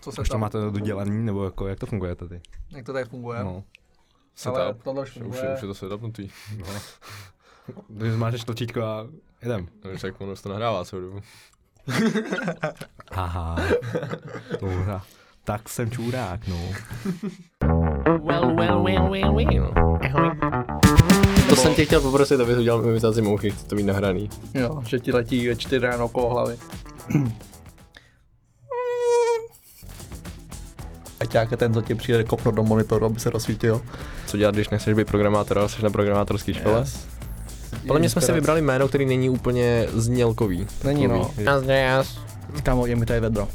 Co 0.00 0.12
se 0.12 0.20
Už 0.20 0.28
to 0.28 0.34
tam, 0.34 0.40
máte 0.40 0.58
dodělaný, 0.70 1.24
nebo 1.24 1.44
jako, 1.44 1.68
jak 1.68 1.78
to 1.78 1.86
funguje 1.86 2.14
tady? 2.14 2.40
jak 2.70 2.86
to 2.86 2.92
tady 2.92 3.04
funguje. 3.04 3.44
No. 3.44 3.64
Ale 4.46 4.64
Setup. 4.68 4.82
tohle 4.82 5.02
už 5.02 5.08
Už, 5.08 5.22
funguje. 5.22 5.44
je, 5.44 5.54
už 5.54 5.62
je 5.62 5.68
to 5.68 5.74
setupnutý. 5.74 6.28
no. 6.58 6.66
Takže 7.98 8.12
zmáčeš 8.12 8.44
tlačítko 8.44 8.82
a 8.82 9.06
jedem. 9.42 9.68
No, 9.84 9.90
tak 10.00 10.20
ono 10.20 10.36
se 10.36 10.42
to 10.42 10.48
nahrává 10.48 10.84
celou 10.84 11.02
dobu. 11.02 11.20
Haha. 13.12 13.56
Dobrá. 14.60 15.02
Tak 15.44 15.68
jsem 15.68 15.90
čurák, 15.90 16.40
no. 16.48 16.56
Well, 18.26 18.54
well, 18.56 18.82
well, 18.84 19.10
well, 19.10 19.34
well. 19.34 19.74
To 21.48 21.56
jsem 21.56 21.74
tě 21.74 21.84
chtěl 21.84 22.00
poprosit, 22.00 22.40
aby 22.40 22.54
to 22.54 22.60
udělal 22.60 22.84
imitaci 22.86 23.22
mouchy, 23.22 23.50
chci 23.50 23.66
to 23.66 23.74
mít 23.76 23.82
nahraný. 23.86 24.30
Jo, 24.54 24.82
že 24.86 25.00
ti 25.00 25.12
letí 25.12 25.48
ve 25.48 25.56
čtyři 25.56 25.86
ráno 25.86 26.04
okolo 26.04 26.30
hlavy. 26.30 26.56
Aťák 31.30 31.50
je 31.50 31.56
ten, 31.56 31.74
co 31.74 31.82
ti 31.82 31.94
přijde 31.94 32.24
kopnout 32.24 32.54
do 32.54 32.62
monitoru, 32.62 33.06
aby 33.06 33.20
se 33.20 33.30
rozsvítil. 33.30 33.82
Co 34.26 34.36
dělat, 34.36 34.54
když 34.54 34.68
nechceš 34.68 34.94
být 34.94 35.06
programátor, 35.06 35.58
ale 35.58 35.68
jsi 35.68 35.82
na 35.82 35.90
programátorské 35.90 36.54
škole? 36.54 36.80
Yes. 36.80 37.06
Podle 37.86 38.00
mě 38.00 38.10
jsme 38.10 38.22
si 38.22 38.32
vybrali 38.32 38.62
jméno, 38.62 38.88
který 38.88 39.06
není 39.06 39.30
úplně 39.30 39.86
znělkový. 39.92 40.66
Není 40.84 41.08
no. 41.08 41.30
Yes. 41.38 42.18
Kámo, 42.62 42.86
je 42.86 42.96
mi 42.96 43.06
tady 43.06 43.20
vedro. 43.20 43.48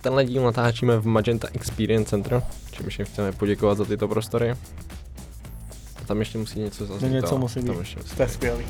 Tenhle 0.00 0.24
díl 0.24 0.42
natáčíme 0.42 0.98
v 0.98 1.06
Magenta 1.06 1.48
Experience 1.52 2.10
Center, 2.10 2.42
čímž 2.70 2.98
jim 2.98 3.06
chceme 3.06 3.32
poděkovat 3.32 3.78
za 3.78 3.84
tyto 3.84 4.08
prostory. 4.08 4.50
A 4.50 6.04
tam 6.06 6.18
ještě 6.18 6.38
musí 6.38 6.60
něco 6.60 6.86
zaznít. 6.86 7.10
No 7.10 7.16
něco 7.16 7.38
musí 7.38 7.62
Tam 7.62 7.74
být. 7.74 7.78
ještě 7.78 7.98
musí 7.98 8.16
To 8.16 8.22
je 8.22 8.28
skvělý. 8.28 8.64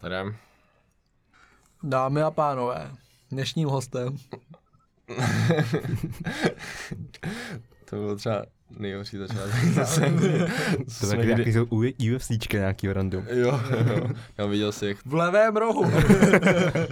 Tady. 0.00 0.34
Dámy 1.82 2.22
a 2.22 2.30
pánové, 2.30 2.90
dnešním 3.30 3.68
hostem 3.68 4.16
to 7.90 7.96
bylo 7.96 8.16
třeba 8.16 8.44
nejhorší 8.78 9.16
začátek. 9.16 9.54
To 11.00 11.06
je 11.06 11.16
taky 11.16 11.26
nějaký 11.26 11.52
jsou 11.52 11.66
UFCčka 12.14 12.58
nějaký 12.58 12.92
random. 12.92 13.24
Jo, 13.30 13.60
jo. 13.86 14.08
Já 14.38 14.46
viděl 14.46 14.72
si, 14.72 14.86
jak, 14.86 14.96
v 15.06 15.14
levém 15.14 15.56
rohu. 15.56 15.84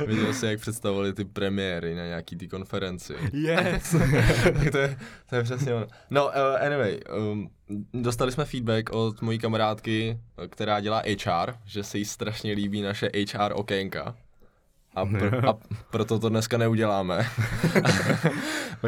viděl 0.07 0.35
si, 0.35 0.47
jak 0.47 0.61
představovali 0.61 1.13
ty 1.13 1.25
premiéry 1.25 1.95
na 1.95 2.07
nějaký 2.07 2.37
ty 2.37 2.49
konferenci. 2.49 3.15
Yes. 3.33 3.97
tak 4.43 4.71
to 4.73 4.79
je, 4.79 4.99
to 5.31 5.37
je 5.37 5.43
přesně 5.43 5.75
ono. 5.75 5.87
No, 6.11 6.27
uh, 6.27 6.33
anyway, 6.67 7.01
um, 7.33 7.51
dostali 7.93 8.33
jsme 8.33 8.45
feedback 8.45 8.91
od 8.91 9.23
mojí 9.23 9.39
kamarádky, 9.39 10.19
která 10.49 10.81
dělá 10.81 11.03
HR, 11.25 11.55
že 11.65 11.85
se 11.85 11.99
jí 11.99 12.05
strašně 12.05 12.53
líbí 12.53 12.83
naše 12.83 13.11
HR 13.33 13.53
okénka. 13.55 14.17
A, 14.95 15.05
pr- 15.07 15.49
a 15.51 15.55
proto 15.91 16.19
to 16.19 16.29
dneska 16.29 16.59
neuděláme. 16.59 17.19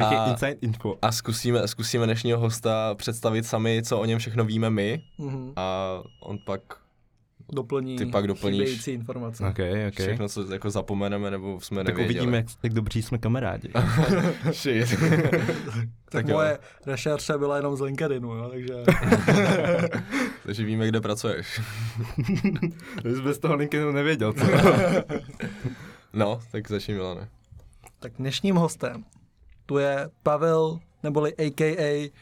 A- 0.04 0.30
inside 0.30 0.56
info. 0.60 0.94
A 1.02 1.12
zkusíme, 1.12 1.68
zkusíme 1.68 2.04
dnešního 2.04 2.38
hosta 2.38 2.94
představit 2.94 3.46
sami, 3.46 3.82
co 3.84 4.00
o 4.00 4.04
něm 4.04 4.18
všechno 4.18 4.44
víme 4.44 4.70
my. 4.70 5.02
Mhm. 5.18 5.52
A 5.56 5.98
on 6.22 6.38
pak 6.46 6.60
Doplní 7.52 7.96
Ty 7.98 8.06
pak 8.06 8.26
doplníš. 8.26 8.86
informace. 8.88 9.44
Ok, 9.48 9.58
ok. 9.88 9.94
všechno, 10.00 10.28
co 10.28 10.52
jako 10.52 10.70
zapomeneme 10.70 11.30
nebo 11.30 11.60
jsme 11.60 11.84
Tak 11.84 11.94
nevěděli. 11.94 12.16
uvidíme, 12.20 12.36
jak, 12.36 12.46
jak 12.62 12.72
dobří 12.72 13.02
jsme 13.02 13.18
kamarádi. 13.18 13.70
Shit. 14.52 14.94
Tak, 16.14 16.22
Tak 16.24 16.28
jo. 16.28 16.34
moje 16.36 16.58
rešerše 16.86 17.38
byla 17.38 17.56
jenom 17.56 17.76
z 17.76 17.80
LinkedInu, 17.80 18.32
jo, 18.34 18.48
takže 18.50 18.74
Takže 20.46 20.64
víme, 20.64 20.88
kde 20.88 21.00
pracuješ. 21.00 21.60
Jsi 23.14 23.22
bez 23.22 23.38
toho 23.38 23.54
LinkedInu 23.56 23.92
nevěděl, 23.92 24.32
co? 24.32 24.44
No, 26.14 26.40
tak 26.50 26.68
začni 26.68 26.94
Milane. 26.94 27.28
tak 27.98 28.12
dnešním 28.18 28.56
hostem 28.56 29.04
tu 29.66 29.78
je 29.78 30.10
Pavel, 30.22 30.78
neboli 31.02 31.34
a.k.a. 31.36 32.12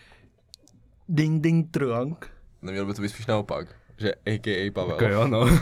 Ding 1.08 1.42
Ding 1.42 1.70
Truang. 1.70 2.30
Neměl 2.62 2.86
by 2.86 2.94
to 2.94 3.02
být 3.02 3.08
spíš 3.08 3.26
naopak, 3.26 3.68
že 3.98 4.14
a.k.a. 4.14 4.70
Pavel. 4.70 4.96
Jako 5.02 5.14
jo, 5.14 5.28
no. 5.28 5.46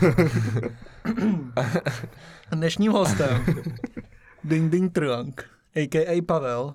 Dnešním 2.53 2.93
hostem 2.93 3.45
Ding 4.45 4.73
Ding 4.73 4.93
Truang, 4.93 5.51
a.k.a. 5.75 6.23
Pavel, 6.23 6.75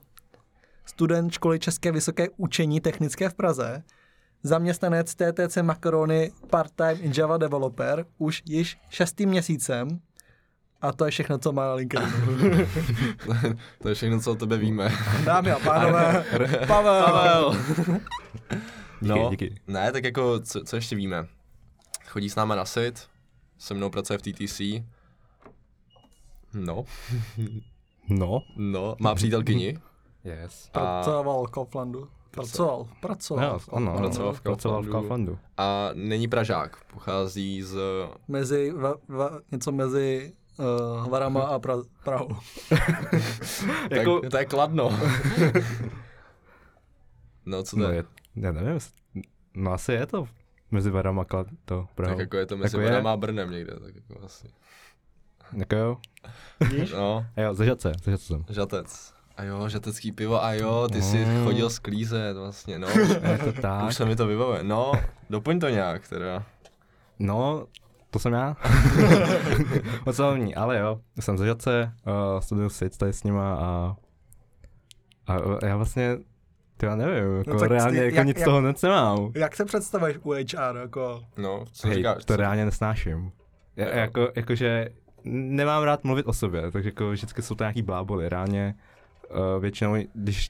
student 0.85 1.33
školy 1.33 1.59
České 1.59 1.91
vysoké 1.91 2.27
učení 2.37 2.81
technické 2.81 3.29
v 3.29 3.33
Praze, 3.33 3.83
zaměstnanec 4.43 5.15
TTC 5.15 5.57
Macaroni 5.61 6.31
part-time 6.49 6.99
Java 7.17 7.37
developer 7.37 8.05
už 8.17 8.43
již 8.45 8.77
šestým 8.89 9.29
měsícem 9.29 10.01
a 10.87 10.91
to 10.91 11.05
je 11.05 11.11
všechno, 11.11 11.37
co 11.37 11.51
má 11.51 11.63
na 11.65 11.73
LinkedInu. 11.73 12.11
to 13.81 13.89
je 13.89 13.95
všechno, 13.95 14.19
co 14.19 14.31
o 14.31 14.35
tebe 14.35 14.57
víme. 14.57 14.89
Dámy 15.23 15.51
a 15.51 15.59
pánové, 15.59 16.25
Pavel. 16.67 17.03
Pavel! 17.05 17.55
Díky, 19.01 19.19
no, 19.19 19.29
díky. 19.29 19.55
ne, 19.67 19.91
tak 19.91 20.03
jako, 20.03 20.39
co, 20.39 20.63
co 20.63 20.75
ještě 20.75 20.95
víme? 20.95 21.27
Chodí 22.07 22.29
s 22.29 22.35
náma 22.35 22.55
na 22.55 22.65
sit, 22.65 23.07
se 23.57 23.73
mnou 23.73 23.89
pracuje 23.89 24.17
v 24.17 24.21
TTC. 24.21 24.61
No, 26.53 26.83
No. 28.09 28.41
no, 28.57 28.95
má 28.99 29.15
přítelkyni. 29.15 29.77
Yes. 30.23 30.69
A, 30.73 30.79
Pracoval 30.79 31.43
v 31.47 31.51
Kauflandu. 31.51 32.07
Pracoval, 32.31 32.87
pracoval. 33.01 33.59
V 33.59 33.69
ano. 33.73 33.97
Pracoval 33.97 34.33
v 34.33 34.41
pracoval 34.41 34.81
v 34.83 34.85
Kauflandu. 34.89 35.01
Kauflandu. 35.01 35.39
a 35.57 35.89
není 35.93 36.27
Pražák, 36.27 36.83
pochází 36.93 37.61
z... 37.63 37.77
Mezi, 38.27 38.71
va, 38.71 38.95
va, 39.07 39.39
něco 39.51 39.71
mezi 39.71 40.33
uh, 40.59 41.07
Varama 41.09 41.41
a 41.43 41.59
pra, 41.59 41.75
Prahou. 42.03 42.29
Jako- 43.91 44.19
Tak, 44.19 44.31
to 44.31 44.37
je 44.37 44.45
kladno. 44.45 44.99
no, 47.45 47.63
co 47.63 47.75
to 47.75 47.81
No 47.81 47.89
je? 47.91 48.03
já 48.35 48.51
nevím, 48.51 48.79
no 49.55 49.71
asi 49.73 49.91
je 49.93 50.05
to 50.05 50.27
mezi 50.71 50.89
Varama 50.89 51.21
a 51.21 51.25
Klad- 51.25 51.47
to 51.65 51.87
Prahou. 51.95 52.13
Tak 52.13 52.19
jako 52.19 52.37
je 52.37 52.45
to 52.45 52.57
mezi 52.57 52.75
Jako 52.77 52.81
je. 52.81 52.89
Varama 52.91 53.11
a 53.13 53.17
Brnem 53.17 53.51
někde, 53.51 53.73
tak 53.79 53.95
jako 53.95 54.25
asi. 54.25 54.47
Jako 55.57 55.75
jo. 55.75 55.97
Víš? 56.71 56.91
No, 56.91 57.25
A 57.35 57.41
jo, 57.41 57.53
zažat 57.53 57.81
se, 57.81 57.91
zažat 58.03 58.21
jsem. 58.21 58.45
žatec. 58.49 59.13
A 59.37 59.43
jo, 59.43 59.69
žatecký 59.69 60.11
pivo, 60.11 60.43
a 60.43 60.53
jo, 60.53 60.87
ty 60.91 61.01
jsi 61.01 61.25
Mm. 61.25 61.45
chodil 61.45 61.69
sklízet 61.69 62.37
vlastně, 62.37 62.79
no. 62.79 62.87
Je 63.31 63.37
to 63.37 63.61
tak. 63.61 63.87
Už 63.87 63.95
se 63.95 64.05
mi 64.05 64.15
to 64.15 64.27
vybavuje. 64.27 64.63
No, 64.63 64.91
doplň 65.29 65.59
to 65.59 65.69
nějak 65.69 66.07
teda. 66.07 66.43
No, 67.19 67.67
to 68.15 68.19
jsem 68.19 68.33
já. 68.33 68.55
Moc 70.05 70.17
hlavní, 70.17 70.55
ale 70.55 70.79
jo, 70.79 70.99
jsem 71.19 71.37
zažat 71.37 71.61
se, 71.61 71.91
uh, 72.07 72.39
studuju 72.39 72.69
sit 72.69 72.97
tady 72.97 73.13
s 73.13 73.23
nima 73.23 73.55
a, 73.55 73.95
a 75.27 75.65
já 75.65 75.77
vlastně, 75.77 76.17
to 76.77 76.85
já 76.85 76.95
nevím, 76.95 77.37
jako 77.37 77.53
No 77.53 77.59
reálně 77.67 77.99
ty- 77.99 78.05
jako 78.05 78.15
jak- 78.15 78.27
nic 78.27 78.37
jak- 78.37 78.45
toho 78.45 78.61
nic 78.61 78.81
nemám. 78.81 79.31
Jak 79.35 79.55
se 79.55 79.65
představuješ 79.65 80.17
u 80.23 80.31
HR? 80.31 80.77
Jako, 80.81 81.23
No, 81.37 81.63
co 81.71 81.87
Hej, 81.87 81.97
říkáš? 81.97 82.17
to 82.25 82.33
co? 82.33 82.37
reálně 82.37 82.65
nesnáším. 82.65 83.31
Já, 83.75 83.85
Jo. 83.85 83.91
jako, 83.95 84.29
jakože 84.35 84.89
nemám 85.23 85.83
rád 85.83 86.03
mluvit 86.03 86.25
o 86.25 86.33
sobě, 86.33 86.71
takže 86.71 86.89
jako 86.89 87.11
vždycky 87.11 87.41
jsou 87.41 87.55
to 87.55 87.63
nějaký 87.63 87.81
bláboli. 87.81 88.29
Reálně 88.29 88.75
uh, 89.29 89.61
většinou, 89.61 89.95
když 90.13 90.49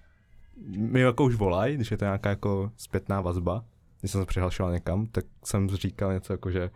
mi 0.77 0.99
jako 0.99 1.23
už 1.23 1.35
volají, 1.35 1.75
když 1.75 1.91
je 1.91 1.97
to 1.97 2.05
nějaká 2.05 2.29
jako 2.29 2.71
zpětná 2.77 3.21
vazba, 3.21 3.63
když 3.99 4.11
jsem 4.11 4.21
se 4.21 4.25
přihlašoval 4.25 4.71
někam, 4.73 5.05
tak 5.05 5.25
jsem 5.43 5.69
říkal 5.69 6.13
něco 6.13 6.33
jako, 6.33 6.51
že 6.51 6.69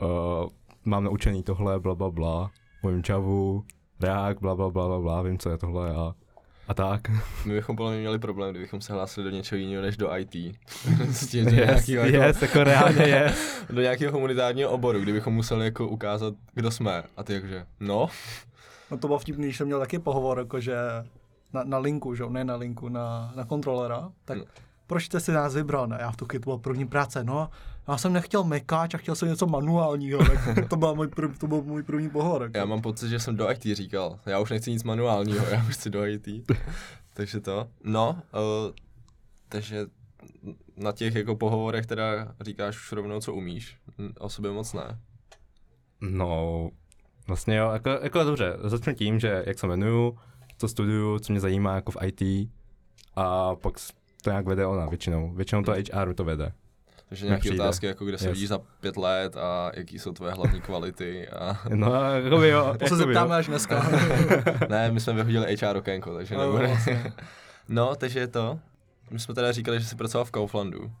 uh, 0.00 0.48
mám 0.84 1.04
naučený 1.04 1.42
tohle, 1.42 1.80
bla, 1.80 1.94
bla, 1.94 2.10
bla, 2.10 2.50
umím 2.82 3.02
čavu, 3.02 3.64
reák, 4.00 4.40
bla, 4.40 4.54
bla, 4.54 4.70
bla, 4.70 4.86
bla, 4.88 5.00
bla, 5.00 5.22
vím, 5.22 5.38
co 5.38 5.50
je 5.50 5.58
tohle 5.58 5.90
a, 5.94 6.14
a 6.68 6.74
tak. 6.74 7.00
My 7.46 7.54
bychom 7.54 7.76
podle 7.76 7.92
mě 7.92 8.00
měli 8.00 8.18
problém, 8.18 8.50
kdybychom 8.50 8.80
se 8.80 8.92
hlásili 8.92 9.24
do 9.30 9.36
něčeho 9.36 9.58
jiného 9.58 9.82
než 9.82 9.96
do 9.96 10.16
IT. 10.16 10.56
Prostě 10.96 11.44
do, 11.44 11.50
Yes, 11.50 11.56
nějakého, 11.86 12.04
jako, 12.06 12.16
yes, 12.26 12.42
jako 12.42 12.64
reálně 12.64 13.02
je. 13.06 13.34
do 13.70 13.80
nějakého 13.82 14.12
humanitárního 14.12 14.70
oboru, 14.70 15.00
kdybychom 15.00 15.34
museli 15.34 15.64
jako 15.64 15.88
ukázat, 15.88 16.34
kdo 16.54 16.70
jsme. 16.70 17.02
A 17.16 17.22
ty 17.22 17.34
jakože, 17.34 17.66
no, 17.80 18.08
no 18.90 18.98
to 18.98 19.06
bylo 19.06 19.18
vtipný, 19.18 19.44
když 19.44 19.56
jsem 19.56 19.66
měl 19.66 19.78
taky 19.80 19.98
pohovor, 19.98 20.38
jakože 20.38 20.76
na, 21.52 21.64
na 21.64 21.78
linku, 21.78 22.14
že 22.14 22.22
jo, 22.22 22.30
ne 22.30 22.44
na 22.44 22.56
linku, 22.56 22.88
na, 22.88 23.32
na 23.36 23.44
kontrolera, 23.44 24.08
tak 24.24 24.38
No. 24.38 24.44
proč 24.86 25.04
jste 25.04 25.20
si 25.20 25.32
nás 25.32 25.54
vybral? 25.54 25.86
Ne, 25.86 25.98
já 26.00 26.10
v 26.10 26.16
tu 26.16 26.24
chvíli 26.26 26.40
to 26.40 26.44
byla 26.50 26.58
první 26.58 26.86
práce, 26.86 27.24
no, 27.24 27.48
já 27.88 27.98
jsem 27.98 28.12
nechtěl 28.12 28.44
mekáč 28.44 28.94
a 28.94 28.98
chtěl 28.98 29.14
jsem 29.14 29.28
něco 29.28 29.46
manuálního, 29.46 30.18
tak 30.24 30.68
to, 30.68 30.76
byl 30.76 30.94
můj, 30.94 31.08
prv, 31.08 31.38
to 31.38 31.46
byl 31.46 31.62
můj 31.62 31.82
první 31.82 32.10
pohovor. 32.10 32.42
Jako. 32.42 32.58
já 32.58 32.64
mám 32.64 32.82
pocit, 32.82 33.08
že 33.08 33.20
jsem 33.20 33.36
do 33.36 33.50
IT 33.50 33.62
říkal. 33.62 34.20
Já 34.26 34.38
už 34.38 34.50
nechci 34.50 34.70
nic 34.70 34.84
manuálního, 34.84 35.46
já 35.46 35.64
už 35.68 35.74
chci 35.74 35.90
do 35.90 36.06
IT. 36.06 36.28
takže 37.14 37.40
to. 37.40 37.68
No, 37.84 38.22
uh, 38.34 38.74
takže 39.48 39.86
na 40.76 40.92
těch 40.92 41.14
jako 41.14 41.36
pohovorech 41.36 41.86
teda 41.86 42.34
říkáš 42.40 42.76
už 42.76 42.92
rovnou, 42.92 43.20
co 43.20 43.34
umíš. 43.34 43.76
O 44.18 44.28
sobě 44.28 44.50
moc 44.50 44.72
ne. 44.72 44.98
No, 46.00 46.70
vlastně 47.26 47.56
jo, 47.56 47.70
jako, 47.72 47.90
jako 48.02 48.24
dobře, 48.24 48.56
začnu 48.62 48.94
tím, 48.94 49.20
že 49.20 49.44
jak 49.46 49.58
se 49.58 49.66
jmenuju, 49.66 50.18
co 50.58 50.68
studuju, 50.68 51.18
co 51.18 51.32
mě 51.32 51.40
zajímá 51.40 51.74
jako 51.74 51.92
v 51.92 51.96
IT 52.02 52.50
a 53.16 53.54
pak 53.54 53.74
to 54.22 54.30
nějak 54.30 54.46
vede 54.46 54.66
ona 54.66 54.86
většinou. 54.86 55.34
Většinou 55.34 55.62
to 55.62 55.72
HR 55.72 56.14
to 56.14 56.24
vede. 56.24 56.52
Takže 57.08 57.26
nějaké 57.26 57.52
otázky, 57.52 57.86
jako 57.86 58.04
kde 58.04 58.18
se 58.18 58.24
Yes. 58.28 58.32
vidíš 58.32 58.48
za 58.48 58.58
pět 58.80 58.96
let 58.96 59.36
a 59.36 59.70
jaký 59.74 59.98
jsou 59.98 60.12
tvoje 60.12 60.32
hlavní 60.32 60.60
kvality. 60.60 61.28
A... 61.28 61.60
No, 61.68 61.92
jakoby 62.24 62.48
jo. 62.48 62.74
To 62.78 62.86
se 62.88 62.96
zeptáme 62.96 63.36
až 63.36 63.46
dneska. 63.46 63.90
ne, 64.68 64.90
my 64.90 65.00
jsme 65.00 65.12
vyhodili 65.12 65.56
HR 65.56 65.76
okénko, 65.76 66.14
takže 66.14 66.34
No, 66.34 66.40
nebude. 66.46 66.66
vlastně. 66.66 67.12
no, 67.68 67.94
takže 67.96 68.18
je 68.20 68.26
to. 68.28 68.58
My 69.10 69.18
jsme 69.20 69.34
teda 69.34 69.52
říkali, 69.52 69.80
že 69.80 69.86
jsi 69.86 69.96
pracoval 69.96 70.24
v 70.24 70.30
Kauflandu. 70.30 70.92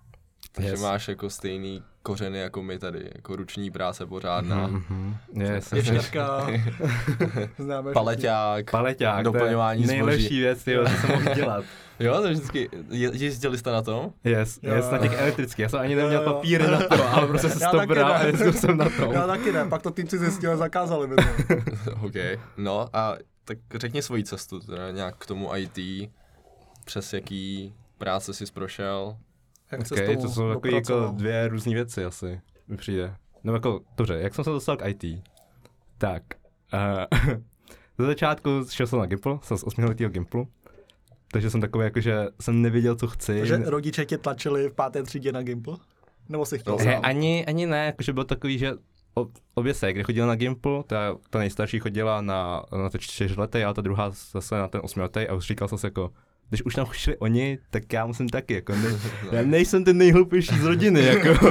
Takže 0.52 0.70
Yes. 0.70 0.80
máš 0.82 1.08
jako 1.08 1.30
stejný 1.30 1.82
kořeny 2.02 2.38
jako 2.38 2.62
my 2.62 2.78
tady, 2.78 3.10
jako 3.14 3.36
ruční 3.36 3.70
práce 3.70 4.06
pořádná. 4.06 4.66
Mhm, 4.66 5.16
yes. 5.32 5.72
Ještěrka. 5.72 6.46
Známe 7.58 7.92
Paleťák, 7.92 8.70
Paleťák, 8.70 9.24
Doplňování 9.24 9.84
to 9.84 9.90
je 9.90 9.96
nejlepší 9.96 10.22
zboží. 10.22 10.40
věc, 10.40 10.64
tyjo, 10.64 10.84
co 10.84 10.90
jsem 10.96 11.10
mohl 11.10 11.34
dělat. 11.34 11.64
Jo, 12.00 12.22
to 12.22 12.28
vždycky, 12.28 12.68
je- 12.90 13.10
jezdili 13.14 13.58
jste 13.58 13.72
na 13.72 13.82
tom? 13.82 14.12
Yes, 14.24 14.58
Jo, 14.62 14.74
yes, 14.74 14.90
na 14.90 14.96
jo. 14.96 15.02
těch 15.02 15.20
elektrických. 15.20 15.62
Já 15.62 15.68
jsem 15.68 15.80
ani 15.80 15.94
neměl 15.94 16.22
Jo, 16.22 16.28
jo. 16.28 16.32
papíry 16.34 16.66
na 16.70 16.78
to, 16.78 17.08
ale 17.08 17.26
prostě 17.26 17.48
jsem 17.50 17.60
Já 17.62 17.70
to 17.70 17.86
bral 17.86 18.08
ne. 18.08 18.14
a 18.14 18.26
jezdil 18.26 18.52
jsem 18.52 18.76
na 18.76 18.88
tom. 18.90 19.12
Já 19.12 19.26
taky 19.26 19.52
ne, 19.52 19.64
pak 19.64 19.82
to 19.82 19.90
týmci 19.90 20.18
zjistili 20.18 20.52
a 20.52 20.56
zakázali 20.56 21.06
mi 21.08 21.16
to. 21.16 21.22
OK. 22.06 22.14
No 22.56 22.88
a 22.92 23.16
tak 23.44 23.58
řekni 23.74 24.02
svoji 24.02 24.24
cestu, 24.24 24.60
teda 24.60 24.90
nějak 24.90 25.16
k 25.18 25.26
tomu 25.26 25.50
IT, 25.56 26.10
přes 26.84 27.12
jaký 27.12 27.74
práce 27.98 28.34
jsi 28.34 28.44
prošel. 28.54 29.16
Jak 29.72 29.86
se 29.86 29.94
Okay, 29.94 30.16
s 30.16 30.22
to 30.22 30.28
jsou 30.28 30.48
takové 30.48 30.72
jako 30.72 31.10
dvě 31.14 31.48
různé 31.48 31.74
věci 31.74 32.04
asi, 32.04 32.40
mi 32.68 32.76
přijde. 32.76 33.14
No 33.44 33.52
jako, 33.52 33.80
dobře, 33.96 34.14
jak 34.14 34.34
jsem 34.34 34.44
se 34.44 34.50
dostal 34.50 34.76
k 34.76 34.88
IT? 34.88 35.24
Tak, 35.98 36.22
uh, 36.74 37.34
ze 37.98 38.06
začátku 38.06 38.50
šel 38.70 38.86
jsem 38.86 38.98
na 38.98 39.06
Gimpl, 39.06 39.38
jsem 39.42 39.58
z 39.58 39.64
8 39.64 39.84
letého 39.84 40.10
Gimplu, 40.10 40.48
takže 41.32 41.50
jsem 41.50 41.60
takový 41.60 41.84
jako, 41.84 42.00
že 42.00 42.26
jsem 42.40 42.62
nevěděl, 42.62 42.96
co 42.96 43.06
chci. 43.06 43.46
Že 43.46 43.56
rodiče 43.56 44.04
tě 44.04 44.18
tlačili 44.18 44.68
v 44.68 44.74
páté 44.74 45.02
třídě 45.02 45.32
na 45.32 45.42
Gimpl? 45.42 45.76
Nebo 46.28 46.46
si 46.46 46.58
chtěl 46.58 46.78
sám? 46.78 47.00
Ani, 47.02 47.46
ani 47.46 47.66
ne, 47.66 47.86
jakože 47.86 48.12
byl 48.12 48.24
takový, 48.24 48.58
že 48.58 48.72
obě 49.54 49.74
se, 49.74 49.92
kdy 49.92 50.04
chodila 50.04 50.26
na 50.26 50.34
Gimpl, 50.34 50.84
ta, 50.86 51.16
ta 51.30 51.38
nejstarší 51.38 51.78
chodila 51.78 52.20
na, 52.20 52.62
na 52.72 52.90
to 52.90 52.98
čtyřleté, 52.98 53.64
a 53.64 53.74
ta 53.74 53.82
druhá 53.82 54.10
zase 54.10 54.54
na 54.54 54.68
ten 54.68 54.80
osmiletý 54.84 55.20
a 55.20 55.34
už 55.34 55.46
říkal 55.46 55.68
jsem 55.68 55.78
si 55.78 55.86
jako, 55.86 56.12
když 56.48 56.62
už 56.64 56.74
tam 56.74 56.86
šli 56.92 57.16
oni, 57.16 57.58
tak 57.70 57.92
já 57.92 58.06
musím 58.06 58.28
taky, 58.28 58.54
jako 58.54 58.72
ne, 58.72 58.98
já 59.32 59.42
nejsem 59.42 59.84
ten 59.84 59.98
nejhloupější 59.98 60.58
z 60.58 60.64
rodiny, 60.64 61.04
jako. 61.04 61.50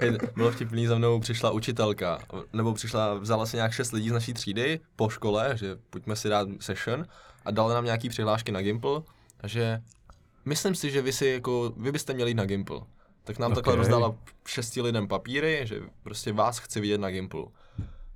Hej, 0.00 0.18
Bylo 0.36 0.50
vtipný, 0.50 0.86
za 0.86 0.98
mnou 0.98 1.20
přišla 1.20 1.50
učitelka, 1.50 2.18
nebo 2.52 2.74
přišla, 2.74 3.14
vzala 3.14 3.46
si 3.46 3.56
nějak 3.56 3.72
šest 3.72 3.92
lidí 3.92 4.08
z 4.08 4.12
naší 4.12 4.32
třídy 4.32 4.80
po 4.96 5.08
škole, 5.08 5.52
že 5.54 5.76
pojďme 5.90 6.16
si 6.16 6.28
dát 6.28 6.48
session 6.60 7.06
a 7.44 7.50
dala 7.50 7.74
nám 7.74 7.84
nějaký 7.84 8.08
přihlášky 8.08 8.52
na 8.52 8.62
Gimple, 8.62 9.02
že 9.44 9.82
myslím 10.44 10.74
si, 10.74 10.90
že 10.90 11.02
vy 11.02 11.12
si 11.12 11.26
jako, 11.26 11.72
vy 11.76 11.92
byste 11.92 12.14
měli 12.14 12.30
jít 12.30 12.34
na 12.34 12.44
Gimple. 12.44 12.80
Tak 13.24 13.38
nám 13.38 13.52
okay. 13.52 13.54
takhle 13.56 13.76
rozdala 13.76 14.14
šesti 14.46 14.82
lidem 14.82 15.08
papíry, 15.08 15.60
že 15.64 15.80
prostě 16.02 16.32
vás 16.32 16.58
chci 16.58 16.80
vidět 16.80 16.98
na 16.98 17.10
Gimple. 17.10 17.44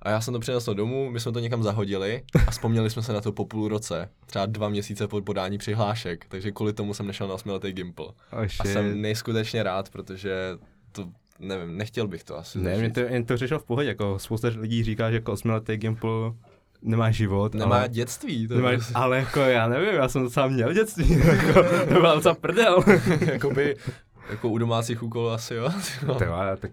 A 0.01 0.09
já 0.09 0.21
jsem 0.21 0.33
to 0.33 0.39
přinesl 0.39 0.73
domů, 0.73 1.09
my 1.09 1.19
jsme 1.19 1.31
to 1.31 1.39
někam 1.39 1.63
zahodili 1.63 2.23
a 2.47 2.51
vzpomněli 2.51 2.89
jsme 2.89 3.01
se 3.01 3.13
na 3.13 3.21
to 3.21 3.31
po 3.31 3.45
půl 3.45 3.67
roce, 3.67 4.09
třeba 4.25 4.45
dva 4.45 4.69
měsíce 4.69 5.07
po 5.07 5.21
podání 5.21 5.57
přihlášek, 5.57 6.25
takže 6.29 6.51
kvůli 6.51 6.73
tomu 6.73 6.93
jsem 6.93 7.07
nešel 7.07 7.27
na 7.27 7.33
osmiletý 7.33 7.71
Gimple. 7.71 8.05
Oh, 8.05 8.45
A 8.59 8.63
jsem 8.63 9.01
neskutečně 9.01 9.63
rád, 9.63 9.89
protože 9.89 10.57
to, 10.91 11.05
nevím, 11.39 11.77
nechtěl 11.77 12.07
bych 12.07 12.23
to 12.23 12.37
asi 12.37 12.59
Ne, 12.59 12.77
mě 12.77 12.91
to, 12.91 12.99
jen 12.99 13.25
to 13.25 13.37
řešil 13.37 13.59
v 13.59 13.63
pohodě, 13.63 13.87
jako 13.87 14.19
spousta 14.19 14.47
lidí 14.57 14.83
říká, 14.83 15.09
že 15.11 15.15
jako 15.17 15.31
osmiletý 15.31 15.77
Gimple 15.77 16.33
nemá 16.81 17.11
život, 17.11 17.53
Nemá 17.53 17.75
ale, 17.75 17.89
dětství, 17.89 18.47
to 18.47 18.55
nemá, 18.55 18.71
je 18.71 18.79
ale 18.93 19.17
jako 19.17 19.39
já 19.39 19.67
nevím, 19.67 19.95
já 19.95 20.07
jsem 20.07 20.23
docela 20.23 20.47
měl 20.47 20.73
dětství, 20.73 21.11
jako, 21.25 21.53
to 21.87 21.93
byla 21.93 22.15
docela 22.15 22.35
prdel. 22.35 22.83
jakoby, 23.31 23.75
jako 24.29 24.49
u 24.49 24.57
domácích 24.57 25.03
úkolů 25.03 25.29
asi 25.29 25.55
jo. 25.55 25.69
Ty 26.17 26.25
vole, 26.25 26.57
tak 26.57 26.71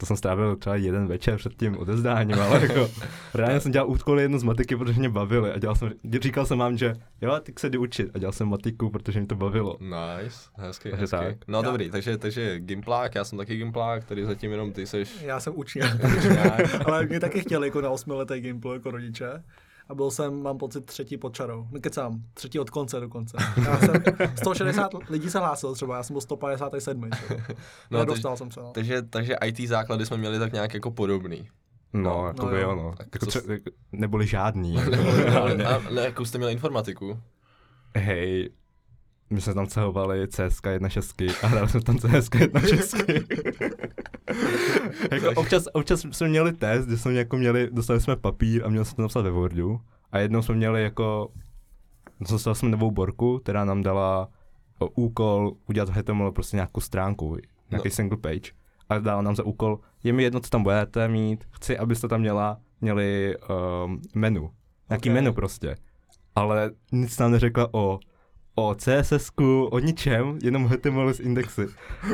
to 0.00 0.06
jsem 0.06 0.16
strávil 0.16 0.56
třeba 0.56 0.76
jeden 0.76 1.06
večer 1.06 1.36
před 1.36 1.56
tím 1.56 1.78
odezdáním, 1.78 2.38
ale 2.40 2.62
jako 2.62 2.90
reálně 3.34 3.60
jsem 3.60 3.72
dělal 3.72 3.88
úkoly 3.90 4.22
jedno 4.22 4.38
z 4.38 4.42
matiky, 4.42 4.76
protože 4.76 4.98
mě 4.98 5.08
bavily 5.08 5.52
a 5.52 5.58
dělal 5.58 5.76
jsem, 5.76 5.92
říkal 6.20 6.46
jsem 6.46 6.58
vám, 6.58 6.76
že 6.78 6.94
jo, 7.22 7.40
tak 7.42 7.60
se 7.60 7.66
jdi 7.66 7.78
učit 7.78 8.10
a 8.14 8.18
dělal 8.18 8.32
jsem 8.32 8.48
matiku, 8.48 8.90
protože 8.90 9.20
mě 9.20 9.26
to 9.26 9.34
bavilo. 9.34 9.76
Nice, 9.80 10.36
hezky, 10.54 10.90
Takže 10.90 11.02
hezky. 11.02 11.16
tak. 11.16 11.36
No 11.48 11.58
Já- 11.58 11.62
dobrý, 11.62 11.90
takže, 11.90 12.18
takže 12.18 12.60
Gimplák, 12.60 13.14
já 13.14 13.24
jsem 13.24 13.38
taky 13.38 13.56
Gimplák, 13.56 14.04
tady 14.04 14.24
zatím 14.26 14.50
jenom 14.50 14.72
ty 14.72 14.86
seš... 14.86 15.22
Já 15.22 15.40
jsem 15.40 15.52
učitel. 15.56 15.88
Ale 16.86 17.06
mě 17.06 17.20
taky 17.20 17.40
chtěli 17.40 17.66
jako 17.66 17.80
na 17.80 17.90
osmiletý 17.90 18.40
Gimpl 18.40 18.72
jako 18.72 18.90
rodiče. 18.90 19.42
A 19.88 19.94
byl 19.94 20.10
jsem, 20.10 20.42
mám 20.42 20.58
pocit, 20.58 20.86
třetí 20.86 21.16
pod 21.16 21.34
čarou. 21.34 21.66
Nekecám, 21.70 22.22
třetí 22.34 22.58
od 22.58 22.70
konce 22.70 23.00
dokonce. 23.00 23.36
Já 23.64 23.78
jsem 23.80 23.94
160 24.34 24.90
lidí 25.10 25.30
se 25.30 25.38
hlásil 25.38 25.74
třeba, 25.74 25.96
já 25.96 26.02
jsem 26.02 26.14
byl 26.14 26.20
157. 26.20 27.00
No, 27.00 27.08
No, 27.10 27.18
takže, 27.18 27.56
Nedostal 27.90 28.36
jsem 28.36 28.50
se. 28.50 28.60
No. 28.60 28.70
takže, 28.72 29.02
takže 29.02 29.36
IT 29.44 29.68
základy 29.68 30.06
jsme 30.06 30.16
měli 30.16 30.38
tak 30.38 30.52
nějak 30.52 30.74
jako 30.74 30.90
podobný. 30.90 31.48
No, 31.92 32.02
No, 32.02 32.26
jako 32.26 32.46
no 32.46 32.52
by 32.52 32.60
jo. 32.60 32.74
no. 32.76 32.94
Tak 32.96 33.06
Jako 33.12 33.26
co 33.26 33.52
jako, 33.52 33.70
neboli 33.92 34.26
žádný. 34.26 34.76
A 34.78 35.48
ne, 35.94 36.02
jako 36.02 36.24
jste 36.24 36.38
měli 36.38 36.52
informatiku. 36.52 37.18
Hej, 37.96 38.50
my 39.30 39.40
jsme 39.40 39.54
tam 39.54 39.66
cehovali 39.66 40.28
CSK 40.28 40.64
1.6 40.66 41.34
a 41.42 41.46
hráli 41.46 41.68
jsme 41.68 41.80
tam 41.80 41.98
CSK 41.98 42.34
1.6. 42.34 43.24
jako 45.12 45.40
občas, 45.40 45.64
občas 45.72 46.00
jsme 46.10 46.28
měli 46.28 46.52
test, 46.52 46.86
kde 46.86 46.98
jsme 46.98 47.12
jako 47.12 47.36
měli, 47.36 47.68
dostali 47.72 48.00
jsme 48.00 48.16
papír 48.16 48.64
a 48.64 48.68
měli 48.68 48.84
jsme 48.84 48.96
to 48.96 49.02
napsat 49.02 49.20
ve 49.22 49.30
Wordu. 49.30 49.80
A 50.12 50.18
jednou 50.18 50.42
jsme 50.42 50.54
měli 50.54 50.82
jako, 50.82 51.28
dostali 52.30 52.56
jsme 52.56 52.68
novou 52.68 52.90
borku, 52.90 53.38
která 53.38 53.64
nám 53.64 53.82
dala 53.82 54.28
o, 54.78 54.88
úkol 54.88 55.52
udělat 55.68 55.88
v 55.88 55.92
HTML 55.92 56.32
prostě 56.32 56.56
nějakou 56.56 56.80
stránku, 56.80 57.36
nějaký 57.70 57.88
No. 57.88 57.94
single 57.94 58.18
page. 58.18 58.50
A 58.88 58.98
dala 58.98 59.22
nám 59.22 59.36
za 59.36 59.44
úkol, 59.44 59.78
je 60.04 60.12
mi 60.12 60.22
jedno, 60.22 60.40
co 60.40 60.50
tam 60.50 60.62
budete 60.62 61.08
mít, 61.08 61.44
chci, 61.50 61.78
abyste 61.78 62.08
tam 62.08 62.20
měla, 62.20 62.58
měli 62.80 63.36
um, 63.84 64.00
menu. 64.14 64.50
Nějaký 64.90 65.08
Ok. 65.10 65.14
menu 65.14 65.32
prostě. 65.32 65.76
Ale 66.34 66.70
nic 66.92 67.18
nám 67.18 67.30
neřekla 67.32 67.68
o, 67.74 67.98
o 68.58 68.74
css 68.74 69.30
o 69.70 69.78
ničem, 69.78 70.38
jenom 70.42 70.66
HTML 70.66 71.12
z 71.14 71.20
indexy. 71.20 71.66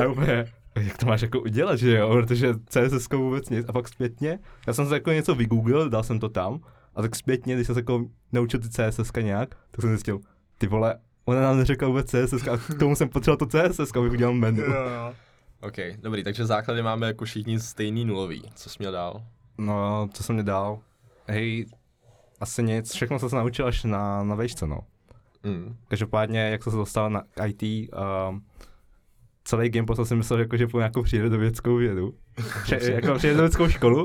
A 0.02 0.06
úplně, 0.06 0.52
jak 0.76 0.98
to 0.98 1.06
máš 1.06 1.22
jako 1.22 1.40
udělat, 1.40 1.76
že 1.76 1.96
jo, 1.96 2.08
protože 2.08 2.54
css 2.68 3.08
vůbec 3.12 3.50
nic. 3.50 3.66
A 3.68 3.72
pak 3.72 3.88
zpětně, 3.88 4.38
já 4.66 4.72
jsem 4.72 4.86
se 4.88 4.94
jako 4.94 5.12
něco 5.12 5.34
vygooglil, 5.34 5.90
dal 5.90 6.02
jsem 6.02 6.20
to 6.20 6.28
tam, 6.28 6.60
a 6.94 7.02
tak 7.02 7.16
zpětně, 7.16 7.54
když 7.54 7.66
jsem 7.66 7.74
se 7.74 7.80
jako 7.80 8.04
naučil 8.32 8.60
ty 8.60 8.68
CSS 8.68 9.12
nějak, 9.20 9.54
tak 9.70 9.80
jsem 9.80 9.90
zjistil, 9.90 10.20
ty 10.58 10.66
vole, 10.66 10.98
ona 11.24 11.40
nám 11.40 11.58
neřekla 11.58 11.88
vůbec 11.88 12.10
CSS 12.10 12.48
a 12.48 12.56
k 12.56 12.78
tomu 12.78 12.96
jsem 12.96 13.08
potřeboval 13.08 13.36
to 13.36 13.46
CSS, 13.46 13.96
abych 13.96 14.12
udělal 14.12 14.34
menu. 14.34 14.62
Jo, 14.62 14.72
jo. 14.72 15.14
OK, 15.60 15.76
dobrý, 15.98 16.24
takže 16.24 16.46
základy 16.46 16.82
máme 16.82 17.06
jako 17.06 17.24
všichni 17.24 17.60
stejný 17.60 18.04
nulový. 18.04 18.42
Co 18.54 18.70
jsi 18.70 18.76
měl 18.78 18.92
dál? 18.92 19.22
No, 19.58 20.08
co 20.12 20.22
jsem 20.22 20.34
mě 20.34 20.42
dal? 20.42 20.78
Hej, 21.26 21.66
asi 22.40 22.62
nic, 22.62 22.92
všechno 22.92 23.18
jsem 23.18 23.28
se 23.28 23.36
naučil 23.36 23.66
až 23.66 23.84
na, 23.84 24.22
na 24.22 24.34
vejšce, 24.34 24.66
no. 24.66 24.80
Mm. 25.44 25.76
Každopádně, 25.88 26.40
jak 26.40 26.62
jsem 26.62 26.70
se 26.70 26.76
dostal 26.76 27.10
na 27.10 27.22
IT, 27.46 27.62
um, 27.62 28.44
celý 29.44 29.68
gameplay 29.68 29.96
jsem 29.96 30.04
si 30.04 30.16
myslel, 30.16 30.38
jako, 30.40 30.56
že 30.56 30.66
půjdu 30.66 30.78
nějakou 30.78 31.02
přírodovědeckou 31.02 31.76
vědu, 31.76 32.14
Pře- 32.62 32.92
jako 32.92 33.14
přírodovědeckou 33.14 33.68
školu. 33.68 33.98
Uh, 33.98 34.04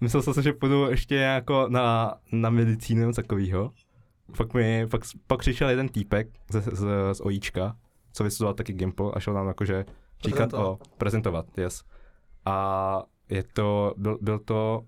myslel 0.00 0.22
jsem 0.22 0.34
si, 0.34 0.42
že 0.42 0.52
půjdu 0.52 0.90
ještě 0.90 1.14
jako 1.14 1.66
na, 1.68 2.14
na 2.32 2.50
medicínu 2.50 3.00
nebo 3.00 3.12
takovýho. 3.12 3.72
Pak, 4.36 4.54
mi, 4.54 4.86
pak, 4.86 5.00
pak 5.26 5.40
přišel 5.40 5.68
jeden 5.68 5.88
týpek 5.88 6.28
z, 6.50 6.62
z, 6.62 6.86
z 7.12 7.20
OIčka, 7.20 7.76
co 8.12 8.24
vystudoval 8.24 8.54
taky 8.54 8.72
Gimple 8.72 9.12
a 9.14 9.20
šel 9.20 9.34
nám 9.34 9.48
jakože 9.48 9.84
říkat 10.24 10.54
o, 10.54 10.78
prezentovat, 10.98 11.46
yes. 11.58 11.84
A 12.44 13.02
je 13.28 13.42
to, 13.42 13.94
byl, 13.96 14.18
byl 14.20 14.38
to, 14.38 14.82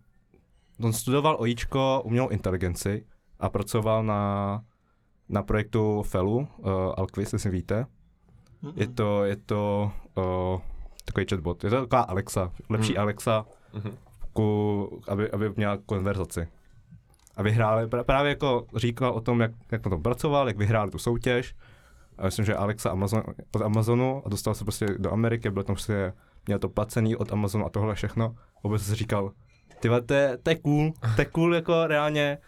on 0.83 0.93
studoval 0.93 1.37
OIčko 1.41 2.03
umělou 2.05 2.29
inteligenci 2.29 3.07
a 3.41 3.49
pracoval 3.49 4.05
na, 4.05 4.63
na 5.29 5.43
projektu 5.43 6.03
FELu, 6.03 6.37
uh, 6.37 6.47
Alquiz, 6.97 7.33
jestli 7.33 7.51
víte. 7.51 7.87
Je 8.77 8.89
to, 8.89 9.25
je 9.25 9.37
to 9.37 9.91
uh, 10.15 10.61
takový 11.05 11.27
chatbot, 11.31 11.65
je 11.65 11.71
to 11.71 11.81
taková 11.81 12.03
Alexa, 12.03 12.53
lepší 12.71 12.93
Hmm. 12.93 13.01
Alexa, 13.03 13.47
Mhm. 13.75 13.97
ku, 14.33 15.01
aby, 15.09 15.31
aby 15.31 15.53
měla 15.57 15.79
konverzaci. 15.87 16.49
A 17.37 17.43
vyhráli, 17.43 17.89
právě 18.07 18.29
jako 18.29 18.67
říkal 18.77 19.13
o 19.13 19.21
tom, 19.21 19.41
jak, 19.41 19.51
jak 19.73 19.85
na 19.87 19.91
tom 19.91 20.03
pracoval, 20.03 20.49
jak 20.49 20.57
vyhráli 20.57 20.91
tu 20.91 20.99
soutěž. 20.99 21.55
A 22.19 22.25
myslím, 22.25 22.45
že 22.45 22.55
Alexa 22.57 22.91
Amazon, 22.91 23.23
od 23.55 23.63
Amazonu 23.63 24.23
a 24.27 24.29
dostal 24.29 24.55
se 24.55 24.65
prostě 24.65 24.87
do 24.99 25.13
Ameriky, 25.13 25.51
byl 25.51 25.63
tam 25.63 25.75
prostě, 25.75 26.13
měl 26.47 26.59
to 26.59 26.69
placený 26.69 27.17
od 27.17 27.33
Amazonu 27.33 27.67
a 27.67 27.69
tohle 27.69 27.95
všechno. 27.95 28.35
Vůbec 28.65 28.83
si 28.83 28.95
říkal, 28.95 29.33
ty 29.81 29.89
to 30.43 30.51
je 30.51 30.57
cool, 30.63 30.93
to 31.17 31.21
je 31.21 31.25
cool, 31.25 31.55
jako 31.55 31.87
reálně, 31.87 32.39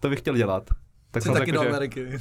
to 0.00 0.08
bych 0.08 0.18
chtěl 0.18 0.36
dělat. 0.36 0.70
Tak 1.12 1.22
jsem 1.22 1.32
taky 1.34 1.46
řekl, 1.46 1.58
do 1.58 1.62
že- 1.62 1.68
Ameriky. 1.68 2.18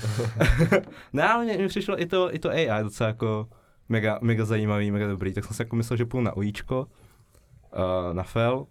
ne, 1.13 1.23
ale 1.27 1.43
mně, 1.43 1.57
mně 1.57 1.67
přišlo 1.67 2.01
i 2.01 2.05
to, 2.05 2.35
i 2.35 2.39
to 2.39 2.49
AI 2.49 2.83
docela 2.83 3.07
jako 3.07 3.47
mega, 3.89 4.19
mega 4.21 4.45
zajímavý, 4.45 4.91
mega 4.91 5.07
dobrý, 5.07 5.33
tak 5.33 5.45
jsem 5.45 5.55
si 5.55 5.61
jako 5.61 5.75
myslel, 5.75 5.97
že 5.97 6.05
půjdu 6.05 6.23
na 6.25 6.37
UIčko, 6.37 6.79
uh, 6.79 8.13
na 8.13 8.23
FEL, 8.23 8.65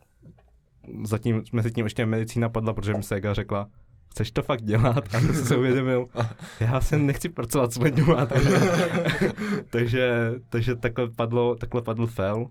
zatím, 1.04 1.42
mezi 1.52 1.70
tím 1.70 1.86
ještě 1.86 2.06
medicína 2.06 2.48
padla, 2.48 2.72
protože 2.72 2.94
mi 2.94 3.02
Sega 3.02 3.34
řekla, 3.34 3.68
chceš 4.10 4.30
to 4.30 4.42
fakt 4.42 4.62
dělat? 4.62 5.14
A 5.14 5.20
to 5.26 5.32
se 5.32 5.56
uvědomil, 5.56 6.06
já 6.60 6.80
se 6.80 6.98
nechci 6.98 7.28
pracovat 7.28 7.72
s 7.72 7.78
lidma, 7.78 8.26
takže, 8.26 8.58
takže, 9.70 10.32
takže 10.48 10.76
takhle, 10.76 11.10
padlo, 11.10 11.54
takhle 11.56 11.82
padl 11.82 12.06
fel. 12.06 12.46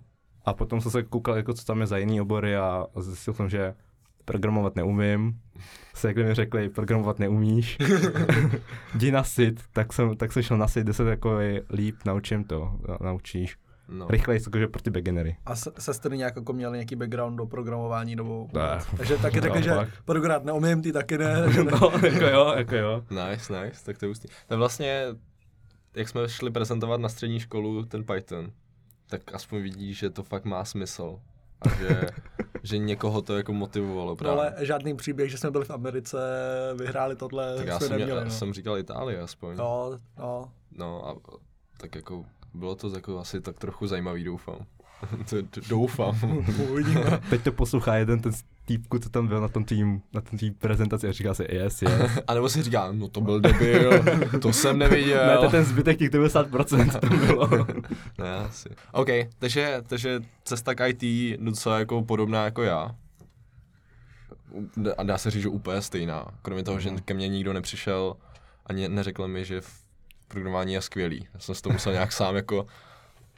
A 0.45 0.53
potom 0.53 0.81
jsem 0.81 0.91
se 0.91 1.03
koukal, 1.03 1.35
jako 1.37 1.53
co 1.53 1.65
tam 1.65 1.81
je 1.81 1.87
za 1.87 1.97
jiný 1.97 2.21
obory 2.21 2.55
a 2.55 2.85
zjistil 2.99 3.33
jsem, 3.33 3.49
že 3.49 3.73
programovat 4.29 4.75
neumím. 4.75 5.39
Se 5.95 6.13
mi 6.13 6.33
řekli, 6.33 6.69
programovat 6.69 7.19
neumíš. 7.19 7.77
Jdi 8.95 9.11
na 9.11 9.23
sit, 9.23 9.61
tak 9.73 9.93
jsem, 9.93 10.17
tak 10.17 10.31
jsem 10.31 10.43
šel 10.43 10.57
na 10.57 10.67
sit, 10.67 10.83
kde 10.83 10.93
se 10.93 11.05
takový 11.05 11.59
líp 11.69 11.95
naučím 12.05 12.43
to, 12.43 12.71
naučíš. 13.01 13.57
No. 13.87 14.07
Rychleji, 14.09 14.41
jakože 14.45 14.67
pro 14.67 14.81
ty 14.81 14.89
beginnery. 14.89 15.37
A 15.45 15.55
sestry 15.55 16.17
nějak 16.17 16.35
jako 16.35 16.53
měly 16.53 16.77
nějaký 16.77 16.95
background 16.95 17.37
do 17.37 17.45
programování 17.45 18.15
nebo 18.15 18.47
ne. 18.53 18.79
Takže 18.97 19.17
taky 19.17 19.41
taky, 19.47 19.63
že 19.63 19.71
programovat 20.05 20.45
neumím, 20.45 20.81
ty 20.81 20.91
taky 20.91 21.17
ne. 21.17 21.43
Že 21.53 21.63
ne. 21.63 21.71
no, 21.71 21.91
jako 22.03 22.25
jo, 22.25 22.53
jako 22.57 22.75
jo. 22.75 23.03
Nice, 23.09 23.63
nice, 23.63 23.85
tak 23.85 23.97
to 23.97 24.05
je 24.05 24.09
ústý. 24.09 24.27
To 24.47 24.53
je 24.53 24.57
vlastně, 24.57 25.05
jak 25.95 26.09
jsme 26.09 26.29
šli 26.29 26.51
prezentovat 26.51 27.01
na 27.01 27.09
střední 27.09 27.39
školu 27.39 27.85
ten 27.85 28.03
Python, 28.03 28.51
tak 29.07 29.33
aspoň 29.33 29.61
vidíš, 29.61 29.97
že 29.97 30.09
to 30.09 30.23
fakt 30.23 30.45
má 30.45 30.65
smysl. 30.65 31.19
A 31.61 31.69
že, 31.69 32.01
že 32.63 32.77
někoho 32.77 33.21
to 33.21 33.37
jako 33.37 33.53
motivovalo 33.53 34.15
právě. 34.15 34.35
No 34.35 34.41
ale 34.41 34.65
žádný 34.65 34.95
příběh, 34.95 35.31
že 35.31 35.37
jsme 35.37 35.51
byli 35.51 35.65
v 35.65 35.71
Americe, 35.71 36.17
vyhráli 36.75 37.15
tohle, 37.15 37.55
tak 37.55 37.67
já 37.67 37.79
jsem, 37.79 37.89
neměli, 37.89 38.19
já, 38.19 38.23
no. 38.23 38.31
jsem 38.31 38.53
říkal 38.53 38.77
Itálii 38.77 39.17
aspoň. 39.17 39.57
No, 39.57 39.97
no. 40.19 40.51
No 40.71 41.07
a 41.07 41.15
tak 41.77 41.95
jako 41.95 42.25
bylo 42.53 42.75
to 42.75 42.89
jako 42.89 43.19
asi 43.19 43.41
tak 43.41 43.59
trochu 43.59 43.87
zajímavý, 43.87 44.23
doufám. 44.23 44.65
doufám. 45.69 46.45
Teď 47.29 47.43
to 47.43 47.51
poslouchá 47.51 47.95
jeden 47.95 48.21
ten 48.21 48.31
týpku, 48.69 48.99
co 48.99 49.09
tam 49.09 49.27
byl 49.27 49.41
na 49.41 49.47
tom 49.47 49.63
tým, 49.63 50.01
na 50.13 50.21
tom 50.21 50.39
tým 50.39 50.53
prezentaci 50.53 51.07
a 51.07 51.11
říká 51.11 51.33
si 51.33 51.45
yes, 51.49 51.81
yes. 51.81 52.19
A 52.27 52.33
nebo 52.33 52.49
si 52.49 52.63
říká, 52.63 52.91
no 52.91 53.07
to 53.07 53.21
byl 53.21 53.39
debil, 53.39 54.03
to 54.41 54.53
jsem 54.53 54.77
neviděl. 54.77 55.27
Ne, 55.27 55.37
to 55.37 55.49
ten 55.49 55.65
zbytek 55.65 55.97
těch 55.97 56.09
90% 56.09 56.99
to 56.99 57.07
bylo. 57.07 57.49
ne, 58.17 58.35
asi. 58.35 58.69
OK, 58.91 59.07
takže, 59.39 59.81
takže 59.87 60.21
cesta 60.43 60.75
k 60.75 60.87
IT 60.87 61.03
docela 61.39 61.79
jako 61.79 62.03
podobná 62.03 62.45
jako 62.45 62.63
já. 62.63 62.95
A 64.97 65.03
dá 65.03 65.17
se 65.17 65.31
říct, 65.31 65.41
že 65.41 65.49
úplně 65.49 65.81
stejná. 65.81 66.25
Kromě 66.41 66.63
toho, 66.63 66.79
že 66.79 66.89
mhm. 66.89 66.99
ke 66.99 67.13
mně 67.13 67.27
nikdo 67.27 67.53
nepřišel 67.53 68.15
ani 68.65 68.89
neřekl 68.89 69.27
mi, 69.27 69.45
že 69.45 69.61
v 69.61 69.85
programování 70.27 70.73
je 70.73 70.81
skvělý. 70.81 71.27
Já 71.33 71.39
jsem 71.39 71.55
si 71.55 71.61
to 71.61 71.69
musel 71.69 71.93
nějak 71.93 72.11
sám 72.11 72.35
jako 72.35 72.65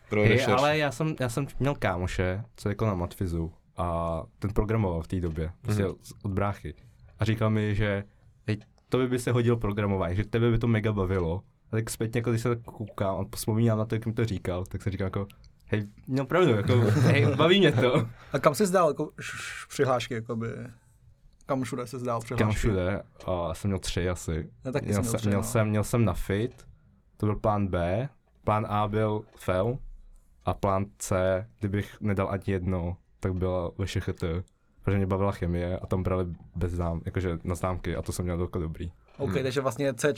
pro 0.09 0.21
hey, 0.21 0.45
ale 0.57 0.77
já 0.77 0.91
jsem, 0.91 1.15
já 1.19 1.29
jsem 1.29 1.47
měl 1.59 1.75
kámoše, 1.75 2.43
co 2.55 2.69
jako 2.69 2.85
na 2.85 2.95
Matfizu 2.95 3.53
a 3.77 4.17
ten 4.39 4.53
programoval 4.53 5.01
v 5.01 5.07
té 5.07 5.19
době, 5.19 5.51
prostě 5.61 5.83
mm-hmm. 5.83 6.13
od 6.23 6.31
bráchy. 6.31 6.73
A 7.19 7.25
říkal 7.25 7.49
mi, 7.49 7.75
že 7.75 8.03
hej, 8.47 8.57
to 8.89 8.97
by, 8.97 9.07
by 9.07 9.19
se 9.19 9.31
hodil 9.31 9.57
programování, 9.57 10.15
že 10.15 10.25
tebe 10.25 10.51
by 10.51 10.57
to 10.57 10.67
mega 10.67 10.93
bavilo. 10.93 11.41
A 11.71 11.75
tak 11.75 11.89
zpětně, 11.89 12.17
jako 12.17 12.29
když 12.29 12.41
se 12.41 12.55
tak 12.55 12.63
koukám 12.63 13.15
a 13.15 13.35
vzpomínám 13.35 13.77
na 13.77 13.85
to, 13.85 13.95
jak 13.95 14.05
mi 14.05 14.13
to 14.13 14.25
říkal, 14.25 14.65
tak 14.65 14.81
se 14.81 14.89
říkám 14.91 15.05
jako, 15.05 15.27
hej, 15.65 15.87
měl 16.07 16.25
pravdu, 16.25 16.51
jako, 16.51 16.73
hej, 17.01 17.35
baví 17.35 17.59
mě 17.59 17.71
to. 17.71 18.07
A 18.33 18.39
kam 18.39 18.55
jsi 18.55 18.65
zdál 18.65 18.87
jako 18.87 19.11
přihlášky, 19.69 20.13
jakoby? 20.13 20.47
Kam 21.45 21.63
všude 21.63 21.87
se 21.87 21.99
zdál 21.99 22.21
přihlášky? 22.21 22.43
Kam 22.43 22.51
všude? 22.51 23.01
A 23.25 23.53
jsem 23.53 23.69
měl 23.69 23.79
tři 23.79 24.09
asi. 24.09 24.49
Já 24.65 24.71
taky 24.71 24.85
měl, 24.85 25.03
jsem 25.03 25.09
měl, 25.09 25.19
tři, 25.19 25.27
měl, 25.27 25.39
no. 25.39 25.43
jsem, 25.43 25.69
měl 25.69 25.83
jsem 25.83 26.05
na 26.05 26.13
FIT, 26.13 26.67
to 27.17 27.25
byl 27.25 27.35
plán 27.35 27.67
B, 27.67 28.09
plán 28.43 28.65
A 28.69 28.87
byl 28.87 29.21
FEL 29.35 29.77
a 30.45 30.53
plán 30.53 30.85
C, 30.97 31.47
kdybych 31.59 32.01
nedal 32.01 32.29
ani 32.29 32.43
jedno, 32.47 32.97
tak 33.21 33.33
byla 33.33 33.71
VŠHT, 33.85 34.23
protože 34.83 34.97
mě 34.97 35.05
bavila 35.05 35.31
chemie 35.31 35.79
a 35.79 35.85
tam 35.85 36.03
brali 36.03 36.25
bez 36.55 36.71
znám, 36.71 37.01
jakože 37.05 37.37
na 37.43 37.55
známky 37.55 37.95
a 37.95 38.01
to 38.01 38.11
jsem 38.11 38.25
měl 38.25 38.41
jako 38.41 38.59
dobrý. 38.59 38.91
OK, 39.17 39.29
hmm. 39.29 39.43
takže 39.43 39.61
vlastně 39.61 39.93
C 39.93 40.13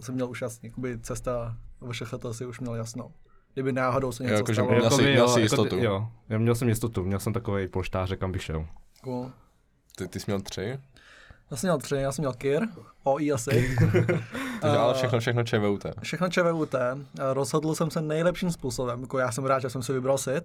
jsem 0.00 0.14
měl 0.14 0.30
už 0.30 0.42
jasný, 0.42 0.68
jakoby 0.68 0.98
cesta 0.98 1.56
VŠHT 1.90 2.26
si 2.32 2.46
už 2.46 2.60
měl 2.60 2.74
jasno. 2.74 3.12
Kdyby 3.54 3.72
náhodou 3.72 4.12
se 4.12 4.22
něco 4.22 4.34
jako, 4.34 4.52
stalo. 4.52 4.68
Měl, 4.68 4.82
jako 4.82 4.96
si, 4.96 5.02
měl 5.02 5.28
si 5.28 5.40
jako 5.40 5.40
jistotu. 5.40 5.76
jo, 5.78 6.08
já 6.28 6.38
měl 6.38 6.54
jsem 6.54 6.68
jistotu, 6.68 7.04
měl 7.04 7.18
jsem 7.18 7.32
takový 7.32 7.68
polštář, 7.68 8.12
kam 8.16 8.32
bych 8.32 8.42
šel. 8.42 8.66
Cool. 9.02 9.30
Ty, 9.96 10.08
ty 10.08 10.20
jsi 10.20 10.24
měl 10.26 10.40
tři? 10.40 10.78
Já 11.50 11.56
jsem 11.56 11.68
měl 11.68 11.78
tři, 11.78 11.94
já 11.94 12.12
jsem 12.12 12.22
měl 12.22 12.32
KIR, 12.32 12.62
OI 13.02 13.32
asi. 13.32 13.76
Takže 14.60 14.76
ale 14.78 14.94
všechno, 14.94 15.20
všechno 15.20 15.44
ČVUT. 15.44 15.86
Všechno 16.02 16.28
ČVUT. 16.28 16.74
Rozhodl 17.32 17.74
jsem 17.74 17.90
se 17.90 18.02
nejlepším 18.02 18.50
způsobem. 18.50 19.00
Jako 19.00 19.18
já 19.18 19.32
jsem 19.32 19.44
rád, 19.44 19.58
že 19.58 19.70
jsem 19.70 19.82
si 19.82 19.92
vybral 19.92 20.18
SIT, 20.18 20.44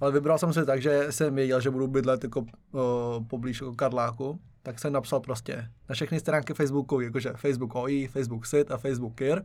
ale 0.00 0.12
vybral 0.12 0.38
jsem 0.38 0.52
si 0.52 0.66
tak, 0.66 0.82
že 0.82 1.06
jsem 1.12 1.34
věděl, 1.34 1.60
že 1.60 1.70
budu 1.70 1.86
bydlet 1.86 2.24
jako 2.24 2.40
uh, 2.40 2.80
poblíž 3.26 3.60
jako 3.60 3.74
Karláku, 3.74 4.40
tak 4.62 4.78
jsem 4.78 4.92
napsal 4.92 5.20
prostě 5.20 5.68
na 5.88 5.94
všechny 5.94 6.20
stránky 6.20 6.54
Facebooku, 6.54 7.00
jakože 7.00 7.32
Facebook 7.36 7.74
OI, 7.74 8.06
Facebook 8.06 8.46
SIT 8.46 8.70
a 8.70 8.76
Facebook 8.76 9.14
KIR 9.14 9.44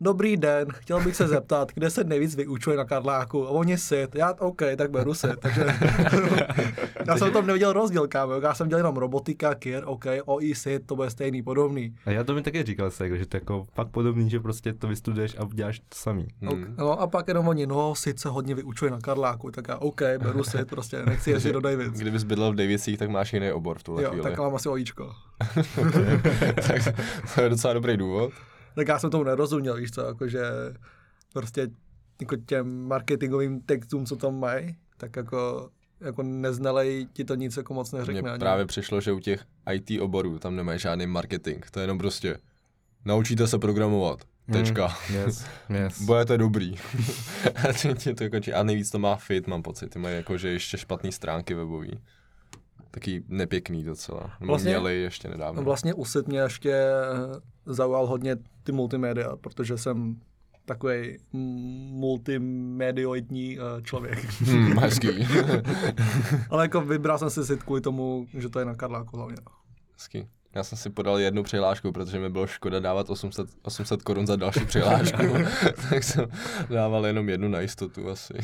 Dobrý 0.00 0.36
den, 0.36 0.68
chtěl 0.72 1.00
bych 1.00 1.16
se 1.16 1.28
zeptat, 1.28 1.72
kde 1.74 1.90
se 1.90 2.04
nejvíc 2.04 2.36
vyučuje 2.36 2.76
na 2.76 2.84
Karláku? 2.84 3.46
A 3.46 3.50
oni 3.50 3.78
sit. 3.78 4.14
Já, 4.14 4.34
OK, 4.38 4.62
tak 4.76 4.90
beru 4.90 5.14
sit. 5.14 5.40
Takže 5.40 5.66
já 7.06 7.16
jsem 7.16 7.32
tam 7.32 7.46
neviděl 7.46 7.72
rozdíl, 7.72 8.08
kámo. 8.08 8.32
Já 8.32 8.54
jsem 8.54 8.68
dělal 8.68 8.78
jenom 8.78 8.96
robotika, 8.96 9.54
KIR, 9.54 9.82
OK, 9.86 10.04
OI 10.24 10.54
sit, 10.54 10.86
to 10.86 10.96
bude 10.96 11.10
stejný, 11.10 11.42
podobný. 11.42 11.94
A 12.06 12.10
já 12.10 12.24
to 12.24 12.34
mi 12.34 12.42
taky 12.42 12.62
říkal 12.62 12.90
se, 12.90 13.18
že 13.18 13.26
to 13.26 13.36
je 13.36 13.40
jako 13.40 13.64
fakt 13.74 13.88
podobný, 13.88 14.30
že 14.30 14.40
prostě 14.40 14.72
to 14.72 14.88
vystuduješ 14.88 15.36
a 15.38 15.48
děláš 15.54 15.78
to 15.78 15.84
samý. 15.94 16.26
Hmm. 16.40 16.52
Okay. 16.52 16.74
No 16.78 17.00
a 17.00 17.06
pak 17.06 17.28
jenom 17.28 17.48
oni, 17.48 17.66
no, 17.66 17.94
sit 17.94 18.20
se 18.20 18.28
hodně 18.28 18.54
vyučuje 18.54 18.90
na 18.90 19.00
Karláku, 19.00 19.50
tak 19.50 19.68
já, 19.68 19.76
OK, 19.76 20.02
beru 20.02 20.44
sit, 20.44 20.68
prostě 20.68 21.02
nechci 21.06 21.30
jezdit 21.30 21.52
do 21.52 21.60
Davids. 21.60 21.98
Kdybys 22.00 22.24
bydlel 22.24 22.52
v 22.52 22.56
Davicích, 22.56 22.98
tak 22.98 23.10
máš 23.10 23.32
jiný 23.32 23.52
obor 23.52 23.78
v 23.78 23.82
tuhle 23.82 24.02
jo, 24.02 24.10
chvíli. 24.10 24.22
tak 24.22 24.38
mám 24.38 24.54
asi 24.54 24.68
OIčko. 24.68 25.12
tak 26.54 26.94
to 27.34 27.42
je 27.42 27.48
docela 27.48 27.74
dobrý 27.74 27.96
důvod 27.96 28.32
tak 28.76 28.88
já 28.88 28.98
jsem 28.98 29.10
tomu 29.10 29.24
nerozuměl, 29.24 29.76
víš 29.76 29.90
co, 29.90 30.00
jakože 30.00 30.42
prostě 31.32 31.68
jako 32.20 32.36
těm 32.36 32.88
marketingovým 32.88 33.60
textům, 33.60 34.06
co 34.06 34.16
tam 34.16 34.40
mají, 34.40 34.76
tak 34.96 35.16
jako 35.16 35.70
jako 36.00 36.22
neznalej 36.22 37.06
ti 37.12 37.24
to 37.24 37.34
nic 37.34 37.56
jako 37.56 37.74
moc 37.74 37.92
neřekne. 37.92 38.30
Mně 38.30 38.38
právě 38.38 38.66
přišlo, 38.66 39.00
že 39.00 39.12
u 39.12 39.18
těch 39.18 39.44
IT 39.72 40.00
oborů 40.00 40.38
tam 40.38 40.56
nemají 40.56 40.78
žádný 40.78 41.06
marketing, 41.06 41.64
to 41.70 41.80
je 41.80 41.84
jenom 41.84 41.98
prostě 41.98 42.38
naučíte 43.04 43.46
se 43.46 43.58
programovat, 43.58 44.24
hmm, 44.48 44.58
tečka. 44.58 44.96
Mm, 45.10 45.16
yes, 45.16 45.46
yes. 45.70 46.00
Budete 46.06 46.38
dobrý. 46.38 46.74
to 48.16 48.24
jako, 48.24 48.36
a 48.54 48.62
nejvíc 48.62 48.90
to 48.90 48.98
má 48.98 49.16
fit, 49.16 49.46
mám 49.46 49.62
pocit, 49.62 49.88
ty 49.88 49.98
mají 49.98 50.16
jako, 50.16 50.38
že 50.38 50.48
ještě 50.48 50.78
špatné 50.78 51.12
stránky 51.12 51.54
webový 51.54 52.00
taky 52.96 53.22
nepěkný 53.28 53.84
docela. 53.84 54.30
Vlastně, 54.40 54.70
měli 54.70 54.96
ještě 54.96 55.28
nedávno. 55.28 55.62
Vlastně 55.62 55.94
usit 55.94 56.28
mě 56.28 56.38
ještě 56.38 56.84
zaujal 57.66 58.06
hodně 58.06 58.36
ty 58.62 58.72
multimédia, 58.72 59.36
protože 59.36 59.78
jsem 59.78 60.20
takový 60.64 61.18
multimedioidní 61.92 63.58
uh, 63.58 63.64
člověk. 63.82 64.18
Hmm, 64.40 64.78
hezký. 64.78 65.08
Ale 66.50 66.64
jako 66.64 66.80
vybral 66.80 67.18
jsem 67.18 67.30
si 67.30 67.44
sit 67.44 67.62
kvůli 67.62 67.80
tomu, 67.80 68.26
že 68.38 68.48
to 68.48 68.58
je 68.58 68.64
na 68.64 68.74
Karláku 68.74 69.16
hlavně. 69.16 69.36
Hezký. 69.92 70.28
Já 70.54 70.64
jsem 70.64 70.78
si 70.78 70.90
podal 70.90 71.18
jednu 71.18 71.42
přihlášku, 71.42 71.92
protože 71.92 72.18
mi 72.18 72.30
bylo 72.30 72.46
škoda 72.46 72.80
dávat 72.80 73.10
800, 73.10 73.48
800 73.62 74.02
korun 74.02 74.26
za 74.26 74.36
další 74.36 74.64
přihlášku. 74.66 75.22
tak 75.90 76.04
jsem 76.04 76.26
dával 76.70 77.06
jenom 77.06 77.28
jednu 77.28 77.48
na 77.48 77.60
jistotu 77.60 78.08
asi. 78.10 78.34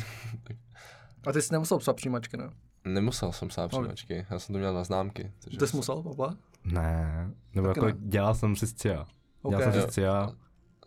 A 1.27 1.31
ty 1.31 1.41
jsi 1.41 1.53
nemusel 1.53 1.77
psát 1.77 1.95
přijímačky, 1.95 2.37
ne? 2.37 2.49
Nemusel 2.85 3.31
jsem 3.31 3.47
psát 3.47 3.67
přijímačky, 3.67 4.25
já 4.29 4.39
jsem 4.39 4.53
to 4.53 4.59
měl 4.59 4.73
na 4.73 4.83
známky. 4.83 5.31
Ty 5.59 5.67
jsi 5.67 5.75
musel, 5.75 6.03
Pavla? 6.03 6.37
Ne, 6.65 7.31
nebo 7.53 7.67
Taky 7.67 7.79
jako 7.79 7.87
ne. 7.87 8.07
dělal 8.07 8.35
jsem 8.35 8.55
si 8.55 8.67
CIA. 8.67 9.07
Okay. 9.41 9.59
Dělal 9.59 9.73
jsem 9.73 9.81
si 9.81 9.87
CIA, 9.87 10.31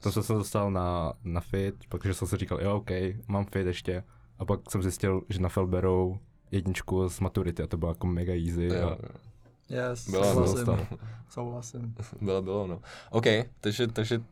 tam 0.00 0.12
jsem 0.12 0.22
se 0.22 0.32
dostal 0.32 0.70
na, 0.70 1.12
na 1.24 1.40
fit, 1.40 1.74
protože 1.88 2.14
jsem 2.14 2.28
si 2.28 2.36
říkal, 2.36 2.60
jo, 2.60 2.76
OK, 2.76 2.90
mám 3.28 3.44
fit 3.44 3.66
ještě. 3.66 4.04
A 4.38 4.44
pak 4.44 4.60
jsem 4.70 4.82
zjistil, 4.82 5.22
že 5.28 5.40
na 5.40 5.48
Fel 5.48 5.66
berou 5.66 6.18
jedničku 6.50 7.08
z 7.08 7.20
maturity 7.20 7.62
a 7.62 7.66
to 7.66 7.76
bylo 7.76 7.90
jako 7.90 8.06
mega 8.06 8.32
easy. 8.34 8.64
Jo, 8.64 8.86
a... 8.86 8.90
jo. 8.90 8.98
Yes, 9.68 10.10
byla, 10.10 10.32
souhlasím. 10.32 10.86
souhlasím. 11.28 11.94
bylo, 12.20 12.42
bylo, 12.42 12.66
no. 12.66 12.80
OK, 13.10 13.24
takže, 13.60 13.86
takže 13.86 14.22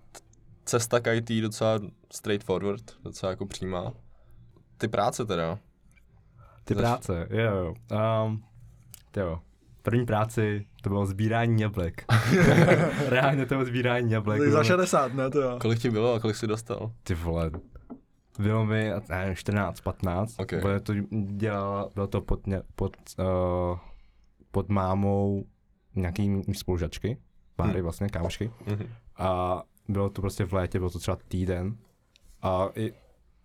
cesta 0.65 1.01
k 1.01 1.15
IT 1.15 1.31
docela 1.43 1.81
straightforward, 2.13 2.93
docela 3.03 3.31
jako 3.31 3.47
přímá. 3.47 3.93
Ty 4.79 4.89
práce 4.89 5.25
teda, 5.25 5.59
ty 6.65 6.75
Zač... 6.75 6.83
práce, 6.83 7.29
jo, 7.31 7.57
jo. 7.57 7.75
Um, 8.27 8.45
jo. 9.17 9.41
První 9.83 10.07
práci 10.07 10.67
to 10.83 10.89
bylo 10.89 11.07
sbírání 11.07 11.63
jablek. 11.63 12.05
Reálně 13.09 13.47
to 13.47 13.55
bylo 13.55 13.65
sbírání 13.65 14.13
jablek. 14.13 14.41
Tak 14.41 14.51
za 14.51 14.65
60, 14.65 15.15
ne 15.15 15.31
to 15.31 15.41
jo. 15.41 15.59
Kolik 15.61 15.79
ti 15.79 15.91
bylo 15.91 16.15
a 16.15 16.21
kolik 16.21 16.37
jsi 16.37 16.47
dostal? 16.47 16.93
Ty 17.03 17.15
vole, 17.15 17.51
bylo 18.39 18.67
mi, 18.67 18.91
nevím, 19.09 19.37
14, 19.37 19.81
15. 19.81 20.35
Okay. 20.39 20.61
Bylo 20.61 20.81
to, 20.81 20.95
dělal, 21.27 21.91
bylo 21.95 22.07
to 22.07 22.21
pod, 22.21 22.41
pod, 22.75 22.97
uh, 23.19 23.79
pod 24.51 24.69
mámou 24.69 25.45
nějaký 25.95 26.43
spolužačky, 26.53 27.19
páry 27.57 27.73
hmm. 27.73 27.83
vlastně, 27.83 28.09
kámošky. 28.09 28.51
Hmm. 28.67 28.89
A 29.17 29.63
bylo 29.89 30.11
to 30.11 30.21
prostě 30.21 30.45
v 30.45 30.53
létě, 30.53 30.79
bylo 30.79 30.91
to 30.91 30.99
třeba 30.99 31.19
týden. 31.29 31.77
A 32.43 32.69
i 32.75 32.93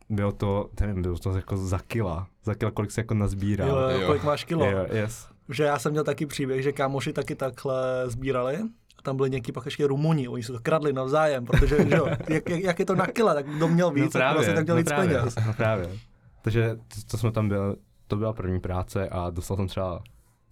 bylo 0.09 0.31
to, 0.31 0.69
nevím, 0.81 1.01
bylo 1.01 1.17
to 1.17 1.35
jako 1.35 1.57
za 1.57 1.79
kila. 1.79 2.27
Za 2.43 2.55
kila, 2.55 2.71
kolik 2.71 2.91
se 2.91 3.01
jako 3.01 3.13
nazbírá. 3.13 3.67
Jo, 3.67 3.75
jo. 3.77 4.07
kolik 4.07 4.23
máš 4.23 4.43
kilo. 4.43 4.65
Jo, 4.65 4.85
yes. 4.91 5.27
že 5.49 5.63
já 5.63 5.79
jsem 5.79 5.91
měl 5.91 6.03
taky 6.03 6.25
příběh, 6.25 6.63
že 6.63 6.71
kámoši 6.71 7.13
taky 7.13 7.35
takhle 7.35 8.03
sbírali. 8.05 8.57
A 8.99 9.01
tam 9.01 9.17
byli 9.17 9.29
někdy 9.29 9.51
pak 9.51 9.65
ještě 9.65 9.87
Rumuni, 9.87 10.27
oni 10.27 10.43
se 10.43 10.51
to 10.51 10.59
kradli 10.59 10.93
navzájem, 10.93 11.45
protože 11.45 11.89
že 11.89 11.95
jo, 11.95 12.07
jak, 12.29 12.49
jak, 12.49 12.59
jak, 12.59 12.79
je 12.79 12.85
to 12.85 12.95
na 12.95 13.07
kile, 13.07 13.33
tak 13.33 13.45
kdo 13.45 13.67
měl 13.67 13.91
víc, 13.91 14.03
no 14.03 14.09
právě, 14.09 14.27
tak 14.27 14.35
vlastně 14.35 14.55
tak 14.55 14.63
měl 14.63 14.75
no 14.75 14.81
víc 14.81 14.87
právě, 14.87 15.17
peněz. 15.17 15.35
No 15.47 15.53
právě. 15.53 15.89
Takže 16.41 16.75
to, 16.75 17.11
to 17.11 17.17
jsme 17.17 17.31
tam 17.31 17.49
byli, 17.49 17.75
to 18.07 18.15
byla 18.15 18.33
první 18.33 18.59
práce 18.59 19.09
a 19.09 19.29
dostal 19.29 19.57
jsem 19.57 19.67
třeba 19.67 20.03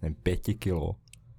nevím, 0.02 0.16
pěti 0.22 0.54
kilo. 0.54 0.94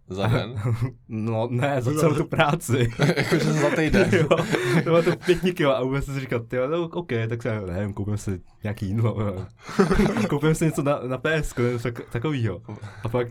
Za 0.10 0.28
den? 0.28 0.62
no 1.08 1.48
ne, 1.52 1.82
za 1.82 1.94
celou 1.94 2.16
tu 2.16 2.26
práci. 2.26 2.90
Jakože 3.18 3.54
za 3.54 3.70
týden. 3.70 4.10
jo, 4.14 4.28
to 4.76 4.84
bylo 4.84 5.04
to 5.04 5.16
pěti 5.16 5.54
kilo 5.54 5.76
a 5.76 5.84
vůbec 5.84 6.06
jsem 6.06 6.14
si 6.14 6.20
říkal, 6.20 6.40
ty 6.40 6.58
no, 6.58 6.84
OK, 6.84 7.10
tak 7.30 7.42
se, 7.42 7.62
nevím, 7.62 7.94
koupím 7.94 8.18
si 8.18 8.42
nějaký 8.64 8.86
jídlo, 8.86 9.36
koupím 10.30 10.56
si 10.56 10.66
něco 10.66 10.84
na, 10.84 11.00
na 11.08 11.18
PSK, 11.18 11.60
tak, 11.84 12.02
takovýho. 12.12 12.62
A 13.04 13.10
pak, 13.10 13.28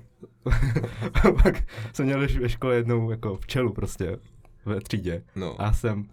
a 1.25 1.33
pak 1.43 1.65
jsem 1.93 2.07
měl 2.07 2.21
ve 2.41 2.49
škole 2.49 2.75
jednou 2.75 3.11
jako 3.11 3.37
včelu 3.37 3.73
prostě 3.73 4.19
ve 4.67 4.81
třídě. 4.81 5.23
No. 5.37 5.61
A 5.61 5.65
já 5.65 5.73
jsem 5.73 6.09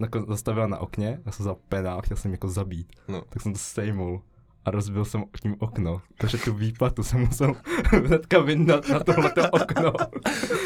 jako 0.00 0.24
zastavila 0.28 0.66
na 0.66 0.78
okně, 0.78 1.20
já 1.26 1.32
jsem 1.32 1.42
vzal 1.42 1.56
penál, 1.68 2.02
chtěl 2.02 2.16
jsem 2.16 2.32
jako 2.32 2.48
zabít. 2.48 2.92
No. 3.08 3.22
Tak 3.28 3.42
jsem 3.42 3.52
to 3.52 3.58
sejmul 3.58 4.22
a 4.66 4.70
rozbil 4.70 5.04
jsem 5.04 5.24
tím 5.42 5.56
okno. 5.58 6.02
Takže 6.18 6.38
tu 6.38 6.54
výplatu 6.54 7.02
jsem 7.02 7.20
musel 7.20 7.54
hnedka 7.84 8.38
vyndat 8.38 8.88
na 8.88 9.00
tohleto 9.00 9.50
okno. 9.50 9.92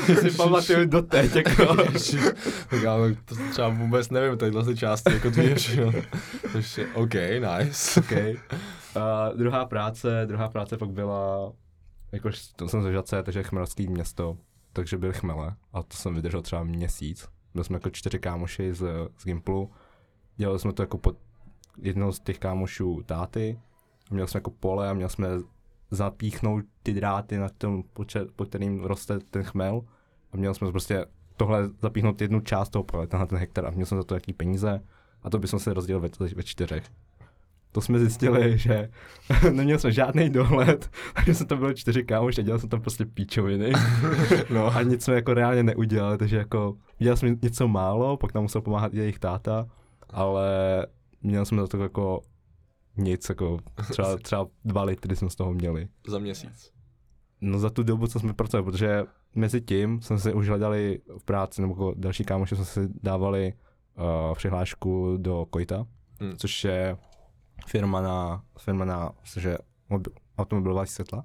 To 0.06 0.14
si 0.20 0.30
pamatuju 0.30 0.86
doteď, 0.86 1.36
jako. 1.36 1.76
tak 2.70 2.82
já 2.82 2.96
to 3.24 3.34
třeba 3.50 3.68
vůbec 3.68 4.10
nevím, 4.10 4.38
tadyhle 4.38 4.64
ty 4.64 4.76
části 4.76 5.12
jako 5.12 5.28
jo. 5.74 5.92
Takže 6.52 6.86
OK, 6.94 7.14
nice. 7.14 8.00
OK. 8.00 8.12
A 8.96 9.28
druhá 9.36 9.64
práce, 9.64 10.24
druhá 10.26 10.48
práce 10.48 10.76
pak 10.76 10.90
byla, 10.90 11.52
jakož 12.12 12.46
to 12.56 12.68
jsem 12.68 12.82
ze 12.82 12.92
Žace, 12.92 13.22
takže 13.22 13.42
chmelský 13.42 13.88
město, 13.88 14.36
takže 14.72 14.98
byl 14.98 15.12
chmele 15.12 15.54
a 15.72 15.82
to 15.82 15.96
jsem 15.96 16.14
vydržel 16.14 16.42
třeba 16.42 16.64
měsíc. 16.64 17.28
Byli 17.54 17.64
jsme 17.64 17.76
jako 17.76 17.90
čtyři 17.90 18.18
kámoši 18.18 18.74
z, 18.74 19.08
z 19.18 19.24
Gimplu, 19.24 19.70
dělali 20.36 20.58
jsme 20.58 20.72
to 20.72 20.82
jako 20.82 20.98
pod 20.98 21.16
jednou 21.82 22.12
z 22.12 22.20
těch 22.20 22.38
kámošů 22.38 23.02
táty, 23.06 23.58
měli 24.10 24.28
jsme 24.28 24.38
jako 24.38 24.50
pole 24.50 24.90
a 24.90 24.94
měli 24.94 25.10
jsme 25.10 25.28
zapíchnout 25.90 26.64
ty 26.82 26.92
dráty 26.92 27.38
na 27.38 27.48
tom, 27.48 27.82
pod 28.36 28.48
kterým 28.48 28.84
roste 28.84 29.18
ten 29.30 29.42
chmel 29.42 29.82
a 30.32 30.36
měli 30.36 30.54
jsme 30.54 30.70
prostě 30.70 31.06
tohle 31.36 31.68
zapíchnout 31.78 32.20
jednu 32.20 32.40
část 32.40 32.68
toho 32.68 32.84
pole, 32.84 33.06
tenhle 33.06 33.26
ten 33.26 33.38
hektar 33.38 33.66
a 33.66 33.70
měl 33.70 33.86
jsem 33.86 33.98
za 33.98 34.04
to 34.04 34.14
jaký 34.14 34.32
peníze 34.32 34.80
a 35.22 35.30
to 35.30 35.38
bychom 35.38 35.58
se 35.58 35.74
rozdělili 35.74 36.10
ve, 36.20 36.28
ve 36.28 36.42
čtyřech. 36.42 36.84
To 37.72 37.80
jsme 37.80 37.98
zjistili, 37.98 38.58
že 38.58 38.90
neměl 39.52 39.78
jsme 39.78 39.92
žádný 39.92 40.30
dohled, 40.30 40.90
takže 41.14 41.34
jsme 41.34 41.46
to 41.46 41.56
bylo 41.56 41.72
čtyři 41.72 42.04
kámoš 42.04 42.38
a 42.38 42.42
dělal 42.42 42.58
jsem 42.58 42.68
tam 42.68 42.80
prostě 42.80 43.06
píčoviny. 43.06 43.72
no 44.50 44.76
a 44.76 44.82
nic 44.82 45.04
jsme 45.04 45.14
jako 45.14 45.34
reálně 45.34 45.62
neudělali, 45.62 46.18
takže 46.18 46.36
jako 46.36 46.76
dělal 46.98 47.16
jsme 47.16 47.36
něco 47.42 47.68
málo, 47.68 48.16
pak 48.16 48.34
nám 48.34 48.44
musel 48.44 48.60
pomáhat 48.62 48.94
jejich 48.94 49.18
táta, 49.18 49.66
ale 50.10 50.46
měl 51.22 51.44
jsme 51.44 51.62
za 51.62 51.68
to 51.68 51.82
jako 51.82 52.22
nic, 52.96 53.28
jako 53.28 53.58
třeba, 53.90 54.16
třeba 54.22 54.46
dva 54.64 54.82
litry 54.82 55.16
jsme 55.16 55.30
z 55.30 55.34
toho 55.34 55.54
měli. 55.54 55.88
Za 56.06 56.18
měsíc? 56.18 56.72
No 57.40 57.58
za 57.58 57.70
tu 57.70 57.82
dobu, 57.82 58.06
co 58.06 58.20
jsme 58.20 58.32
pracovali, 58.32 58.64
protože 58.64 59.04
mezi 59.34 59.60
tím 59.60 60.02
jsme 60.02 60.18
si 60.18 60.34
už 60.34 60.48
hledali 60.48 61.00
v 61.18 61.24
práci, 61.24 61.62
nebo 61.62 61.72
jako 61.72 61.94
další 61.96 62.24
kámoši 62.24 62.56
jsme 62.56 62.64
si 62.64 62.88
dávali 63.02 63.52
uh, 63.98 64.34
přihlášku 64.34 65.16
do 65.16 65.46
Kojta, 65.50 65.86
hmm. 66.20 66.36
což 66.36 66.64
je 66.64 66.96
firma 67.66 68.00
na, 68.00 68.42
firma 68.58 68.84
na 68.84 69.12
že 69.36 69.56
automobilová 70.38 70.86
světla, 70.86 71.24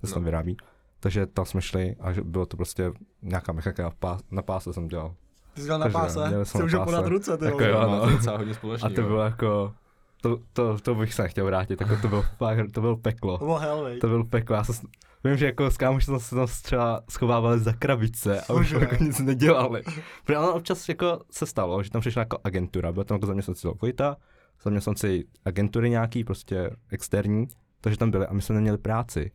to 0.00 0.06
se 0.06 0.10
no. 0.10 0.14
tam 0.14 0.24
vyrábí. 0.24 0.56
Takže 1.00 1.26
tam 1.26 1.44
jsme 1.44 1.62
šli 1.62 1.96
a 2.00 2.12
bylo 2.24 2.46
to 2.46 2.56
prostě 2.56 2.92
nějaká 3.22 3.52
mechanika 3.52 3.82
na, 3.82 3.90
pás, 3.90 4.20
na 4.30 4.42
páse 4.42 4.72
jsem 4.72 4.88
dělal. 4.88 5.14
Ty 5.54 5.60
jsi 5.60 5.66
dělal 5.66 5.80
na 5.80 5.88
páse? 5.88 6.44
Jsi 6.44 6.58
můžu 6.62 6.84
podat 6.84 7.06
ruce, 7.06 7.38
ty 7.38 7.44
jako 7.44 7.64
jo, 7.64 7.82
no. 7.82 8.36
hodně 8.36 8.54
společný, 8.54 8.86
A 8.86 8.94
to 8.94 9.02
bylo 9.02 9.20
jako, 9.20 9.74
to, 10.22 10.38
to, 10.52 10.78
to 10.78 10.94
bych 10.94 11.14
se 11.14 11.22
nechtěl 11.22 11.44
vrátit, 11.46 11.80
jako 11.80 11.96
to 12.02 12.08
bylo 12.08 12.22
fakt, 12.36 12.72
to 12.72 12.80
bylo 12.80 12.96
peklo. 12.96 13.38
To 13.38 13.44
bylo 13.44 13.58
hell, 13.58 13.88
To 14.00 14.08
bylo 14.08 14.24
peklo, 14.24 14.56
já 14.56 14.64
jsem, 14.64 14.88
vím, 15.24 15.36
že 15.36 15.46
jako 15.46 15.70
s 15.70 15.76
kámoši 15.76 16.06
jsme 16.06 16.20
se 16.20 16.34
tam 16.34 16.46
třeba 16.62 17.02
schovávali 17.10 17.60
za 17.60 17.72
krabice 17.72 18.40
a 18.40 18.52
už 18.52 18.70
jako 18.70 19.04
nic 19.04 19.18
nedělali. 19.18 19.82
Protože 20.24 20.38
ono 20.38 20.54
občas 20.54 20.88
jako 20.88 21.20
se 21.30 21.46
stalo, 21.46 21.82
že 21.82 21.90
tam 21.90 22.00
přišla 22.00 22.20
jako 22.20 22.38
agentura, 22.44 22.92
byl 22.92 23.04
tam 23.04 23.16
jako 23.16 23.26
zaměstnanci 23.26 23.66
Lokojita, 23.66 24.16
zaměstnanci 24.62 25.24
agentury 25.44 25.90
nějaký, 25.90 26.24
prostě 26.24 26.70
externí, 26.90 27.48
takže 27.80 27.98
tam 27.98 28.10
byli 28.10 28.26
a 28.26 28.32
my 28.32 28.42
jsme 28.42 28.54
neměli 28.54 28.78
práci. 28.78 29.30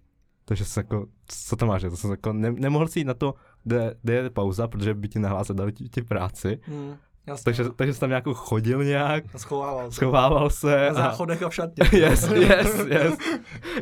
Takže 0.45 0.65
jsem 0.65 0.81
jako, 0.81 1.05
co 1.27 1.55
to 1.55 1.65
máš, 1.65 1.81
to 1.81 1.97
jsem 1.97 2.11
jako, 2.11 2.33
ne, 2.33 2.51
nemohl 2.51 2.87
si 2.87 2.99
jít 2.99 3.05
na 3.05 3.13
to, 3.13 3.33
kde, 3.63 3.95
kde 4.01 4.13
je 4.13 4.29
pauza, 4.29 4.67
protože 4.67 4.93
by 4.93 5.07
ti 5.07 5.19
nahlásili, 5.19 5.57
dali 5.57 5.71
ti, 5.73 5.89
ti 5.89 6.01
práci. 6.01 6.59
Hmm. 6.63 6.95
Jasně, 7.27 7.43
takže, 7.43 7.63
no. 7.63 7.71
takže 7.71 7.93
jsem 7.93 7.99
tam 7.99 8.09
nějakou 8.09 8.33
chodil 8.33 8.83
nějak. 8.83 9.23
A 9.33 9.37
schovával 9.37 9.91
se. 9.91 9.95
Schovával 9.95 10.49
se. 10.49 10.87
Na 10.87 10.93
záchodech 10.93 11.43
a 11.43 11.49
v 11.49 11.55
šatně. 11.55 11.85
yes, 11.99 12.31
yes, 12.31 12.85
yes. 12.87 13.17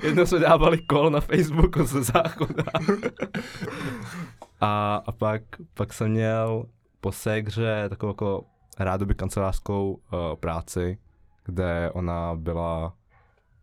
Jednou 0.04 0.26
jsme 0.26 0.40
dávali 0.40 0.78
kol 0.78 1.10
na 1.10 1.22
Facebooku 1.22 1.84
ze 1.84 2.04
záchoda. 2.04 2.64
a, 4.62 4.96
a 5.06 5.12
pak, 5.12 5.42
pak 5.74 5.94
jsem 5.94 6.12
měl 6.12 6.66
po 7.02 7.12
ségře 7.12 7.86
takovou 7.90 8.10
jako 8.10 8.44
rádoby 8.80 9.16
kancelářskou 9.16 9.94
uh, 9.94 10.36
práci, 10.36 10.98
kde 11.46 11.92
ona 11.94 12.36
byla 12.36 12.94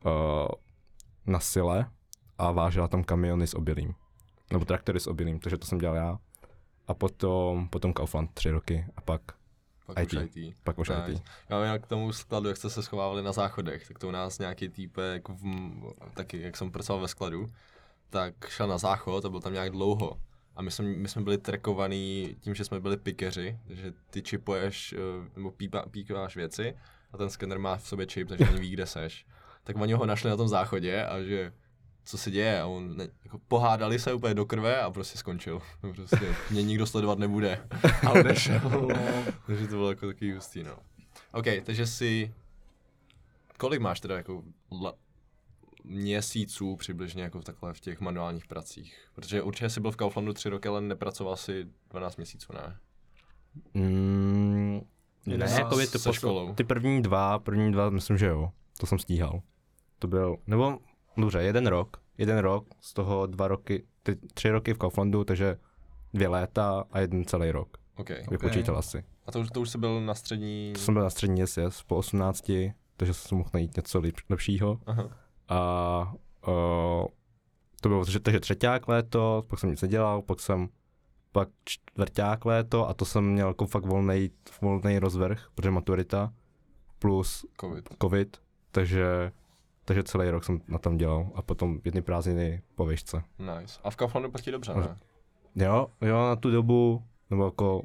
uh, 0.04 0.12
na 1.26 1.40
sile 1.40 1.86
a 2.38 2.50
vážela 2.50 2.88
tam 2.88 3.04
kamiony 3.04 3.46
s 3.46 3.54
obilím. 3.54 3.94
Nebo 4.52 4.64
traktory 4.64 5.00
s 5.00 5.06
obilím, 5.06 5.38
takže 5.38 5.56
to 5.56 5.66
jsem 5.66 5.78
dělal 5.78 5.96
já. 5.96 6.18
A 6.88 6.94
potom, 6.94 7.68
potom 7.68 7.92
Kaufland 7.92 8.30
tři 8.34 8.50
roky 8.50 8.86
a 8.96 9.00
pak 9.00 9.22
pak 9.86 9.98
IT. 9.98 10.12
už 10.12 10.36
IT. 10.36 10.56
Pak 10.64 10.78
už 10.78 10.88
nice. 10.88 11.12
IT. 11.12 11.22
Já 11.48 11.78
k 11.78 11.86
tomu 11.86 12.12
skladu, 12.12 12.48
jak 12.48 12.56
jste 12.56 12.70
se 12.70 12.82
schovávali 12.82 13.22
na 13.22 13.32
záchodech, 13.32 13.88
tak 13.88 13.98
to 13.98 14.08
u 14.08 14.10
nás 14.10 14.38
nějaký 14.38 14.68
týpek, 14.68 15.28
v, 15.28 15.44
taky 16.14 16.40
jak 16.40 16.56
jsem 16.56 16.70
pracoval 16.70 17.02
ve 17.02 17.08
skladu, 17.08 17.46
tak 18.10 18.48
šel 18.48 18.68
na 18.68 18.78
záchod 18.78 19.24
a 19.24 19.28
byl 19.28 19.40
tam 19.40 19.52
nějak 19.52 19.70
dlouho. 19.70 20.18
A 20.56 20.62
my 20.62 20.70
jsme, 20.70 20.88
my 20.88 21.08
jsme 21.08 21.22
byli 21.22 21.38
trekovaný 21.38 22.36
tím, 22.40 22.54
že 22.54 22.64
jsme 22.64 22.80
byli 22.80 22.96
pikeři, 22.96 23.58
takže 23.66 23.92
ty 24.10 24.22
čipuješ, 24.22 24.92
eh, 24.92 25.30
nebo 25.36 25.50
pípa, 25.50 25.84
píkáš 25.90 26.36
věci 26.36 26.76
a 27.12 27.18
ten 27.18 27.30
skener 27.30 27.58
má 27.58 27.76
v 27.76 27.88
sobě 27.88 28.06
čip, 28.06 28.28
takže 28.28 28.44
ani 28.48 28.60
ví, 28.60 28.70
kde 28.70 28.86
seš. 28.86 29.26
Tak 29.64 29.76
oni 29.76 29.92
ho 29.92 30.06
našli 30.06 30.30
na 30.30 30.36
tom 30.36 30.48
záchodě 30.48 31.04
a 31.04 31.22
že 31.22 31.52
co 32.04 32.18
se 32.18 32.30
děje 32.30 32.60
a 32.60 32.66
on 32.66 32.96
ne, 32.96 33.08
jako 33.24 33.38
pohádali 33.48 33.98
se 33.98 34.12
úplně 34.12 34.34
do 34.34 34.46
krve 34.46 34.80
a 34.80 34.90
prostě 34.90 35.18
skončil. 35.18 35.62
Prostě 35.94 36.34
mě 36.50 36.62
nikdo 36.62 36.86
sledovat 36.86 37.18
nebude 37.18 37.68
a 38.06 38.10
odešel. 38.10 38.60
takže 39.46 39.66
to 39.66 39.74
bylo 39.74 39.88
jako 39.90 40.06
takový 40.06 40.32
hustý, 40.32 40.62
no. 40.62 40.76
OK, 41.32 41.46
takže 41.64 41.86
si, 41.86 42.34
kolik 43.58 43.80
máš 43.80 44.00
teda 44.00 44.16
jako 44.16 44.42
la, 44.82 44.92
měsíců 45.84 46.76
přibližně 46.76 47.22
jako 47.22 47.42
takhle 47.42 47.74
v 47.74 47.80
těch 47.80 48.00
manuálních 48.00 48.46
pracích? 48.46 49.08
Protože 49.14 49.42
určitě 49.42 49.70
jsi 49.70 49.80
byl 49.80 49.90
v 49.90 49.96
Kauflandu 49.96 50.32
tři 50.32 50.48
roky, 50.48 50.68
ale 50.68 50.80
nepracoval 50.80 51.36
si 51.36 51.66
12 51.90 52.16
měsíců, 52.16 52.52
ne? 52.52 52.76
Mm, 53.74 54.80
ne, 55.26 55.50
jako 55.50 55.76
by 55.76 55.86
ty, 55.86 55.98
posl- 55.98 56.54
ty 56.54 56.64
první 56.64 57.02
dva, 57.02 57.38
první 57.38 57.72
dva, 57.72 57.90
myslím, 57.90 58.18
že 58.18 58.26
jo. 58.26 58.50
To 58.80 58.86
jsem 58.86 58.98
stíhal. 58.98 59.42
To 59.98 60.08
byl, 60.08 60.36
nebo 60.46 60.78
dobře, 61.16 61.42
jeden 61.42 61.66
rok, 61.66 61.96
jeden 62.18 62.38
rok, 62.38 62.66
z 62.81 62.94
toho 62.94 63.27
dva 63.27 63.48
roky, 63.48 63.85
ty, 64.03 64.16
tři 64.35 64.51
roky 64.51 64.75
v 64.75 64.79
Kauflandu, 64.79 65.25
takže 65.25 65.59
dvě 66.14 66.29
léta 66.29 66.85
a 66.92 66.98
jeden 66.98 67.25
celý 67.25 67.51
rok. 67.51 67.77
Okay. 67.96 68.22
Vypočítal 68.31 68.75
okay. 68.75 68.79
asi. 68.79 69.05
A 69.27 69.33
to 69.33 69.40
už, 69.40 69.51
to 69.51 69.61
už 69.61 69.70
jsi 69.70 69.79
byl 69.79 70.01
na 70.01 70.14
střední? 70.14 70.72
To 70.75 70.81
jsem 70.81 70.94
byl 70.94 71.03
na 71.03 71.11
střední, 71.11 71.40
yes, 71.40 71.57
yes, 71.57 71.83
po 71.83 71.96
18, 71.96 72.53
takže 72.96 73.14
jsem 73.14 73.38
mohl 73.38 73.51
najít 73.55 73.77
něco 73.77 74.01
lep, 74.01 74.14
lepšího. 74.29 74.81
Aha. 74.87 75.09
A 75.48 76.14
uh, 76.48 77.07
to 77.81 77.88
bylo 77.88 78.05
takže 78.05 78.20
třetíák 78.40 78.88
léto, 78.88 79.44
pak 79.46 79.59
jsem 79.59 79.70
nic 79.70 79.83
nedělal, 79.83 80.22
pak 80.22 80.40
jsem 80.40 80.68
pak 81.33 81.48
čtvrták 81.64 82.44
léto 82.44 82.88
a 82.88 82.94
to 82.94 83.05
jsem 83.05 83.25
měl 83.25 83.48
jako 83.48 83.66
fakt 83.66 83.87
volný, 83.87 84.31
volný 84.62 84.98
rozvrh, 84.98 85.48
protože 85.55 85.70
maturita 85.70 86.33
plus 86.98 87.46
COVID. 87.61 87.88
COVID, 88.03 88.37
takže, 88.70 89.33
takže 89.84 90.02
celý 90.02 90.30
rok 90.30 90.44
jsem 90.44 90.60
na 90.68 90.78
tom 90.78 90.96
dělal 90.96 91.30
a 91.34 91.42
potom 91.42 91.80
jedny 91.84 92.02
prázdniny 92.02 92.62
po 92.74 92.86
výšce. 92.86 93.22
Nice. 93.38 93.80
A 93.84 93.90
v 93.90 93.96
Kauflandu 93.96 94.30
platí 94.30 94.50
dobře, 94.50 94.74
ne? 94.74 94.96
Jo, 95.54 95.86
jo, 96.00 96.16
na 96.16 96.36
tu 96.36 96.50
dobu, 96.50 97.02
nebo 97.30 97.44
jako 97.44 97.82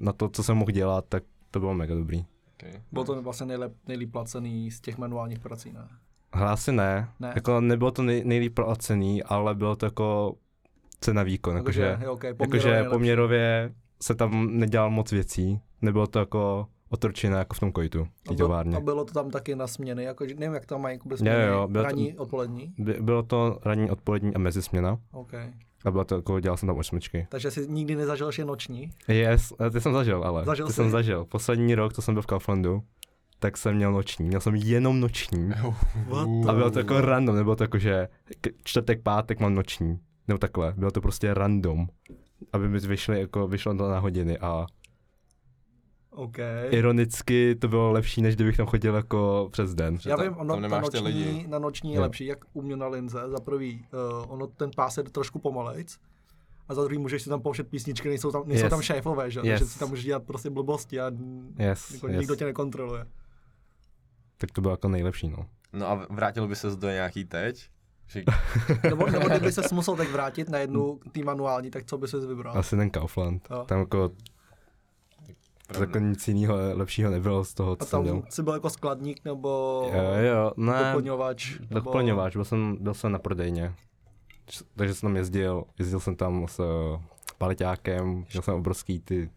na 0.00 0.12
to, 0.12 0.28
co 0.28 0.42
jsem 0.42 0.56
mohl 0.56 0.70
dělat, 0.70 1.04
tak 1.08 1.22
to 1.50 1.60
bylo 1.60 1.74
mega 1.74 1.94
dobrý. 1.94 2.24
Okay. 2.54 2.82
Bylo 2.92 3.04
to 3.04 3.22
vlastně 3.22 3.46
nejlep, 3.46 3.72
nejlíp 3.86 4.12
placený 4.12 4.70
z 4.70 4.80
těch 4.80 4.98
manuálních 4.98 5.38
prací, 5.38 5.72
ne? 5.72 5.88
Hlásy 6.32 6.72
ne. 6.72 7.08
ne. 7.20 7.32
Jako 7.34 7.60
nebylo 7.60 7.90
to 7.90 8.02
nej, 8.02 8.22
nejlíp 8.24 8.54
placený, 8.54 9.22
ale 9.22 9.54
bylo 9.54 9.76
to 9.76 9.86
jako 9.86 10.34
cena 11.00 11.22
výkon. 11.22 11.56
Jakože, 11.56 11.98
okay, 12.08 12.34
poměrově, 12.34 12.74
jakože 12.74 12.90
poměrově 12.90 13.74
se 14.02 14.14
tam 14.14 14.58
nedělal 14.58 14.90
moc 14.90 15.12
věcí. 15.12 15.60
Nebylo 15.82 16.06
to 16.06 16.18
jako 16.18 16.68
otročina 16.90 17.38
jako 17.38 17.54
v 17.54 17.60
tom 17.60 17.72
kojtu, 17.72 18.04
v 18.04 18.24
bylo, 18.24 18.36
továrně. 18.36 18.76
a 18.76 18.80
bylo 18.80 19.04
to 19.04 19.12
tam 19.12 19.30
taky 19.30 19.56
na 19.56 19.66
směny, 19.66 20.04
jako, 20.04 20.28
že 20.28 20.34
nevím, 20.34 20.54
jak 20.54 20.66
to 20.66 20.78
mají 20.78 20.94
jako 20.94 21.08
Jo, 21.10 21.16
směny, 21.16 21.42
jo, 21.44 21.68
bylo 21.68 21.84
to- 21.84 21.88
ranní, 21.88 22.14
odpolední. 22.18 22.74
By, 22.78 22.92
bylo 23.00 23.22
to 23.22 23.58
ranní, 23.64 23.90
odpolední 23.90 24.34
a 24.34 24.38
mezisměna. 24.38 24.98
OK. 25.12 25.32
A 25.84 25.90
bylo 25.90 26.04
to 26.04 26.14
jako, 26.14 26.40
dělal 26.40 26.56
jsem 26.56 26.66
tam 26.66 26.76
osmičky. 26.76 27.26
Takže 27.30 27.50
jsi 27.50 27.66
nikdy 27.68 27.96
nezažil, 27.96 28.30
že 28.32 28.42
je 28.42 28.46
noční? 28.46 28.90
Yes, 29.08 29.52
eh, 29.66 29.70
ty 29.70 29.80
jsem 29.80 29.92
zažil, 29.92 30.24
ale. 30.24 30.44
Zažil 30.44 30.66
ty 30.66 30.72
jsi? 30.72 30.76
jsem 30.76 30.90
zažil. 30.90 31.24
Poslední 31.24 31.74
rok, 31.74 31.92
co 31.92 32.02
jsem 32.02 32.14
byl 32.14 32.22
v 32.22 32.26
Kauflandu, 32.26 32.82
tak 33.38 33.56
jsem 33.56 33.76
měl 33.76 33.92
noční. 33.92 34.26
Měl 34.28 34.40
jsem 34.40 34.54
jenom 34.54 35.00
noční. 35.00 35.50
What 36.08 36.28
A 36.48 36.52
bylo 36.52 36.70
to 36.70 36.78
jako 36.78 37.00
random, 37.00 37.36
nebylo 37.36 37.56
to 37.56 37.64
jako, 37.64 37.78
že 37.78 38.08
čtvrtek, 38.64 39.02
pátek 39.02 39.40
mám 39.40 39.54
noční. 39.54 39.98
Nebo 40.28 40.38
takhle, 40.38 40.74
bylo 40.76 40.90
to 40.90 41.00
prostě 41.00 41.34
random. 41.34 41.86
Aby 42.52 42.68
mi 42.68 42.78
vyšly, 42.78 43.20
jako, 43.20 43.48
vyšlo 43.48 43.74
to 43.74 43.88
na 43.88 43.98
hodiny 43.98 44.38
a 44.38 44.66
OK. 46.18 46.36
ironicky 46.70 47.54
to 47.54 47.68
bylo 47.68 47.92
lepší, 47.92 48.22
než 48.22 48.34
kdybych 48.34 48.56
tam 48.56 48.66
chodil 48.66 48.94
jako 48.94 49.48
přes 49.52 49.74
den. 49.74 49.98
Já 50.06 50.16
tam- 50.16 50.26
vím, 50.26 50.36
ono 50.36 50.54
tam 50.54 50.62
ty 50.62 50.68
noční, 51.00 51.00
lidi. 51.06 51.46
na 51.48 51.58
noční 51.58 51.92
je 51.94 52.00
lepší, 52.00 52.26
jak 52.26 52.38
u 52.52 52.62
mě 52.62 52.76
na 52.76 52.86
linze. 52.88 53.18
Za 53.26 53.40
prvý, 53.40 53.86
uh, 54.24 54.32
ono 54.32 54.46
ten 54.46 54.70
pás 54.76 54.96
je 54.96 55.02
trošku 55.02 55.38
pomalejc. 55.38 55.98
A 56.68 56.74
za 56.74 56.82
druhý 56.84 56.98
můžeš 56.98 57.22
si 57.22 57.28
tam 57.28 57.40
pouštět 57.40 57.68
písničky, 57.68 58.08
nejsou 58.08 58.32
tam, 58.32 58.42
nejsou 58.46 58.64
Yes. 58.64 58.70
tam 58.70 58.82
šéfové, 58.82 59.30
že? 59.30 59.40
Yes. 59.44 59.60
Takže 59.60 59.72
si 59.72 59.78
tam 59.78 59.88
můžeš 59.88 60.04
dělat 60.04 60.22
prostě 60.22 60.50
blbosti 60.50 61.00
a 61.00 61.10
Yes, 61.58 61.90
jako 61.94 62.08
yes. 62.08 62.18
nikdo 62.20 62.36
tě 62.36 62.44
nekontroluje. 62.44 63.06
Tak 64.38 64.50
to 64.50 64.60
bylo 64.60 64.72
jako 64.72 64.88
nejlepší, 64.88 65.28
no. 65.28 65.46
No 65.72 65.86
a 65.88 66.06
vrátil 66.10 66.48
by 66.48 66.56
ses 66.56 66.76
do 66.76 66.88
nějaký 66.90 67.24
teď? 67.24 67.68
Že, 68.06 68.24
Nebo, 68.82 69.06
nebo 69.06 69.28
kdyby 69.28 69.52
se 69.52 69.62
musel 69.74 69.96
tak 69.96 70.10
vrátit 70.10 70.48
na 70.48 70.58
jednu 70.58 71.00
tý 71.12 71.22
manuální, 71.22 71.70
tak 71.70 71.84
co 71.84 71.98
by 71.98 72.08
ses 72.08 72.24
vybral? 72.26 72.58
Asi 72.58 72.76
ten 72.76 72.90
Kaufland. 72.90 73.48
Jo. 73.50 73.64
Tam 73.68 73.78
jako, 73.78 74.10
pravda. 75.68 75.86
jako 75.86 75.98
nic 75.98 76.28
jiného 76.28 76.56
lepšího 76.74 77.10
nebylo 77.10 77.44
z 77.44 77.54
toho, 77.54 77.72
A 77.72 77.76
co 77.76 77.90
jsem 77.90 78.02
dělal. 78.04 78.20
tam 78.22 78.30
jsi 78.30 78.42
byl 78.42 78.52
jako 78.52 78.70
skladník 78.70 79.24
nebo 79.24 79.48
Jo, 79.94 80.02
jo, 80.36 80.52
ne, 80.56 80.84
doplňovač? 80.92 81.58
nebo- 81.60 81.74
doplňovač, 81.74 82.36
byl 82.36 82.44
jsem, 82.44 82.76
byl 82.80 82.94
jsem 82.94 83.12
na 83.12 83.18
prodejně. 83.18 83.74
Takže 84.76 84.94
jsem 84.94 85.06
tam 85.08 85.16
jezdil, 85.16 85.64
jezdil 85.78 86.00
jsem 86.00 86.16
tam 86.16 86.46
s 86.48 86.58
uh, 86.58 87.00
paleťákem, 87.38 88.24
měl 88.32 88.42
jsem 88.42 88.54
obrovský 88.54 89.00
ty 89.00 89.30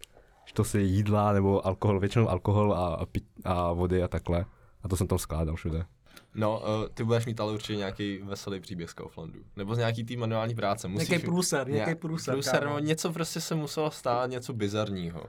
štosy 0.46 0.82
jídla 0.82 1.34
nebo 1.34 1.68
alkohol, 1.68 2.00
většinou 2.00 2.30
alkohol 2.30 2.74
a, 2.74 2.88
a, 2.88 3.06
pit, 3.06 3.24
a 3.44 3.74
vody 3.74 4.04
a 4.04 4.08
takhle. 4.08 4.46
A 4.84 4.88
to 4.88 4.96
jsem 4.98 5.08
tam 5.08 5.18
skládal 5.20 5.56
všude. 5.56 5.86
no, 6.36 6.60
uh, 6.60 6.66
ty 6.94 7.04
budeš 7.04 7.26
mít 7.26 7.40
ale 7.40 7.54
určitě 7.54 7.76
nějaký 7.76 8.18
veselý 8.24 8.60
příběh 8.60 8.90
z 8.90 8.94
Kauflandu. 8.94 9.40
Nebo 9.56 9.76
z 9.76 9.78
nějaký 9.78 10.04
tý 10.04 10.18
manuální 10.18 10.56
práce. 10.56 10.88
Musíš, 10.88 11.10
Nějaký 11.10 11.26
průser, 11.26 11.68
nějaký 11.68 11.86
nějak- 11.86 12.00
průser. 12.00 12.34
průser, 12.34 12.66
no, 12.66 12.80
něco 12.80 13.12
prostě 13.14 13.42
se 13.42 13.56
muselo 13.56 13.92
stát, 13.92 14.30
něco 14.30 14.54
bizarního. 14.54 15.24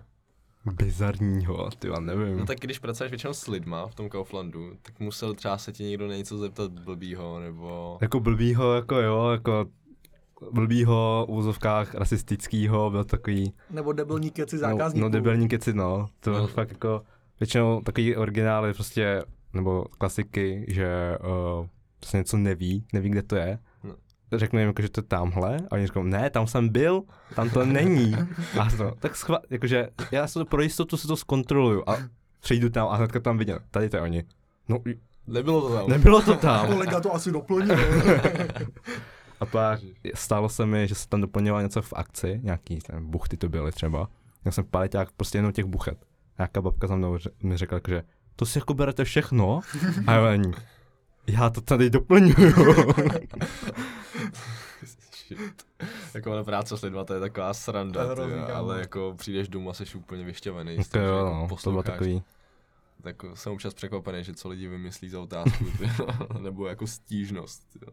Bizarního, 0.65 1.71
ty 1.79 1.89
já 1.89 2.01
nevím. 2.01 2.39
No 2.39 2.47
tak 2.47 2.59
když 2.61 2.79
pracuješ 2.79 3.11
většinou 3.11 3.33
s 3.33 3.47
lidma 3.47 3.87
v 3.87 3.95
tom 3.95 4.09
Kauflandu, 4.09 4.73
tak 4.83 5.01
musel 5.01 5.35
třeba 5.35 5.59
se 5.59 5.73
tě 5.73 5.85
někdo 5.85 6.09
na 6.09 6.17
něco 6.17 6.39
zeptat 6.39 6.73
blbýho, 6.73 7.41
nebo... 7.41 7.99
Jako 8.01 8.21
blbýho, 8.21 8.75
jako 8.75 8.95
jo, 8.97 9.29
jako 9.31 9.67
blbýho, 10.53 11.27
v 11.29 11.33
úzovkách 11.33 11.95
rasistickýho, 11.95 12.91
byl 12.91 13.05
takový, 13.05 13.53
Nebo 13.71 13.93
debilní 13.93 14.31
keci 14.31 14.57
no, 14.57 14.61
zákazníků. 14.61 15.03
no 15.03 15.09
debilní 15.09 15.49
keci, 15.49 15.73
no. 15.73 16.09
To 16.21 16.31
No. 16.33 16.39
no. 16.39 16.47
fakt 16.47 16.71
jako, 16.71 17.03
většinou 17.41 17.81
takový 17.81 18.17
originály 18.17 18.75
prostě, 18.75 19.23
nebo 19.55 19.85
klasiky, 19.99 20.65
že 20.69 21.19
uh, 21.61 21.67
prostě 21.99 22.17
něco 22.17 22.37
neví, 22.37 22.85
neví, 22.93 23.11
kde 23.11 23.23
to 23.23 23.37
je. 23.37 23.59
Řeknu 24.33 24.59
jim, 24.59 24.69
jako, 24.69 24.83
že 24.83 24.89
to 24.89 25.01
je 25.01 25.05
tamhle, 25.05 25.57
a 25.57 25.73
oni 25.73 25.87
říkají, 25.87 26.07
ne, 26.11 26.31
tam 26.31 26.47
jsem 26.47 26.69
byl, 26.69 27.03
tam 27.35 27.51
to 27.51 27.65
není. 27.67 28.17
A 28.61 28.71
to, 28.77 28.93
tak 28.99 29.17
schva, 29.17 29.39
jakože, 29.51 29.89
já 30.11 30.27
si 30.27 30.35
to 30.35 30.45
pro 30.45 30.63
jistotu 30.63 30.97
si 30.97 31.07
to 31.07 31.17
zkontroluju 31.17 31.91
a 31.91 31.97
přijdu 32.41 32.71
tam 32.71 32.89
a 32.89 32.97
hnedka 32.97 33.21
tam 33.21 33.39
vidím, 33.39 33.57
tady 33.71 33.89
to 33.89 33.97
je 33.97 34.03
oni. 34.03 34.25
No, 34.69 34.79
Nebylo 35.27 35.61
to 35.69 35.75
tam. 35.77 35.89
nebylo 35.91 36.23
to 36.23 36.37
tam. 36.37 36.67
Kolega 36.67 37.01
to 37.01 37.15
asi 37.15 37.33
doplnil. 37.33 37.77
A 39.41 39.47
pak 39.47 39.81
stalo 40.15 40.49
se 40.49 40.67
mi, 40.67 40.89
že 40.89 40.95
se 40.95 41.09
tam 41.09 41.21
doplňovalo 41.21 41.63
něco 41.63 41.83
v 41.83 41.93
akci, 41.97 42.41
nějaký 42.43 42.79
ten 42.79 43.07
buchty 43.11 43.37
to 43.37 43.49
byly 43.49 43.73
třeba. 43.73 44.09
Já 44.45 44.51
jsem 44.53 44.65
paleťák 44.65 45.13
prostě 45.13 45.39
jenom 45.39 45.53
těch 45.53 45.65
buchet. 45.65 45.99
A 46.03 46.43
nějaká 46.43 46.63
babka 46.63 46.87
za 46.87 46.97
mnou 46.97 47.19
mi 47.43 47.57
řekla, 47.57 47.81
že 47.89 48.03
to 48.37 48.47
si 48.47 48.59
jako 48.59 48.75
berete 48.75 49.05
všechno? 49.05 49.61
A 50.07 50.29
ani, 50.29 50.53
já 51.27 51.51
to 51.51 51.61
tady 51.61 51.91
doplňuju. 51.91 52.53
Jako 56.15 56.33
ona 56.33 56.45
práce 56.45 56.79
s 56.79 56.83
lidma, 56.83 57.05
to 57.05 57.15
je 57.15 57.21
taková 57.21 57.55
sranda, 57.55 58.15
To 58.15 58.23
je 58.23 58.29
ty, 58.47 58.53
ale 58.53 58.81
jako 58.81 59.15
přijdeš 59.19 59.49
domů 59.49 59.71
a 59.71 59.75
jsi 59.75 59.85
úplně 59.97 60.25
vyšťavený. 60.25 60.77
že 60.77 60.99
jo, 60.99 61.17
jako 61.17 61.47
no, 61.51 61.57
to 61.63 61.71
bylo 61.71 61.83
takový. 61.83 62.23
Tak 63.03 63.17
jsem 63.35 63.53
občas 63.53 63.75
překvapený, 63.75 64.25
že 64.25 64.35
co 64.35 64.49
lidi 64.49 64.69
vymyslí 64.69 65.09
za 65.09 65.21
otázku, 65.21 65.65
ty, 65.79 65.85
jo, 65.99 66.07
nebo 66.41 66.67
jako 66.67 66.87
stížnost. 66.87 67.63
Ty, 67.73 67.79
jo. 67.87 67.93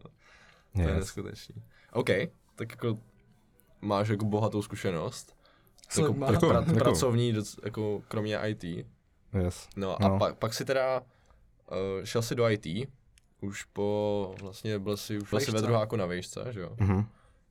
To 0.74 0.80
je 0.80 0.86
Yes. 0.88 0.96
neskutečný. 0.96 1.54
OK, 1.92 2.06
tak 2.54 2.70
jako 2.70 2.98
máš 3.80 4.08
jako 4.08 4.24
bohatou 4.24 4.62
zkušenost. 4.62 5.36
Co 5.88 6.00
jako, 6.02 6.14
má? 6.14 6.32
jako, 6.32 6.46
pra, 6.48 6.60
Jako- 6.60 6.72
pracovní, 6.74 7.32
doc- 7.34 7.58
jako 7.64 8.02
kromě 8.08 8.38
IT. 8.46 8.64
Yes. 9.44 9.68
No 9.76 10.02
a 10.04 10.08
No. 10.08 10.18
pak, 10.18 10.38
pak 10.38 10.54
si 10.54 10.64
teda 10.64 11.00
uh, 11.00 12.04
šel 12.04 12.22
si 12.22 12.34
do 12.34 12.48
IT, 12.50 12.66
už 13.40 13.64
po, 13.64 14.34
vlastně 14.42 14.78
byl 14.78 14.96
si, 14.96 15.18
už 15.18 15.44
si 15.44 15.50
ve 15.50 15.62
druháku 15.62 15.96
na 15.96 16.06
vejšce, 16.06 16.44
že 16.50 16.60
jo? 16.60 16.70
Mhm. 16.80 17.04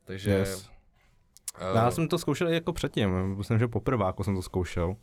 Takže... 0.06 0.32
Yes. 0.32 0.70
Uh, 1.72 1.76
Já 1.76 1.92
jsem 1.92 2.08
to 2.08 2.18
zkoušel 2.18 2.50
i 2.50 2.54
jako 2.54 2.74
předtím, 2.74 3.36
myslím, 3.36 3.60
že 3.60 3.68
poprvé 3.68 4.06
jako 4.06 4.24
jsem 4.24 4.36
to 4.36 4.42
zkoušel. 4.42 4.96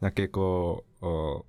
Nějaký 0.00 0.22
jako 0.22 0.78
uh, 1.00 1.40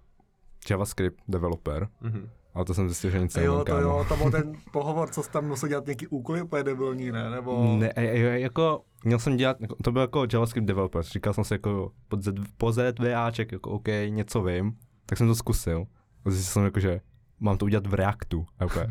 JavaScript 0.70 1.20
developer, 1.28 1.88
mhm. 2.02 2.30
ale 2.54 2.66
to 2.66 2.74
jsem 2.74 2.90
zjistil, 2.90 3.10
že 3.10 3.20
nic 3.20 3.36
jo, 3.36 3.58
to 3.58 3.66
kámo. 3.66 3.82
jo, 3.82 4.06
to 4.10 4.16
byl 4.18 4.32
ten 4.32 4.54
pohovor, 4.72 5.10
co 5.10 5.24
jsi 5.24 5.32
tam 5.32 5.48
musel 5.48 5.70
dělat 5.70 5.86
nějaký 5.86 6.08
úkoly 6.08 6.42
úplně 6.42 6.64
debilní, 6.64 7.12
ne? 7.12 7.30
Nebo... 7.30 7.78
Ne, 7.78 7.94
e- 7.96 8.40
jako, 8.40 8.82
měl 9.04 9.20
jsem 9.20 9.38
dělat, 9.38 9.62
jako- 9.62 9.76
to 9.84 9.92
byl 9.92 10.02
jako 10.02 10.26
JavaScript 10.34 10.68
developer, 10.68 11.04
říkal 11.04 11.34
jsem 11.34 11.44
si 11.44 11.54
jako 11.54 11.92
Z, 12.20 12.34
po 12.58 12.72
ZVAček, 12.72 13.52
jako 13.52 13.70
OK, 13.70 13.88
něco 14.10 14.42
vím, 14.42 14.78
tak 15.06 15.18
jsem 15.18 15.28
to 15.28 15.36
zkusil. 15.36 15.86
A 16.26 16.30
zjistil 16.32 16.54
jsem 16.54 16.64
jako, 16.64 16.80
že 16.80 17.02
mám 17.40 17.58
to 17.58 17.66
udělat 17.66 17.88
v 17.88 17.94
Reactu. 17.94 18.46
A 18.60 18.66
úplně, 18.66 18.88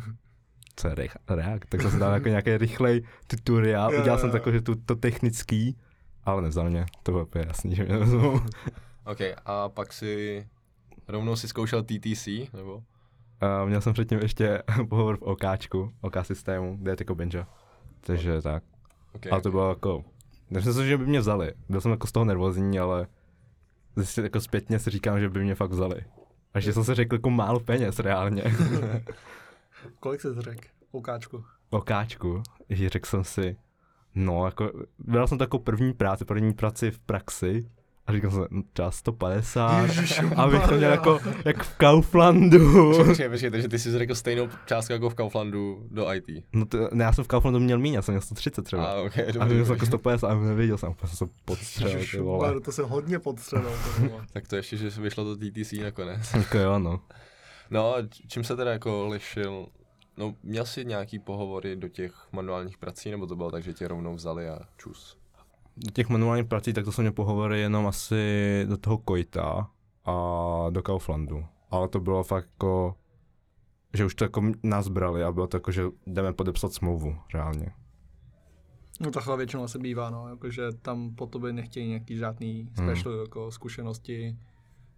co 0.76 0.88
je 0.88 0.94
Re- 0.94 1.06
React? 1.36 1.68
Tak 1.68 1.82
jsem 1.82 1.90
si 1.90 1.98
dal 1.98 2.14
jako 2.14 2.28
nějaký 2.28 2.56
rychlej 2.56 3.02
tutoriál, 3.26 3.88
udělal 3.88 4.18
jo, 4.18 4.18
jsem 4.18 4.30
jako, 4.34 4.52
že 4.52 4.60
to, 4.60 4.76
to 4.76 4.96
technický, 4.96 5.76
ale 6.24 6.42
nevzal 6.42 6.70
mě, 6.70 6.86
to 7.02 7.12
bylo 7.12 7.24
úplně 7.24 7.44
jasný, 7.48 7.74
že 7.74 7.84
mě 7.84 7.96
vezmou. 7.96 8.40
OK, 9.06 9.18
a 9.44 9.68
pak 9.68 9.92
si 9.92 10.46
rovnou 11.08 11.36
si 11.36 11.48
zkoušel 11.48 11.82
TTC, 11.82 12.28
nebo? 12.52 12.82
A 13.40 13.64
měl 13.64 13.80
jsem 13.80 13.92
předtím 13.92 14.18
ještě 14.18 14.62
pohovor 14.88 15.16
v 15.16 15.22
OKčku, 15.22 15.92
OK 16.00 16.14
systému, 16.22 16.76
kde 16.76 16.90
je 16.90 16.96
jako 17.00 17.14
Benja. 17.14 17.48
Takže 18.00 18.42
tak. 18.42 18.62
Okay, 19.14 19.32
Ale 19.32 19.42
to 19.42 19.50
bylo 19.50 19.68
jako, 19.68 20.04
nemyslím 20.50 20.74
si, 20.74 20.86
že 20.86 20.98
by 20.98 21.06
mě 21.06 21.20
vzali. 21.20 21.52
Byl 21.68 21.80
jsem 21.80 21.90
jako 21.90 22.06
z 22.06 22.12
toho 22.12 22.24
nervózní, 22.24 22.78
ale 22.78 23.06
zjistil, 23.96 24.24
jako 24.24 24.40
zpětně 24.40 24.78
si 24.78 24.90
říkám, 24.90 25.20
že 25.20 25.28
by 25.28 25.44
mě 25.44 25.54
fakt 25.54 25.70
vzali. 25.70 26.04
A 26.54 26.60
že 26.60 26.72
jsem 26.72 26.84
si 26.84 26.94
řekl 26.94 27.14
jako 27.14 27.30
málo 27.30 27.60
peněz 27.60 27.98
reálně. 27.98 28.42
Kolik 30.00 30.20
jsi 30.20 30.28
řekl? 30.38 30.68
Oukáčku. 30.92 31.44
Okáčku, 31.70 32.42
že 32.68 32.88
řekl 32.88 33.06
jsem 33.08 33.24
si, 33.24 33.56
no 34.14 34.46
jako, 34.46 34.72
byl 34.98 35.26
jsem 35.26 35.38
takovou 35.38 35.62
první 35.62 35.92
práci, 35.92 36.24
první 36.24 36.52
práci 36.52 36.90
v 36.90 36.98
praxi 36.98 37.70
a 38.06 38.12
říkal 38.12 38.30
jsem, 38.30 38.46
no, 38.50 38.62
třeba 38.72 38.90
150, 38.90 39.90
abych 40.36 40.68
to 40.68 40.74
měl 40.74 40.90
jako, 40.90 41.20
jak 41.44 41.62
v 41.62 41.76
Kauflandu. 41.76 42.92
Počkej, 43.06 43.28
počkej, 43.28 43.50
takže 43.50 43.68
ty 43.68 43.78
jsi 43.78 43.98
řekl 43.98 44.14
stejnou 44.14 44.48
částku 44.66 44.92
jako 44.92 45.10
v 45.10 45.14
Kauflandu 45.14 45.86
do 45.90 46.12
IT. 46.12 46.44
No 46.52 46.66
to, 46.66 46.88
ne, 46.92 47.04
já 47.04 47.12
jsem 47.12 47.24
v 47.24 47.28
Kauflandu 47.28 47.60
měl 47.60 47.78
míň, 47.78 47.94
já 47.94 48.02
jsem 48.02 48.12
měl 48.12 48.22
130 48.22 48.62
třeba. 48.62 48.86
A, 48.86 48.94
okay, 49.00 49.24
A 49.24 49.32
dobře, 49.32 49.54
měl 49.54 49.64
jsem 49.64 49.72
jako 49.72 49.72
dobře. 49.72 49.86
150 49.86 50.28
a 50.28 50.34
nevěděl 50.34 50.78
jsem, 50.78 50.90
úplně 50.90 51.08
jsem 51.08 51.28
se 51.28 51.34
podstřelil, 51.44 52.00
ty 52.10 52.16
vole. 52.18 52.36
Ježišmarja, 52.38 52.60
to 52.60 52.72
se 52.72 52.82
hodně 52.82 53.18
podstřelil. 53.18 53.70
Tak 54.32 54.48
to 54.48 54.56
ještě, 54.56 54.76
že 54.76 54.90
vyšlo 54.90 55.24
to 55.24 55.36
TTC 55.36 55.72
nakonec. 55.72 56.34
Jako 56.34 56.58
jo, 56.58 56.78
no. 56.78 57.00
No 57.70 57.96
a 57.96 57.98
čím 58.28 58.44
se 58.44 58.56
teda 58.56 58.72
jako 58.72 59.06
lišil, 59.06 59.66
no 60.16 60.34
měl 60.42 60.64
jsi 60.66 60.84
nějaký 60.84 61.18
pohovory 61.18 61.76
do 61.76 61.88
těch 61.88 62.12
manuálních 62.32 62.78
prací, 62.78 63.10
nebo 63.10 63.26
to 63.26 63.36
bylo 63.36 63.50
tak, 63.50 63.62
že 63.62 63.72
tě 63.72 63.88
rovnou 63.88 64.14
vzali 64.14 64.48
a 64.48 64.58
čus? 64.76 65.16
Do 65.76 65.90
těch 65.90 66.08
manuálních 66.08 66.46
prací, 66.46 66.72
tak 66.72 66.84
to 66.84 66.92
jsou 66.92 67.02
mě 67.02 67.12
pohovory 67.12 67.60
jenom 67.60 67.86
asi 67.86 68.64
do 68.68 68.76
toho 68.76 68.98
Kojta 68.98 69.70
a 70.04 70.66
do 70.70 70.82
Kauflandu. 70.82 71.44
Ale 71.70 71.88
to 71.88 72.00
bylo 72.00 72.22
fakt 72.24 72.48
jako, 72.52 72.94
že 73.94 74.04
už 74.04 74.14
to 74.14 74.24
jako 74.24 74.42
nás 74.62 74.88
brali 74.88 75.24
a 75.24 75.32
bylo 75.32 75.46
to 75.46 75.56
jako, 75.56 75.72
že 75.72 75.84
jdeme 76.06 76.32
podepsat 76.32 76.72
smlouvu 76.72 77.16
reálně. 77.34 77.72
No 79.00 79.10
takhle 79.10 79.36
většinou 79.36 79.64
asi 79.64 79.78
bývá, 79.78 80.10
no, 80.10 80.28
jakože 80.28 80.72
tam 80.72 81.14
po 81.14 81.26
tobě 81.26 81.52
nechtějí 81.52 81.88
nějaký 81.88 82.16
žádný 82.16 82.70
Hmm. 82.76 82.88
special 82.88 83.14
jako 83.14 83.50
zkušenosti. 83.50 84.38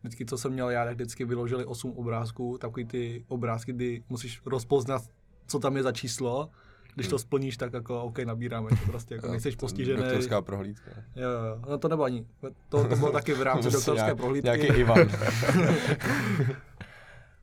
Vždycky, 0.00 0.26
co 0.26 0.38
jsem 0.38 0.52
měl 0.52 0.70
já, 0.70 0.84
tak 0.84 0.94
vždycky 0.94 1.24
vyložili 1.24 1.64
8 1.64 1.92
obrázků, 1.92 2.58
takový 2.58 2.84
ty 2.86 3.24
obrázky, 3.28 3.72
kdy 3.72 4.02
musíš 4.08 4.42
rozpoznat, 4.46 5.02
co 5.46 5.58
tam 5.58 5.76
je 5.76 5.82
za 5.82 5.92
číslo 5.92 6.50
když 6.96 7.08
to 7.08 7.18
splníš, 7.18 7.56
tak 7.56 7.72
jako 7.72 8.02
OK, 8.02 8.18
nabíráme, 8.18 8.70
tě, 8.70 8.76
prostě 8.86 9.14
jako 9.14 9.28
nejseš 9.30 9.56
postižený. 9.56 10.02
Doktorská 10.02 10.42
prohlídka. 10.42 10.90
Jo, 11.16 11.28
jo, 11.30 11.58
no 11.70 11.78
to 11.78 11.88
nebo 11.88 12.02
ani, 12.04 12.26
to, 12.68 12.88
to 12.88 12.96
bylo 12.96 13.12
taky 13.12 13.32
v 13.34 13.42
rámci 13.42 13.70
doktorské 13.70 14.02
nějak- 14.04 14.16
prohlídky. 14.16 14.44
Nějaký 14.48 14.66
Ivan. 14.66 14.98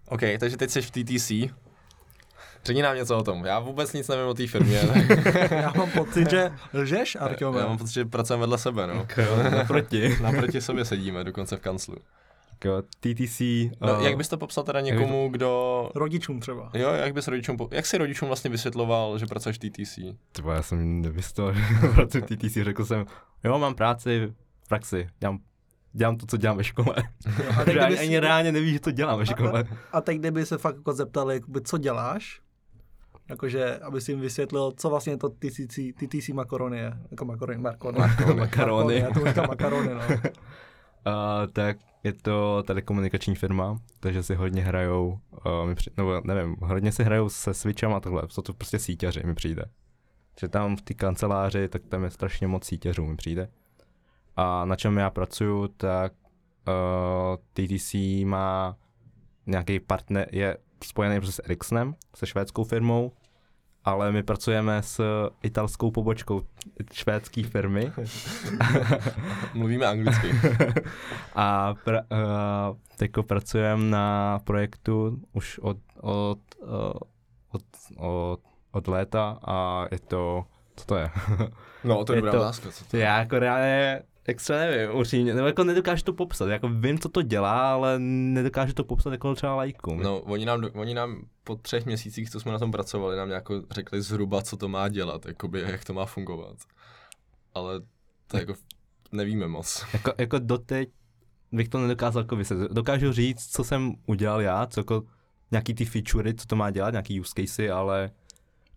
OK, 0.08 0.22
takže 0.40 0.58
teď 0.58 0.70
jsi 0.70 0.82
v 0.82 0.92
TTC. 0.92 1.32
Řekni 2.66 2.82
nám 2.82 2.96
něco 2.96 3.18
o 3.18 3.24
tom. 3.24 3.46
Já 3.46 3.60
vůbec 3.60 3.94
nic 3.94 4.08
nevím 4.08 4.26
o 4.26 4.34
té 4.34 4.48
firmě. 4.48 4.82
Já 5.52 5.74
mám 5.78 5.92
pocit, 5.92 6.30
že 6.30 6.52
lžeš, 6.74 7.16
já 7.16 7.22
Artyome. 7.22 7.64
mám 7.64 7.78
pocit, 7.78 7.94
že 7.94 8.06
pracujeme 8.06 8.42
vedle 8.42 8.58
sebe, 8.58 8.88
no. 8.88 9.08
Naproti. 9.52 10.18
Naproti 10.22 10.62
sobě 10.62 10.86
sedíme, 10.86 11.24
dokonce 11.24 11.58
v 11.58 11.60
kanclu. 11.60 11.96
Tak 12.64 12.72
jo, 12.72 12.82
TTC. 13.00 13.42
No, 13.82 14.02
eh, 14.02 14.04
jak 14.04 14.18
bys 14.18 14.28
to 14.28 14.38
popsal 14.38 14.64
teda 14.64 14.82
někomu, 14.82 15.30
kdo... 15.30 15.90
Rodičům 15.96 16.40
třeba. 16.40 16.72
Jo, 16.74 16.90
jak 16.90 17.14
bys 17.14 17.28
rodičům, 17.28 17.58
po... 17.58 17.70
jak 17.72 17.86
si 17.86 17.98
rodičům 17.98 18.28
vlastně 18.28 18.50
vysvětloval, 18.50 19.18
že 19.18 19.26
pracuješ 19.26 19.58
v 19.58 19.70
TTC? 19.70 20.00
Třeba 20.32 20.54
já 20.54 20.62
jsem 20.62 21.02
nevystal, 21.02 21.54
proto 21.96 22.22
TTC 22.22 22.54
řekl 22.64 22.86
jsem, 22.86 23.06
jo, 23.44 23.60
mám 23.60 23.76
práci 23.76 24.34
v 24.64 24.68
praxi, 24.70 25.08
dělám, 25.20 25.40
dělám 25.94 26.18
to, 26.18 26.26
co 26.26 26.38
dělám 26.38 26.58
ve 26.58 26.64
škole. 26.64 26.96
A 27.58 27.66
teď, 27.66 27.74
Že 27.74 27.80
ani, 27.80 27.96
kdyby, 27.96 28.08
ani 28.08 28.20
reálně 28.20 28.52
nevíš, 28.52 28.74
že 28.74 28.80
to 28.80 28.92
dělám 28.92 29.20
ve 29.20 29.26
škole. 29.26 29.64
a 29.92 30.02
teď 30.02 30.18
kdyby 30.18 30.46
se 30.46 30.58
fakt 30.58 30.76
jako 30.76 30.94
zeptali, 30.94 31.34
jakoby, 31.34 31.62
co 31.62 31.78
děláš, 31.78 32.42
jakože, 33.30 33.78
aby 33.78 34.02
si 34.02 34.12
jim 34.12 34.20
vysvětlil, 34.20 34.72
co 34.78 34.90
vlastně 34.90 35.18
to 35.18 35.30
TTC, 35.30 35.80
TTC 35.96 36.30
makarony 36.30 36.78
je. 36.78 36.94
Jako 37.12 37.26
makarony, 37.26 37.58
markony. 37.58 38.00
Makarony. 38.36 38.96
Já 38.96 39.10
to 39.10 39.28
říkám 39.28 39.48
makarony, 39.48 39.94
no. 39.94 40.02
Tak 41.54 41.78
je 42.04 42.14
to 42.14 42.64
telekomunikační 42.68 43.36
firma, 43.36 43.80
takže 44.00 44.24
si 44.24 44.36
hodně 44.36 44.64
hrajou, 44.64 45.20
uh, 45.46 45.68
mi 45.68 45.76
při, 45.76 45.92
nebo 45.98 46.22
nevím, 46.24 46.56
hodně 46.62 46.92
si 46.92 47.04
hrajou 47.04 47.30
se 47.30 47.54
switchem 47.54 47.94
a 47.94 48.00
tohle, 48.00 48.24
jsou 48.28 48.42
to 48.42 48.54
prostě 48.54 48.80
síťaři, 48.80 49.24
mi 49.26 49.36
přijde. 49.36 49.66
Že 50.40 50.48
tam 50.48 50.76
v 50.76 50.82
té 50.82 50.94
kanceláři, 50.94 51.70
tak 51.70 51.86
tam 51.86 52.04
je 52.04 52.10
strašně 52.10 52.48
moc 52.48 52.66
síťařů, 52.66 53.06
mi 53.06 53.16
přijde. 53.16 53.50
A 54.36 54.66
na 54.66 54.76
čem 54.76 54.98
já 54.98 55.10
pracuju, 55.10 55.68
tak 55.68 56.14
uh, 56.68 57.36
TTC 57.54 57.94
má 58.26 58.78
nějaký 59.46 59.80
partner, 59.80 60.30
je 60.32 60.58
spojený 60.84 61.20
prostě 61.20 61.42
s 61.42 61.46
Ericssonem, 61.46 61.96
se 62.16 62.28
švédskou 62.28 62.64
firmou, 62.64 63.12
ale 63.86 64.12
my 64.12 64.24
pracujeme 64.24 64.84
s 64.84 65.02
italskou 65.44 65.92
pobočkou 65.92 66.42
švédské 66.94 67.44
firmy. 67.44 67.92
Mluvíme 69.54 69.86
anglicky. 69.88 70.28
A 71.36 71.74
pra, 71.84 72.02
uh, 72.02 72.78
teďko 72.98 73.24
pracujeme 73.24 73.84
na 73.92 74.40
projektu 74.44 75.20
už 75.34 75.60
od, 75.60 75.78
od, 76.02 76.40
uh, 76.60 76.94
od, 77.52 77.64
od, 77.98 78.42
od 78.72 78.88
léta 78.88 79.38
a 79.44 79.86
je 79.92 80.00
to, 80.00 80.46
co 80.76 80.86
to 80.86 80.96
je? 80.96 81.10
No, 81.84 82.06
to 82.06 82.14
je 82.14 82.18
Je 82.18 82.22
dobrá 82.22 82.32
to- 82.32 82.40
otázka. 82.40 82.72
Co 82.72 82.86
to? 82.86 82.98
Já 82.98 83.20
jako 83.20 83.40
reálně 83.40 84.02
extra 84.26 84.58
nevím, 84.58 84.96
upřímně, 84.96 85.34
nebo 85.34 85.48
jako 85.48 85.64
nedokážu 85.64 86.04
to 86.04 86.14
popsat, 86.14 86.50
jako 86.50 86.70
vím, 86.70 87.00
co 87.00 87.10
to 87.10 87.22
dělá, 87.22 87.74
ale 87.74 88.00
nedokážu 88.00 88.74
to 88.74 88.84
popsat 88.84 89.12
jako 89.12 89.36
třeba 89.36 89.56
lajku. 89.56 89.96
No, 89.96 90.20
oni 90.20 90.46
nám, 90.46 90.64
oni 90.74 90.94
nám 90.94 91.26
po 91.44 91.56
třech 91.56 91.86
měsících, 91.86 92.30
co 92.30 92.40
jsme 92.40 92.52
na 92.52 92.60
tom 92.60 92.72
pracovali, 92.72 93.18
nám 93.18 93.30
nějak 93.30 93.44
řekli 93.72 94.02
zhruba, 94.02 94.42
co 94.42 94.58
to 94.58 94.68
má 94.68 94.90
dělat, 94.90 95.26
jakoby, 95.26 95.62
jak 95.62 95.86
to 95.86 95.94
má 95.94 96.06
fungovat. 96.06 96.58
Ale 97.54 97.82
to 98.28 98.38
jako 98.38 98.54
nevíme 99.12 99.48
moc. 99.48 99.86
Jako, 99.94 100.14
jako 100.18 100.40
doteď 100.40 100.90
bych 101.52 101.70
to 101.70 101.80
nedokázal 101.80 102.24
jako 102.24 102.36
vysvětlit. 102.36 102.72
Dokážu 102.72 103.12
říct, 103.12 103.52
co 103.52 103.64
jsem 103.64 103.94
udělal 104.06 104.42
já, 104.42 104.66
co 104.66 104.80
jako 104.80 105.04
nějaký 105.52 105.74
ty 105.74 105.86
featurey, 105.86 106.34
co 106.34 106.46
to 106.46 106.56
má 106.56 106.72
dělat, 106.72 106.92
nějaký 106.92 107.20
use 107.20 107.34
casey, 107.36 107.72
ale, 107.72 108.12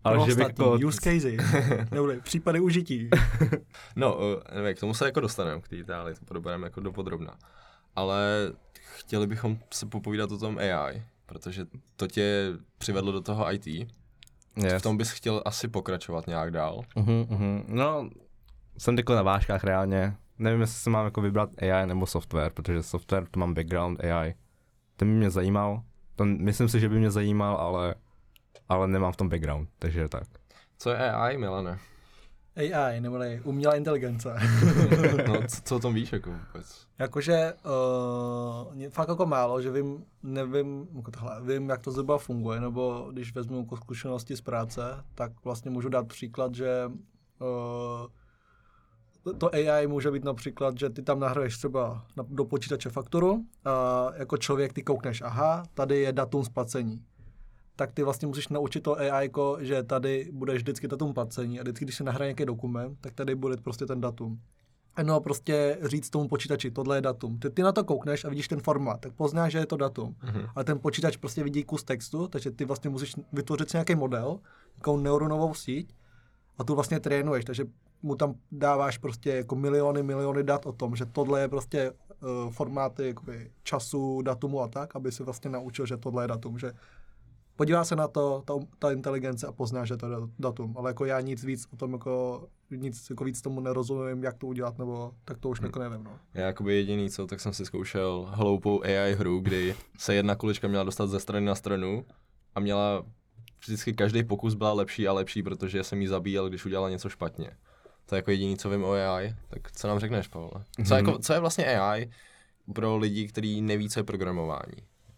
ale 0.06 0.30
že 0.30 0.34
bych 0.34 0.46
jako... 0.46 0.78
use 0.86 1.00
casey, 1.00 1.36
nebo 1.90 2.08
případy 2.22 2.60
užití. 2.60 3.10
No, 3.96 4.16
uh, 4.16 4.22
nevím, 4.54 4.74
k 4.74 4.80
tomu 4.80 4.94
se 4.94 5.04
jako 5.04 5.20
dostaneme, 5.20 5.60
k 5.60 5.68
té 5.68 5.76
Itálii, 5.76 6.14
to 6.14 6.24
probereme 6.24 6.66
jako 6.66 6.80
dopodrobna. 6.80 7.34
Ale 7.96 8.52
chtěli 8.96 9.26
bychom 9.26 9.58
se 9.74 9.86
popovídat 9.86 10.32
o 10.32 10.38
tom 10.38 10.58
AI, 10.58 11.02
protože 11.26 11.66
to 11.96 12.06
tě 12.06 12.52
přivedlo 12.78 13.12
do 13.12 13.20
toho 13.20 13.52
IT. 13.52 13.66
Yes. 13.66 13.88
V 14.78 14.82
tom 14.82 14.96
bys 14.96 15.10
chtěl 15.10 15.42
asi 15.44 15.68
pokračovat 15.68 16.26
nějak 16.26 16.50
dál. 16.50 16.80
Uh-huh, 16.96 17.26
uh-huh. 17.26 17.64
No, 17.68 18.10
jsem 18.78 18.96
teď 18.96 19.08
na 19.08 19.22
vážkách 19.22 19.64
reálně. 19.64 20.16
Nevím, 20.38 20.60
jestli 20.60 20.76
si 20.76 20.90
mám 20.90 21.04
jako 21.04 21.20
vybrat 21.20 21.50
AI 21.62 21.86
nebo 21.86 22.06
software, 22.06 22.52
protože 22.52 22.82
software, 22.82 23.26
to 23.30 23.40
mám 23.40 23.54
background 23.54 24.04
AI. 24.04 24.34
Ten 24.96 25.08
by 25.08 25.14
mě 25.14 25.30
zajímal. 25.30 25.82
To, 26.16 26.24
myslím 26.24 26.68
si, 26.68 26.80
že 26.80 26.88
by 26.88 26.98
mě 26.98 27.10
zajímal, 27.10 27.56
ale, 27.56 27.94
ale 28.68 28.88
nemám 28.88 29.12
v 29.12 29.16
tom 29.16 29.28
background, 29.28 29.68
takže 29.78 30.08
tak. 30.08 30.24
Co 30.78 30.90
je 30.90 31.12
AI, 31.12 31.38
Milane? 31.38 31.78
AI, 32.56 33.00
nebo 33.00 33.18
umělá 33.44 33.74
inteligence. 33.74 34.36
No, 35.28 35.42
co, 35.48 35.62
co 35.62 35.76
o 35.76 35.78
tom 35.78 35.94
víš 35.94 36.12
jako 36.12 36.30
vůbec? 36.30 36.86
Jakože 36.98 37.52
uh, 38.74 38.88
fakt 38.88 39.08
jako 39.08 39.26
málo, 39.26 39.62
že 39.62 39.70
vím, 39.70 40.04
nevím, 40.22 40.88
jako 40.96 41.10
tohle, 41.10 41.42
vím, 41.42 41.68
jak 41.68 41.80
to 41.80 41.90
zhruba 41.90 42.18
funguje, 42.18 42.60
nebo 42.60 43.08
když 43.12 43.34
vezmu 43.34 43.60
jako 43.60 43.76
zkušenosti 43.76 44.36
z 44.36 44.40
práce, 44.40 45.04
tak 45.14 45.32
vlastně 45.44 45.70
můžu 45.70 45.88
dát 45.88 46.08
příklad, 46.08 46.54
že 46.54 46.90
uh, 47.38 48.06
to 49.38 49.54
AI 49.54 49.86
může 49.86 50.10
být 50.10 50.24
například, 50.24 50.78
že 50.78 50.90
ty 50.90 51.02
tam 51.02 51.20
nahraješ 51.20 51.58
třeba 51.58 52.04
na, 52.16 52.24
do 52.28 52.44
počítače 52.44 52.90
fakturu 52.90 53.44
a 53.64 54.06
jako 54.16 54.36
člověk 54.36 54.72
ty 54.72 54.82
koukneš, 54.82 55.22
aha, 55.22 55.62
tady 55.74 56.00
je 56.00 56.12
datum 56.12 56.44
splacení. 56.44 57.04
Tak 57.76 57.92
ty 57.92 58.02
vlastně 58.02 58.28
musíš 58.28 58.48
naučit 58.48 58.80
to 58.80 58.98
AI, 58.98 59.30
že 59.60 59.82
tady 59.82 60.30
bude 60.32 60.54
vždycky 60.54 60.88
datum 60.88 61.14
placení 61.14 61.60
a 61.60 61.62
vždycky, 61.62 61.84
když 61.84 61.96
se 61.96 62.04
nahraje 62.04 62.28
nějaký 62.28 62.44
dokument, 62.44 62.98
tak 63.00 63.14
tady 63.14 63.34
bude 63.34 63.56
prostě 63.56 63.86
ten 63.86 64.00
datum 64.00 64.40
no 65.02 65.20
prostě 65.20 65.78
říct 65.82 66.10
tomu 66.10 66.28
počítači, 66.28 66.70
tohle 66.70 66.96
je 66.96 67.00
datum. 67.00 67.38
Ty, 67.38 67.50
ty 67.50 67.62
na 67.62 67.72
to 67.72 67.84
koukneš 67.84 68.24
a 68.24 68.28
vidíš 68.28 68.48
ten 68.48 68.60
formát, 68.60 69.00
tak 69.00 69.12
poznáš, 69.12 69.52
že 69.52 69.58
je 69.58 69.66
to 69.66 69.76
datum. 69.76 70.16
Mhm. 70.22 70.46
Ale 70.54 70.64
ten 70.64 70.78
počítač 70.78 71.16
prostě 71.16 71.44
vidí 71.44 71.64
kus 71.64 71.84
textu, 71.84 72.28
takže 72.28 72.50
ty 72.50 72.64
vlastně 72.64 72.90
musíš 72.90 73.14
vytvořit 73.32 73.70
si 73.70 73.76
nějaký 73.76 73.94
model, 73.94 74.40
nějakou 74.76 74.96
neuronovou 74.96 75.54
síť 75.54 75.94
a 76.58 76.64
tu 76.64 76.74
vlastně 76.74 77.00
trénuješ, 77.00 77.44
takže 77.44 77.64
mu 78.02 78.14
tam 78.14 78.34
dáváš 78.52 78.98
prostě 78.98 79.30
jako 79.30 79.56
miliony, 79.56 80.02
miliony 80.02 80.42
dat 80.42 80.66
o 80.66 80.72
tom, 80.72 80.96
že 80.96 81.06
tohle 81.06 81.40
je 81.40 81.48
prostě 81.48 81.90
uh, 81.90 82.52
formáty 82.52 83.06
jakoby, 83.06 83.50
času, 83.62 84.22
datumu 84.22 84.60
a 84.60 84.68
tak, 84.68 84.96
aby 84.96 85.12
se 85.12 85.24
vlastně 85.24 85.50
naučil, 85.50 85.86
že 85.86 85.96
tohle 85.96 86.24
je 86.24 86.28
datum, 86.28 86.58
že 86.58 86.72
podívá 87.56 87.84
se 87.84 87.96
na 87.96 88.08
to, 88.08 88.42
ta, 88.44 88.54
ta 88.78 88.92
inteligence 88.92 89.46
a 89.46 89.52
pozná, 89.52 89.84
že 89.84 89.96
to 89.96 90.06
je 90.06 90.16
datum, 90.38 90.74
ale 90.78 90.90
jako 90.90 91.04
já 91.04 91.20
nic 91.20 91.44
víc 91.44 91.66
o 91.72 91.76
tom 91.76 91.92
jako, 91.92 92.46
nic 92.70 93.10
jako 93.10 93.24
víc 93.24 93.42
tomu 93.42 93.60
nerozumím, 93.60 94.22
jak 94.24 94.38
to 94.38 94.46
udělat, 94.46 94.78
nebo 94.78 95.12
tak 95.24 95.38
to 95.38 95.48
už 95.48 95.60
jako 95.62 95.78
nevím, 95.78 96.04
no. 96.04 96.10
Já 96.34 96.46
jakoby 96.46 96.74
jediný 96.74 97.10
co, 97.10 97.26
tak 97.26 97.40
jsem 97.40 97.52
si 97.52 97.66
zkoušel 97.66 98.26
hloupou 98.30 98.82
AI 98.82 99.14
hru, 99.14 99.40
kdy 99.40 99.76
se 99.98 100.14
jedna 100.14 100.34
kulička 100.34 100.68
měla 100.68 100.84
dostat 100.84 101.06
ze 101.06 101.20
strany 101.20 101.46
na 101.46 101.54
stranu 101.54 102.04
a 102.54 102.60
měla 102.60 103.04
vždycky 103.64 103.92
každý 103.92 104.24
pokus 104.24 104.54
byla 104.54 104.72
lepší 104.72 105.08
a 105.08 105.12
lepší, 105.12 105.42
protože 105.42 105.84
jsem 105.84 106.00
jí 106.00 106.06
zabíjel, 106.06 106.48
když 106.48 106.66
udělala 106.66 106.90
něco 106.90 107.08
špatně. 107.08 107.50
To 108.06 108.14
je 108.14 108.18
jako 108.18 108.30
jediný, 108.30 108.56
co 108.56 108.70
vím 108.70 108.84
o 108.84 108.92
AI. 108.92 109.34
Tak 109.48 109.72
co 109.72 109.88
nám 109.88 109.98
řekneš, 109.98 110.28
Pavle? 110.28 110.50
Co, 110.76 110.94
Mhm. 110.94 111.06
jako, 111.06 111.18
co 111.18 111.32
je 111.32 111.40
vlastně 111.40 111.64
AI 111.80 112.10
pro 112.74 112.96
lidi, 112.96 113.28
kteří 113.28 113.60
neví, 113.62 113.88
co 113.90 114.00
je 114.00 114.04
programování? 114.04 114.76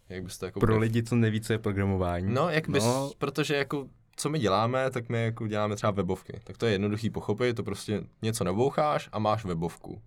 Jak 0.09 0.23
bys 0.23 0.37
to 0.37 0.45
jako 0.45 0.59
Pro 0.59 0.77
lidi, 0.77 1.03
co 1.03 1.15
neví, 1.15 1.41
co 1.41 1.53
je 1.53 1.59
programování. 1.59 2.33
No, 2.33 2.49
jak 2.49 2.69
bys, 2.69 2.83
no. 2.83 3.11
Protože 3.17 3.55
jako 3.55 3.87
co 4.15 4.29
my 4.29 4.39
děláme, 4.39 4.91
tak 4.91 5.09
my 5.09 5.23
jako 5.23 5.47
děláme 5.47 5.75
třeba 5.75 5.91
webovky. 5.91 6.39
Tak 6.43 6.57
to 6.57 6.65
je 6.65 6.71
jednoduchý 6.71 7.09
pochopit, 7.09 7.55
to 7.55 7.63
prostě 7.63 8.03
něco 8.21 8.43
naboucháš 8.43 9.09
a 9.11 9.19
máš 9.19 9.45
webovku. 9.45 10.01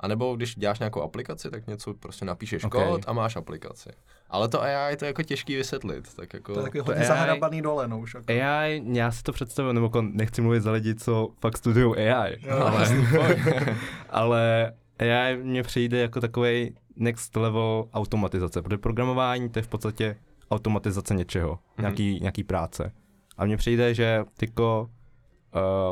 A 0.00 0.08
nebo 0.08 0.36
když 0.36 0.56
děláš 0.56 0.78
nějakou 0.78 1.02
aplikaci, 1.02 1.50
tak 1.50 1.66
něco 1.66 1.94
prostě 1.94 2.24
napíšeš 2.24 2.64
Okay. 2.64 2.88
kód 2.88 3.04
a 3.06 3.12
máš 3.12 3.36
aplikaci. 3.36 3.90
Ale 4.30 4.48
to 4.48 4.62
AI 4.62 4.96
to 4.96 5.04
je 5.04 5.06
jako 5.06 5.22
těžký 5.22 5.56
vysvětlit, 5.56 6.14
tak 6.16 6.34
jako... 6.34 6.54
To 6.54 6.60
je 6.60 6.64
taky 6.64 6.78
to 6.78 6.84
hodně 6.84 7.00
AI 7.00 7.06
zahrabaný 7.08 7.62
dole, 7.62 7.88
no 7.88 7.98
už. 7.98 8.14
Jako. 8.14 8.32
AI, 8.32 8.82
já 8.92 9.10
si 9.10 9.22
to 9.22 9.32
představuji, 9.32 9.72
nebo 9.72 9.86
jako 9.86 10.02
nechci 10.02 10.42
mluvit 10.42 10.62
za 10.62 10.72
lidi, 10.72 10.94
co 10.94 11.28
fakt 11.40 11.56
studují 11.56 12.08
AI, 12.08 12.36
Jo, 12.42 12.56
ale, 12.56 12.88
ale 14.10 14.72
AI 14.98 15.36
mně 15.36 15.62
přijde 15.62 15.98
jako 15.98 16.20
takový 16.20 16.74
next 16.98 17.36
level 17.36 17.88
automatizace, 17.92 18.62
protože 18.62 18.78
programování 18.78 19.48
to 19.48 19.58
je 19.58 19.62
v 19.62 19.68
podstatě 19.68 20.16
automatizace 20.50 21.14
něčeho, 21.14 21.48
Mhm. 21.50 21.58
mm-hmm. 21.58 21.80
nějaký, 21.80 22.18
nějaký 22.20 22.44
práce. 22.44 22.92
A 23.36 23.44
mně 23.44 23.56
přijde, 23.56 23.94
že 23.94 24.24
tyko 24.36 24.90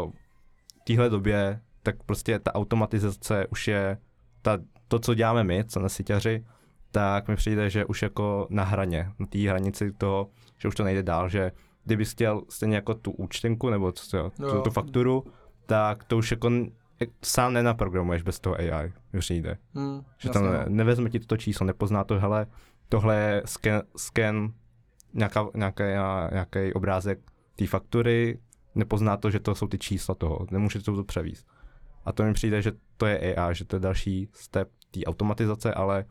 uh, 0.05 0.11
v 0.81 0.85
téhle 0.87 1.11
době, 1.11 1.61
tak 1.83 2.03
prostě 2.03 2.39
ta 2.39 2.55
automatizace 2.55 3.47
už 3.47 3.69
je, 3.69 3.99
ta, 4.43 4.59
to, 4.89 4.99
co 4.99 5.15
děláme 5.15 5.45
my, 5.45 5.65
co 5.65 5.81
na 5.81 5.89
síťaři, 5.89 6.45
tak 6.91 7.29
mi 7.29 7.37
přijde, 7.37 7.71
že 7.71 7.85
už 7.85 8.03
jako 8.03 8.47
na 8.51 8.65
hraně, 8.65 9.11
na 9.19 9.27
té 9.27 9.39
hranici 9.39 9.93
toho, 9.93 10.29
že 10.59 10.69
už 10.69 10.75
to 10.75 10.85
nejde 10.85 11.03
dál, 11.03 11.29
že 11.29 11.53
kdybys 11.85 12.13
chtěl 12.13 12.43
stejně 12.49 12.77
jako 12.77 12.95
tu 12.95 13.11
účtenku 13.11 13.71
nebo 13.71 13.93
co, 13.93 14.17
Jo. 14.17 14.31
tu, 14.39 14.61
tu 14.63 14.71
fakturu, 14.71 15.25
tak 15.67 16.05
to 16.05 16.17
už 16.19 16.31
jako 16.31 16.51
sám 17.25 17.53
nenaprogramuješ 17.53 18.23
bez 18.23 18.41
toho 18.41 18.57
AI, 18.57 18.93
mi 19.13 19.21
přijde. 19.21 19.59
Hmm, 19.75 20.01
Že 20.19 20.29
tam 20.31 20.45
no. 20.45 20.53
ne, 20.53 20.65
nevezme 20.69 21.11
ti 21.11 21.21
to 21.21 21.37
číslo, 21.37 21.67
nepozná 21.67 22.05
to, 22.05 22.21
hele, 22.21 22.47
tohle 22.89 23.17
je 23.17 23.43
scan, 23.45 23.83
scan 23.97 24.53
nějaká, 25.15 25.47
nějaký, 25.55 25.83
nějaký 26.33 26.73
obrázek 26.75 27.19
té 27.57 27.67
faktury, 27.67 28.39
nepozná 28.75 29.17
to, 29.17 29.31
že 29.31 29.41
to 29.41 29.55
jsou 29.55 29.67
ty 29.67 29.79
čísla 29.79 30.15
toho, 30.15 30.47
nemůže 30.51 30.83
to 30.83 31.05
převíst. 31.05 31.47
A 32.05 32.13
to 32.13 32.23
mi 32.23 32.33
přijde, 32.33 32.63
že 32.63 32.73
to 32.97 33.07
je 33.07 33.37
AI, 33.37 33.55
že 33.55 33.65
to 33.65 33.77
je 33.77 33.81
další 33.81 34.29
step 34.33 34.71
té 34.91 35.01
automatizace, 35.05 35.75
ale 35.75 36.05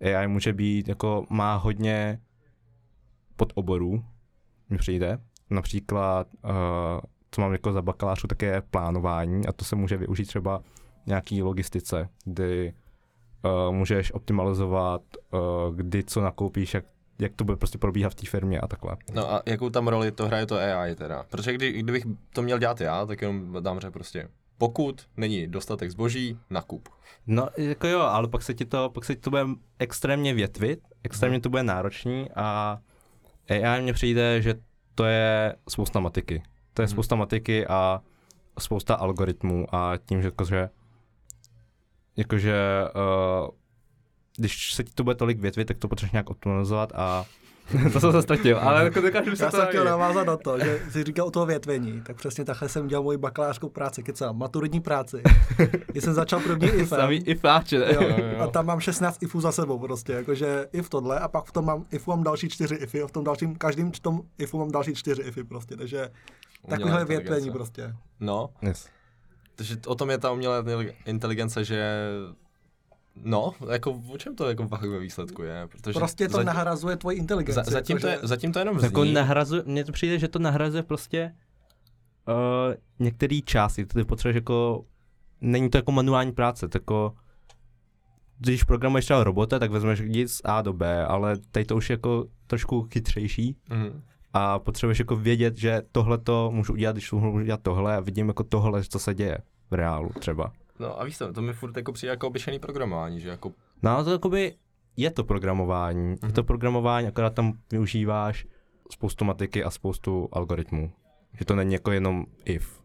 AI 0.00 0.28
může 0.28 0.52
být, 0.52 0.88
jako 0.88 1.26
má 1.30 1.56
hodně 1.56 2.20
podoborů, 3.36 4.04
mi 4.70 4.78
přijde. 4.78 5.18
Například, 5.50 6.28
uh, 6.44 6.50
co 7.30 7.40
mám 7.40 7.52
jako 7.52 7.72
za 7.72 7.82
bakalářu, 7.82 8.26
tak 8.26 8.42
je 8.42 8.62
plánování 8.70 9.46
a 9.46 9.52
to 9.52 9.64
se 9.64 9.76
může 9.76 9.96
využít 9.96 10.24
třeba 10.24 10.62
nějaký 11.06 11.42
logistice, 11.42 12.08
kdy 12.24 12.72
uh, 13.44 13.74
můžeš 13.74 14.12
optimalizovat, 14.12 15.02
uh, 15.32 15.74
kdy 15.74 16.04
co 16.04 16.20
nakoupíš, 16.20 16.74
jak, 16.74 16.84
jak 17.18 17.32
to 17.36 17.44
bude 17.44 17.56
prostě 17.56 17.78
probíhat 17.78 18.12
v 18.12 18.14
té 18.14 18.26
firmě 18.26 18.60
a 18.60 18.66
takhle. 18.66 18.96
No 19.14 19.32
a 19.32 19.42
jakou 19.46 19.70
tam 19.70 19.88
roli 19.88 20.12
to 20.12 20.26
hraje 20.26 20.46
to 20.46 20.56
AI 20.56 20.94
teda? 20.94 21.24
Protože 21.30 21.52
kdy, 21.52 21.72
kdybych 21.72 22.04
to 22.32 22.42
měl 22.42 22.58
dělat 22.58 22.80
já, 22.80 23.06
tak 23.06 23.22
jenom 23.22 23.56
dám 23.60 23.80
že 23.80 23.90
prostě 23.90 24.28
pokud 24.58 25.06
není 25.16 25.46
dostatek 25.46 25.90
zboží, 25.90 26.38
nakup. 26.50 26.88
No, 27.26 27.48
jako 27.56 27.86
jo, 27.86 28.00
ale 28.00 28.28
pak 28.28 28.42
se 28.42 28.54
ti 28.54 28.64
to, 28.64 28.90
pak 28.90 29.04
se 29.04 29.14
ti 29.14 29.20
to 29.20 29.30
bude 29.30 29.44
extrémně 29.78 30.34
větvit, 30.34 30.80
extrémně 31.02 31.40
to 31.40 31.48
bude 31.48 31.62
náročný 31.62 32.30
a 32.36 32.78
AI 33.48 33.82
mně 33.82 33.92
přijde, 33.92 34.42
že 34.42 34.54
to 34.94 35.04
je 35.04 35.56
spousta 35.68 36.00
matiky. 36.00 36.42
To 36.76 36.82
je 36.82 36.86
Mhm. 36.86 36.90
spousta 36.92 37.16
matiky 37.16 37.66
a 37.66 38.00
spousta 38.58 38.94
algoritmů 38.94 39.66
a 39.74 39.92
tím, 40.06 40.22
že 40.22 40.28
jakože, 40.28 40.68
jakože 42.16 42.54
uh, 43.44 43.48
když 44.36 44.72
se 44.74 44.84
ti 44.84 44.92
to 44.94 45.04
bude 45.04 45.16
tolik 45.16 45.38
větvit, 45.40 45.64
tak 45.64 45.78
to 45.78 45.88
potřebuješ 45.88 46.12
nějak 46.12 46.30
optimalizovat 46.30 46.92
a 46.94 47.24
to 47.92 48.00
jsem 48.00 48.12
se 48.12 48.22
ztratil, 48.22 48.58
ale 48.58 48.84
jako 48.84 49.00
dokážu 49.00 49.36
si 49.36 49.42
Já 49.42 49.50
to 49.50 49.56
jsem 49.56 49.66
chtěl 49.66 49.84
navázat 49.84 50.26
na 50.26 50.36
to, 50.36 50.58
že 50.58 50.80
jsi 50.90 51.04
říkal 51.04 51.26
o 51.26 51.30
toho 51.30 51.46
větvení, 51.46 52.02
tak 52.06 52.16
přesně 52.16 52.44
takhle 52.44 52.68
jsem 52.68 52.88
dělal 52.88 53.02
moji 53.02 53.18
bakalářskou 53.18 53.68
práci, 53.68 54.02
kecám, 54.02 54.38
maturitní 54.38 54.80
práci. 54.80 55.22
Když 55.86 56.04
jsem 56.04 56.14
začal 56.14 56.40
první 56.40 56.66
IFem, 56.82 56.86
Samý 57.00 57.16
i 57.16 57.34
fáče, 57.34 57.78
ne? 57.78 57.94
jo, 57.94 58.02
Jo, 58.02 58.16
jo. 58.18 58.40
a 58.40 58.46
tam 58.46 58.66
mám 58.66 58.80
16 58.80 59.22
ifů 59.22 59.40
za 59.40 59.52
sebou 59.52 59.78
prostě, 59.78 60.12
jakože 60.12 60.66
if 60.72 60.88
tohle 60.88 61.20
a 61.20 61.28
pak 61.28 61.44
v 61.44 61.52
tom 61.52 61.64
mám 61.64 61.84
ifu 61.90 62.10
mám 62.10 62.22
další 62.22 62.48
čtyři 62.48 62.74
ify 62.74 63.02
a 63.02 63.06
v 63.06 63.12
tom 63.12 63.24
dalším, 63.24 63.56
každým 63.56 63.92
v 63.92 64.00
tom 64.00 64.20
ifu 64.38 64.58
mám 64.58 64.70
další 64.70 64.94
čtyři 64.94 65.22
ify 65.22 65.44
prostě, 65.44 65.76
takže 65.76 66.10
inteligence. 66.74 67.04
větvení 67.04 67.50
prostě. 67.50 67.94
No, 68.20 68.50
Yes. 68.62 68.88
takže 69.54 69.76
o 69.86 69.94
tom 69.94 70.10
je 70.10 70.18
ta 70.18 70.32
umělá 70.32 70.62
inteli- 70.62 70.92
inteligence, 71.06 71.64
že 71.64 72.08
No, 73.24 73.54
jako 73.72 74.02
o 74.12 74.18
čem 74.18 74.36
to 74.36 74.48
jako 74.48 74.68
fakt 74.68 74.82
ve 74.82 74.98
výsledku 74.98 75.42
je? 75.42 75.66
Protože 75.72 75.92
Prostě 75.98 76.28
to 76.28 76.32
zatím, 76.32 76.46
nahrazuje 76.46 76.96
tvoji 76.96 77.16
inteligenci. 77.18 77.54
za, 77.54 77.62
zatím, 77.70 77.98
to 77.98 78.06
je, 78.06 78.18
zatím 78.22 78.52
to 78.52 78.58
jenom 78.58 78.78
Jako 78.82 79.02
zní. 79.02 79.12
nahrazuje, 79.12 79.62
mně 79.66 79.84
to 79.84 79.92
přijde, 79.92 80.18
že 80.18 80.28
to 80.28 80.38
nahrazuje 80.38 80.82
prostě 80.82 81.34
uh, 82.28 82.74
některé 82.98 83.38
části, 83.44 83.86
ty 83.86 84.04
potřebuješ 84.04 84.34
jako, 84.34 84.84
není 85.40 85.70
to 85.70 85.78
jako 85.78 85.92
manuální 85.92 86.32
práce, 86.32 86.68
to 86.68 86.76
jako, 86.78 87.14
když 88.38 88.64
programuješ 88.64 89.04
třeba 89.04 89.24
robota, 89.24 89.58
tak 89.58 89.70
vezmeš 89.70 90.02
z 90.26 90.40
A 90.44 90.62
do 90.62 90.72
B, 90.72 91.06
ale 91.06 91.36
tady 91.50 91.64
to 91.64 91.76
už 91.76 91.90
je 91.90 91.94
jako 91.94 92.24
trošku 92.46 92.82
chytřejší 92.92 93.56
Mhm. 93.70 94.02
A 94.36 94.58
potřebuješ 94.58 94.98
jako 94.98 95.16
vědět, 95.16 95.56
že 95.56 95.82
tohle 95.92 96.18
to 96.18 96.50
můžu 96.50 96.72
udělat, 96.72 96.92
když 96.92 97.12
můžu 97.12 97.30
udělat 97.30 97.60
tohle 97.62 97.96
a 97.96 98.00
vidím 98.00 98.28
jako 98.28 98.44
tohle, 98.44 98.84
co 98.84 98.98
se 98.98 99.14
děje 99.14 99.38
v 99.70 99.74
reálu 99.74 100.10
třeba. 100.20 100.52
No 100.78 101.00
a 101.00 101.04
víš 101.04 101.18
co, 101.18 101.32
to 101.32 101.42
mi 101.42 101.52
furt 101.52 101.76
jako 101.76 101.92
přijde 101.92 102.10
jako 102.10 102.26
obyčejný 102.26 102.58
programování, 102.58 103.20
že 103.20 103.28
jako 103.28 103.52
No 103.82 104.04
to 104.04 104.10
jakoby 104.10 104.54
je 104.96 105.10
to 105.10 105.24
programování, 105.24 106.16
je 106.26 106.32
to 106.32 106.44
programování, 106.44 107.06
akorát 107.06 107.34
tam 107.34 107.52
využíváš 107.70 108.46
spoustu 108.90 109.24
matiky 109.24 109.64
a 109.64 109.70
spoustu 109.70 110.28
algoritmů. 110.32 110.92
Že 111.38 111.44
to 111.44 111.54
není 111.54 111.72
jako 111.72 111.92
jenom 111.92 112.26
if. 112.44 112.82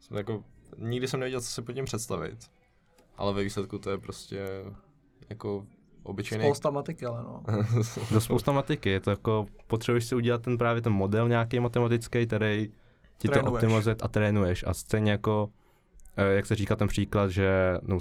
Jsem 0.00 0.16
jako, 0.16 0.44
nikdy 0.78 1.08
jsem 1.08 1.20
nevěděl, 1.20 1.40
co 1.40 1.46
si 1.46 1.62
pod 1.62 1.72
tím 1.72 1.84
představit. 1.84 2.38
Ale 3.16 3.32
ve 3.32 3.42
výsledku 3.42 3.78
to 3.78 3.90
je 3.90 3.98
prostě 3.98 4.46
jako 5.30 5.66
obyčejný... 6.04 6.44
Spousta 6.44 6.70
matiky, 6.70 7.06
ale 7.06 7.22
no. 7.22 7.42
To 8.08 8.14
je 8.14 8.20
spousta 8.20 8.52
matiky, 8.52 8.90
je 8.90 9.00
to 9.00 9.10
jako, 9.10 9.46
potřebuješ 9.66 10.04
si 10.04 10.14
udělat 10.14 10.42
ten 10.42 10.58
právě 10.58 10.82
ten 10.82 10.92
model 10.92 11.28
nějaký 11.28 11.60
matematický, 11.60 12.26
který 12.26 12.68
ti 13.18 13.28
to 13.28 13.32
Trénuješ. 13.32 13.54
optimalizuje 13.54 13.96
a 14.02 14.08
trénuješ. 14.08 14.64
A 14.66 14.74
stejně 14.74 15.10
jako, 15.10 15.48
eh, 16.16 16.34
jak 16.34 16.46
se 16.46 16.54
říká 16.54 16.76
ten 16.76 16.88
příklad, 16.88 17.30
že, 17.30 17.78
no, 17.82 17.98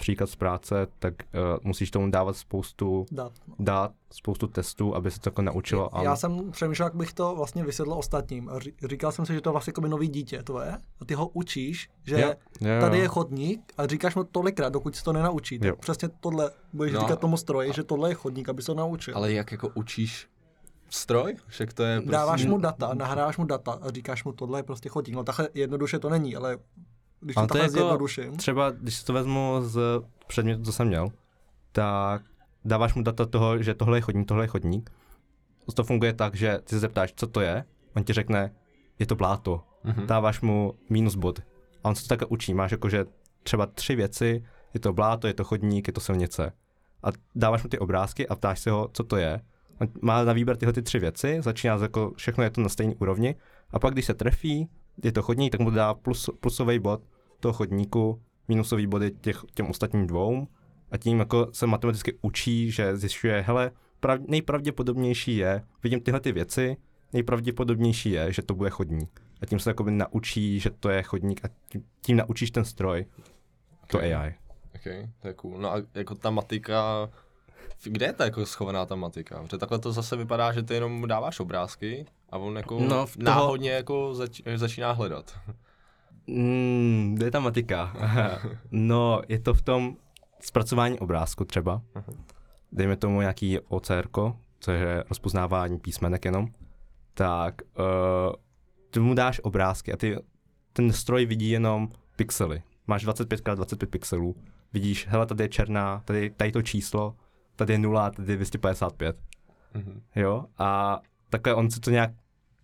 příklad 0.00 0.30
z 0.30 0.36
práce, 0.36 0.86
tak 0.98 1.14
uh, 1.14 1.40
musíš 1.62 1.90
tomu 1.90 2.10
dávat 2.10 2.36
spoustu 2.36 3.06
Dat. 3.12 3.32
no. 3.48 3.54
dát, 3.58 3.92
spoustu 4.12 4.46
testů, 4.46 4.94
aby 4.94 5.10
se 5.10 5.20
to 5.20 5.28
jako 5.28 5.42
naučilo. 5.42 5.96
A 5.96 6.02
Já 6.02 6.16
jsem 6.16 6.50
přemýšlel, 6.50 6.86
jak 6.86 6.94
bych 6.94 7.12
to 7.12 7.34
vlastně 7.36 7.64
vysvětlil 7.64 7.98
ostatním. 7.98 8.48
A 8.48 8.58
ří- 8.58 8.74
říkal 8.88 9.12
jsem 9.12 9.26
si, 9.26 9.34
že 9.34 9.40
to 9.40 9.48
je 9.50 9.52
vlastně 9.52 9.70
jako 9.70 9.80
by 9.80 9.88
nový 9.88 10.08
dítě, 10.08 10.42
to 10.42 10.60
je. 10.60 10.72
A 11.00 11.04
ty 11.04 11.14
ho 11.14 11.28
učíš, 11.28 11.88
že 12.06 12.20
Jo, 12.20 12.34
jo, 12.60 12.80
tady 12.80 12.96
jo. 12.96 13.02
je 13.02 13.08
chodník 13.08 13.72
a 13.78 13.86
říkáš 13.86 14.14
mu 14.14 14.24
tolikrát, 14.24 14.68
dokud 14.72 14.96
se 14.96 15.04
to 15.04 15.12
nenaučí. 15.12 15.58
Tak 15.58 15.68
Jo. 15.68 15.76
přesně 15.76 16.08
tohle 16.20 16.50
budeš 16.72 16.92
No. 16.94 17.00
říkat 17.00 17.20
tomu 17.20 17.36
stroji, 17.36 17.72
že 17.72 17.84
tohle 17.84 18.10
je 18.10 18.14
chodník, 18.14 18.48
aby 18.48 18.62
se 18.62 18.66
to 18.66 18.74
naučil. 18.74 19.16
Ale 19.16 19.32
jak 19.32 19.52
jako 19.52 19.68
učíš 19.74 20.28
stroj? 20.90 21.36
Však 21.46 21.72
to 21.72 21.82
je 21.82 22.00
prostě... 22.00 22.12
Dáváš 22.12 22.46
mu 22.46 22.58
data, 22.58 22.94
nahráváš 22.94 23.36
mu 23.38 23.44
data 23.44 23.72
a 23.82 23.90
říkáš 23.90 24.24
mu, 24.24 24.32
tohle 24.32 24.58
je 24.58 24.62
prostě 24.62 24.88
chodník. 24.88 25.14
No 25.16 25.24
takhle 25.24 25.48
jednoduše 25.54 25.98
to 25.98 26.08
není, 26.10 26.36
ale 26.36 26.58
když 27.20 27.36
to 27.42 27.46
to 27.46 27.58
jako- 27.62 27.88
Třeba, 28.36 28.70
když 28.70 28.94
si 28.94 29.04
to 29.04 29.12
vezmu 29.12 29.56
z 29.60 29.80
předmětu, 30.26 30.62
co 30.62 30.72
jsem 30.72 30.86
měl, 30.86 31.08
tak 31.72 32.22
dáváš 32.64 32.94
mu 32.94 33.02
data 33.02 33.26
toho, 33.26 33.62
že 33.62 33.74
tohle 33.74 33.96
je 33.98 34.00
chodník, 34.00 34.28
tohle 34.28 34.44
je 34.44 34.48
chodník. 34.48 34.90
To 35.74 35.84
funguje 35.84 36.12
tak, 36.12 36.34
že 36.34 36.58
ty 36.64 36.70
se 36.70 36.78
zeptáš, 36.78 37.12
co 37.16 37.26
to 37.26 37.40
je, 37.40 37.64
on 37.96 38.04
ti 38.04 38.12
řekne, 38.12 38.54
je 38.98 39.06
to 39.06 39.14
bláto. 39.16 39.62
Mhm. 39.84 40.06
Dáváš 40.06 40.40
mu 40.40 40.74
minus 40.90 41.14
bod. 41.14 41.40
A 41.84 41.88
on 41.88 41.94
se 41.94 42.02
to 42.02 42.08
takhle 42.08 42.28
učí. 42.28 42.54
Máš 42.54 42.70
jakože 42.70 43.04
třeba 43.42 43.66
tři 43.66 43.96
věci, 43.96 44.44
je 44.74 44.80
to 44.80 44.92
bláto, 44.92 45.26
je 45.26 45.34
to 45.34 45.44
chodník, 45.44 45.86
je 45.86 45.92
to 45.92 46.00
silnice. 46.00 46.52
A 47.02 47.08
dáváš 47.34 47.62
mu 47.62 47.68
ty 47.68 47.78
obrázky 47.78 48.28
a 48.28 48.36
ptáš 48.36 48.60
se 48.60 48.70
ho, 48.70 48.88
co 48.92 49.04
to 49.04 49.16
je. 49.16 49.40
On 49.80 49.88
má 50.02 50.24
na 50.24 50.32
výběr 50.32 50.56
tyhle 50.56 50.72
ty 50.72 50.82
tři 50.82 50.98
věci, 50.98 51.36
začíná 51.40 51.78
jako, 51.82 52.12
všechno 52.16 52.44
je 52.44 52.50
to 52.50 52.60
na 52.60 52.68
stejné 52.68 52.94
úrovni. 52.94 53.34
A 53.70 53.78
pak, 53.78 53.92
když 53.92 54.04
se 54.04 54.14
trefí, 54.14 54.68
je 55.04 55.12
to 55.12 55.22
chodník, 55.22 55.52
tak 55.52 55.60
mu 55.60 55.70
dá 55.70 55.94
plus, 55.94 56.30
plusový 56.40 56.78
bod 56.78 57.02
toho 57.40 57.52
chodníku, 57.52 58.22
minusový 58.48 58.86
body 58.86 59.10
těch, 59.10 59.44
těm 59.54 59.66
ostatním 59.66 60.06
dvou. 60.06 60.46
A 60.90 60.96
tím 60.96 61.18
jako 61.18 61.48
se 61.52 61.66
matematicky 61.66 62.18
učí, 62.22 62.70
že 62.70 62.96
zjišťuje, 62.96 63.40
hele, 63.40 63.70
prav, 64.00 64.20
nejpravděpodobnější 64.28 65.36
je, 65.36 65.62
vidím 65.82 66.00
tyhle 66.00 66.20
ty 66.20 66.32
věci, 66.32 66.76
nejpravděpodobnější 67.12 68.10
je, 68.10 68.32
že 68.32 68.42
to 68.42 68.54
bude 68.54 68.70
chodník. 68.70 69.22
A 69.42 69.46
tím 69.46 69.58
se 69.58 69.70
jakoby 69.70 69.90
naučí, 69.90 70.60
že 70.60 70.70
to 70.70 70.88
je 70.88 71.02
chodník 71.02 71.44
a 71.44 71.48
tím, 71.68 71.84
tím 72.02 72.16
naučíš 72.16 72.50
ten 72.50 72.64
stroj, 72.64 73.06
to 73.86 73.98
Ok. 73.98 74.04
AI. 74.04 74.34
Okay, 74.74 75.08
to 75.20 75.28
je 75.28 75.34
cool. 75.34 75.58
No 75.58 75.72
a 75.72 75.82
jako 75.94 76.14
ta 76.14 76.30
matika, 76.30 77.10
kde 77.84 78.06
je 78.06 78.12
ta 78.12 78.24
jako 78.24 78.46
schovaná 78.46 78.86
ta 78.86 78.94
matika? 78.94 79.42
Protože 79.42 79.58
takhle 79.58 79.78
to 79.78 79.92
zase 79.92 80.16
vypadá, 80.16 80.52
že 80.52 80.62
ty 80.62 80.74
jenom 80.74 81.08
dáváš 81.08 81.40
obrázky 81.40 82.06
a 82.30 82.38
on 82.38 82.56
jako 82.56 82.80
No, 82.80 82.88
toho- 82.88 83.06
náhodně 83.18 83.70
jako 83.70 84.14
zač- 84.14 84.42
začíná 84.56 84.92
hledat. 84.92 85.38
Mm, 86.26 87.12
kde 87.16 87.26
je 87.26 87.30
ta 87.30 87.40
matika? 87.40 87.92
no, 88.70 89.22
je 89.28 89.38
to 89.38 89.54
v 89.54 89.62
tom 89.62 89.96
zpracování 90.40 90.98
obrázku 90.98 91.44
třeba. 91.44 91.82
Dejme 92.72 92.96
tomu 92.96 93.20
nějaký 93.20 93.58
OCR, 93.60 94.08
což 94.60 94.80
je 94.80 95.04
rozpoznávání 95.08 95.78
písmenek 95.78 96.24
jenom. 96.24 96.48
Tak 97.14 97.54
uh, 97.78 97.84
ty 98.90 99.00
mu 99.00 99.14
dáš 99.14 99.40
obrázky 99.44 99.92
a 99.92 99.96
ty, 99.96 100.16
ten 100.72 100.92
stroj 100.92 101.26
vidí 101.26 101.50
jenom 101.50 101.88
pixely. 102.16 102.62
Máš 102.86 103.06
25x25 103.06 103.86
pixelů. 103.86 104.36
Vidíš, 104.72 105.06
hele, 105.08 105.26
tady 105.26 105.44
je 105.44 105.48
černá, 105.48 106.02
tady, 106.04 106.30
tady 106.30 106.52
to 106.52 106.62
číslo, 106.62 107.14
tady 107.60 107.72
je 107.72 107.78
0, 107.78 108.10
tady 108.10 108.32
je 108.32 108.36
255. 108.36 109.16
Mhm. 109.74 110.02
Jo, 110.16 110.44
a 110.58 111.00
takhle 111.30 111.54
on 111.54 111.70
si 111.70 111.80
to 111.80 111.90
nějak 111.90 112.10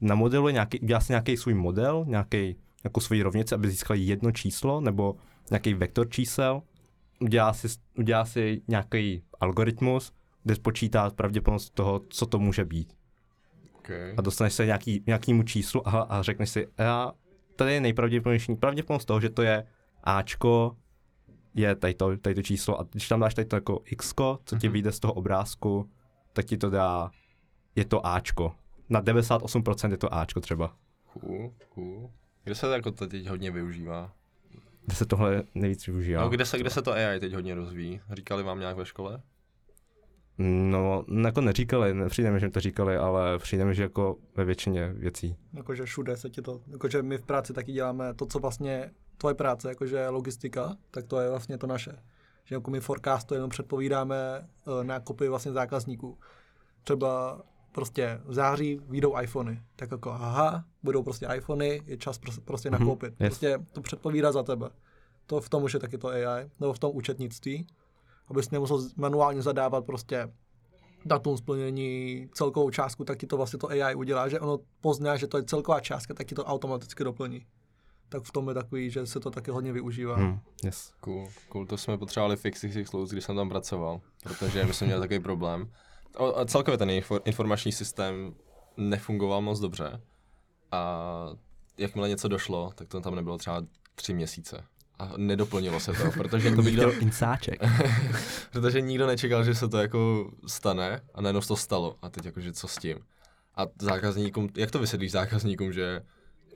namodeluje, 0.00 0.52
nějaký, 0.52 0.80
udělá 0.80 1.00
si 1.00 1.12
nějaký 1.12 1.36
svůj 1.36 1.54
model, 1.54 2.04
nějaký, 2.08 2.56
jako 2.84 3.00
svoji 3.00 3.22
rovnici, 3.22 3.54
aby 3.54 3.70
získal 3.70 3.96
jedno 3.96 4.32
číslo, 4.32 4.80
nebo 4.80 5.16
nějaký 5.50 5.74
vektor 5.74 6.08
čísel, 6.08 6.62
udělá 7.20 7.52
si, 7.52 7.68
udělá 7.98 8.24
si 8.24 8.62
nějaký 8.68 9.22
algoritmus, 9.40 10.12
kde 10.44 10.54
spočítá 10.54 11.10
pravděpodobnost 11.10 11.70
toho, 11.70 12.00
co 12.08 12.26
to 12.26 12.38
může 12.38 12.64
být. 12.64 12.92
Okay. 13.78 14.14
A 14.16 14.20
dostaneš 14.22 14.52
se 14.52 14.66
nějaký, 14.66 15.04
nějakému 15.06 15.42
číslu 15.42 15.88
a, 15.88 15.90
a 15.90 16.22
řekneš 16.22 16.50
si, 16.50 16.66
a 16.78 17.12
tady 17.56 17.72
je 17.72 17.80
nejpravděpodobnější 17.80 18.54
pravděpodobnost 18.54 19.04
toho, 19.04 19.20
že 19.20 19.30
to 19.30 19.42
je 19.42 19.66
Ačko, 20.04 20.76
je 21.56 21.76
tady 21.76 21.94
to, 21.94 22.16
tady 22.16 22.34
to 22.34 22.42
číslo 22.42 22.80
a 22.80 22.86
když 22.92 23.08
tam 23.08 23.20
dáš 23.20 23.34
tady 23.34 23.44
to 23.48 23.56
jako 23.56 23.80
X, 23.84 24.14
co 24.44 24.56
ti 24.58 24.66
Mhm. 24.66 24.72
vyjde 24.72 24.92
z 24.92 25.00
toho 25.00 25.12
obrázku, 25.12 25.90
tak 26.32 26.44
ti 26.44 26.56
to 26.56 26.70
dá, 26.70 27.10
je 27.76 27.84
to 27.84 28.06
Ačko. 28.06 28.52
Na 28.88 29.00
98% 29.02 29.90
je 29.90 29.96
to 29.96 30.14
Ačko 30.14 30.40
třeba. 30.40 30.76
Cool, 31.12 31.52
cool. 31.74 32.10
Kde 32.44 32.54
se 32.54 32.66
to 32.66 32.72
jako 32.72 32.90
to 32.90 33.06
teď 33.06 33.26
hodně 33.26 33.50
využívá? 33.50 34.12
Kde 34.86 34.94
se 34.96 35.06
tohle 35.06 35.42
nejvíc 35.54 35.86
využívá. 35.86 36.20
No, 36.22 36.28
kde 36.28 36.44
se, 36.44 36.58
kde 36.58 36.70
se 36.70 36.82
to 36.82 36.92
AI 36.92 37.20
teď 37.20 37.32
hodně 37.34 37.54
rozvíjí? 37.54 38.00
Říkali 38.12 38.42
vám 38.42 38.60
nějak 38.60 38.76
ve 38.76 38.86
škole? 38.86 39.22
No, 40.38 41.04
jako 41.24 41.40
neříkali, 41.40 41.94
nepřijde 41.94 42.30
mi, 42.30 42.40
že 42.40 42.46
mi 42.46 42.52
to 42.52 42.60
říkali, 42.60 42.96
ale 42.96 43.38
přijde 43.38 43.64
mi, 43.64 43.74
že 43.74 43.82
jako 43.82 44.16
ve 44.36 44.44
většině 44.44 44.92
věcí. 44.92 45.36
Jakože 45.52 45.84
všude 45.84 46.16
se 46.16 46.30
ti 46.30 46.42
to, 46.42 46.60
jakože 46.72 47.02
my 47.02 47.18
v 47.18 47.22
práci 47.22 47.52
taky 47.52 47.72
děláme 47.72 48.14
to, 48.14 48.26
co 48.26 48.38
vlastně 48.38 48.90
tvoje 49.18 49.34
práce, 49.34 49.68
jakože 49.68 50.08
logistika, 50.08 50.76
tak 50.90 51.06
to 51.06 51.20
je 51.20 51.30
vlastně 51.30 51.58
to 51.58 51.66
naše. 51.66 51.92
Že 52.44 52.54
jako 52.54 52.70
my 52.70 52.80
forecastu 52.80 53.34
jenom 53.34 53.50
předpovídáme 53.50 54.48
uh, 54.66 54.84
nákupy 54.84 55.28
vlastně 55.28 55.52
zákazníků. 55.52 56.18
Třeba 56.84 57.42
prostě 57.72 58.20
v 58.24 58.34
září 58.34 58.80
vyjdou 58.88 59.20
iPhony. 59.20 59.62
Tak 59.76 59.90
jako 59.90 60.10
aha, 60.10 60.64
budou 60.82 61.02
prostě 61.02 61.26
iPhony, 61.36 61.82
je 61.86 61.96
čas 61.96 62.20
prostě, 62.44 62.70
Mhm, 62.70 62.80
nakoupit. 62.80 63.08
yes. 63.08 63.16
Prostě 63.18 63.58
to 63.72 63.80
předpovídá 63.80 64.32
za 64.32 64.42
tebe. 64.42 64.70
To 65.26 65.40
v 65.40 65.48
tom 65.48 65.62
už 65.62 65.74
je 65.74 65.80
taky 65.80 65.98
to 65.98 66.08
AI, 66.08 66.50
nebo 66.60 66.72
v 66.72 66.78
tom 66.78 66.90
účetnictví, 66.94 67.66
abys 68.28 68.50
nemusel 68.50 68.88
manuálně 68.96 69.42
zadávat 69.42 69.84
prostě 69.86 70.32
datum 71.04 71.36
splnění, 71.36 72.28
celkovou 72.34 72.70
částku, 72.70 73.04
tak 73.04 73.18
ti 73.18 73.26
to 73.26 73.36
vlastně 73.36 73.58
to 73.58 73.68
AI 73.68 73.94
udělá, 73.94 74.28
že 74.28 74.40
ono 74.40 74.58
pozná, 74.80 75.16
že 75.16 75.26
to 75.26 75.36
je 75.36 75.44
celková 75.44 75.80
částka, 75.80 76.14
tak 76.14 76.26
ti 76.26 76.34
to 76.34 76.44
automaticky 76.44 77.04
doplní. 77.04 77.46
Tak 78.08 78.22
v 78.22 78.32
tom 78.32 78.48
je 78.48 78.54
takový, 78.54 78.90
že 78.90 79.06
se 79.06 79.20
to 79.20 79.30
taky 79.30 79.50
hodně 79.50 79.72
využívá. 79.72 80.16
Hm, 80.16 80.40
yes. 80.64 80.92
Cool, 81.00 81.28
cool, 81.48 81.66
to 81.66 81.76
jsme 81.76 81.98
potřebovali 81.98 82.36
fix 82.36 82.60
těch 82.60 82.88
close, 82.88 83.14
když 83.14 83.24
jsem 83.24 83.36
tam 83.36 83.48
pracoval, 83.48 84.00
protože 84.22 84.64
my 84.64 84.74
jsme 84.74 84.86
měli 84.86 85.00
takový 85.00 85.20
problém. 85.20 85.70
O, 86.16 86.38
a 86.38 86.44
celkově 86.44 86.78
ten 86.78 86.90
infor, 86.90 87.22
informační 87.24 87.72
systém 87.72 88.34
nefungoval 88.76 89.40
moc 89.40 89.60
dobře 89.60 90.00
a 90.72 91.02
jakmile 91.78 92.08
něco 92.08 92.28
došlo, 92.28 92.72
tak 92.74 92.88
to 92.88 93.00
tam 93.00 93.14
nebylo 93.14 93.38
třeba 93.38 93.62
tři 93.94 94.14
měsíce. 94.14 94.64
A 94.98 95.12
nedoplnilo 95.16 95.80
se 95.80 95.92
to, 95.92 96.10
protože 96.14 96.50
To 96.50 96.62
bych 96.62 96.66
nikdo, 96.66 96.92
insáček. 96.92 97.60
protože 98.52 98.80
nikdo 98.80 99.06
nečekal, 99.06 99.44
že 99.44 99.54
se 99.54 99.68
to 99.68 99.78
jako 99.78 100.30
stane 100.46 101.00
a 101.14 101.20
najednou 101.20 101.40
se 101.40 101.48
to 101.48 101.56
stalo. 101.56 101.96
A 102.02 102.08
teď 102.08 102.24
jakože 102.24 102.52
co 102.52 102.68
s 102.68 102.76
tím? 102.76 102.98
A 103.54 103.66
zákazníkům, 103.80 104.48
jak 104.56 104.70
to 104.70 104.78
vysvětlíš 104.78 105.12
zákazníkům, 105.12 105.72
že 105.72 106.02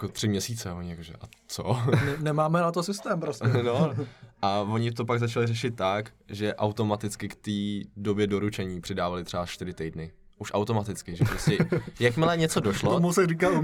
jako 0.02 0.12
tři 0.12 0.28
měsíce 0.28 0.70
a 0.70 0.74
oni 0.74 0.90
jakože 0.90 1.14
a 1.20 1.26
co? 1.46 1.76
Ne- 1.90 2.16
nemáme 2.20 2.60
na 2.60 2.72
to 2.72 2.82
systém 2.82 3.20
prostě. 3.20 3.48
no. 3.64 3.94
A 4.42 4.60
oni 4.60 4.92
to 4.92 5.04
pak 5.04 5.20
začali 5.20 5.46
řešit 5.46 5.76
tak, 5.76 6.12
že 6.28 6.54
automaticky 6.54 7.28
k 7.28 7.34
té 7.36 7.90
době 7.96 8.26
doručení 8.26 8.80
přidávali 8.80 9.24
třeba 9.24 9.46
4 9.46 9.74
týdny. 9.74 10.12
Už 10.38 10.50
automaticky, 10.54 11.16
že 11.16 11.24
prostě 11.24 11.58
jakmile 12.00 12.36
něco 12.36 12.60
došlo, 12.60 12.92
Tomu 12.94 13.12
se 13.12 13.26
říká 13.26 13.46
jo. 13.46 13.62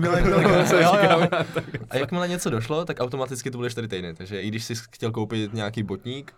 a 1.90 1.96
jakmile 1.96 2.28
něco 2.28 2.50
došlo, 2.50 2.84
tak 2.84 3.00
automaticky 3.00 3.50
to 3.50 3.58
bude 3.58 3.70
4 3.70 3.88
týdny. 3.88 4.14
Takže 4.14 4.42
i 4.42 4.48
když 4.48 4.64
jsi 4.64 4.74
chtěl 4.90 5.12
koupit 5.12 5.54
nějaký 5.54 5.82
botník, 5.82 6.34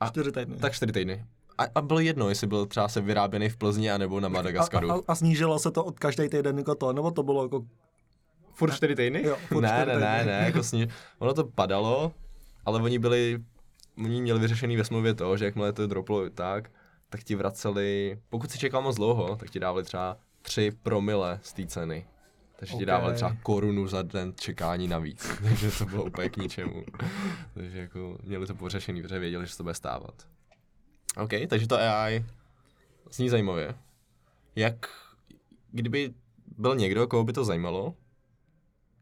a, 0.00 0.08
Čtyři 0.08 0.32
týdny. 0.32 0.56
tak 0.56 0.72
4 0.72 0.92
týdny. 0.92 1.24
A, 1.58 1.62
a 1.74 1.80
bylo 1.80 2.00
jedno, 2.00 2.28
jestli 2.28 2.46
byl 2.46 2.66
třeba 2.66 2.88
se 2.88 3.00
vyráběný 3.00 3.48
v 3.48 3.56
Plzni 3.56 3.90
anebo 3.90 4.20
na 4.20 4.26
a, 4.26 4.28
Madagaskaru. 4.28 4.90
a, 4.92 5.00
a, 5.08 5.14
snížilo 5.14 5.58
se 5.58 5.70
to 5.70 5.84
od 5.84 5.98
každý 5.98 6.28
týden 6.28 6.58
jako 6.58 6.74
to, 6.74 6.92
nebo 6.92 7.10
to 7.10 7.22
bylo 7.22 7.42
jako 7.42 7.64
Furt 8.60 8.74
4 8.74 8.94
týdny? 8.94 9.22
Jo, 9.26 9.36
furt 9.48 9.62
ne, 9.62 9.68
čtyři 9.68 10.00
ne, 10.00 10.06
ne, 10.06 10.18
týdny. 10.18 10.32
ne, 10.32 10.42
jako 10.44 10.62
sni... 10.62 10.88
ono 11.18 11.34
to 11.34 11.44
padalo, 11.44 12.12
ale 12.64 12.82
oni 12.82 12.98
byli, 12.98 13.38
oni 13.98 14.20
měli 14.22 14.38
vyřešený 14.40 14.76
ve 14.76 14.84
smlouvě 14.84 15.14
to, 15.14 15.36
že 15.36 15.44
jakmile 15.44 15.72
to 15.72 15.86
droplo 15.86 16.30
tak, 16.30 16.70
tak 17.08 17.24
ti 17.24 17.34
vraceli, 17.34 18.18
pokud 18.28 18.50
si 18.50 18.58
čekal 18.58 18.82
moc 18.82 18.96
dlouho, 18.96 19.36
tak 19.36 19.50
ti 19.50 19.60
dávali 19.60 19.84
třeba 19.84 20.16
3 20.42 20.70
promile 20.82 21.38
z 21.42 21.52
té 21.52 21.66
ceny. 21.66 22.06
Takže 22.56 22.74
ti 22.74 22.82
Ok. 22.82 22.86
dávali 22.86 23.14
třeba 23.14 23.36
korunu 23.42 23.86
za 23.86 24.02
den 24.02 24.32
čekání 24.40 24.88
navíc. 24.88 25.38
Takže 25.42 25.70
to 25.78 25.84
bylo 25.86 26.04
úplně 26.04 26.28
k 26.28 26.36
ničemu. 26.36 26.84
takže 27.54 27.78
jako 27.78 28.18
měli 28.22 28.46
to 28.46 28.54
pořešený, 28.54 29.02
protože 29.02 29.18
věděli, 29.18 29.46
že 29.46 29.52
se 29.52 29.56
to 29.56 29.62
bude 29.62 29.74
stávat. 29.74 30.26
OK, 31.16 31.30
takže 31.48 31.66
to 31.68 31.76
AI 31.80 32.24
zní 33.10 33.28
zajímavě. 33.28 33.74
Jak, 34.56 34.74
kdyby 35.72 36.14
byl 36.58 36.76
někdo, 36.76 37.06
koho 37.06 37.24
by 37.24 37.32
to 37.32 37.44
zajímalo, 37.44 37.94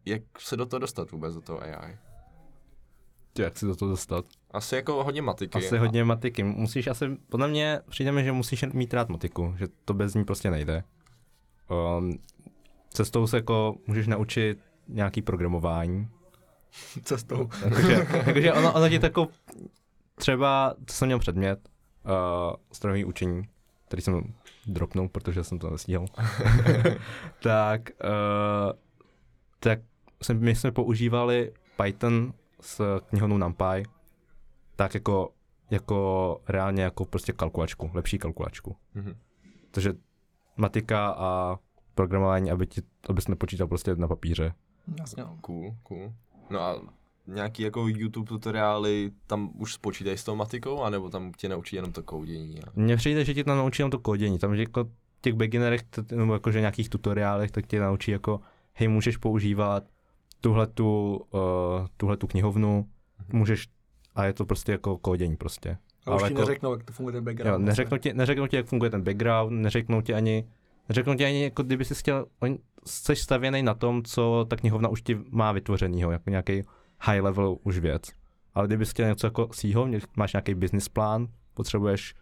jak 0.08 0.22
se 0.38 0.56
do 0.56 0.66
toho 0.66 0.80
dostat 0.80 1.10
vůbec, 1.10 1.34
do 1.34 1.40
toho 1.40 1.62
AI? 1.62 1.98
Ty, 3.32 3.42
Jak 3.42 3.58
si 3.58 3.66
do 3.66 3.76
toho 3.76 3.90
dostat? 3.90 4.24
Asi 4.50 4.74
jako 4.74 5.04
hodně 5.04 5.22
matiky. 5.22 5.58
Asi 5.58 5.78
hodně 5.78 6.04
matiky. 6.04 6.42
Musíš 6.42 6.86
asi, 6.86 7.04
podle 7.28 7.48
mě 7.48 7.80
přijde 7.88 8.12
mi, 8.12 8.24
že 8.24 8.32
musíš 8.32 8.64
mít 8.72 8.94
rád 8.94 9.08
matiku, 9.08 9.54
že 9.58 9.66
to 9.84 9.94
bez 9.94 10.14
ní 10.14 10.24
prostě 10.24 10.50
nejde. 10.50 10.84
Um, 11.98 12.18
cestou 12.90 13.26
se 13.26 13.36
jako 13.36 13.76
můžeš 13.86 14.06
naučit 14.06 14.58
nějaký 14.88 15.22
programování. 15.22 16.08
cestou. 17.02 17.48
Jakože, 17.64 17.92
jakože 18.26 18.52
ono, 18.52 18.72
ono 18.72 18.88
ti 18.88 18.98
tako, 18.98 19.28
třeba, 20.14 20.74
co 20.86 20.94
jsem 20.96 21.08
měl 21.08 21.18
předmět, 21.18 21.68
uh, 22.04 22.56
strojový 22.72 23.04
učení, 23.04 23.42
který 23.86 24.02
jsem 24.02 24.34
dropnul, 24.66 25.08
protože 25.08 25.44
jsem 25.44 25.58
to 25.58 25.70
nestíhal, 25.70 26.06
tak, 27.42 27.90
uh, 28.04 28.72
tak 29.60 29.78
my 30.34 30.54
jsme 30.54 30.72
používali 30.72 31.52
Python 31.82 32.32
s 32.60 33.00
knihovnou 33.00 33.38
NumPy, 33.38 33.82
tak 34.76 34.94
jako, 34.94 35.32
jako 35.70 36.40
reálně 36.48 36.82
jako 36.82 37.04
prostě 37.04 37.32
kalkulačku, 37.32 37.90
lepší 37.94 38.18
kalkulačku. 38.18 38.76
Mhm. 38.94 39.14
Takže 39.70 39.92
matika 40.56 41.08
a 41.08 41.58
programování, 41.94 42.50
aby 42.50 42.66
ti, 42.66 42.82
abys 43.08 43.28
nepočítal 43.28 43.68
prostě 43.68 43.96
na 43.96 44.08
papíře. 44.08 44.54
Jasně. 44.98 45.22
no. 45.22 45.38
Cool, 45.40 45.76
cool. 45.82 46.12
No 46.50 46.60
a 46.60 46.80
nějaký 47.26 47.62
jako 47.62 47.88
YouTube 47.88 48.28
tutoriály 48.28 49.10
tam 49.26 49.50
už 49.54 49.74
spočítají 49.74 50.18
s 50.18 50.24
tou 50.24 50.36
matikou, 50.36 50.82
anebo 50.82 51.10
tam 51.10 51.32
tě 51.32 51.48
naučí 51.48 51.76
jenom 51.76 51.92
to 51.92 52.02
koudění? 52.02 52.62
A... 52.62 52.66
Mně 52.74 52.96
přijde, 52.96 53.24
že 53.24 53.34
ti 53.34 53.44
tam 53.44 53.56
naučí 53.56 53.82
jenom 53.82 53.90
to 53.90 53.98
kodění. 53.98 54.38
Tam 54.38 54.56
že 54.56 54.62
jako 54.62 54.84
těch 55.20 55.34
beginnerech, 55.34 55.82
nebo 56.14 56.32
jakože 56.32 56.60
nějakých 56.60 56.88
tutoriálech, 56.88 57.50
tak 57.50 57.66
tě 57.66 57.80
naučí 57.80 58.10
jako, 58.10 58.40
hej, 58.72 58.88
můžeš 58.88 59.16
používat 59.16 59.84
tuhle 60.40 60.66
tu, 60.66 61.16
uh, 61.30 61.40
tuhle 61.96 62.16
tu 62.16 62.26
knihovnu, 62.26 62.88
můžeš, 63.32 63.68
a 64.14 64.24
je 64.24 64.32
to 64.32 64.44
prostě 64.46 64.72
jako 64.72 64.98
kodění 64.98 65.36
prostě. 65.36 65.70
A 66.06 66.14
už 66.14 66.22
Ale 66.22 66.28
ti 66.30 66.34
jako- 66.34 66.40
neřeknou, 66.40 66.72
jak 66.72 66.84
to 66.84 66.92
funguje 66.92 67.12
ten 67.12 67.24
background. 67.24 67.52
Jo, 67.62 67.66
neřeknou, 67.66 67.98
ti, 67.98 68.14
neřeknou 68.14 68.46
ti, 68.46 68.56
jak 68.56 68.66
funguje 68.66 68.90
ten 68.90 69.02
background, 69.02 69.52
neřeknou 69.52 70.00
ti 70.02 70.14
ani, 70.14 70.48
neřeknou 70.88 71.14
ti 71.14 71.24
ani, 71.24 71.42
jako 71.42 71.62
kdyby 71.62 71.84
si 71.84 71.94
chtěl, 71.94 72.26
oni, 72.40 72.58
jsi 72.86 73.16
stavěný 73.16 73.62
na 73.62 73.74
tom, 73.74 74.02
co 74.02 74.46
ta 74.50 74.56
knihovna 74.56 74.88
už 74.88 75.02
ti 75.02 75.18
má 75.30 75.52
vytvořenýho, 75.52 76.10
jako 76.10 76.30
nějaký 76.30 76.62
high 77.00 77.20
level 77.20 77.56
už 77.62 77.78
věc. 77.78 78.02
Ale 78.54 78.66
kdyby 78.66 78.86
jsi 78.86 78.90
chtěl 78.90 79.08
něco 79.08 79.26
jako 79.26 79.48
svýho, 79.52 79.86
mě- 79.86 80.00
máš 80.16 80.32
nějaký 80.32 80.54
business 80.54 80.88
plán, 80.88 81.28
potřebuješ, 81.54 82.14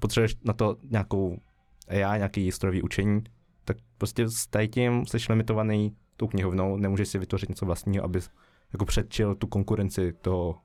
potřebuješ 0.00 0.36
na 0.44 0.52
to 0.52 0.76
nějakou 0.90 1.38
AI, 1.88 2.18
nějaký 2.18 2.52
strojový 2.52 2.82
učení, 2.82 3.20
tak 3.64 3.76
prostě 3.98 4.28
s 4.28 4.48
tím 4.70 5.06
jsi 5.06 5.16
limitovaný 5.28 5.96
tou 6.18 6.26
knihovnou, 6.26 6.76
nemůžeš 6.76 7.08
si 7.08 7.18
vytvořit 7.18 7.48
něco 7.48 7.66
vlastního, 7.66 8.04
aby 8.04 8.20
jako 8.72 8.84
předčil 8.84 9.34
tu 9.34 9.46
konkurenci 9.46 10.12
toho, 10.12 10.58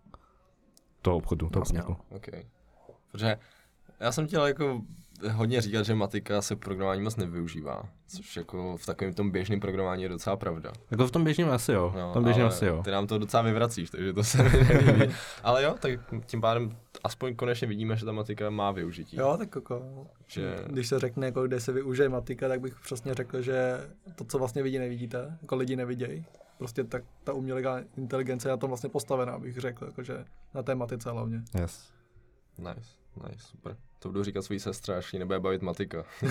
toho 1.02 1.18
obchodu, 1.18 1.50
toho 1.50 1.62
Jasně, 1.62 1.82
podniku. 1.82 2.02
OK. 2.10 2.28
Protože 3.12 3.38
já 4.00 4.12
jsem 4.12 4.28
chtěl 4.28 4.46
jako 4.46 4.82
hodně 5.32 5.62
říkat, 5.62 5.84
že 5.84 5.96
matika 5.96 6.42
se 6.42 6.56
v 6.56 6.60
programování 6.60 7.02
moc 7.02 7.16
nevyužívá, 7.16 7.84
což 8.08 8.36
jako 8.38 8.78
v 8.78 8.86
takovém 8.86 9.14
tom 9.14 9.32
běžném 9.32 9.60
programování 9.60 10.04
je 10.04 10.10
docela 10.10 10.36
pravda. 10.36 10.72
Jako 10.92 11.08
v 11.08 11.12
tom 11.12 11.24
běžném 11.24 11.50
asi 11.52 11.72
jo, 11.72 11.94
No, 11.98 12.10
v 12.10 12.14
tom 12.14 12.24
běžném 12.24 12.48
asi 12.48 12.66
jo. 12.66 12.82
Ty 12.84 12.92
nám 12.92 13.08
to 13.08 13.18
docela 13.18 13.44
vyvracíš, 13.44 13.90
takže 13.90 14.14
to 14.14 14.24
se 14.24 14.44
mi 14.44 14.50
nelíbí. 14.50 15.14
ale 15.44 15.64
jo, 15.64 15.76
tak 15.80 15.92
tím 16.26 16.42
pádem 16.42 16.78
aspoň 17.04 17.36
konečně 17.36 17.68
vidíme, 17.68 17.96
že 17.96 18.06
ta 18.06 18.12
matika 18.12 18.50
má 18.50 18.72
využití. 18.72 19.18
Jo, 19.18 19.36
tak 19.38 19.56
jako, 19.56 20.08
Že- 20.28 20.56
když 20.68 20.88
se 20.88 21.00
řekne, 21.00 21.26
jako, 21.26 21.48
kde 21.48 21.60
se 21.60 21.72
využije 21.72 22.10
matika, 22.10 22.48
tak 22.48 22.62
bych 22.62 22.80
přesně 22.80 23.14
řekl, 23.14 23.42
že 23.42 23.78
to, 24.16 24.24
co 24.24 24.38
vlastně 24.40 24.64
vidí, 24.64 24.80
nevidíte, 24.80 25.38
jako 25.42 25.56
lidi 25.56 25.76
nevidějí. 25.76 26.26
Prostě 26.58 26.84
tak 26.84 27.04
ta 27.24 27.34
umělá 27.34 27.82
inteligence 27.98 28.48
je 28.48 28.50
na 28.50 28.58
tom 28.58 28.68
vlastně 28.70 28.90
postavená, 28.90 29.40
bych 29.40 29.58
řekl, 29.58 29.86
jakože 29.86 30.26
na 30.54 30.64
té 30.64 30.76
matice 30.76 31.12
hlavně. 31.12 31.42
Yes. 31.60 31.90
Nice, 32.58 32.90
nice, 33.16 33.48
super. 33.52 33.78
To 34.00 34.10
budu 34.10 34.24
říkat 34.24 34.42
svojí 34.42 34.60
sestře, 34.60 34.96
až 34.96 35.14
jí 35.14 35.20
nebude 35.20 35.40
bavit 35.40 35.62
matika. 35.62 36.04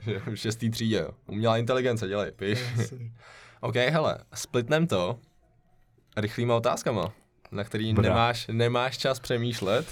že 0.00 0.18
v 0.18 0.34
šestý 0.34 0.70
třídě, 0.70 0.96
jo. 0.96 1.10
Umělá 1.26 1.56
inteligence, 1.56 2.08
dělej, 2.08 2.32
piš. 2.32 2.60
OK, 3.60 3.74
hele, 3.76 4.18
splitnem 4.34 4.86
to 4.86 5.18
rychlýma 6.16 6.54
otázkama, 6.56 7.12
na 7.50 7.64
který 7.64 7.92
nemáš, 7.92 8.46
nemáš 8.52 8.98
čas 8.98 9.20
přemýšlet. 9.20 9.86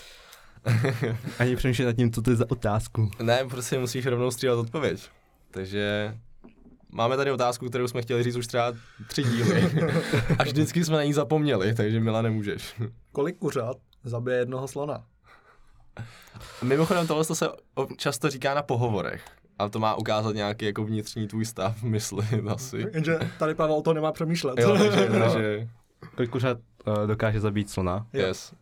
Ani 1.38 1.56
přemýšlet 1.56 1.86
nad 1.86 1.92
tím, 1.92 2.12
co 2.12 2.22
to 2.22 2.30
je 2.30 2.36
za 2.36 2.50
otázku. 2.50 3.10
ne, 3.22 3.44
prostě 3.44 3.78
musíš 3.78 4.06
rovnou 4.06 4.30
střílet 4.30 4.54
odpověď. 4.54 5.08
Takže 5.50 6.14
máme 6.92 7.16
tady 7.16 7.30
otázku, 7.30 7.68
kterou 7.68 7.88
jsme 7.88 8.02
chtěli 8.02 8.22
říct 8.22 8.36
už 8.36 8.46
třeba 8.46 8.72
tři 9.06 9.22
díly. 9.22 9.70
A 10.38 10.42
vždycky 10.42 10.84
jsme 10.84 10.96
na 10.96 11.04
ní 11.04 11.12
zapomněli, 11.12 11.74
takže 11.74 12.00
Mila 12.00 12.22
nemůžeš. 12.22 12.74
Kolik 13.12 13.38
kuřat 13.38 13.76
zabije 14.04 14.38
jednoho 14.38 14.68
slona? 14.68 15.04
Mimochodem 16.62 17.06
tohle 17.06 17.24
se 17.24 17.48
často 17.96 18.30
říká 18.30 18.54
na 18.54 18.62
pohovorech. 18.62 19.24
A 19.58 19.68
to 19.68 19.78
má 19.78 19.94
ukázat 19.94 20.34
nějaký 20.34 20.64
jako 20.64 20.84
vnitřní 20.84 21.28
tvůj 21.28 21.44
stav 21.44 21.82
mysli 21.82 22.26
asi. 22.48 22.86
Jenže 22.94 23.18
tady 23.38 23.54
Pavel 23.54 23.76
o 23.76 23.82
to 23.82 23.94
nemá 23.94 24.12
přemýšlet. 24.12 24.58
Jo, 24.58 24.78
takže, 24.78 25.08
No. 25.08 25.18
takže 25.32 25.68
Kolik 26.16 26.30
kuřat 26.30 26.58
uh, 26.86 27.06
dokáže 27.06 27.40
zabít 27.40 27.70
slona? 27.70 28.06
Yes. 28.12 28.54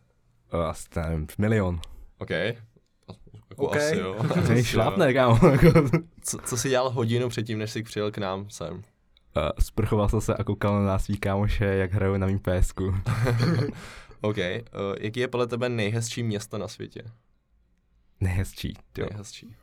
Uh, 0.53 0.59
asi 0.59 0.87
nevím, 0.95 1.27
milion. 1.37 1.79
OK. 2.17 2.29
Jako 2.29 2.55
OK. 3.55 3.75
asi 3.75 3.97
jo. 3.97 4.15
To 4.33 4.39
Asi 4.39 4.63
šlápne, 4.63 5.13
kámo. 5.13 5.39
jako. 5.47 5.89
Co, 6.21 6.37
co 6.45 6.57
jsi 6.57 6.69
dělal 6.69 6.89
hodinu 6.89 7.29
předtím, 7.29 7.59
než 7.59 7.71
jsi 7.71 7.83
přijel 7.83 8.11
k 8.11 8.17
nám 8.17 8.49
sem? 8.49 8.73
Uh, 8.73 8.81
Sprchoval 9.59 10.09
jsem 10.09 10.21
se 10.21 10.33
a 10.35 10.43
koukal 10.43 10.83
na 10.83 10.99
svý 10.99 11.17
kámoše, 11.17 11.65
jak 11.65 11.93
hrajou 11.93 12.17
na 12.17 12.27
mým 12.27 12.39
PSku. 12.39 12.95
OK. 14.21 14.37
Uh, 14.37 14.43
jaký 14.99 15.19
je 15.19 15.27
podle 15.27 15.47
tebe 15.47 15.69
nejhezčí 15.69 16.23
město 16.23 16.57
na 16.57 16.67
světě? 16.67 17.01
Nejhezčí, 18.23 18.73
jo. 18.97 19.05
Nejhezčí. 19.09 19.55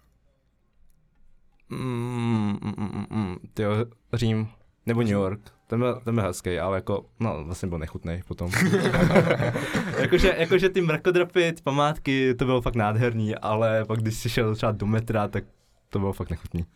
Mm, 1.69 2.59
mm, 2.63 2.75
mm, 2.77 2.91
mm, 2.93 3.07
mm, 3.11 3.37
tyjo, 3.55 3.73
Řím 4.13 4.49
nebo 4.87 5.01
New 5.03 5.11
York. 5.11 5.41
Ten 5.67 5.79
byl, 5.81 6.01
ten 6.05 6.15
byl 6.15 6.25
hezký, 6.25 6.59
ale 6.59 6.77
jako, 6.77 7.07
no 7.21 7.45
vlastně 7.45 7.69
byl 7.69 7.79
nechutný 7.79 8.23
potom. 8.29 8.51
jakože, 9.99 10.35
jakože 10.39 10.69
ty 10.69 10.81
mrakodrapy, 10.81 11.53
ty 11.53 11.63
památky, 11.63 12.35
to 12.35 12.45
bylo 12.45 12.61
fakt 12.61 12.75
nádherný, 12.75 13.37
ale 13.37 13.85
pak 13.85 14.01
když 14.01 14.15
si 14.15 14.31
šel 14.31 14.55
třeba 14.55 14.73
do 14.73 14.87
metra, 14.87 15.29
tak 15.29 15.45
to 15.89 15.99
bylo 15.99 16.13
fakt 16.13 16.31
nechutný. 16.31 16.67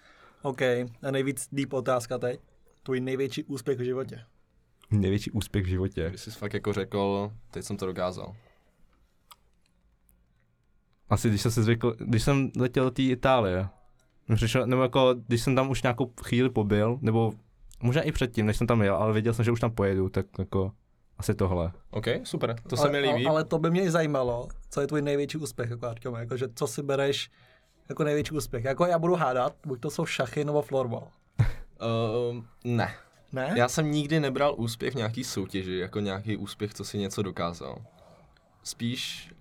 OK, 0.43 0.63
a 0.63 1.11
nejvíc 1.11 1.49
deep 1.53 1.73
otázka 1.73 2.19
teď. 2.19 2.41
Tvůj 2.83 3.01
největší 3.01 3.45
úspěch 3.45 3.79
v 3.79 3.83
životě. 3.83 4.21
Největší 4.91 5.31
úspěch 5.31 5.65
v 5.65 5.69
životě. 5.69 6.09
Když 6.09 6.21
jsi 6.21 6.31
fakt 6.31 6.55
jako 6.55 6.73
řekl, 6.73 7.33
teď 7.51 7.65
jsem 7.65 7.77
to 7.77 7.87
dokázal. 7.87 8.35
Asi 11.09 11.29
když 11.29 11.43
jsem 11.43 11.51
si 11.51 11.63
zvykl, 11.63 11.95
když 11.99 12.23
jsem 12.23 12.51
letěl 12.57 12.85
do 12.85 12.91
té 12.91 13.03
Itálie, 13.03 13.69
mi 14.29 14.37
přišlo, 14.37 14.67
nebo 14.67 14.83
jako, 14.83 15.15
když 15.27 15.43
jsem 15.43 15.55
tam 15.55 15.71
už 15.71 15.83
nějakou 15.83 16.13
chvíli 16.25 16.51
pobyl, 16.51 16.99
nebo 17.01 17.33
možná 17.83 18.03
i 18.03 18.13
předtím, 18.13 18.47
než 18.47 18.57
jsem 18.57 18.67
tam 18.67 18.83
jel, 18.83 18.97
ale 18.97 19.13
věděl 19.13 19.35
jsem, 19.35 19.45
že 19.45 19.51
už 19.51 19.61
tam 19.61 19.71
pojedu, 19.71 20.09
tak 20.09 20.27
jako 20.39 20.73
asi 21.19 21.35
tohle. 21.35 21.73
OK, 21.91 22.07
super, 22.25 22.57
to 22.69 22.77
se 22.77 22.83
ale, 22.83 22.93
mi 22.93 22.99
líbí. 22.99 23.27
Ale, 23.27 23.29
ale 23.29 23.45
to 23.45 23.59
by 23.59 23.71
mě 23.71 23.83
i 23.83 23.91
zajímalo, 23.91 24.49
co 24.71 24.81
je 24.81 24.87
tvůj 24.87 25.03
největší 25.03 25.39
úspěch, 25.39 25.71
jako 25.71 25.87
Artyom, 25.87 26.15
jako, 26.15 26.37
že 26.37 26.49
co 26.55 26.67
si 26.67 26.83
bereš 26.83 27.31
jako 27.89 28.05
největší 28.05 28.35
úspěch. 28.35 28.65
Jako 28.65 28.87
já 28.87 28.99
budu 28.99 29.15
hádat, 29.15 29.57
buď 29.67 29.81
to 29.81 29.91
jsou 29.91 30.07
šachy 30.07 30.45
nebo 30.45 30.63
florbal. 30.63 31.09
Uh, 31.41 32.45
ne. 32.65 32.95
Ne? 33.33 33.53
Já 33.57 33.69
jsem 33.69 33.91
nikdy 33.91 34.21
nebral 34.21 34.55
úspěch 34.59 34.93
v 34.93 34.97
nějaký 34.97 35.25
soutěži, 35.25 35.77
jako 35.79 36.01
nějaký 36.01 36.37
úspěch, 36.37 36.75
co 36.75 36.85
si 36.85 36.99
něco 36.99 37.23
dokázal. 37.23 37.79
Spíš, 38.63 39.33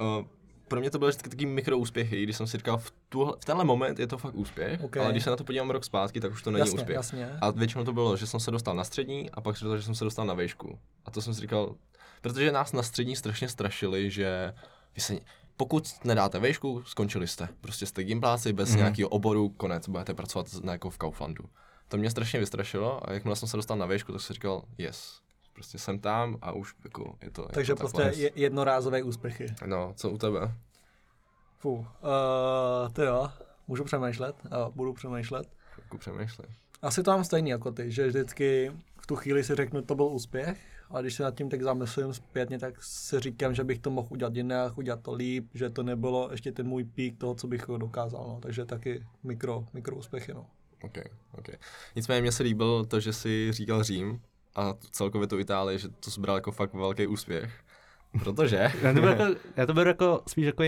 uh, 0.00 0.26
pro 0.72 0.80
mě 0.80 0.90
to 0.90 0.98
byly 0.98 1.10
vždycky 1.10 1.30
taky 1.30 1.46
mikroúspěchy, 1.46 2.22
když 2.22 2.36
jsem 2.36 2.46
si 2.46 2.56
říkal, 2.56 2.78
v, 2.78 2.92
tuhle, 3.08 3.32
v 3.40 3.44
tenhle 3.44 3.64
moment 3.64 3.98
je 3.98 4.06
to 4.06 4.18
fakt 4.18 4.34
úspěch, 4.34 4.80
Ok. 4.84 4.96
ale 4.96 5.12
když 5.12 5.24
se 5.24 5.30
na 5.30 5.36
to 5.36 5.44
podívám 5.44 5.70
rok 5.70 5.84
zpátky, 5.84 6.20
tak 6.20 6.32
už 6.32 6.42
to 6.42 6.50
není 6.50 6.60
jasně, 6.60 6.80
úspěch. 6.80 6.96
jasně. 6.96 7.30
A 7.40 7.50
většinou 7.50 7.84
to 7.84 7.92
bylo, 7.92 8.16
že 8.16 8.26
jsem 8.26 8.40
se 8.40 8.50
dostal 8.50 8.74
na 8.74 8.84
střední 8.84 9.30
a 9.30 9.40
pak 9.40 9.58
to, 9.58 9.76
že 9.76 9.82
jsem 9.82 9.94
se 9.94 10.04
dostal 10.04 10.26
na 10.26 10.34
výšku. 10.34 10.78
A 11.04 11.10
to 11.10 11.22
jsem 11.22 11.34
si 11.34 11.40
říkal, 11.40 11.74
protože 12.20 12.52
nás 12.52 12.72
na 12.72 12.82
střední 12.82 13.16
strašně 13.16 13.48
strašili, 13.48 14.10
že 14.10 14.54
vy 14.94 15.00
se, 15.00 15.18
pokud 15.56 15.88
nedáte 16.04 16.40
výšku, 16.40 16.82
skončili 16.86 17.28
jste. 17.28 17.48
Prostě 17.60 17.86
jste 17.86 18.04
gimpláci 18.04 18.52
bez 18.52 18.70
mm. 18.70 18.76
nějakého 18.76 19.08
oboru, 19.08 19.48
konec, 19.48 19.88
budete 19.88 20.14
pracovat 20.14 20.46
na, 20.62 20.72
jako 20.72 20.90
v 20.90 20.98
Kauflandu. 20.98 21.44
To 21.88 21.96
mě 21.96 22.10
strašně 22.10 22.38
vystrašilo 22.38 23.08
a 23.08 23.12
jakmile 23.12 23.36
jsem 23.36 23.48
se 23.48 23.56
dostal 23.56 23.76
na 23.76 23.86
výšku, 23.86 24.12
tak 24.12 24.20
jsem 24.20 24.26
si 24.26 24.32
říkal, 24.32 24.62
yes, 24.78 25.20
prostě 25.52 25.78
jsem 25.78 25.98
tam 25.98 26.38
a 26.42 26.52
už 26.52 26.74
jako 26.84 27.14
je 27.22 27.30
to 27.30 27.48
Takže 27.48 27.72
jako 27.72 27.78
prostě 27.78 28.02
takhle. 28.02 28.22
je, 28.22 28.30
jednorázové 28.34 29.02
úspěchy. 29.02 29.46
No, 29.66 29.92
co 29.96 30.10
u 30.10 30.18
tebe? 30.18 30.54
Fú, 31.58 31.74
uh, 31.74 31.86
ty 32.92 33.02
jo, 33.02 33.30
můžu 33.66 33.84
přemýšlet, 33.84 34.36
uh, 34.44 34.74
budu 34.74 34.92
přemýšlet. 34.92 35.48
Jako 35.78 35.98
přemýšlej. 35.98 36.48
Asi 36.82 37.02
to 37.02 37.10
mám 37.10 37.24
stejný 37.24 37.50
jako 37.50 37.72
ty, 37.72 37.90
že 37.90 38.06
vždycky 38.06 38.72
v 39.00 39.06
tu 39.06 39.16
chvíli 39.16 39.44
si 39.44 39.54
řeknu, 39.54 39.82
to 39.82 39.94
byl 39.94 40.06
úspěch, 40.06 40.58
a 40.90 41.00
když 41.00 41.14
se 41.14 41.22
nad 41.22 41.34
tím 41.34 41.48
tak 41.48 41.62
zamyslím 41.62 42.14
zpětně, 42.14 42.58
tak 42.58 42.84
si 42.84 43.20
říkám, 43.20 43.54
že 43.54 43.64
bych 43.64 43.78
to 43.78 43.90
mohl 43.90 44.08
udělat 44.10 44.36
jinak, 44.36 44.78
udělat 44.78 45.02
to 45.02 45.12
líp, 45.12 45.50
že 45.54 45.70
to 45.70 45.82
nebylo 45.82 46.28
ještě 46.32 46.52
ten 46.52 46.68
můj 46.68 46.84
pík 46.84 47.18
toho, 47.18 47.34
co 47.34 47.46
bych 47.46 47.64
dokázal, 47.76 48.24
no. 48.28 48.40
takže 48.42 48.64
taky 48.64 49.06
mikro, 49.22 49.64
mikro 49.72 49.96
úspěchy, 49.96 50.34
no. 50.34 50.46
OK, 50.82 50.98
OK. 51.38 51.48
Nicméně 51.96 52.20
mně 52.20 52.32
se 52.32 52.42
líbil 52.42 52.84
to, 52.84 53.00
že 53.00 53.12
jsi 53.12 53.52
říkal 53.52 53.82
Řím 53.82 54.20
a 54.56 54.74
celkově 54.90 55.26
tu 55.26 55.38
Itálii, 55.38 55.78
že 55.78 55.88
to 55.88 56.10
jsi 56.10 56.20
bral 56.20 56.36
jako 56.36 56.52
fakt 56.52 56.74
velký 56.74 57.06
úspěch. 57.06 57.52
Protože... 58.24 58.56
Já 58.82 58.92
to 58.94 59.00
beru 59.00 59.06
jako, 59.22 59.38
já 59.56 59.66
to 59.66 59.74
beru 59.74 59.88
jako 59.88 60.22
spíš 60.28 60.46
jako, 60.46 60.62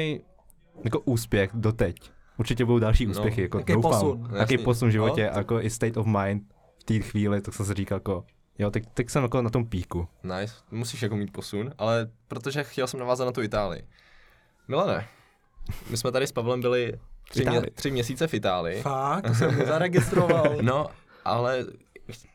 jako 0.84 1.00
úspěch 1.04 1.50
doteď. 1.54 1.96
Určitě 2.38 2.64
budou 2.64 2.78
další 2.78 3.06
No. 3.06 3.10
úspěchy, 3.10 3.42
jako 3.42 3.58
Jaký 3.58 3.72
doufám. 3.72 3.90
posun. 3.92 4.28
Jaký 4.38 4.54
Jasný. 4.54 4.64
posun 4.64 4.88
v 4.88 4.92
životě, 4.92 5.24
No, 5.26 5.32
to- 5.32 5.38
jako 5.38 5.60
i 5.60 5.70
state 5.70 5.96
of 5.96 6.06
mind 6.06 6.42
v 6.80 6.84
té 6.84 6.98
chvíli, 6.98 7.40
tak 7.40 7.54
jsem 7.54 7.66
si 7.66 7.74
říkal 7.74 7.96
jako, 7.96 8.24
jo, 8.58 8.70
teď, 8.70 8.84
teď 8.94 9.10
jsem 9.10 9.22
jako 9.22 9.42
na 9.42 9.50
tom 9.50 9.66
píku. 9.66 10.08
Nice, 10.22 10.54
musíš 10.70 11.02
jako 11.02 11.16
mít 11.16 11.32
posun, 11.32 11.70
ale 11.78 12.10
protože 12.28 12.64
chtěl 12.64 12.86
jsem 12.86 13.00
navázat 13.00 13.26
na 13.26 13.32
tu 13.32 13.42
Itálii. 13.42 13.82
Milane, 14.68 15.06
my 15.90 15.96
jsme 15.96 16.12
tady 16.12 16.26
s 16.26 16.32
Pavlem 16.32 16.60
byli 16.60 16.92
tři, 17.30 17.44
mě, 17.44 17.60
tři 17.74 17.90
měsíce 17.90 18.26
v 18.26 18.34
Itálii. 18.34 18.82
Fakt, 18.82 19.26
to 19.26 19.34
jsem 19.34 19.66
zaregistroval. 19.66 20.56
No, 20.62 20.86
ale 21.24 21.64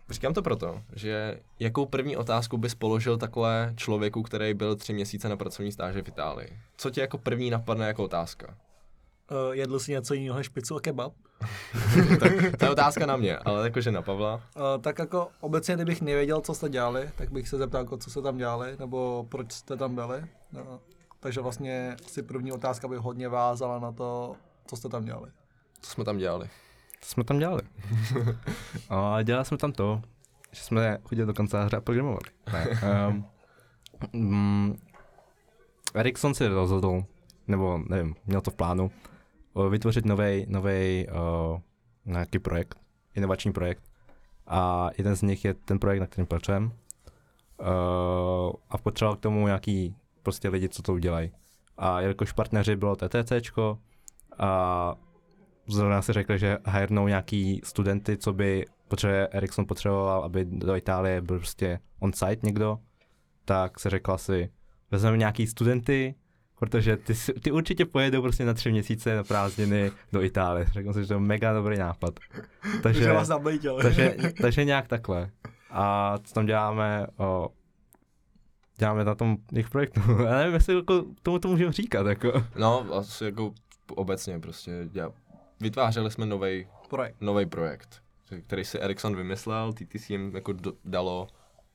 říkám 0.09 0.33
to 0.33 0.41
proto, 0.41 0.81
že 0.93 1.39
jakou 1.59 1.85
první 1.85 2.17
otázku 2.17 2.57
bys 2.57 2.75
položil 2.75 3.17
takhle 3.17 3.73
člověku, 3.77 4.23
který 4.23 4.53
byl 4.53 4.75
tři 4.75 4.93
měsíce 4.93 5.29
na 5.29 5.37
pracovní 5.37 5.71
stáži 5.71 6.01
v 6.01 6.07
Itálii? 6.07 6.59
Co 6.77 6.89
tě 6.89 7.01
jako 7.01 7.17
první 7.17 7.49
napadne 7.49 7.87
jako 7.87 8.03
otázka? 8.03 8.57
Uh, 9.31 9.55
jedl 9.55 9.79
si 9.79 9.91
něco 9.91 10.13
jiného 10.13 10.37
než 10.37 10.49
pizzu 10.49 10.75
a 10.75 10.79
kebab? 10.79 11.13
tak, 12.19 12.31
to 12.59 12.65
je 12.65 12.71
otázka 12.71 13.05
na 13.05 13.17
mě, 13.17 13.37
ale 13.37 13.63
jakože 13.63 13.91
na 13.91 14.01
Pavla. 14.01 14.35
Uh, 14.35 14.41
tak 14.81 14.99
jako 14.99 15.27
obecně, 15.39 15.75
kdybych 15.75 16.01
nevěděl, 16.01 16.41
co 16.41 16.53
jste 16.53 16.69
dělali, 16.69 17.09
tak 17.15 17.31
bych 17.31 17.49
se 17.49 17.57
zeptal, 17.57 17.81
jako, 17.81 17.97
co 17.97 18.09
jste 18.09 18.21
tam 18.21 18.37
dělali, 18.37 18.75
nebo 18.79 19.25
proč 19.29 19.51
jste 19.51 19.77
tam 19.77 19.95
byli. 19.95 20.23
No, 20.51 20.79
takže 21.19 21.41
vlastně 21.41 21.95
si 22.07 22.23
první 22.23 22.51
otázka 22.51 22.87
by 22.87 22.97
hodně 22.97 23.29
vázala 23.29 23.79
na 23.79 23.91
to, 23.91 24.35
co 24.67 24.75
jste 24.75 24.89
tam 24.89 25.05
dělali. 25.05 25.31
Co 25.81 25.91
jsme 25.91 26.03
tam 26.03 26.17
dělali? 26.17 26.49
Co 27.01 27.09
jsme 27.09 27.23
tam 27.23 27.39
dělali? 27.39 27.61
a 28.89 29.21
dělali 29.21 29.45
jsme 29.45 29.57
tam 29.57 29.71
to, 29.71 30.01
že 30.51 30.61
jsme 30.63 30.97
chodili 31.03 31.27
do 31.27 31.33
kanceláře 31.33 31.77
a 31.77 31.81
programovali. 31.81 32.19
Ne. 32.53 32.67
Um, 33.07 33.25
mm, 34.13 34.77
Ericsson 35.93 36.33
si 36.33 36.47
rozhodl, 36.47 37.03
nebo 37.47 37.79
nevím, 37.89 38.15
měl 38.25 38.41
to 38.41 38.51
v 38.51 38.55
plánu, 38.55 38.91
o, 39.53 39.69
vytvořit 39.69 40.05
nový 40.05 40.45
nový 40.49 41.07
nějaký 42.05 42.39
projekt, 42.39 42.77
inovační 43.15 43.51
projekt. 43.51 43.83
A 44.47 44.89
jeden 44.97 45.15
z 45.15 45.21
nich 45.21 45.45
je 45.45 45.53
ten 45.53 45.79
projekt, 45.79 45.99
na 45.99 46.07
kterým 46.07 46.25
pracujeme. 46.25 46.65
Uh, 46.65 48.53
a 48.69 48.77
potřeboval 48.77 49.15
k 49.15 49.19
tomu 49.19 49.45
nějaký 49.45 49.95
prostě 50.23 50.49
lidi, 50.49 50.69
co 50.69 50.81
to 50.81 50.93
udělají. 50.93 51.31
A 51.77 52.01
jelikož 52.01 52.31
partneři 52.31 52.75
bylo 52.75 52.95
TTCčko 52.95 53.79
a 54.39 54.95
zrovna 55.69 56.01
si 56.01 56.13
řekli, 56.13 56.39
že 56.39 56.57
hirnou 56.67 57.07
nějaký 57.07 57.61
studenty, 57.63 58.17
co 58.17 58.33
by 58.33 58.65
potřebuje, 58.87 59.27
Ericsson 59.27 59.65
potřeboval, 59.65 60.23
aby 60.23 60.45
do 60.45 60.75
Itálie 60.75 61.21
byl 61.21 61.37
prostě 61.37 61.79
on-site 61.99 62.45
někdo, 62.47 62.79
tak 63.45 63.79
se 63.79 63.89
řekla 63.89 64.17
si, 64.17 64.49
vezmeme 64.91 65.17
nějaký 65.17 65.47
studenty, 65.47 66.15
protože 66.59 66.97
ty, 66.97 67.13
ty 67.41 67.51
určitě 67.51 67.85
pojedou 67.85 68.21
prostě 68.21 68.45
na 68.45 68.53
tři 68.53 68.71
měsíce 68.71 69.15
na 69.15 69.23
prázdniny 69.23 69.91
do 70.11 70.21
Itálie. 70.21 70.65
Řekl 70.71 70.93
si, 70.93 71.01
že 71.01 71.07
to 71.07 71.13
je 71.13 71.19
mega 71.19 71.53
dobrý 71.53 71.77
nápad. 71.77 72.19
Takže, 72.83 73.03
že 73.03 73.13
vás 73.13 73.29
takže, 73.81 74.15
takže 74.41 74.65
nějak 74.65 74.87
takhle. 74.87 75.29
A 75.69 76.17
co 76.23 76.33
tam 76.33 76.45
děláme, 76.45 77.07
o, 77.17 77.49
děláme 78.77 79.05
na 79.05 79.15
tom 79.15 79.37
jejich 79.51 79.69
projektu. 79.69 80.01
Já 80.25 80.35
nevím, 80.37 80.53
jestli 80.53 80.75
jako 80.75 81.05
tomu 81.23 81.39
to 81.39 81.47
můžeme 81.47 81.71
říkat. 81.71 82.07
Jako. 82.07 82.43
No, 82.55 82.85
asi 82.93 83.25
jako 83.25 83.53
obecně 83.95 84.39
prostě. 84.39 84.89
Já, 84.93 85.11
vytvářeli 85.59 86.11
jsme 86.11 86.25
nový 86.25 86.67
Projekt. 86.89 87.21
nový 87.21 87.45
projekt, 87.45 88.01
který 88.47 88.65
si 88.65 88.79
Ericsson 88.79 89.15
vymyslel, 89.15 89.73
TTC 89.73 90.09
jim 90.09 90.35
jako 90.35 90.53
do, 90.53 90.73
dalo 90.85 91.27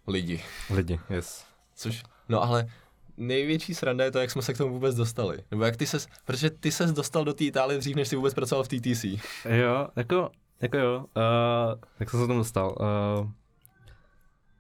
lidi. 0.07 0.43
Lidi, 0.71 1.01
yes. 1.11 1.45
Což, 1.75 2.03
no 2.29 2.43
ale 2.43 2.69
největší 3.17 3.75
sranda 3.75 4.05
je 4.05 4.11
to, 4.11 4.19
jak 4.19 4.31
jsme 4.31 4.43
se 4.43 4.55
k 4.55 4.59
tomu 4.59 4.75
vůbec 4.75 4.97
dostali. 4.97 5.39
Nebo 5.51 5.65
jak 5.65 5.77
ty 5.77 5.87
ses, 5.87 6.09
protože 6.25 6.51
ty 6.51 6.73
ses 6.73 6.93
dostal 6.93 7.25
do 7.25 7.35
té 7.35 7.45
Itálie 7.45 7.79
dřív, 7.79 7.97
než 7.97 8.09
jsi 8.09 8.17
vůbec 8.17 8.35
pracoval 8.35 8.65
v 8.65 8.69
TTC. 8.69 9.05
Jo, 9.45 9.89
jako, 9.97 10.31
jako 10.61 10.77
jo, 10.77 11.05
uh, 11.17 11.81
jak 12.01 12.11
jsem 12.11 12.21
se 12.21 12.27
tam 12.27 12.37
dostal. 12.37 12.75
Uh, 12.81 13.31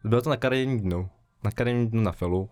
bylo 0.04 0.22
to 0.22 0.30
na 0.30 0.36
kariérním 0.36 0.80
dnu, 0.80 1.08
na 1.44 1.50
kariérním 1.50 1.90
dnu 1.90 2.02
na 2.02 2.12
Felu. 2.12 2.50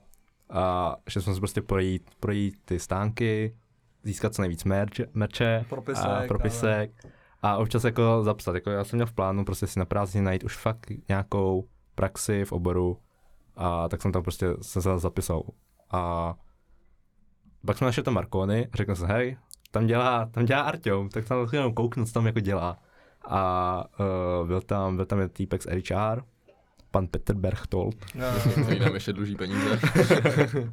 A 0.51 0.97
šli 1.09 1.23
jsme 1.23 1.35
se 1.35 1.41
prostě 1.41 1.63
projít, 1.63 2.11
projít 2.21 2.55
ty 2.65 2.79
stánky, 2.79 3.57
získat 4.05 4.35
co 4.35 4.43
nejvíc 4.43 4.65
merch, 4.65 4.95
merče, 5.15 5.65
Propisek, 5.69 6.07
a 6.07 6.23
propisek. 6.29 6.91
A 7.43 7.57
občas 7.57 7.85
jako 7.85 8.23
zapsat, 8.23 8.55
jako 8.55 8.71
já 8.71 8.85
jsem 8.85 8.97
měl 8.97 9.07
v 9.07 9.13
plánu 9.13 9.45
prostě 9.45 9.67
si 9.67 9.79
na 9.79 9.85
prázdniny 9.85 10.25
najít 10.25 10.45
už 10.45 10.57
fakt 10.57 10.87
nějakou 11.09 11.69
praxi 11.95 12.45
v 12.45 12.53
oboru 12.53 12.99
a 13.57 13.89
tak 13.89 14.03
jsem 14.03 14.13
tam 14.13 14.23
prostě 14.23 14.47
se 14.63 14.81
za- 14.81 14.99
zapisal. 14.99 15.43
A 15.91 16.35
pak 17.67 17.79
jsme 17.79 17.85
našli 17.85 18.03
tam 18.03 18.15
Marconi, 18.15 18.69
řekl 18.75 18.95
jsem, 18.95 19.09
hej, 19.09 19.37
tam 19.71 19.87
dělá, 19.87 20.27
tam 20.27 20.45
dělá 20.45 20.63
Artyom, 20.63 21.09
tak 21.09 21.25
tam 21.25 21.49
jenom 21.53 21.75
kouknu, 21.75 22.05
co 22.05 22.13
tam 22.13 22.27
jako 22.27 22.41
dělá. 22.41 22.79
A 23.29 23.85
uh, 24.41 24.47
byl 24.47 24.61
tam, 24.61 24.97
byl 24.97 25.07
tam 25.07 25.19
jeden 25.19 25.31
týpek 25.31 25.63
z 25.63 25.67
HR, 25.67 26.23
pan 26.91 27.07
Petr 27.07 27.35
Berchtold. 27.35 27.95
No, 28.15 28.25
nám 28.85 28.95
ještě 28.95 29.13
dluží 29.13 29.37
peníze. 29.37 29.81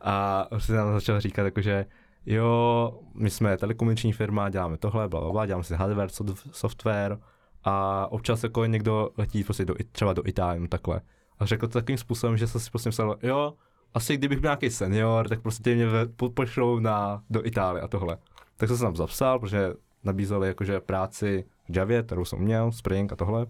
a 0.00 0.46
prostě 0.50 0.72
nám 0.72 0.92
začal 0.92 1.20
říkat, 1.20 1.44
jakože 1.44 1.86
jo, 2.26 3.00
my 3.14 3.30
jsme 3.30 3.56
telekomunikační 3.56 4.12
firma, 4.12 4.48
děláme 4.48 4.76
tohle, 4.76 5.08
bla, 5.08 5.20
bla, 5.20 5.32
bla, 5.32 5.46
děláme 5.46 5.64
si 5.64 5.74
hardware, 5.74 6.08
soft- 6.08 6.50
software 6.52 7.18
a 7.64 8.06
občas 8.12 8.42
jako 8.42 8.64
někdo 8.64 9.10
letí 9.16 9.44
prostě 9.44 9.64
do, 9.64 9.74
třeba 9.92 10.12
do 10.12 10.22
Itálie, 10.26 10.60
no 10.60 10.68
takhle. 10.68 11.00
A 11.38 11.46
řekl 11.46 11.66
to 11.66 11.72
takovým 11.72 11.98
způsobem, 11.98 12.36
že 12.36 12.46
jsem 12.46 12.60
si 12.60 12.70
prostě 12.70 12.88
myslel, 12.88 13.16
jo, 13.22 13.54
asi 13.94 14.16
kdybych 14.16 14.40
byl 14.40 14.48
nějaký 14.48 14.70
senior, 14.70 15.28
tak 15.28 15.40
prostě 15.40 15.74
mě 15.74 15.86
pošlou 16.34 16.78
na, 16.78 17.22
do 17.30 17.46
Itálie 17.46 17.82
a 17.82 17.88
tohle. 17.88 18.18
Tak 18.56 18.68
jsem 18.68 18.76
se 18.76 18.82
tam 18.82 18.96
zapsal, 18.96 19.38
protože 19.38 19.74
nabízeli 20.04 20.48
jakože 20.48 20.80
práci 20.80 21.44
v 21.68 21.76
Javě, 21.76 22.02
kterou 22.02 22.24
jsem 22.24 22.38
měl, 22.38 22.72
Spring 22.72 23.12
a 23.12 23.16
tohle. 23.16 23.46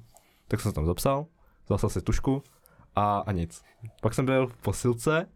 Tak 0.49 0.61
jsem 0.61 0.71
se 0.71 0.75
tam 0.75 0.87
zapsal, 0.87 1.27
zapsal 1.69 1.91
si 1.91 2.03
tušku 2.03 2.43
a, 2.97 3.19
a 3.19 3.33
nic. 3.33 3.63
Pak 4.01 4.15
jsem 4.15 4.27
byl 4.27 4.47
v 4.47 4.57
posilce 4.57 5.27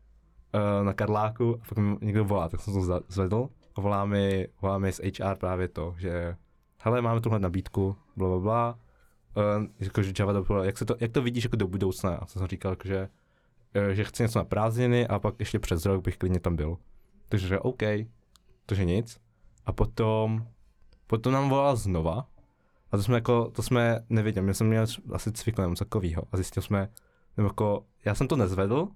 uh, 0.55 0.87
na 0.87 0.93
Karláku 0.93 1.55
a 1.55 1.65
pak 1.69 1.79
mi 1.79 1.97
někdo 2.01 2.25
volá, 2.25 2.49
tak 2.49 2.61
jsem 2.61 2.75
to 2.75 3.01
zvedl 3.09 3.49
a 3.75 3.81
volá 3.81 4.05
mi, 4.05 4.49
volá 4.63 4.79
mi 4.79 4.93
z 4.93 5.01
HR 5.19 5.35
právě 5.35 5.69
to, 5.69 5.95
že 5.99 6.37
hele, 6.79 7.03
máme 7.03 7.21
tuhle 7.21 7.39
nabídku, 7.39 7.97
bla, 8.17 8.29
bla, 8.29 8.39
bla. 8.39 8.79
Uh, 9.37 9.67
jakože 9.81 10.13
Java 10.19 10.33
developer, 10.33 10.67
jak, 10.67 10.79
se 10.79 10.85
to, 10.85 10.97
jak 11.01 11.13
to 11.13 11.23
vidíš 11.23 11.45
jako 11.45 11.57
do 11.57 11.67
budoucna? 11.67 12.17
A 12.17 12.27
jsem 12.27 12.47
říkal, 12.47 12.73
jakože, 12.73 13.09
eh, 13.75 13.95
že 13.95 14.05
chci 14.05 14.23
něco 14.23 14.39
na 14.39 14.45
prázdniny 14.45 15.07
a 15.07 15.19
pak 15.19 15.35
ještě 15.39 15.59
přes 15.59 15.87
rok 15.87 16.05
bych 16.05 16.17
klidně 16.17 16.41
tam 16.41 16.57
byl. 16.57 16.77
Takže 17.29 17.49
že 17.49 17.59
OK, 17.59 17.83
takže 18.67 18.85
nic. 18.85 19.21
A 19.67 19.73
potom, 19.73 20.47
potom 21.07 21.33
nám 21.33 21.49
volal 21.49 21.77
znova 21.77 22.27
a 22.93 22.97
to 22.97 23.03
jsme 23.03 23.15
jako, 23.15 23.51
to 23.51 23.63
jsme 23.63 24.05
nevěděli, 24.09 24.47
my 24.47 24.55
jsme 24.55 24.67
měli 24.67 24.87
asi 25.13 25.33
cvikl 25.33 25.63
nebo 25.63 25.75
takovýho 25.75 26.23
a 26.33 26.37
zjistil 26.37 26.63
jsme, 26.63 26.89
nebo 27.37 27.49
jako, 27.49 27.85
já 28.05 28.15
jsem 28.15 28.29
to 28.29 28.37
nezvedl, 28.37 28.89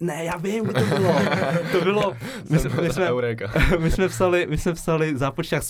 ne, 0.00 0.24
já 0.24 0.36
vím, 0.36 0.64
kdo 0.64 0.80
to 0.80 0.86
bylo. 0.86 1.14
to 1.72 1.80
bylo, 1.80 2.12
my, 2.50 2.58
jsme, 2.58 2.82
my, 2.82 2.92
jsme, 2.92 3.08
my 3.78 3.90
jsme 3.90 4.08
psali, 4.08 4.46
my 4.50 4.58
jsme 4.58 4.72
psali 4.72 5.18
zápočták 5.18 5.62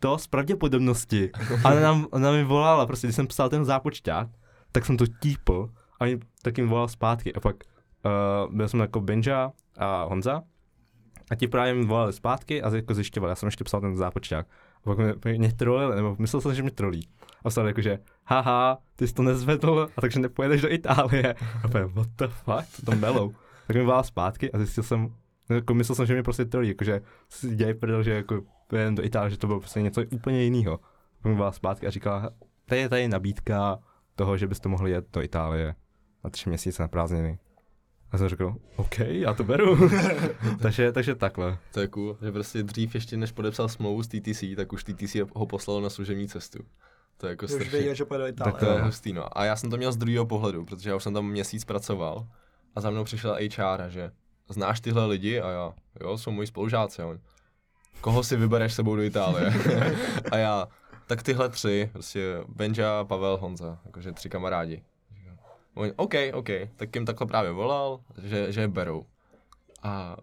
to 0.00 0.18
z 0.18 0.26
pravděpodobnosti. 0.26 1.30
A 1.64 1.70
ona, 1.70 1.80
nám, 1.80 2.06
ona 2.10 2.32
mi 2.32 2.44
volala, 2.44 2.86
prostě 2.86 3.06
když 3.06 3.16
jsem 3.16 3.26
psal 3.26 3.48
ten 3.48 3.64
zápočták, 3.64 4.28
tak 4.72 4.86
jsem 4.86 4.96
to 4.96 5.04
típl 5.06 5.70
a 6.00 6.04
mi 6.04 6.18
tak 6.42 6.58
jim 6.58 6.68
volal 6.68 6.88
zpátky. 6.88 7.34
A 7.34 7.40
pak 7.40 7.56
uh, 7.56 8.54
byl 8.54 8.68
jsem 8.68 8.80
jako 8.80 9.00
Benja 9.00 9.52
a 9.78 10.04
Honza 10.04 10.42
a 11.30 11.34
ti 11.34 11.48
právě 11.48 11.74
mi 11.74 11.84
volali 11.84 12.12
zpátky 12.12 12.62
a 12.62 12.76
jako 12.76 12.94
zjišťovali, 12.94 13.30
já 13.30 13.34
jsem 13.34 13.46
ještě 13.46 13.64
psal 13.64 13.80
ten 13.80 13.96
zápočták. 13.96 14.46
A 14.76 14.94
pak 14.94 14.98
mě, 14.98 15.38
mě 15.38 15.52
trolili, 15.52 15.96
nebo 15.96 16.16
myslel 16.18 16.40
jsem, 16.40 16.54
že 16.54 16.62
mě 16.62 16.70
trolí. 16.70 17.08
A 17.44 17.48
psal 17.48 17.66
jako, 17.66 17.80
že 17.80 17.98
haha, 18.24 18.78
ty 18.96 19.08
jsi 19.08 19.14
to 19.14 19.22
nezvedl, 19.22 19.88
a 19.96 20.00
takže 20.00 20.20
nepojedeš 20.20 20.60
do 20.60 20.72
Itálie. 20.72 21.34
A 21.64 21.68
pak, 21.68 21.94
what 21.94 22.08
the 22.16 22.26
fuck, 22.26 22.66
co 22.72 22.82
tam 22.82 23.00
melou. 23.00 23.34
Tak 23.66 23.76
mi 23.76 23.82
volal 23.82 24.04
zpátky 24.04 24.52
a 24.52 24.58
zjistil 24.58 24.84
jsem, 24.84 25.14
jako 25.48 25.74
myslel 25.74 25.96
jsem, 25.96 26.06
že 26.06 26.14
mě 26.14 26.22
prostě 26.22 26.44
trolí, 26.44 26.68
jakože 26.68 27.00
si 27.28 27.56
dělají 27.56 27.74
prdel, 27.74 28.02
že 28.02 28.10
jako 28.10 28.42
jen 28.72 28.94
do 28.94 29.04
Itálie, 29.04 29.30
že 29.30 29.38
to 29.38 29.46
bylo 29.46 29.60
prostě 29.60 29.82
něco 29.82 30.02
úplně 30.10 30.42
jiného. 30.42 30.78
Pak 31.22 31.30
mi 31.30 31.34
volala 31.34 31.52
zpátky 31.52 31.86
a 31.86 31.90
říkala, 31.90 32.30
tady 32.64 32.80
je 32.80 32.88
tady 32.88 33.08
nabídka 33.08 33.78
toho, 34.14 34.36
že 34.36 34.46
byste 34.46 34.68
mohli 34.68 34.90
jet 34.90 35.06
do 35.12 35.22
Itálie 35.22 35.74
na 36.24 36.30
tři 36.30 36.48
měsíce 36.48 36.82
na 36.82 36.88
prázdniny. 36.88 37.38
A 38.10 38.18
jsem 38.18 38.28
řekl, 38.28 38.54
OK, 38.76 38.98
já 38.98 39.34
to 39.34 39.44
beru. 39.44 39.88
takže, 40.62 40.92
takže 40.92 41.14
takhle. 41.14 41.58
To 41.72 41.80
je 41.80 41.88
cool, 41.88 42.16
že 42.22 42.32
prostě 42.32 42.62
dřív 42.62 42.94
ještě 42.94 43.16
než 43.16 43.32
podepsal 43.32 43.68
smlouvu 43.68 44.02
s 44.02 44.08
TTC, 44.08 44.44
tak 44.56 44.72
už 44.72 44.84
TTC 44.84 45.16
ho 45.34 45.46
poslalo 45.46 45.80
na 45.80 45.90
služební 45.90 46.28
cestu. 46.28 46.58
To 47.16 47.26
je 47.26 47.30
jako 47.30 47.44
Už 47.44 47.50
strašně... 47.50 47.70
věděl, 47.70 47.94
že 47.94 48.04
pojede 48.04 48.24
do 48.24 48.28
Itálie. 48.28 48.52
Tak 48.52 48.60
To 48.60 48.66
je 48.66 48.82
hustý, 48.82 49.12
no. 49.12 49.38
A 49.38 49.44
já 49.44 49.56
jsem 49.56 49.70
to 49.70 49.76
měl 49.76 49.92
z 49.92 49.96
druhého 49.96 50.26
pohledu, 50.26 50.64
protože 50.64 50.90
já 50.90 50.96
už 50.96 51.02
jsem 51.02 51.14
tam 51.14 51.26
měsíc 51.26 51.64
pracoval 51.64 52.26
a 52.76 52.80
za 52.80 52.90
mnou 52.90 53.04
přišel 53.04 53.34
HR, 53.34 53.88
že 53.88 54.10
znáš 54.48 54.80
tyhle 54.80 55.06
lidi 55.06 55.40
a 55.40 55.50
já, 55.50 55.74
jo, 56.00 56.18
jsou 56.18 56.30
moji 56.30 56.46
spolužáci. 56.46 57.02
On, 57.02 57.20
koho 58.00 58.22
si 58.22 58.36
vybereš 58.36 58.74
sebou 58.74 58.96
do 58.96 59.02
Itálie? 59.02 59.52
a 60.30 60.36
já, 60.36 60.68
tak 61.06 61.22
tyhle 61.22 61.48
tři, 61.48 61.90
prostě 61.92 62.38
Benja, 62.48 63.04
Pavel, 63.04 63.36
Honza, 63.36 63.78
jakože 63.84 64.12
tři 64.12 64.28
kamarádi. 64.28 64.82
On, 65.74 65.92
OK, 65.96 66.14
OK, 66.34 66.48
tak 66.76 66.94
jim 66.94 67.06
takhle 67.06 67.26
právě 67.26 67.52
volal, 67.52 68.00
že, 68.22 68.52
že 68.52 68.60
je 68.60 68.68
berou. 68.68 69.06
A, 69.82 70.16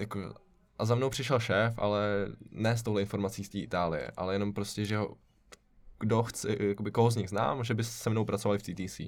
jako, 0.00 0.34
a 0.78 0.84
za 0.84 0.94
mnou 0.94 1.10
přišel 1.10 1.40
šéf, 1.40 1.74
ale 1.78 2.26
ne 2.50 2.76
s 2.76 2.82
touhle 2.82 3.02
informací 3.02 3.44
z 3.44 3.48
té 3.48 3.58
Itálie, 3.58 4.10
ale 4.16 4.34
jenom 4.34 4.52
prostě, 4.52 4.84
že 4.84 4.96
ho 4.96 5.16
kdo 6.00 6.22
chce, 6.22 6.56
jakoby 6.60 6.90
koho 6.90 7.10
z 7.10 7.16
nich 7.16 7.28
znám, 7.28 7.64
že 7.64 7.74
by 7.74 7.84
se 7.84 8.10
mnou 8.10 8.24
pracovali 8.24 8.58
v 8.58 8.62
TTC. 8.62 9.00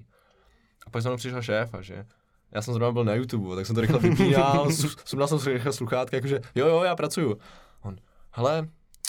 A 0.86 0.90
pak 0.90 1.02
za 1.02 1.10
mnou 1.10 1.16
přišel 1.16 1.42
šéf 1.42 1.74
a 1.74 1.82
že 1.82 2.06
já 2.52 2.62
jsem 2.62 2.74
zrovna 2.74 2.92
byl 2.92 3.04
na 3.04 3.14
YouTube, 3.14 3.56
tak 3.56 3.66
jsem 3.66 3.74
to 3.74 3.80
rychle 3.80 3.98
vypínal, 3.98 4.66
su- 4.70 4.96
sundal 5.04 5.28
jsem 5.28 5.38
si 5.38 5.52
rychle 5.52 5.72
sluchátka, 5.72 6.16
jakože 6.16 6.40
jo, 6.54 6.66
jo, 6.66 6.82
já 6.82 6.96
pracuju. 6.96 7.38
On, 7.82 7.96
hele, 8.30 8.68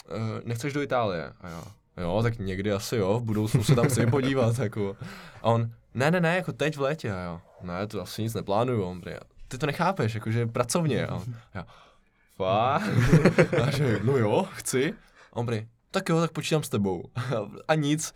eh, 0.10 0.42
nechceš 0.44 0.74
do 0.74 0.82
Itálie? 0.82 1.34
A 1.42 1.50
já, 1.50 1.64
jo, 1.98 2.20
tak 2.24 2.40
někdy 2.40 2.72
asi 2.72 2.96
jo, 2.96 3.20
v 3.20 3.24
budoucnu 3.24 3.64
se 3.64 3.76
tam 3.76 3.86
chci 3.86 4.08
podívat, 4.08 4.60
jako. 4.64 4.98
A 5.42 5.44
on, 5.44 5.72
ne, 5.94 6.12
ne, 6.12 6.20
ne, 6.20 6.36
jako 6.36 6.54
teď 6.54 6.78
v 6.78 6.82
létě, 6.82 7.12
a 7.12 7.18
já, 7.18 7.42
ne, 7.62 7.88
to 7.88 8.02
asi 8.02 8.24
nic 8.24 8.34
neplánuju, 8.34 8.84
on, 8.84 9.02
ty 9.48 9.58
to 9.58 9.66
nechápeš, 9.66 10.16
jakože 10.16 10.46
pracovně, 10.46 11.08
a 11.08 11.16
on, 11.16 11.36
já, 11.54 11.66
fakt? 12.36 12.84
A 13.64 13.72
že, 13.72 14.00
no 14.04 14.18
jo, 14.18 14.48
chci. 14.54 14.94
A 15.34 15.36
on 15.36 15.48
tak 15.92 16.10
jo, 16.10 16.22
tak 16.22 16.32
počítám 16.32 16.64
s 16.64 16.70
tebou. 16.70 17.04
A 17.68 17.76
nic. 17.76 18.14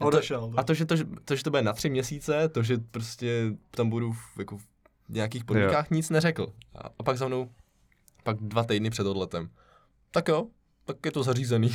A 0.00 0.04
odešel. 0.04 0.52
A 0.56 0.62
to 0.64 0.74
že 0.74 0.84
to, 0.86 0.96
že, 0.96 1.04
to, 1.24 1.36
že 1.36 1.42
to 1.44 1.50
bude 1.50 1.62
na 1.62 1.72
tři 1.72 1.90
měsíce, 1.90 2.48
to, 2.48 2.62
že 2.62 2.78
prostě 2.90 3.52
tam 3.70 3.90
budu 3.90 4.12
v, 4.12 4.38
jako 4.38 4.58
v 4.58 4.64
nějakých 5.08 5.44
podmínkách, 5.44 5.90
nic 5.90 6.10
neřekl. 6.10 6.46
A, 6.74 6.88
a 6.98 7.02
pak 7.02 7.18
za 7.18 7.28
mnou, 7.28 7.48
pak 8.22 8.36
dva 8.40 8.64
týdny 8.64 8.90
před 8.90 9.06
odletem. 9.06 9.48
Tak 10.10 10.28
jo, 10.28 10.46
tak 10.84 10.96
je 11.04 11.12
to 11.12 11.22
zařízený. 11.22 11.70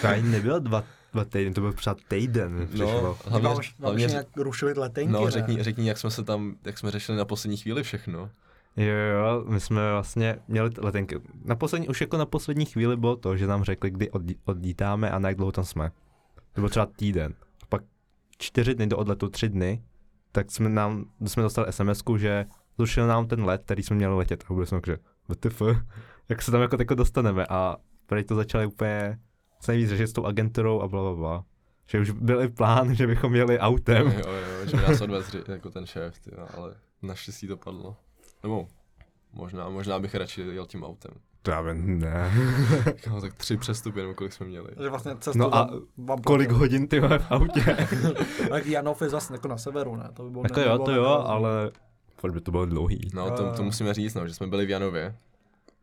To 0.00 0.08
ani 0.08 0.22
nebylo 0.28 0.58
dva, 0.58 0.84
dva 1.12 1.24
týdny, 1.24 1.54
to 1.54 1.60
byl 1.60 1.72
třeba 1.72 1.96
týden. 2.08 2.66
Přišlo. 2.68 3.02
No, 3.02 3.18
Hlavně, 3.24 3.48
hlavně, 3.48 3.58
už, 3.58 3.74
hlavně, 3.78 4.06
už 4.06 4.12
nějak 4.12 4.36
rušili 4.36 4.72
letenky, 4.72 5.12
no, 5.12 5.24
ne? 5.24 5.30
řekni, 5.30 5.62
řekni, 5.62 5.88
jak 5.88 5.98
jsme 5.98 6.10
se 6.10 6.24
tam, 6.24 6.56
jak 6.64 6.78
jsme 6.78 6.90
řešili 6.90 7.18
na 7.18 7.24
poslední 7.24 7.56
chvíli 7.56 7.82
všechno. 7.82 8.30
Jo, 8.76 8.94
jo, 8.94 9.44
my 9.48 9.60
jsme 9.60 9.92
vlastně 9.92 10.38
měli 10.48 10.70
letenky. 10.78 11.20
Na 11.44 11.56
poslední, 11.56 11.88
už 11.88 12.00
jako 12.00 12.16
na 12.16 12.26
poslední 12.26 12.64
chvíli 12.64 12.96
bylo 12.96 13.16
to, 13.16 13.36
že 13.36 13.46
nám 13.46 13.64
řekli, 13.64 13.90
kdy 13.90 14.10
odlí- 14.10 14.36
odlítáme 14.44 15.10
a 15.10 15.18
na 15.18 15.28
jak 15.28 15.36
dlouho 15.36 15.52
tam 15.52 15.64
jsme. 15.64 15.90
Byl 16.60 16.68
třeba 16.68 16.86
týden. 16.86 17.34
A 17.62 17.66
pak 17.68 17.82
čtyři 18.38 18.74
dny 18.74 18.86
do 18.86 18.96
odletu, 18.96 19.28
tři 19.28 19.48
dny, 19.48 19.82
tak 20.32 20.50
jsme 20.50 20.68
nám, 20.68 21.04
jsme 21.26 21.42
dostali 21.42 21.72
sms 21.72 22.02
že 22.16 22.46
zrušil 22.76 23.06
nám 23.06 23.28
ten 23.28 23.44
let, 23.44 23.62
který 23.64 23.82
jsme 23.82 23.96
měli 23.96 24.16
letět. 24.16 24.44
A 24.48 24.54
byli 24.54 24.66
jsme 24.66 24.80
že 24.86 24.96
WTF, 25.28 25.62
jak 26.28 26.42
se 26.42 26.50
tam 26.50 26.60
jako 26.60 26.76
tako 26.76 26.94
dostaneme. 26.94 27.46
A 27.46 27.76
tady 28.06 28.24
to 28.24 28.34
začali 28.34 28.66
úplně 28.66 29.18
co 29.60 29.72
nejvíc 29.72 29.88
řešit 29.88 30.06
s 30.06 30.12
tou 30.12 30.24
agenturou 30.24 30.80
a 30.80 30.88
bla, 30.88 31.02
bla, 31.02 31.14
bla. 31.14 31.44
Že 31.86 32.00
už 32.00 32.10
byl 32.10 32.42
i 32.42 32.48
plán, 32.48 32.94
že 32.94 33.06
bychom 33.06 33.34
jeli 33.34 33.58
autem. 33.58 34.06
Jo, 34.06 34.32
jo, 34.32 34.66
že 34.66 34.76
by 34.76 34.82
nás 34.82 35.00
odvez 35.00 35.36
jako 35.48 35.70
ten 35.70 35.86
šéf, 35.86 36.18
ty, 36.18 36.30
ale 36.56 36.74
naštěstí 37.02 37.46
to 37.46 37.56
padlo. 37.56 37.96
Nebo 38.42 38.68
možná, 39.32 39.68
možná 39.68 39.98
bych 39.98 40.14
radši 40.14 40.40
jel 40.40 40.66
tím 40.66 40.84
autem. 40.84 41.12
To 41.48 41.52
já 41.52 41.60
vím, 41.60 41.98
ne. 41.98 42.30
No, 43.10 43.20
tak 43.20 43.34
tři 43.34 43.56
přestupy, 43.56 44.00
nebo 44.00 44.14
kolik 44.14 44.32
jsme 44.32 44.46
měli. 44.46 44.68
Že 44.82 44.88
vlastně 44.88 45.16
cestu 45.20 45.38
No 45.38 45.54
a 45.56 45.70
vám, 45.96 46.18
Kolik 46.18 46.50
hodin 46.50 46.88
ty 46.88 47.00
v 47.00 47.26
autě? 47.30 47.76
Tak 48.48 48.66
Janov 48.66 49.02
je 49.02 49.08
zase 49.08 49.32
jako 49.34 49.48
na 49.48 49.58
severu, 49.58 49.96
ne? 49.96 50.08
To 50.14 50.22
by 50.22 50.30
bylo 50.30 50.44
Jako 50.44 50.60
ne- 50.60 50.66
jo, 50.66 50.78
to 50.78 50.90
jo, 50.90 51.04
ale 51.26 51.70
fakt 52.16 52.32
by 52.32 52.40
to 52.40 52.50
bylo 52.50 52.66
dlouhý. 52.66 53.10
No, 53.14 53.30
to, 53.30 53.36
to 53.52 53.62
Eh. 53.62 53.64
musíme 53.64 53.94
říct, 53.94 54.14
no, 54.14 54.28
že 54.28 54.34
jsme 54.34 54.46
byli 54.46 54.66
v 54.66 54.70
Janově. 54.70 55.16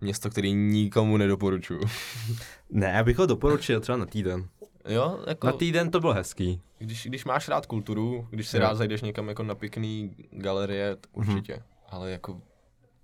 Město, 0.01 0.29
který 0.29 0.53
nikomu 0.53 1.17
nedoporučuju. 1.17 1.81
Ne, 2.69 2.87
já 2.95 3.03
bych 3.03 3.17
ho 3.17 3.25
doporučil 3.25 3.79
třeba 3.79 3.97
na 3.97 4.05
týden. 4.05 4.45
Jo, 4.87 5.19
jako, 5.27 5.47
Na 5.47 5.53
týden 5.53 5.91
to 5.91 5.99
bylo 5.99 6.13
hezký. 6.13 6.61
když, 6.79 7.05
když 7.07 7.25
máš 7.25 7.47
rád 7.47 7.65
kulturu, 7.65 8.27
když 8.29 8.47
si 8.47 8.57
Jo. 8.57 8.61
rád 8.63 8.75
zajdeš 8.75 9.01
někam 9.01 9.27
jako 9.29 9.43
na 9.43 9.55
pěkný 9.55 10.15
galerie, 10.31 10.95
t- 10.95 11.07
určitě. 11.13 11.63
Ale 11.89 12.11
jako 12.11 12.41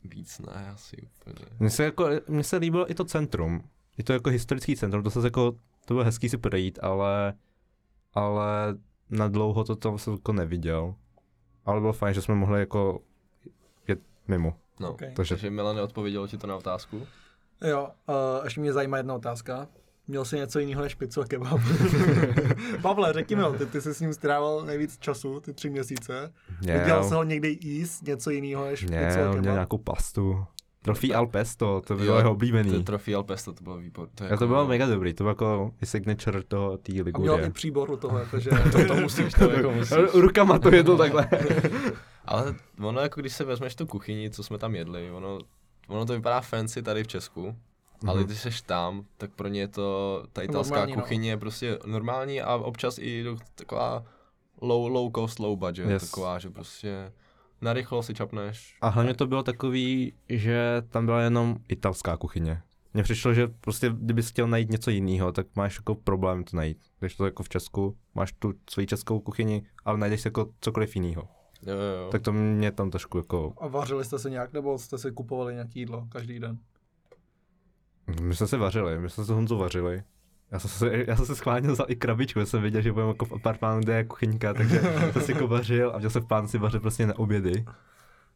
víc 0.04 0.40
ne, 0.40 0.70
asi 0.74 0.98
úplně. 1.02 1.46
Mně 1.60 1.70
se, 1.70 1.84
jako, 1.84 2.10
mně 2.28 2.44
se 2.44 2.58
líbilo 2.58 2.92
i 2.92 2.96
to 2.96 3.06
centrum. 3.06 3.64
I 3.98 4.04
to 4.04 4.14
jako 4.14 4.30
historický 4.30 4.76
centrum, 4.76 5.04
to 5.04 5.12
se 5.12 5.20
jako, 5.28 5.52
to 5.86 5.94
bylo 5.94 6.04
hezký 6.04 6.30
si 6.30 6.38
projít, 6.38 6.80
ale, 6.82 7.34
ale 8.14 8.78
na 9.10 9.28
dlouho 9.28 9.64
to 9.64 9.76
tam 9.76 9.98
jsem 9.98 10.14
jako 10.14 10.34
neviděl. 10.34 10.96
Ale 11.66 11.80
bylo 11.80 11.94
fajn, 11.94 12.14
že 12.14 12.22
jsme 12.22 12.36
mohli 12.36 12.60
jako 12.60 13.00
jet 13.88 14.00
mimo. 14.28 14.54
No, 14.80 14.90
Ok. 14.90 14.94
okay. 14.96 15.14
Takže- 15.16 15.36
takže 15.36 15.50
Milan 15.50 15.76
neodpověděl 15.76 16.28
ti 16.28 16.38
to 16.38 16.48
na 16.48 16.56
otázku. 16.56 17.08
Jo, 17.68 17.90
uh, 18.10 18.44
ještě 18.44 18.62
mě 18.62 18.74
zajímá 18.74 18.98
jedna 18.98 19.14
otázka. 19.16 19.68
Měl 20.08 20.26
jsi 20.26 20.36
něco 20.36 20.60
jiného 20.60 20.82
než 20.82 20.96
pizzu 20.96 21.22
a 21.22 21.26
kebab? 21.26 21.62
Pavle, 22.82 23.14
řekni 23.14 23.36
mi, 23.36 23.42
ho, 23.42 23.54
ty, 23.54 23.66
ty 23.66 23.82
jsi 23.82 23.94
s 23.94 24.00
ním 24.00 24.14
strávil 24.14 24.64
nejvíc 24.66 24.98
času, 24.98 25.40
ty 25.40 25.54
tři 25.54 25.70
měsíce. 25.70 26.34
Viděl 26.62 27.04
jsi 27.04 27.14
ho 27.14 27.24
někdy 27.24 27.58
jíst 27.62 28.08
něco 28.08 28.30
jiného 28.30 28.66
než 28.66 28.80
pizzu 28.80 28.92
Měl, 28.94 29.04
a 29.06 29.16
měl 29.18 29.34
kebab? 29.34 29.54
nějakou 29.54 29.78
pastu. 29.78 30.46
Trofí 30.84 31.14
al 31.14 31.28
pesto, 31.28 31.82
to 31.88 31.96
bylo 31.96 32.08
Jo, 32.08 32.16
jeho 32.16 32.30
To 32.30 32.32
oblíbený. 32.32 32.84
Trofí 32.84 33.16
al 33.16 33.24
pesto, 33.24 33.54
to 33.54 33.64
bylo 33.64 33.78
výborné. 33.78 34.12
To, 34.16 34.24
je 34.24 34.30
A 34.30 34.38
to 34.38 34.48
bylo 34.48 34.68
mega 34.68 34.88
dobrý, 34.88 35.14
to 35.14 35.24
bylo 35.24 35.32
jako 35.32 35.72
i 35.82 35.86
signature 35.86 36.44
toho 36.44 36.78
té 36.78 36.92
A 36.92 36.94
měl 36.94 37.02
i 37.02 37.06
Ligurie. 37.06 37.50
příbor 37.50 37.92
u 37.92 37.98
toho, 37.98 38.20
jakože... 38.20 38.50
to, 38.72 38.86
to 38.88 38.96
musíš, 38.96 39.34
to 39.34 39.50
jako 39.52 39.72
musíš. 39.72 39.98
Rukama 40.14 40.60
to 40.60 40.76
jedl 40.76 40.98
takhle. 40.98 41.30
Ale 42.26 42.56
ono 42.80 43.02
jako 43.02 43.22
když 43.22 43.34
se 43.34 43.44
vezmeš 43.44 43.76
tu 43.76 43.86
kuchyni, 43.86 44.30
co 44.30 44.44
jsme 44.44 44.58
tam 44.58 44.76
jedli, 44.76 45.12
ono, 45.12 45.40
ono 45.88 46.06
to 46.06 46.14
vypadá 46.14 46.42
fancy 46.42 46.82
tady 46.84 47.04
v 47.04 47.08
Česku, 47.08 47.56
ale 48.08 48.18
Mhm. 48.20 48.26
když 48.28 48.40
seš 48.42 48.62
tam, 48.62 49.06
tak 49.18 49.32
pro 49.32 49.48
ně 49.48 49.60
je 49.60 49.68
to, 49.68 50.24
ta 50.34 50.42
italská 50.42 50.76
Normální, 50.76 50.96
no. 50.96 51.02
kuchyně 51.02 51.30
je 51.30 51.38
prostě 51.38 51.80
normální 51.86 52.42
a 52.42 52.56
občas 52.56 52.98
i 52.98 53.26
taková 53.56 54.04
low, 54.62 54.88
low 54.92 55.12
cost, 55.16 55.40
low 55.40 55.58
budget, 55.60 55.90
Yes. 55.90 56.10
taková, 56.10 56.40
že 56.40 56.50
prostě 56.50 57.12
narychlo 57.62 58.04
si 58.04 58.14
čapneš. 58.14 58.78
A 58.82 58.88
hlavně 58.88 59.14
to 59.14 59.28
bylo 59.28 59.44
takový, 59.44 60.14
že 60.30 60.82
tam 60.90 61.06
byla 61.06 61.22
jenom 61.22 61.58
italská 61.68 62.18
kuchyně. 62.18 62.62
Mně 62.94 63.04
přišlo, 63.04 63.34
že 63.34 63.48
prostě 63.48 63.90
kdybys 63.94 64.30
chtěl 64.30 64.48
najít 64.48 64.70
něco 64.70 64.90
jiného, 64.92 65.32
tak 65.32 65.48
máš 65.56 65.76
jako 65.78 65.96
problém 65.96 66.44
to 66.44 66.58
najít. 66.58 66.78
Když 67.00 67.16
to 67.16 67.26
jako 67.26 67.44
v 67.44 67.50
Česku, 67.50 67.98
máš 68.16 68.34
tu 68.40 68.54
svoji 68.70 68.88
českou 68.88 69.20
kuchyni, 69.20 69.64
ale 69.86 69.98
najdeš 69.98 70.22
si 70.22 70.28
jako 70.28 70.50
cokoliv 70.62 70.96
jiného. 70.96 71.28
Jo, 71.68 71.74
jo, 71.74 72.04
jo. 72.04 72.10
Tak 72.12 72.22
to 72.22 72.34
mě 72.34 72.72
tam 72.72 72.92
trošku 72.92 73.18
jako... 73.18 73.54
A 73.58 73.68
vařili 73.68 74.06
jste 74.06 74.20
se 74.20 74.30
nějak, 74.30 74.54
nebo 74.54 74.78
jste 74.78 74.98
si 74.98 75.12
kupovali 75.12 75.54
nějaký 75.54 75.80
jídlo 75.80 76.06
každý 76.10 76.40
den? 76.40 76.58
My 78.22 78.36
jsme 78.36 78.48
se 78.48 78.58
vařili, 78.58 79.00
my 79.00 79.10
jsme 79.10 79.26
se 79.26 79.34
Honzu 79.34 79.58
vařili. 79.58 80.04
Já 80.52 80.60
jsem 80.60 80.70
se, 80.70 81.06
já 81.08 81.16
jsem 81.16 81.26
se 81.26 81.36
schválně 81.36 81.70
vzal 81.70 81.86
i 81.90 81.96
krabičku, 81.96 82.40
já 82.40 82.46
jsem 82.46 82.62
věděl, 82.62 82.82
že 82.82 82.92
budeme 82.92 83.10
jako 83.12 83.26
v 83.26 83.34
apartmánu, 83.34 83.82
kde 83.82 83.94
je 83.94 84.04
kuchyňka, 84.04 84.54
takže 84.54 84.80
jsem 85.14 85.22
si 85.22 85.32
jako 85.32 85.48
vařil 85.48 85.92
a 85.96 85.98
měl 85.98 86.10
jsem 86.10 86.22
v 86.22 86.28
plánu 86.28 86.48
si 86.48 86.58
vařit 86.58 86.82
prostě 86.82 87.08
na 87.08 87.20
obědy. 87.20 87.66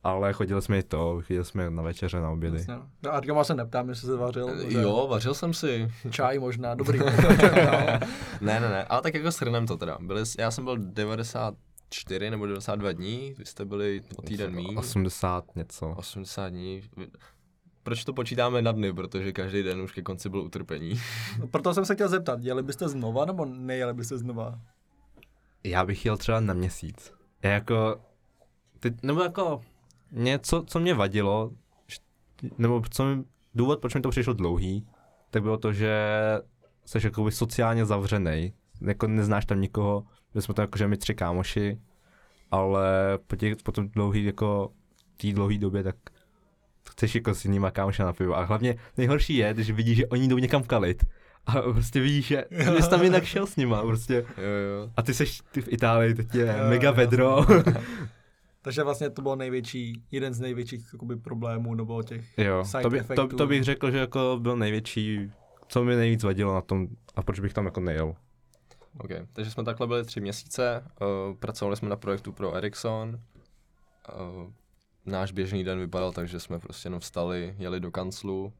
Ale 0.03 0.33
chodili 0.33 0.61
jsme 0.61 0.79
i 0.79 0.83
to, 0.83 1.21
chodili 1.27 1.45
jsme 1.45 1.69
na 1.69 1.83
večeře, 1.83 2.19
na 2.19 2.29
obědy. 2.31 2.57
Jasně. 2.57 2.73
No, 3.03 3.13
Argama 3.13 3.43
se 3.43 3.53
neptám, 3.55 3.89
jestli 3.89 4.07
se 4.07 4.15
vařil. 4.15 4.47
protože 4.47 4.77
Jo, 4.77 5.07
vařil 5.09 5.33
jsem 5.33 5.53
si. 5.53 5.91
Čaj 6.09 6.39
možná, 6.39 6.75
dobrý. 6.75 6.99
Ne, 8.41 8.59
ne, 8.59 8.59
ne, 8.59 8.83
ale 8.83 9.01
tak 9.01 9.13
jako 9.13 9.31
shrnem 9.31 9.67
to 9.67 9.77
teda. 9.77 9.97
Byli, 10.01 10.23
já 10.39 10.51
jsem 10.51 10.63
byl 10.63 10.77
94 10.77 12.29
nebo 12.29 12.45
92 12.45 12.91
dní, 12.91 13.33
vy 13.37 13.45
jste 13.45 13.65
byli 13.65 14.01
o 14.17 14.21
týden 14.21 14.55
míň. 14.55 14.77
80 14.77 15.55
něco. 15.55 15.89
80 15.89 16.49
dní. 16.49 16.81
Proč 17.85 18.03
to 18.03 18.13
počítáme 18.13 18.61
na 18.61 18.71
dny? 18.71 18.93
Protože 18.93 19.31
každý 19.31 19.63
den 19.63 19.81
už 19.81 19.91
ke 19.91 20.01
konci 20.01 20.29
byl 20.29 20.39
utrpení. 20.39 20.93
Proto 21.51 21.73
jsem 21.73 21.85
se 21.85 21.95
chtěl 21.95 22.09
zeptat, 22.09 22.39
jeli 22.43 22.63
byste 22.63 22.89
znova, 22.89 23.25
nebo 23.25 23.45
nejeli 23.45 23.93
byste 23.93 24.17
znova? 24.17 24.59
Já 25.63 25.85
bych 25.85 26.05
jel 26.05 26.17
třeba 26.17 26.39
na 26.39 26.53
měsíc. 26.53 27.13
Já 27.43 27.51
jako, 27.51 28.01
teď, 28.79 28.93
nebo 29.03 29.23
jako 29.23 29.61
něco, 30.11 30.63
co 30.67 30.79
mě 30.79 30.93
vadilo, 30.93 31.51
nebo 32.57 32.81
co 32.89 33.05
mi, 33.05 33.23
důvod, 33.55 33.79
proč 33.79 33.95
mi 33.95 34.01
to 34.01 34.09
přišlo 34.09 34.33
dlouhý, 34.33 34.87
tak 35.31 35.41
bylo 35.41 35.57
to, 35.57 35.73
že 35.73 35.95
jsi 36.85 36.99
jakoby 37.03 37.31
sociálně 37.31 37.85
zavřený, 37.85 38.53
jako 38.81 39.07
neznáš 39.07 39.45
tam 39.45 39.61
nikoho, 39.61 40.05
my 40.33 40.41
jsme 40.41 40.53
tam 40.53 40.63
jakože 40.63 40.87
my 40.87 40.97
tři 40.97 41.15
kámoši, 41.15 41.79
ale 42.51 43.19
po, 43.27 43.35
těch, 43.35 43.55
po 43.63 43.71
tom 43.71 43.87
dlouhý, 43.87 44.23
jako 44.23 44.71
té 45.17 45.33
dlouhé 45.33 45.57
době, 45.57 45.83
tak 45.83 45.95
chceš 46.95 47.15
jako 47.15 47.35
s 47.35 47.45
jinýma 47.45 47.71
kámoša 47.71 48.05
na 48.05 48.13
pivo. 48.13 48.37
A 48.37 48.43
hlavně 48.43 48.75
nejhorší 48.97 49.35
je, 49.35 49.53
když 49.53 49.71
vidíš, 49.71 49.97
že 49.97 50.07
oni 50.07 50.27
jdou 50.27 50.37
někam 50.37 50.63
kalit. 50.63 51.03
A 51.45 51.61
prostě 51.61 51.99
vidíš, 51.99 52.25
že 52.25 52.45
jsi 52.79 52.89
tam 52.89 53.03
jinak 53.03 53.23
šel 53.23 53.47
s 53.47 53.55
nima, 53.55 53.81
prostě. 53.81 54.13
Jo, 54.13 54.43
jo. 54.43 54.89
A 54.97 55.01
ty 55.01 55.13
seš 55.13 55.41
ty 55.51 55.61
v 55.61 55.73
Itálii, 55.73 56.13
teď 56.13 56.35
je 56.35 56.55
Jo, 56.59 56.69
mega 56.69 56.89
jo. 56.89 56.95
vedro. 56.95 57.45
Takže 58.61 58.83
vlastně 58.83 59.09
to 59.09 59.21
byl 59.21 59.35
největší, 59.35 60.03
jeden 60.11 60.33
z 60.33 60.39
největších 60.39 60.89
jakoby, 60.93 61.15
problémů, 61.15 61.75
nebo 61.75 62.03
těch 62.03 62.37
jo, 62.37 62.65
Side 62.65 62.83
to, 62.83 62.89
by, 62.89 63.01
to, 63.15 63.27
to, 63.27 63.47
bych 63.47 63.63
řekl, 63.63 63.91
že 63.91 63.97
jako 63.97 64.37
byl 64.41 64.57
největší, 64.57 65.31
co 65.67 65.83
mi 65.83 65.95
nejvíc 65.95 66.23
vadilo 66.23 66.53
na 66.53 66.61
tom, 66.61 66.87
a 67.15 67.21
proč 67.21 67.39
bych 67.39 67.53
tam 67.53 67.65
jako 67.65 67.79
nejel. 67.79 68.15
OK, 68.97 69.09
takže 69.33 69.51
jsme 69.51 69.63
takhle 69.63 69.87
byli 69.87 70.05
tři 70.05 70.21
měsíce, 70.21 70.83
uh, 71.01 71.37
pracovali 71.37 71.77
jsme 71.77 71.89
na 71.89 71.95
projektu 71.95 72.31
pro 72.31 72.55
Ericsson. 72.55 73.19
Uh, 74.19 74.51
náš 75.05 75.31
běžný 75.31 75.63
den 75.63 75.79
vypadal 75.79 76.11
tak, 76.11 76.27
že 76.27 76.39
jsme 76.39 76.59
prostě 76.59 76.87
jenom 76.87 76.99
vstali, 76.99 77.55
jeli 77.57 77.79
do 77.79 77.91
kanclu, 77.91 78.53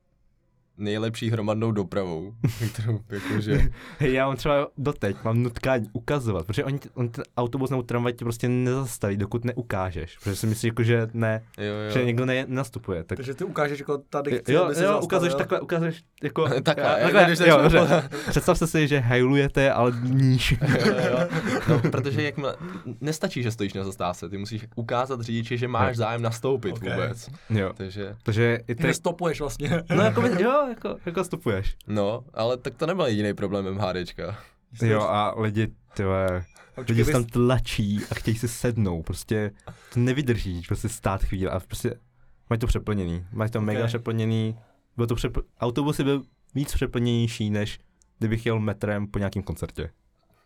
nejlepší 0.77 1.29
hromadnou 1.29 1.71
dopravou, 1.71 2.33
kterou 2.73 2.99
jakože, 3.09 3.61
Hej, 3.99 4.13
já 4.13 4.27
mám 4.27 4.35
třeba 4.35 4.67
doteď, 4.77 5.17
mám 5.23 5.43
nutkání 5.43 5.87
ukazovat, 5.93 6.45
protože 6.47 6.63
oni, 6.63 6.79
on 6.93 7.09
ten 7.09 7.23
autobus 7.37 7.69
nebo 7.69 7.83
tramvaj 7.83 8.13
tě 8.13 8.25
prostě 8.25 8.49
nezastaví, 8.49 9.17
dokud 9.17 9.45
neukážeš, 9.45 10.17
protože 10.17 10.35
si 10.35 10.47
myslí, 10.47 10.67
jako, 10.67 10.83
že 10.83 11.07
ne, 11.13 11.41
jo, 11.57 11.63
jo. 11.65 11.91
že 11.93 12.05
někdo 12.05 12.25
ne, 12.25 12.45
nastupuje. 12.47 13.03
Tak, 13.03 13.17
Takže 13.17 13.33
ty 13.33 13.43
ukážeš 13.43 13.79
jako 13.79 13.97
tady 13.97 14.39
chci, 14.39 14.53
jo, 14.53 14.61
aby 14.63 14.69
jo, 14.69 14.75
zastavil. 14.75 15.03
ukazuješ 15.03 15.33
takhle, 15.35 15.59
ukazuješ 15.61 16.03
jako... 16.23 16.49
Takhle, 16.63 16.83
já- 16.85 16.97
jako 16.97 17.13
takhle 17.13 17.25
když 17.25 17.39
jo. 17.47 18.01
Představte 18.29 18.67
si, 18.67 18.87
že 18.87 18.99
hajlujete, 18.99 19.71
ale 19.71 19.91
níž. 20.03 20.51
jo, 20.51 20.95
jo. 21.11 21.27
No, 21.69 21.79
protože 21.91 22.23
jakmile, 22.23 22.55
nestačí, 23.01 23.43
že 23.43 23.51
stojíš 23.51 23.73
na 23.73 23.83
zastávce, 23.83 24.29
ty 24.29 24.37
musíš 24.37 24.65
ukázat 24.75 25.21
řidiči, 25.21 25.57
že 25.57 25.67
máš 25.67 25.89
Jo. 25.89 25.95
zájem 25.97 26.21
nastoupit 26.21 26.71
Ok. 26.73 26.79
vůbec. 26.83 27.29
jo, 27.49 27.71
Takže, 27.77 28.15
takže 28.23 28.59
i 28.67 28.75
Ty 28.75 28.83
ty... 28.83 28.93
stopuješ 28.93 29.39
vlastně. 29.39 29.83
No 29.95 30.03
jako, 30.03 30.21
by- 30.21 30.29
jo, 30.65 30.69
jako, 30.69 30.97
jako 31.05 31.23
stupuješ. 31.23 31.75
no, 31.87 32.23
ale 32.33 32.57
tak 32.57 32.75
to 32.75 32.85
nebyl 32.85 33.05
jediný 33.05 33.33
problém 33.33 33.73
MHDčka. 33.73 34.37
Jo 34.81 35.01
a 35.01 35.41
lidi, 35.41 35.67
tyhle, 35.93 36.45
lidi 36.89 37.05
se 37.05 37.11
tam 37.11 37.23
tlačí 37.23 38.01
a 38.11 38.15
chtějí 38.15 38.37
si 38.37 38.47
sednout, 38.47 39.03
prostě 39.03 39.51
to 39.93 39.99
nevydrží, 39.99 40.61
prostě 40.67 40.89
stát 40.89 41.23
chvíli 41.23 41.49
a 41.49 41.59
prostě 41.59 41.99
mají 42.49 42.59
to 42.59 42.67
přeplněný, 42.67 43.25
mají 43.31 43.51
to 43.51 43.61
mega 43.61 43.79
Ok. 43.81 43.87
přeplněný, 43.87 44.57
byl 44.97 45.07
to 45.07 45.15
přepl... 45.15 45.43
autobusy 45.59 46.03
byl 46.03 46.23
víc 46.55 46.73
přeplněnější, 46.73 47.49
než 47.49 47.79
kdybych 48.19 48.45
jel 48.45 48.59
metrem 48.59 49.07
po 49.07 49.19
nějakém 49.19 49.43
koncertě. 49.43 49.91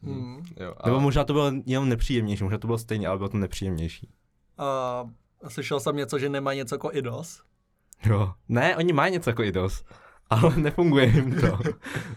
Hmm. 0.03 0.43
Jo, 0.59 0.74
a, 0.78 0.88
Nebo 0.88 0.99
možná 0.99 1.24
to 1.24 1.34
bylo 1.34 1.51
jenom 1.65 1.89
nepříjemnější, 1.89 2.43
možná 2.43 2.57
to 2.57 2.67
bylo 2.67 2.78
stejně, 2.78 3.07
ale 3.07 3.17
bylo 3.17 3.30
to 3.30 3.38
nepříjemnější. 3.38 4.09
A 4.57 5.03
slyšel 5.47 5.80
jsem 5.80 5.95
něco, 5.95 6.20
že 6.20 6.30
nemá 6.30 6.53
něco 6.53 6.76
jako 6.76 6.89
IDOS. 6.93 7.43
Jo. 8.05 8.34
Ne, 8.49 8.78
oni 8.78 8.93
mají 8.93 9.13
něco 9.13 9.30
jako 9.30 9.43
IDOS, 9.43 9.84
ale 10.30 10.55
nefunguje 10.57 11.05
jim 11.05 11.36
to. 11.41 11.59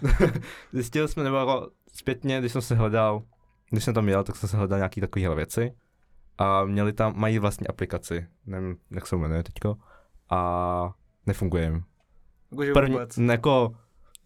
Zjistil 0.73 1.09
jsme, 1.09 1.25
nebo 1.25 1.37
jako 1.37 1.71
zpětně, 1.95 2.41
když 2.41 2.53
jsem 2.53 2.63
se 2.63 2.75
hledal, 2.75 3.23
když 3.71 3.85
jsem 3.85 3.95
tam 3.95 4.09
jel, 4.09 4.25
tak 4.25 4.37
jsem 4.37 4.49
se 4.49 4.57
hledal 4.57 4.79
nějaký 4.79 5.01
takovýhle 5.01 5.37
věci 5.37 5.73
a 6.39 6.65
měli 6.65 6.93
tam, 6.93 7.13
mají 7.17 7.39
vlastní 7.39 7.67
aplikaci, 7.67 8.27
nevím, 8.47 8.77
jak 8.91 9.07
se 9.07 9.17
jmenuje 9.17 9.43
teďko, 9.43 9.77
a 10.31 10.93
nefunguje 11.27 11.65
jim. 11.65 11.85
Jakože 12.51 12.73
První, 12.73 12.93
vůbec. 12.93 13.19
jako, 13.19 13.75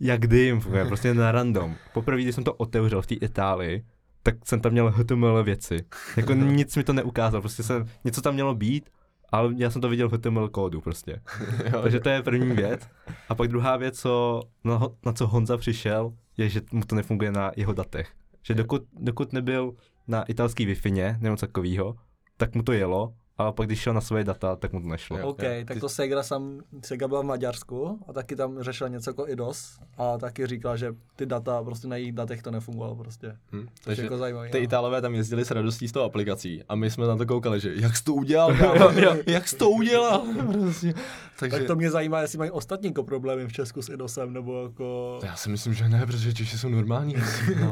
jak 0.00 0.20
kdy 0.20 0.38
jim 0.38 0.60
funguje, 0.60 0.84
prostě 0.84 1.14
na 1.14 1.32
random. 1.32 1.74
Poprvé, 1.94 2.22
když 2.22 2.34
jsem 2.34 2.44
to 2.44 2.54
otevřel 2.54 3.02
v 3.02 3.06
té 3.06 3.14
Itálii, 3.14 3.84
tak 4.22 4.34
jsem 4.44 4.60
tam 4.60 4.72
měl 4.72 4.90
HTML 4.90 5.44
věci. 5.44 5.76
Jako 6.16 6.32
nic 6.32 6.76
mi 6.76 6.84
to 6.84 6.92
neukázal, 6.92 7.40
prostě 7.40 7.62
jsem, 7.62 7.86
něco 8.04 8.22
tam 8.22 8.34
mělo 8.34 8.54
být, 8.54 8.90
ale 9.32 9.54
já 9.56 9.70
jsem 9.70 9.82
to 9.82 9.88
viděl 9.88 10.08
v 10.08 10.12
HTML 10.12 10.48
kódu 10.48 10.80
prostě. 10.80 11.20
jo, 11.72 11.82
Takže 11.82 12.00
to 12.00 12.08
je 12.08 12.22
první 12.22 12.56
věc. 12.56 12.88
A 13.28 13.34
pak 13.34 13.48
druhá 13.48 13.76
věc, 13.76 14.00
co, 14.00 14.42
na, 14.64 14.80
na 15.06 15.12
co 15.12 15.26
Honza 15.26 15.56
přišel, 15.56 16.12
je, 16.36 16.48
že 16.48 16.60
mu 16.72 16.84
to 16.84 16.96
nefunguje 16.96 17.32
na 17.32 17.52
jeho 17.56 17.72
datech. 17.72 18.10
Že 18.42 18.54
dokud, 18.54 18.82
dokud 18.92 19.32
nebyl 19.32 19.74
na 20.08 20.22
italský 20.22 20.66
wi 20.66 20.76
nebo 21.18 21.36
takovýho, 21.36 21.96
tak 22.36 22.54
mu 22.54 22.62
to 22.62 22.72
jelo, 22.72 23.14
ale 23.38 23.52
pak 23.52 23.66
když 23.66 23.80
šel 23.80 23.94
na 23.94 24.00
svoje 24.00 24.24
data, 24.24 24.56
tak 24.56 24.72
mu 24.72 24.80
to 24.80 24.88
nešlo. 24.88 25.18
Jo. 25.18 25.28
OK, 25.28 25.42
jo. 25.42 25.50
tak 25.64 25.80
to 25.80 25.88
Sega 25.88 26.22
sam, 26.22 26.60
Sega 26.82 27.08
byla 27.08 27.22
v 27.22 27.24
Maďarsku 27.24 27.98
a 28.08 28.12
taky 28.12 28.36
tam 28.36 28.62
řešila 28.62 28.88
něco 28.88 29.10
jako 29.10 29.28
IDOS 29.28 29.78
a 29.98 30.18
taky 30.18 30.46
říkala, 30.46 30.76
že 30.76 30.94
ty 31.16 31.26
data, 31.26 31.64
prostě 31.64 31.88
na 31.88 31.96
jejich 31.96 32.12
datech 32.12 32.42
to 32.42 32.50
nefungovalo 32.50 32.96
prostě. 32.96 33.36
Hm, 33.52 33.66
Takže 33.84 34.02
jako 34.02 34.18
zajímavý. 34.18 34.50
ty 34.50 34.58
no. 34.58 34.64
Itálové 34.64 35.00
tam 35.00 35.14
jezdili 35.14 35.44
s 35.44 35.50
radostí 35.50 35.88
s 35.88 35.92
tou 35.92 36.02
aplikací 36.02 36.62
a 36.68 36.74
my 36.74 36.90
jsme 36.90 37.06
na 37.06 37.16
to 37.16 37.26
koukali, 37.26 37.60
že 37.60 37.72
jak 37.74 37.96
jsi 37.96 38.04
to 38.04 38.14
udělal, 38.14 38.56
kámo? 38.56 38.90
Jak 39.26 39.48
jsi 39.48 39.56
to 39.56 39.70
udělal, 39.70 40.26
prostě. 40.52 40.94
Takže, 41.38 41.58
Tak 41.58 41.66
to 41.66 41.76
mě 41.76 41.90
zajímá, 41.90 42.20
jestli 42.20 42.38
mají 42.38 42.50
ostatní 42.50 42.88
jako 42.88 43.04
problémy 43.04 43.46
v 43.46 43.52
Česku 43.52 43.82
s 43.82 43.88
IDOSem, 43.88 44.32
nebo 44.32 44.62
jako... 44.62 45.18
já 45.22 45.36
si 45.36 45.48
myslím, 45.48 45.74
že 45.74 45.88
ne, 45.88 46.06
protože 46.06 46.34
Češi 46.34 46.58
jsou 46.58 46.68
normální. 46.68 47.14
no. 47.60 47.70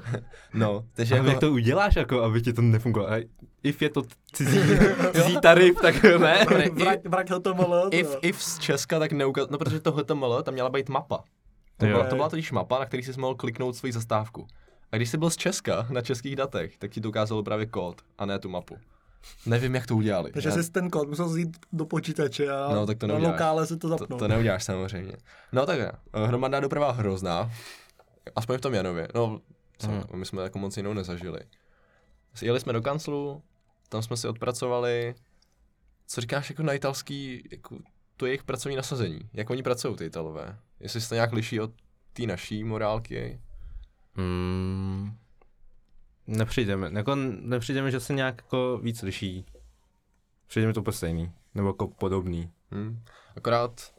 no, 0.54 0.84
takže 0.94 1.14
jako, 1.14 1.26
jak 1.26 1.38
to 1.38 1.52
uděláš, 1.52 1.96
jako, 1.96 2.22
aby 2.22 2.42
ti 2.42 2.52
to 2.52 2.62
nefungovalo? 2.62 3.12
A 3.12 3.26
If 3.62 3.82
je 3.82 3.88
to 3.88 4.02
cizí, 4.32 4.58
cizí 5.12 5.36
tarif, 5.42 5.80
tak 5.80 6.02
ne. 6.18 6.44
Vrak, 6.72 7.06
vrak 7.08 7.30
HTML. 7.30 7.88
if, 7.92 8.16
if 8.22 8.42
z 8.42 8.58
Česka, 8.58 8.98
tak 8.98 9.12
neukaz... 9.12 9.48
No, 9.50 9.58
protože 9.58 9.80
to 9.80 9.92
HTML, 9.92 10.42
tam 10.42 10.54
měla 10.54 10.68
být 10.70 10.88
mapa. 10.88 11.24
To 11.76 11.86
byla, 11.86 12.06
to 12.06 12.14
byla 12.16 12.28
totiž 12.28 12.52
mapa, 12.52 12.78
na 12.78 12.84
který 12.86 13.02
jsi 13.02 13.20
mohl 13.20 13.34
kliknout 13.34 13.76
svoji 13.76 13.92
zastávku. 13.92 14.46
A 14.92 14.96
když 14.96 15.10
jsi 15.10 15.18
byl 15.18 15.30
z 15.30 15.36
Česka 15.36 15.86
na 15.90 16.00
českých 16.02 16.36
datech, 16.36 16.78
tak 16.78 16.90
ti 16.90 17.00
to 17.00 17.08
ukázalo 17.08 17.42
právě 17.42 17.66
kód 17.66 18.02
a 18.18 18.26
ne 18.26 18.38
tu 18.38 18.48
mapu. 18.48 18.76
Nevím, 19.46 19.74
jak 19.74 19.86
to 19.86 19.96
udělali. 19.96 20.32
Takže 20.32 20.48
Já- 20.48 20.54
jsi 20.62 20.70
ten 20.70 20.90
kód 20.90 21.08
musel 21.08 21.26
vzít 21.26 21.56
do 21.72 21.84
počítače 21.84 22.48
a 22.50 22.74
No, 22.74 22.86
tak 22.86 22.98
to 22.98 23.06
na 23.06 23.14
lokále 23.18 23.66
si 23.66 23.76
to 23.76 23.88
to, 23.88 23.88
zapnout. 23.98 24.18
to 24.18 24.28
neuděláš 24.28 24.64
samozřejmě. 24.64 25.12
No 25.52 25.66
tak 25.66 25.78
ne. 25.78 25.92
hromadná 26.26 26.60
doprava 26.60 26.90
hrozná. 26.92 27.50
Aspoň 28.36 28.58
v 28.58 28.60
tom 28.60 28.74
Janově. 28.74 29.08
No, 29.14 29.40
co, 29.78 29.86
Hmm. 29.88 30.02
my 30.14 30.26
jsme 30.26 30.42
jako 30.42 30.58
moc 30.58 30.76
jinou 30.76 30.92
nezažili. 30.92 31.40
Jeli 32.42 32.60
jsme 32.60 32.72
do 32.72 32.82
kanclu, 32.82 33.42
tam 33.90 34.02
jsme 34.02 34.16
si 34.16 34.28
odpracovali, 34.28 35.14
co 36.06 36.20
říkáš 36.20 36.50
jako 36.50 36.62
na 36.62 36.72
italský, 36.72 37.48
jako 37.50 37.78
to 38.16 38.26
jejich 38.26 38.44
pracovní 38.44 38.76
nasazení. 38.76 39.20
Jak 39.32 39.50
oni 39.50 39.62
pracují, 39.62 39.96
ty 39.96 40.04
Italové? 40.04 40.58
Jestli 40.80 41.00
se 41.00 41.08
to 41.08 41.14
nějak 41.14 41.32
liší 41.32 41.60
od 41.60 41.70
té 42.12 42.26
naší 42.26 42.64
morálky? 42.64 43.40
Mm, 44.16 45.16
nepřijde 46.26 46.76
mi, 46.76 46.86
jako 46.92 47.14
nepřijde 47.40 47.82
mi, 47.82 47.90
že 47.90 48.00
se 48.00 48.14
nějak 48.14 48.36
jako 48.36 48.78
víc 48.82 49.02
liší. 49.02 49.44
Přijde 50.46 50.66
mi 50.66 50.72
to 50.72 50.80
úplně 50.80 50.94
stejný, 50.94 51.32
nebo 51.54 51.68
jako 51.68 51.88
podobný. 51.88 52.50
Hm. 52.70 53.02
Akorát 53.36 53.94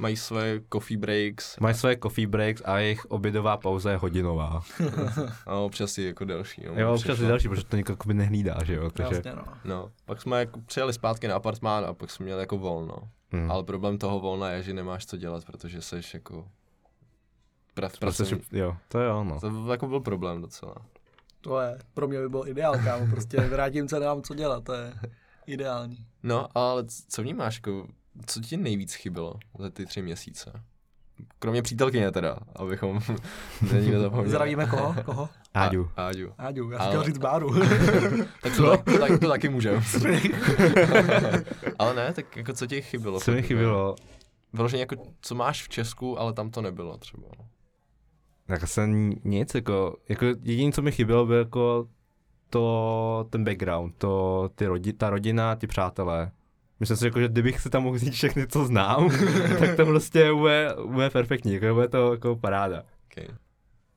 mají 0.00 0.16
své 0.16 0.60
coffee 0.72 0.96
breaks 0.98 1.58
Mají 1.58 1.74
své 1.74 1.96
coffee 1.96 2.26
breaks 2.26 2.62
a 2.64 2.78
jejich 2.78 3.04
obědová 3.04 3.56
pauza 3.56 3.90
je 3.90 3.96
hodinová. 3.96 4.62
a 5.46 5.54
občas 5.56 5.98
je 5.98 6.06
jako 6.06 6.24
delší. 6.24 6.62
No, 6.66 6.72
Jo, 6.80 6.94
občas 6.94 7.18
je 7.18 7.28
další, 7.28 7.48
protože 7.48 7.64
to 7.64 7.76
nikdo 7.76 7.96
nehlídá, 8.12 8.56
že 8.64 8.74
jo, 8.74 8.90
takže... 8.90 9.14
Jasně, 9.14 9.32
no. 9.34 9.44
No, 9.64 9.90
pak 10.04 10.22
jsme 10.22 10.40
jako 10.40 10.60
přijeli 10.60 10.92
zpátky 10.92 11.28
na 11.28 11.36
apartmán 11.36 11.84
a 11.84 11.94
pak 11.94 12.10
jsme 12.10 12.24
měli 12.24 12.40
jako 12.40 12.58
volno. 12.58 12.96
Hmm. 13.32 13.50
Ale 13.50 13.64
problém 13.64 13.98
toho 13.98 14.20
volna 14.20 14.50
je, 14.50 14.62
že 14.62 14.74
nemáš 14.74 15.06
co 15.06 15.16
dělat, 15.16 15.44
protože 15.44 15.82
seš 15.82 16.14
jako... 16.14 16.48
Pra, 17.74 17.88
Prostě, 17.88 17.98
pracovní. 18.00 18.44
že- 18.52 18.58
jo, 18.58 18.76
to 18.88 18.98
jo, 19.00 19.24
no. 19.24 19.40
To 19.40 19.70
jako 19.72 19.86
byl 19.86 20.00
problém 20.00 20.42
docela. 20.42 20.74
To 21.40 21.60
je, 21.60 21.78
pro 21.94 22.08
mě 22.08 22.18
by 22.20 22.28
byl 22.28 22.42
ideál, 22.46 22.74
kámo, 22.84 23.06
prostě 23.10 23.40
vrátím 23.40 23.88
se, 23.88 24.00
nemám 24.00 24.22
co 24.22 24.34
dělat, 24.34 24.64
to 24.64 24.72
je 24.72 24.92
ideální. 25.46 26.06
No, 26.22 26.58
ale 26.58 26.84
co 27.08 27.22
vnímáš, 27.22 27.56
jako, 27.56 27.86
co 28.26 28.40
ti 28.40 28.56
nejvíc 28.56 28.94
chybělo 28.94 29.34
za 29.58 29.70
ty 29.70 29.86
tři 29.86 30.02
měsíce? 30.02 30.62
Kromě 31.38 31.62
přítelkyně 31.62 32.10
teda, 32.10 32.38
abychom 32.56 33.00
není 33.72 33.90
nezapomněli. 33.90 34.28
Zdravíme 34.28 34.66
koho? 34.66 34.94
Koho? 35.04 35.28
Áďu. 35.54 35.90
A, 35.96 36.06
Áďu. 36.06 36.32
Áďu, 36.38 36.70
já 36.70 36.78
jsem 36.78 36.82
Ale- 36.86 36.90
chtěl 36.90 37.04
říct 37.04 37.18
Báru. 37.18 37.50
Tak 38.42 38.56
to, 38.56 38.70
tak, 38.70 38.84
to, 38.84 38.98
tak, 38.98 39.20
to 39.20 39.28
taky 39.28 39.48
můžeme. 39.48 39.82
ale 41.78 41.94
ne, 41.94 42.12
tak 42.12 42.36
jako 42.36 42.52
co 42.52 42.66
ti 42.66 42.82
chybělo? 42.82 43.20
Co 43.20 43.30
mi 43.30 43.36
fakt, 43.36 43.46
chybělo? 43.46 43.96
Vyloženě 44.52 44.82
jako, 44.82 44.96
co 45.20 45.34
máš 45.34 45.62
v 45.64 45.68
Česku, 45.68 46.20
ale 46.20 46.32
tam 46.32 46.50
to 46.50 46.62
nebylo 46.62 46.98
třeba. 46.98 47.28
Tak 48.46 48.62
asi 48.62 48.80
nic, 49.24 49.54
jako, 49.54 49.96
jako 50.08 50.24
jediné, 50.24 50.72
co 50.72 50.82
mi 50.82 50.92
chybělo, 50.92 51.26
bylo 51.26 51.38
jako 51.38 51.88
to, 52.50 53.26
ten 53.30 53.44
background, 53.44 53.94
to, 53.98 54.48
ty 54.54 54.66
rodi, 54.66 54.92
ta 54.92 55.10
rodina, 55.10 55.56
ty 55.56 55.66
přátelé. 55.66 56.30
Myslím 56.80 56.96
si, 56.96 57.04
jako, 57.04 57.20
že 57.20 57.28
kdybych 57.28 57.60
si 57.60 57.70
tam 57.70 57.82
mohl 57.82 57.98
říct 57.98 58.14
všechny, 58.14 58.46
co 58.46 58.64
znám, 58.64 59.10
tak 59.58 59.76
to 59.76 59.86
prostě 59.86 60.32
bude, 60.32 60.74
bude 60.86 61.10
perfektní, 61.10 61.54
jako 61.54 61.74
bude 61.74 61.88
to 61.88 62.12
jako 62.12 62.36
paráda. 62.36 62.82
Okay. 63.12 63.28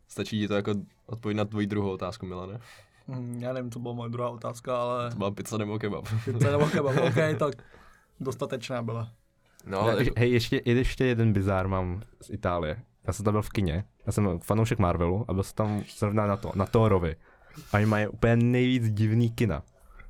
Stačí 0.08 0.40
ti 0.40 0.48
to 0.48 0.56
jako 0.56 0.72
odpověď 1.06 1.38
na 1.38 1.46
tvoji 1.46 1.68
druhou 1.68 1.90
otázku, 1.92 2.26
Milane? 2.26 2.60
Hm, 3.08 3.38
Já 3.42 3.54
nevím, 3.54 3.72
co 3.72 3.80
byla 3.80 3.94
moje 3.94 4.10
druhá 4.10 4.30
otázka, 4.30 4.78
ale 4.78 5.10
To 5.10 5.18
byla 5.18 5.32
pizza 5.32 5.58
nebo 5.58 5.80
kebab. 5.80 6.06
pizza 6.26 6.52
nebo 6.52 6.66
kebab, 6.66 6.96
OK, 7.08 7.38
tak 7.40 7.64
dostatečná 8.20 8.82
byla. 8.84 9.10
No, 9.66 9.80
Ale 9.82 9.92
ale 9.92 10.04
jako, 10.04 10.14
hej, 10.20 10.32
ještě, 10.32 10.62
ještě 10.66 11.06
jeden 11.06 11.34
bizár 11.34 11.68
mám 11.68 12.02
z 12.22 12.30
Itálie. 12.30 12.82
Já 13.08 13.14
jsem 13.14 13.26
tam 13.26 13.32
byl 13.34 13.42
v 13.42 13.50
kině, 13.50 13.84
já 14.06 14.12
jsem 14.12 14.40
fanoušek 14.40 14.80
Marvelu 14.80 15.26
a 15.28 15.34
byl 15.34 15.44
jsem 15.44 15.56
tam 15.56 15.84
zrovna 15.98 16.28
na 16.28 16.38
to, 16.38 16.52
na 16.56 16.66
Thorovi. 16.66 17.16
A 17.74 17.78
oni 17.78 17.86
mají 17.86 18.08
úplně 18.08 18.36
nejvíc 18.36 18.90
divný 18.90 19.30
kina. 19.32 19.64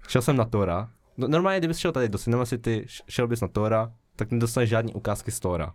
Šel 0.08 0.22
jsem 0.22 0.36
na 0.38 0.46
Thora, 0.46 0.90
no, 1.18 1.28
normálně 1.28 1.59
kdybys 1.59 1.78
šel 1.78 1.91
tady 1.91 2.09
do 2.09 2.18
Cinema 2.18 2.45
City, 2.45 2.86
šel 3.09 3.28
bys 3.28 3.41
na 3.41 3.47
Thora, 3.47 3.93
tak 4.16 4.32
nedostaneš 4.32 4.70
žádný 4.70 4.93
ukázky 4.93 5.32
z 5.32 5.39
Thora. 5.39 5.74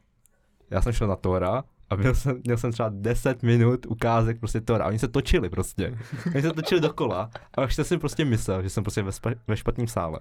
Já 0.70 0.82
jsem 0.82 0.93
šel 0.93 1.07
na 1.09 1.16
Thora 1.16 1.64
a 1.91 1.97
byl 1.97 2.14
jsem, 2.14 2.41
měl 2.45 2.57
jsem 2.57 2.72
třeba 2.72 2.91
10 2.93 3.43
minut 3.43 3.86
ukázek 3.86 4.39
prostě 4.39 4.61
Thora. 4.61 4.84
A 4.84 4.89
oni 4.89 4.99
se 4.99 5.09
točili 5.09 5.49
prostě. 5.51 5.99
Oni 6.34 6.43
se 6.43 6.53
točili 6.53 6.80
dokola 6.80 7.30
a 7.55 7.64
už 7.64 7.76
jsem 7.76 8.01
prostě 8.01 8.24
myslel, 8.24 8.62
že 8.62 8.70
jsem 8.70 8.84
prostě 8.84 9.03
ve, 9.03 9.12
spa- 9.12 9.34
ve 9.49 9.57
špatném 9.57 9.86
sále. 9.86 10.20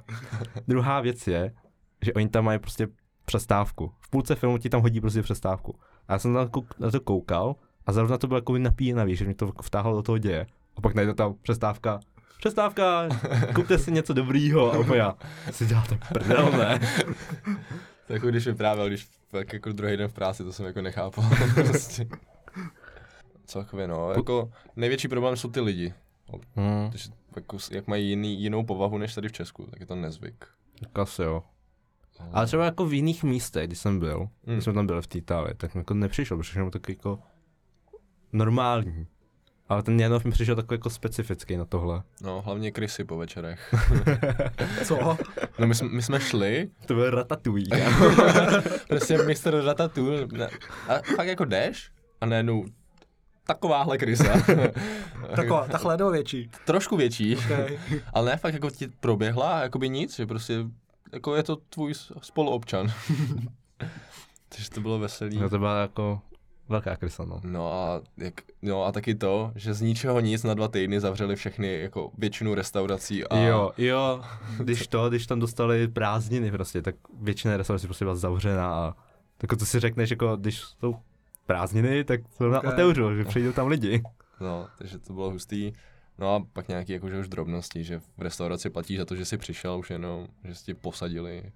Druhá 0.68 1.02
věc 1.02 1.28
je, 1.28 1.54
že 2.02 2.14
oni 2.14 2.30
tam 2.30 2.46
mají 2.46 2.60
prostě 2.60 2.88
přestávku. 3.26 3.92
V 4.00 4.10
půlce 4.10 4.36
filmu 4.36 4.58
ti 4.58 4.70
tam 4.70 4.82
hodí 4.82 5.02
prostě 5.02 5.22
přestávku. 5.22 5.76
A 6.08 6.14
já 6.14 6.20
jsem 6.20 6.34
na 6.34 6.48
to, 6.48 6.62
na 6.80 6.92
to 6.92 7.00
koukal 7.00 7.56
a 7.86 7.92
zrovna 7.92 8.18
to 8.18 8.28
bylo 8.28 8.38
jako 8.38 8.58
napíjenavý, 8.58 9.16
že 9.16 9.26
mě 9.26 9.36
to 9.36 9.52
vtáhlo 9.62 9.96
do 9.96 10.02
toho 10.02 10.18
děje. 10.18 10.48
A 10.76 10.82
pak 10.82 10.96
najde 10.96 11.14
tam 11.14 11.36
přestávka. 11.42 12.00
Přestávka, 12.40 13.10
kupte 13.56 13.78
si 13.80 13.92
něco 13.92 14.14
dobrýho. 14.14 14.74
A 14.74 14.78
úplně 14.78 14.98
já 15.00 15.16
si 15.52 15.66
děláte 15.66 16.00
prdel, 16.10 16.52
ne? 16.52 16.80
to 18.08 18.14
jako 18.14 18.28
když 18.28 18.48
vyprávěl, 18.48 18.88
když 18.88 19.08
tak 19.32 19.54
jako 19.54 19.72
druhý 19.72 19.98
den 19.98 20.08
v 20.08 20.14
práci, 20.14 20.44
to 20.44 20.54
jsem 20.54 20.66
jako 20.66 20.82
nechápal. 20.82 21.26
prostě. 21.54 22.08
Celkově 23.46 23.88
no, 23.88 24.12
jako 24.12 24.52
největší 24.76 25.08
problém 25.08 25.36
jsou 25.38 25.50
ty 25.50 25.60
lidi. 25.60 25.94
Hmm, 26.56 26.90
Protože 26.92 27.10
jako, 27.36 27.58
jak 27.72 27.88
mají 27.88 28.10
jiný, 28.10 28.42
jinou 28.42 28.64
povahu 28.66 28.98
než 28.98 29.16
tady 29.16 29.28
v 29.30 29.32
Česku, 29.32 29.66
tak 29.66 29.80
je 29.80 29.86
to 29.86 29.96
nezvyk. 29.96 30.46
tak 30.80 31.00
asi 31.00 31.22
jo. 31.22 31.44
Ale 32.32 32.46
třeba 32.46 32.66
jako 32.66 32.86
v 32.86 32.94
jiných 32.94 33.24
místech, 33.24 33.68
když 33.68 33.80
jsem 33.80 34.00
byl, 34.00 34.18
Hmm. 34.20 34.30
když 34.56 34.64
jsme 34.64 34.74
tam 34.74 34.88
byli 34.88 35.02
v 35.02 35.08
té 35.08 35.18
Itálii, 35.18 35.54
tak 35.56 35.76
mi 35.76 35.80
jako 35.80 35.94
nepřišel, 35.94 36.38
protože 36.38 36.64
mi 36.64 36.72
takový 36.72 36.96
jako 36.98 37.20
normální. 38.34 39.08
Ale 39.70 39.84
ten 39.84 40.00
Janov 40.00 40.26
mi 40.26 40.32
přišel 40.32 40.56
takový 40.56 40.76
jako 40.78 40.90
specifický 40.90 41.58
na 41.58 41.66
tohle. 41.66 42.04
No, 42.22 42.42
hlavně 42.42 42.72
krysy 42.72 43.04
po 43.04 43.18
večerech. 43.18 43.74
Co? 44.84 45.18
No 45.60 45.68
my 45.68 45.76
jsme, 45.76 45.90
my 45.90 46.02
jsme 46.02 46.20
šli, 46.20 46.70
To 46.86 46.94
byl 46.94 47.10
ratatouille. 47.10 47.68
prostě 48.88 49.18
mistr 49.18 49.62
Ratatouille, 49.66 50.28
ne, 50.32 50.50
a 50.88 50.94
fakt 51.16 51.28
jako 51.28 51.46
jdeš 51.46 51.92
a 52.22 52.26
najednou 52.26 52.66
takováhle 53.48 53.98
krysa. 53.98 54.34
Taková, 55.36 55.68
takhle 55.68 55.98
nebo 55.98 56.12
větší. 56.12 56.50
Trošku 56.66 56.98
větší, 56.98 57.36
Okay. 57.38 57.78
ale 58.14 58.26
ne 58.32 58.38
fakt 58.38 58.54
jako 58.54 58.70
ti 58.70 58.88
proběhla 58.88 59.60
a 59.60 59.62
jakoby 59.62 59.90
nic, 59.90 60.16
že 60.16 60.26
prostě 60.26 60.54
jako 61.14 61.36
je 61.36 61.44
to 61.44 61.56
tvůj 61.56 61.94
spoluobčan. 62.22 62.92
Takže 64.50 64.70
to 64.70 64.82
bylo 64.82 65.00
veselý. 65.00 65.38
No 65.40 65.50
to 65.50 65.60
byla 65.60 65.82
jako 65.82 66.22
velká 66.70 66.96
krysa, 66.96 67.26
no. 67.26 67.42
No 67.44 67.74
a, 67.74 68.02
jak, 68.18 68.34
no 68.62 68.84
a 68.86 68.92
taky 68.92 69.16
to, 69.16 69.52
že 69.56 69.74
z 69.74 69.82
ničeho 69.82 70.20
nic 70.20 70.44
na 70.44 70.54
dva 70.54 70.68
týdny 70.68 71.00
zavřeli 71.00 71.36
všechny, 71.36 71.80
jako 71.80 72.12
většinu 72.18 72.54
restaurací 72.56 73.24
a 73.28 73.38
Jo, 73.38 73.72
jo, 73.78 74.22
když 74.60 74.88
to, 74.88 75.10
když 75.10 75.28
tam 75.28 75.40
dostali 75.40 75.88
prázdniny 75.88 76.52
prostě, 76.52 76.82
tak 76.82 76.96
většina 77.22 77.58
restaurací 77.58 77.88
prostě 77.88 78.06
byla 78.06 78.16
zavřená 78.16 78.76
a 78.76 78.96
tak 79.38 79.50
to 79.60 79.66
si 79.66 79.80
řekneš, 79.80 80.10
jako 80.10 80.36
když 80.36 80.60
jsou 80.62 80.96
prázdniny, 81.46 82.04
tak 82.04 82.22
to 82.38 82.50
na 82.50 82.60
Ok. 82.60 82.66
otevřu, 82.66 83.16
že 83.16 83.24
přijdou 83.26 83.52
tam 83.52 83.68
lidi. 83.68 84.04
No, 84.42 84.68
takže 84.78 85.00
to 85.00 85.14
bylo 85.14 85.30
hustý. 85.30 85.74
No 86.20 86.36
a 86.36 86.44
pak 86.54 86.68
nějaký 86.68 86.92
jakože 86.92 87.20
už 87.20 87.28
drobnosti, 87.30 87.84
že 87.84 88.00
v 88.00 88.22
restauraci 88.22 88.70
platíš 88.70 88.98
za 88.98 89.06
to, 89.06 89.16
že 89.16 89.26
jsi 89.26 89.38
přišel 89.38 89.80
už 89.80 89.90
jenom, 89.90 90.28
že 90.44 90.56
si 90.56 90.66
tě 90.66 90.76
posadili 90.76 91.52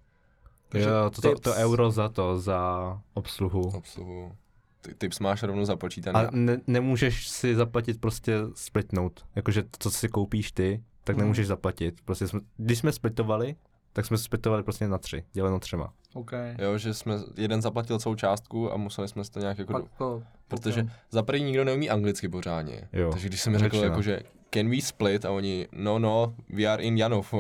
Takže 0.69 0.89
jo, 0.89 1.09
to, 1.09 1.21
to, 1.21 1.39
to, 1.39 1.53
euro 1.53 1.91
za 1.91 2.09
to, 2.09 2.39
za 2.39 3.01
obsluhu. 3.13 3.61
obsluhu. 3.75 4.35
Ty, 4.81 4.95
tips 4.97 5.19
máš 5.19 5.43
rovnou 5.43 5.65
započítaný. 5.65 6.15
A 6.19 6.29
ne, 6.31 6.57
nemůžeš 6.67 7.27
si 7.27 7.55
zaplatit 7.55 8.01
prostě 8.01 8.33
splitnout, 8.55 9.25
jakože 9.35 9.63
to, 9.63 9.69
co 9.79 9.91
si 9.91 10.09
koupíš 10.09 10.51
ty, 10.51 10.83
tak 11.03 11.15
Mhm. 11.15 11.21
nemůžeš 11.23 11.47
zaplatit. 11.47 12.01
Prostě 12.05 12.27
jsme, 12.27 12.39
když 12.57 12.77
jsme 12.79 12.91
splitovali, 12.91 13.55
tak 13.93 14.05
jsme 14.05 14.17
splitovali 14.17 14.63
prostě 14.63 14.87
na 14.87 14.97
tři, 14.97 15.23
děleno 15.33 15.59
třema. 15.59 15.93
OK. 16.13 16.31
Jo, 16.57 16.77
že 16.77 16.93
jsme, 16.93 17.15
jeden 17.37 17.61
zaplatil 17.61 17.99
celou 17.99 18.15
částku 18.15 18.73
a 18.73 18.77
museli 18.77 19.07
jsme 19.07 19.23
si 19.23 19.31
to 19.31 19.39
nějak 19.39 19.57
jako... 19.59 19.73
Pak 19.73 19.83
to, 19.97 20.23
Protože 20.47 20.85
za 21.11 21.23
první 21.23 21.45
nikdo 21.45 21.63
neumí 21.63 21.89
anglicky 21.89 22.29
pořádně. 22.29 22.89
Jo, 22.93 23.09
Takže 23.11 23.27
když 23.27 23.41
jsem 23.41 23.53
mi 23.53 23.59
řekl, 23.59 23.77
jako, 23.77 24.01
že 24.01 24.19
can 24.53 24.69
we 24.69 24.81
split 24.81 25.25
a 25.25 25.31
oni, 25.31 25.67
no 25.71 25.99
no, 25.99 26.35
we 26.49 26.63
are 26.65 26.83
in 26.83 26.97
Janov. 26.97 27.33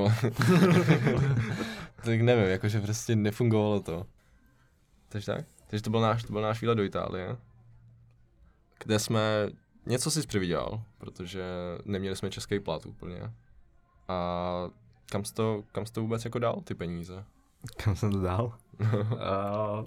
tak 2.05 2.21
nevím, 2.21 2.45
jakože 2.45 2.81
prostě 2.81 3.15
nefungovalo 3.15 3.79
to. 3.79 4.05
Takže 5.09 5.25
tak? 5.25 5.45
Takže 5.71 5.83
to 5.83 5.89
byl 5.89 6.01
náš, 6.01 6.23
to 6.23 6.33
byl 6.33 6.41
náš 6.41 6.61
výlet 6.61 6.75
do 6.75 6.83
Itálie, 6.83 7.37
kde 8.83 8.99
jsme, 8.99 9.49
něco 9.85 10.11
si 10.11 10.27
přivydělal, 10.27 10.83
protože 10.97 11.43
neměli 11.85 12.15
jsme 12.15 12.29
český 12.29 12.59
plat 12.59 12.85
úplně. 12.85 13.33
A 14.07 14.69
kam 15.05 15.25
jsi 15.25 15.33
to, 15.33 15.63
kam 15.71 15.85
jsi 15.85 15.93
to 15.93 16.01
vůbec 16.01 16.25
jako 16.25 16.39
dal, 16.39 16.61
ty 16.63 16.75
peníze? 16.75 17.25
Kam 17.83 17.95
jsem 17.95 18.11
to 18.11 18.21
dal? 18.21 18.57
a 19.19 19.83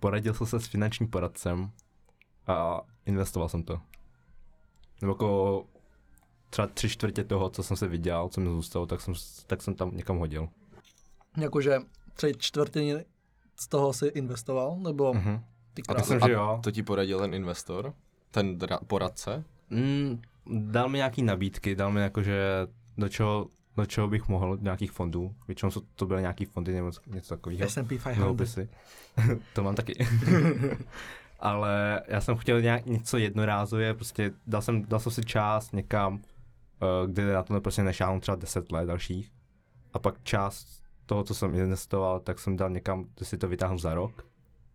poradil 0.00 0.34
jsem 0.34 0.46
se 0.46 0.60
s 0.60 0.66
finančním 0.66 1.08
poradcem 1.08 1.70
a 2.46 2.80
investoval 3.06 3.48
jsem 3.48 3.62
to. 3.62 3.80
Nebo 5.00 5.12
jako 5.12 5.64
třeba 6.50 6.66
tři 6.66 6.88
čtvrtě 6.88 7.24
toho, 7.24 7.50
co 7.50 7.62
jsem 7.62 7.76
se 7.76 7.88
vydělal, 7.88 8.28
co 8.28 8.40
mi 8.40 8.48
zůstalo, 8.48 8.86
tak 8.86 9.00
jsem, 9.00 9.14
tak 9.46 9.62
jsem 9.62 9.74
tam 9.74 9.96
někam 9.96 10.18
hodil. 10.18 10.48
Jakože 11.36 11.78
tři 12.14 12.32
čtvrtiny 12.38 13.04
z 13.56 13.68
toho 13.68 13.92
si 13.92 14.06
investoval, 14.06 14.76
nebo 14.80 15.14
Mhm. 15.14 15.40
ty 15.74 15.82
A 15.88 15.94
Myslím, 15.94 16.20
že 16.26 16.32
jo. 16.32 16.60
To 16.62 16.70
ti 16.70 16.82
poradil 16.82 17.18
ten 17.18 17.34
investor? 17.34 17.94
Ten 18.30 18.58
dra- 18.58 18.78
poradce? 18.86 19.44
Mm, 19.70 20.22
dal 20.46 20.88
mi 20.88 20.98
nějaký 20.98 21.22
nabídky, 21.22 21.74
dal 21.76 21.92
mi 21.92 22.00
jakože 22.00 22.42
do 22.98 23.08
čeho, 23.08 23.46
do 23.76 23.86
čeho 23.86 24.08
bych 24.08 24.28
mohl, 24.28 24.56
do 24.56 24.62
nějakých 24.62 24.92
fondů. 24.92 25.34
Většinou 25.48 25.70
jsou- 25.70 25.82
to 25.94 26.06
byly 26.06 26.20
nějaký 26.20 26.44
fondy 26.44 26.72
nebo 26.74 26.90
něco 27.06 27.28
takového. 27.36 27.68
S&P 27.68 27.88
500. 27.98 28.16
Dluhopisy. 28.16 28.68
to 29.52 29.62
mám 29.62 29.74
taky. 29.74 29.94
Ale 31.40 32.02
já 32.08 32.20
jsem 32.20 32.36
chtěl 32.36 32.60
nějak 32.62 32.86
něco 32.86 33.16
jednorázově, 33.18 33.94
prostě 33.94 34.32
dal 34.46 34.62
jsem, 34.62 34.84
dal 34.84 35.00
jsem 35.00 35.12
si 35.12 35.24
část 35.24 35.72
někam, 35.72 36.20
eh, 36.82 37.06
kde 37.06 37.32
na 37.32 37.42
to 37.42 37.60
prostě 37.60 37.82
nešáhnu 37.82 38.20
třeba 38.20 38.34
10 38.36 38.72
let 38.72 38.86
dalších. 38.86 39.32
A 39.92 39.98
pak 39.98 40.14
část 40.22 40.82
toho, 41.06 41.24
co 41.24 41.34
jsem 41.34 41.54
investoval, 41.54 42.20
tak 42.20 42.38
jsem 42.38 42.56
dal 42.56 42.70
někam, 42.70 43.04
kde 43.16 43.26
si 43.26 43.38
to 43.38 43.48
vytáhnu 43.48 43.78
za 43.78 43.94
rok, 43.94 44.26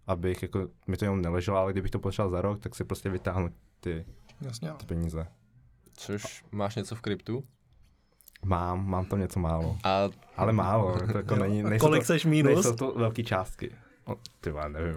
abych 0.08 0.42
jako, 0.42 0.68
mi 0.88 0.98
to 0.98 1.06
jenom 1.06 1.22
neleželo, 1.22 1.58
ale 1.58 1.72
kdybych 1.72 1.92
to 1.92 2.00
potřeboval 2.00 2.32
za 2.32 2.42
rok, 2.42 2.60
tak 2.60 2.76
si 2.76 2.84
prostě 2.84 3.10
vytáhnu 3.10 3.50
ty, 3.80 4.06
Jasně. 4.42 4.72
ty 4.78 4.86
peníze. 4.86 5.28
Což 5.94 6.44
máš 6.52 6.76
něco 6.76 6.96
v 6.96 7.02
kryptu? 7.02 7.44
Mám, 8.46 8.88
mám 8.90 9.06
to 9.06 9.18
něco 9.18 9.40
málo. 9.40 9.78
A 9.84 10.10
Ale 10.38 10.54
málo, 10.54 10.98
to 11.12 11.18
jako 11.18 11.36
není, 11.36 11.64
nejsou 11.64 11.86
Kolik 11.86 12.02
to, 12.02 12.06
seš 12.06 12.26
minus? 12.26 12.54
nejsou 12.54 12.76
to 12.76 12.92
velké 13.00 13.24
částky. 13.24 13.72
O, 14.06 14.16
ty 14.42 14.52
vole, 14.52 14.70
nevím. 14.70 14.96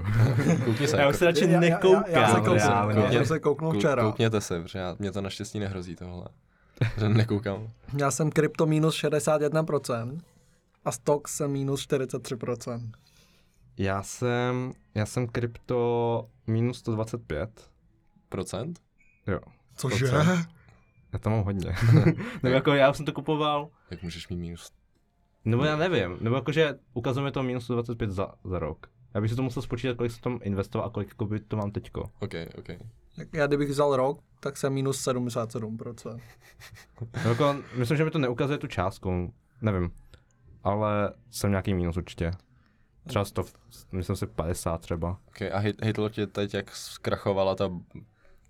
Koukni 0.65 0.89
se. 0.89 0.97
Já 0.97 1.09
už 1.09 1.17
se 1.17 1.25
radši 1.25 1.45
Já- 1.45 1.51
já- 1.51 1.55
já- 1.55 1.61
nekoukám. 1.61 2.05
já 2.09 2.29
se 2.29 2.37
kouknu, 2.41 2.53
reálně. 2.55 3.01
já 3.01 3.11
jsem 3.13 3.27
se 3.27 3.39
kouknul 3.41 3.73
Kou- 3.73 3.79
včera. 3.79 4.03
Koukněte 4.03 4.41
se, 4.41 4.63
protože 4.63 4.79
já, 4.79 4.97
mě 4.99 5.13
to 5.13 5.21
naštěstí 5.21 5.59
nehrozí 5.59 5.97
tohle. 5.97 6.25
Že 6.99 7.09
nekoukám. 7.09 7.69
Já 7.99 8.11
jsem 8.11 8.31
krypto 8.31 8.67
minus 8.67 8.97
61% 9.05 10.19
a 10.85 10.93
stock 10.93 11.29
jsem 11.29 11.53
minus 11.53 11.87
43%. 11.89 12.91
Já 13.79 14.03
jsem, 14.03 14.73
já 14.95 15.07
jsem 15.07 15.27
krypto 15.27 16.29
minus 16.47 16.79
125. 16.79 17.71
Procent? 18.29 18.81
Jo. 19.27 19.41
Cože? 19.75 20.07
Já 21.13 21.19
tam 21.19 21.33
mám 21.33 21.45
hodně. 21.45 21.75
Nebo 22.43 22.55
jako 22.55 22.73
já 22.73 22.91
už 22.91 22.97
jsem 22.97 23.07
to 23.07 23.13
kupoval, 23.13 23.69
Jak 23.91 24.03
můžeš 24.03 24.29
mít 24.29 24.37
minus? 24.37 24.71
nebo 25.45 25.65
já 25.65 25.77
nevím, 25.77 26.17
nebo 26.21 26.37
jakože 26.37 26.79
ukazuje 26.95 27.25
mi 27.25 27.33
to 27.33 27.43
minus 27.43 27.65
125 27.65 28.11
za, 28.11 28.35
za 28.45 28.59
rok. 28.59 28.87
Já 29.15 29.21
bych 29.21 29.31
si 29.31 29.37
to 29.37 29.43
musel 29.43 29.63
spočítat, 29.63 29.97
kolik 29.97 30.13
jsem 30.13 30.21
tam 30.21 30.39
investoval 30.43 30.87
a 30.87 30.91
kolik 30.91 31.09
jakoby, 31.09 31.41
to 31.41 31.57
mám 31.57 31.71
teďko. 31.71 32.01
OK, 32.21 32.35
OK. 32.59 32.67
Tak 33.17 33.29
Já 33.35 33.47
kdybych 33.47 33.69
vzal 33.71 33.97
rok, 33.97 34.21
tak 34.41 34.57
jsem 34.57 34.73
minus 34.73 35.07
77%. 35.07 36.21
No 37.25 37.31
jako, 37.31 37.57
myslím, 37.77 37.97
že 37.99 38.05
mi 38.05 38.11
to 38.11 38.19
neukazuje 38.19 38.59
tu 38.59 38.67
částku, 38.67 39.35
nevím. 39.63 39.91
Ale 40.65 41.15
jsem 41.31 41.51
nějaký 41.51 41.75
minus 41.75 41.97
určitě. 41.97 42.31
Třeba 43.07 43.25
100, 43.25 43.45
myslím 43.93 44.17
si 44.17 44.27
50 44.27 44.81
třeba. 44.81 45.19
OK, 45.29 45.43
a 45.43 45.59
hit, 45.59 45.85
hitlo 45.85 46.09
tě 46.09 46.27
teď, 46.27 46.55
jak 46.55 46.77
zkrachovala 46.77 47.55
ta, 47.55 47.71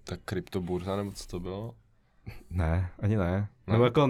ta 0.05 0.17
kryptoburza, 0.25 0.97
nebo 0.97 1.13
co 1.13 1.27
to 1.27 1.41
bylo? 1.41 1.75
Ne, 2.51 2.91
ani 2.99 3.17
ne. 3.17 3.49
Ne? 3.67 3.73
Nebo 3.73 3.85
jako, 3.85 4.09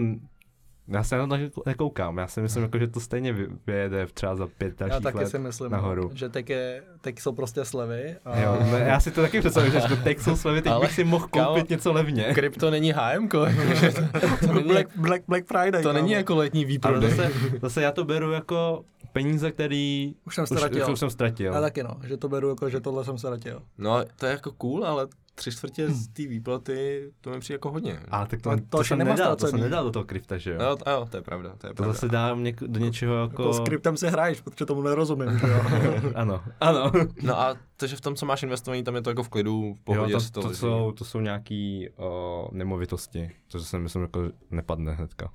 já 0.89 1.03
se 1.05 1.19
na 1.19 1.27
to 1.27 1.37
nekou- 1.37 1.63
nekoukám, 1.67 2.19
já 2.19 2.27
si 2.27 2.41
myslím, 2.41 2.63
jako, 2.63 2.79
že 2.79 2.87
to 2.89 3.01
stejně 3.01 3.33
vy- 3.33 3.47
vyjede 3.67 4.07
v 4.07 4.13
třeba 4.13 4.37
za 4.37 4.47
pět 4.59 4.81
Já 4.81 4.87
dalších 4.89 5.05
taky 5.05 5.19
let 5.19 5.29
si 5.29 5.39
myslím, 5.39 5.71
nahoru. 5.73 6.11
že 6.15 6.29
teď, 6.29 6.51
je, 6.51 6.83
teď 7.01 7.19
jsou 7.21 7.33
prostě 7.33 7.65
slevy. 7.65 8.17
A 8.25 8.39
Jo, 8.41 8.59
ne, 8.73 8.79
já 8.79 9.01
si 9.01 9.11
to 9.11 9.21
taky 9.23 9.41
představím, 9.41 9.73
že 9.89 9.97
teď 9.97 10.19
jsou 10.19 10.37
slevy, 10.37 10.63
teď 10.63 10.73
Ale, 10.73 10.81
bych 10.87 10.93
si 10.93 11.05
mohl 11.05 11.25
koupit 11.29 11.41
kámo, 11.45 11.67
něco 11.71 11.93
levně. 11.93 12.25
Krypto 12.35 12.71
není 12.71 12.93
HM, 12.93 13.29
to, 13.29 13.47
to, 14.47 14.53
není, 14.53 14.69
Black, 14.69 14.97
Black, 14.97 15.23
Black 15.29 15.47
Friday. 15.47 15.83
to 15.83 15.89
kámo. 15.89 15.93
není 16.01 16.13
jako 16.13 16.35
letní 16.37 16.61
Ale 16.65 16.69
výprodej. 16.69 17.11
zase, 17.11 17.31
zase 17.63 17.83
já 17.83 17.93
to 17.93 18.05
beru 18.05 18.33
jako 18.33 18.85
peníze, 19.13 19.53
který 19.53 20.15
Už 20.27 20.35
jsem 20.35 20.47
ztratil. 20.47 20.83
už, 20.87 20.93
už 20.93 20.99
jsem 20.99 21.11
ztratil. 21.11 21.53
Já 21.53 21.61
taky 21.61 21.83
no, 21.83 21.97
že 22.05 22.17
to 22.17 22.29
beru 22.29 22.49
jako, 22.49 22.69
že 22.71 22.81
tohle 22.81 23.05
jsem 23.05 23.19
ztratil. 23.19 23.63
No, 23.79 24.05
to 24.17 24.27
je 24.27 24.33
jako 24.33 24.53
cool, 24.53 24.85
ale 24.87 25.07
tři 25.35 25.53
čtvrtě 25.53 25.91
z 25.91 26.09
té 26.09 26.23
výplaty, 26.27 27.11
to 27.21 27.31
mi 27.31 27.41
přijde 27.41 27.55
jako 27.55 27.71
hodně. 27.71 28.01
Ale 28.11 28.27
tak 28.27 28.43
to, 28.43 28.51
To- 28.51 28.57
to, 28.57 28.79
to 28.79 28.85
to 28.89 28.97
nemá 28.97 29.11
nedal, 29.11 29.31
to 29.31 29.37
ztracený. 29.39 29.63
nedal 29.63 29.85
do 29.85 29.91
toho 29.91 30.05
krypta, 30.05 30.39
že 30.39 30.53
jo? 30.53 30.63
Jo, 30.63 30.77
to, 30.77 30.91
jo, 30.91 31.07
to 31.11 31.17
je 31.17 31.23
pravda, 31.23 31.55
to 31.59 31.67
je 31.67 31.71
to 31.71 31.75
pravda. 31.75 31.93
zase 31.93 32.09
dám 32.09 32.43
něk- 32.45 32.67
do 32.67 32.81
něčeho 32.81 33.15
jako... 33.15 33.43
Jako 33.43 33.53
s 33.55 33.61
kryptem 33.61 33.97
si 33.97 34.07
hraješ, 34.09 34.41
protože 34.41 34.67
tomu 34.67 34.83
nerozumím, 34.83 35.39
že 35.39 35.47
jo. 35.47 35.63
ano, 36.15 36.43
ano. 36.61 36.93
No 37.23 37.41
a 37.41 37.57
takže 37.77 37.97
v 37.97 38.01
tom, 38.01 38.15
co 38.15 38.27
máš 38.27 38.43
investovaný, 38.43 38.83
tam 38.85 38.95
je 38.95 39.03
to 39.03 39.11
jako 39.11 39.23
v 39.23 39.29
klidu, 39.29 39.75
v 39.75 39.85
pohodě 39.85 40.13
jo, 40.13 40.21
to, 40.33 40.41
to, 40.41 40.47
leží. 40.49 40.59
jsou, 40.61 40.93
to 40.93 41.05
jsou 41.05 41.21
nějaký 41.21 41.89
uh, 41.97 42.05
nemovitosti, 42.53 43.31
což 43.49 43.63
si 43.63 43.79
myslím, 43.79 44.03
jako 44.03 44.21
nepadne 44.51 44.93
hnedka. 44.93 45.31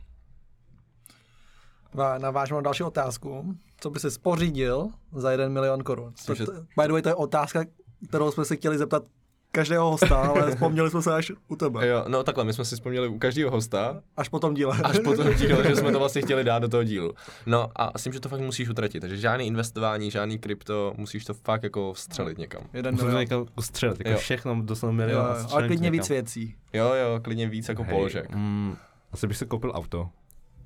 A 1.97 2.17
navážu 2.17 2.55
na 2.55 2.61
další 2.61 2.83
otázku. 2.83 3.55
Co 3.79 3.89
by 3.89 3.99
si 3.99 4.11
spořídil 4.11 4.87
za 5.11 5.31
jeden 5.31 5.53
milion 5.53 5.83
korun? 5.83 6.13
To, 6.25 6.35
to, 6.35 6.51
by 6.53 6.87
the 6.87 6.91
way, 6.93 7.01
to 7.01 7.09
je 7.09 7.15
otázka, 7.15 7.63
kterou 8.09 8.31
jsme 8.31 8.45
si 8.45 8.57
chtěli 8.57 8.77
zeptat 8.77 9.03
každého 9.51 9.91
hosta, 9.91 10.15
ale 10.17 10.51
vzpomněli 10.55 10.89
jsme 10.89 11.01
se 11.01 11.13
až 11.13 11.31
u 11.47 11.55
tebe. 11.55 11.87
Jo, 11.87 12.05
no 12.07 12.23
takhle, 12.23 12.43
my 12.43 12.53
jsme 12.53 12.65
si 12.65 12.75
vzpomněli 12.75 13.07
u 13.07 13.19
každého 13.19 13.51
hosta, 13.51 14.01
Až 14.17 14.29
po 14.29 14.39
tom 14.39 14.53
díle. 14.53 14.77
až 14.83 14.99
po 15.03 15.13
tom 15.15 15.33
dílu, 15.33 15.63
že 15.63 15.75
jsme 15.75 15.91
to 15.91 15.99
vlastně 15.99 16.21
chtěli 16.21 16.43
dát 16.43 16.59
do 16.59 16.67
toho 16.67 16.83
dílu. 16.83 17.13
No 17.45 17.69
a 17.75 17.99
s 17.99 18.03
tím, 18.03 18.13
že 18.13 18.19
to 18.19 18.29
fakt 18.29 18.39
musíš 18.41 18.69
utratit, 18.69 18.99
takže 18.99 19.17
žádný 19.17 19.47
investování, 19.47 20.11
žádný 20.11 20.39
krypto, 20.39 20.93
musíš 20.97 21.25
to 21.25 21.33
fakt 21.33 21.63
jako 21.63 21.93
vstřelit 21.93 22.37
někam. 22.37 22.61
Jeden 22.73 22.95
Musím 22.95 23.11
to 23.11 23.17
někam 23.19 23.45
ustřelit, 23.57 23.99
jako 23.99 24.09
Jo. 24.11 24.17
všechno 24.17 24.65
Jo, 24.83 24.91
milion. 24.91 25.21
a 25.21 25.23
jo, 25.23 25.29
ale 25.29 25.43
střelit 25.43 25.67
klidně 25.67 25.83
někam. 25.83 25.99
víc 25.99 26.09
věcí. 26.09 26.55
Jo, 26.73 26.93
jo, 26.93 27.19
klidně 27.23 27.49
víc 27.49 27.69
jako 27.69 27.83
položek. 27.83 28.29
Mm, 28.35 28.75
asi 29.11 29.27
bych 29.27 29.37
si 29.37 29.45
koupil 29.45 29.71
auto. 29.75 30.09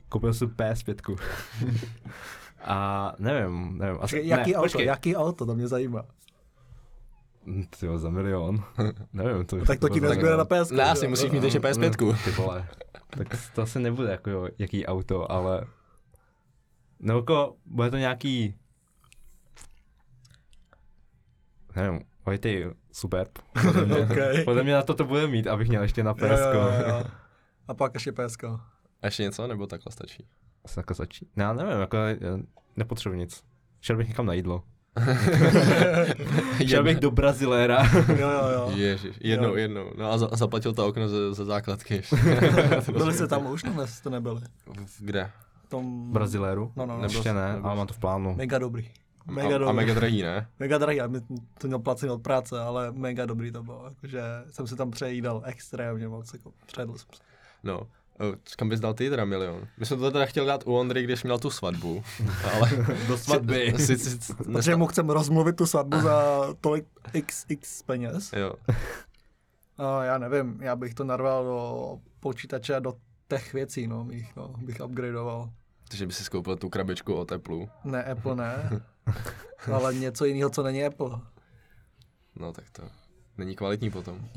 Koupil 0.10 0.34
jsem 0.34 0.48
PS5. 0.48 1.16
a 2.64 3.14
nevím, 3.20 3.78
nevím. 3.78 3.98
Asi, 4.02 4.22
jaký 4.26 4.52
ne, 4.52 4.58
auto? 4.58 4.64
Počkej. 4.66 4.86
Jaký 4.86 5.16
auto? 5.16 5.46
To 5.46 5.56
mě 5.56 5.68
zajímá. 5.68 6.04
Ty 7.80 7.86
jo, 7.86 7.98
za 7.98 8.10
milion. 8.10 8.64
nevím, 9.14 9.46
to 9.46 9.66
Tak 9.66 9.80
to 9.80 9.90
ti 9.90 10.00
bylo 10.00 10.10
za 10.10 10.16
nezbyde 10.16 10.38
na. 10.38 10.46
PS. 10.46 10.72
Ne, 10.72 10.84
asi 10.84 11.08
musíš 11.08 11.32
mít 11.32 11.44
ještě 11.44 11.60
PS5. 11.60 12.16
Ty 12.26 12.32
vole. 12.32 12.68
Tak 13.10 13.28
to 13.56 13.62
asi 13.62 13.80
nebude 13.80 14.12
jako 14.12 14.30
jo, 14.30 14.48
jaký 14.58 14.86
auto, 14.86 15.32
ale... 15.32 15.66
No 17.00 17.16
jako, 17.16 17.56
bude 17.66 17.90
to 17.92 17.98
nějaký... 17.98 18.56
Nevím, 21.76 22.02
Vojty, 22.26 22.66
super. 22.92 23.28
Podle 23.62 23.86
mě, 23.86 23.96
Okay. 23.98 24.44
podle 24.44 24.64
mě 24.64 24.74
na 24.74 24.82
to 24.82 24.94
to 24.94 25.06
bude 25.06 25.28
mít, 25.28 25.48
abych 25.48 25.68
měl 25.68 25.82
ještě 25.82 26.04
na 26.04 26.16
jo, 26.20 26.28
jo, 26.54 26.74
jo. 26.88 27.04
A 27.68 27.74
pak 27.74 27.94
ještě 27.94 28.12
PSK. 28.12 28.44
A 28.44 28.60
ještě 29.06 29.24
něco, 29.24 29.48
nebo 29.48 29.68
takhle 29.68 29.92
stačí? 29.92 30.28
Asi 30.66 30.80
jako 30.80 30.94
začít. 30.94 31.30
No, 31.36 31.44
já 31.44 31.54
nevím, 31.54 31.80
jako 31.80 31.98
nepotřebuji 32.76 33.18
nic. 33.18 33.44
Šel 33.82 33.98
bych 33.98 34.08
někam 34.08 34.26
na 34.26 34.34
jídlo. 34.34 34.64
Šel 36.68 36.84
bych 36.84 37.00
do 37.00 37.12
Braziléra. 37.12 37.84
Jo, 38.20 38.30
jo, 38.30 38.50
jo. 38.54 38.72
Ježiš, 38.76 39.16
jednou, 39.22 39.50
Jo. 39.50 39.56
jednou. 39.56 39.86
No 39.98 40.12
a 40.12 40.18
za, 40.18 40.30
zaplatil 40.34 40.74
to 40.74 40.88
okno 40.88 41.08
ze, 41.08 41.34
ze 41.34 41.46
základky. 41.46 42.02
Byli 42.94 43.14
jste 43.14 43.28
tam 43.28 43.46
už, 43.46 43.64
nebo 43.64 43.88
jste 43.88 44.10
nebyli? 44.10 44.42
V- 44.86 45.02
Kde? 45.02 45.32
V 45.66 45.70
tom... 45.70 46.12
Braziléru? 46.12 46.72
No, 46.76 46.86
no, 46.86 46.98
no. 46.98 47.04
Ještě 47.04 47.34
ne, 47.34 47.48
nebyl 47.54 47.68
ale 47.68 47.76
mám 47.76 47.88
to 47.88 47.94
v 47.94 48.00
plánu. 48.00 48.36
Mega 48.36 48.58
dobrý. 48.60 48.90
Mega 49.26 49.50
a, 49.50 49.56
a 49.56 49.58
dobrý. 49.58 49.76
mega 49.76 49.94
drahý, 49.94 50.22
ne? 50.22 50.48
Mega 50.60 50.78
drahý, 50.78 50.98
já 50.98 51.08
mi 51.08 51.22
to 51.58 51.68
měl 51.68 51.80
placený 51.80 52.12
od 52.12 52.22
práce, 52.22 52.60
ale 52.62 52.92
mega 52.92 53.26
dobrý 53.26 53.52
to 53.52 53.64
bylo. 53.64 53.86
Jakože 53.90 54.22
jsem 54.52 54.68
si 54.68 54.76
tam 54.76 54.92
přejídal 54.92 55.42
extrémně 55.46 56.08
moc, 56.08 56.34
jako 56.34 56.52
předl 56.66 56.92
jsem 56.98 57.08
se. 57.14 57.24
No. 57.64 57.82
Kam 58.58 58.70
bys 58.70 58.80
dal 58.80 58.94
ty 58.94 59.10
teda 59.10 59.26
milion? 59.26 59.68
My 59.78 59.86
jsme 59.86 59.98
to 59.98 60.12
teda 60.12 60.26
chtěli 60.26 60.48
dát 60.48 60.64
u 60.68 60.76
Ondry, 60.76 61.04
když 61.04 61.24
měl 61.24 61.40
tu 61.40 61.50
svatbu, 61.50 62.04
ale... 62.54 62.70
Do 63.08 63.18
svatby. 63.18 63.74
Si, 63.78 63.98
si, 63.98 64.10
si, 64.22 64.34
Protože 64.44 64.76
mu 64.76 64.88
chcem 64.88 65.10
rozmluvit 65.10 65.56
tu 65.56 65.66
svatbu 65.66 66.02
za 66.02 66.48
tolik 66.62 66.86
xx 67.26 67.82
peněz. 67.82 68.34
jo. 68.34 68.54
A 69.78 70.04
já 70.04 70.18
nevím, 70.18 70.58
já 70.62 70.76
bych 70.76 70.94
to 70.94 71.04
narval 71.04 71.44
do 71.44 71.98
počítače 72.20 72.76
a 72.76 72.80
do 72.80 72.94
těch 73.28 73.54
věcí, 73.54 73.88
no, 73.88 74.04
mých, 74.04 74.36
no, 74.36 74.54
bych 74.58 74.82
upgradeoval. 74.86 75.50
Takže 75.88 76.08
by 76.08 76.14
si 76.14 76.24
skoupil 76.24 76.56
tu 76.56 76.70
krabičku 76.70 77.14
o 77.14 77.26
teplu. 77.26 77.70
Ne, 77.84 78.04
Apple 78.04 78.36
ne, 78.36 78.82
ale 79.74 79.94
něco 79.94 80.26
jiného, 80.26 80.50
co 80.50 80.64
není 80.64 80.86
Apple. 80.86 81.20
No 82.36 82.54
tak 82.54 82.70
to 82.72 82.84
není 83.38 83.56
kvalitní 83.56 83.92
potom. 83.92 84.30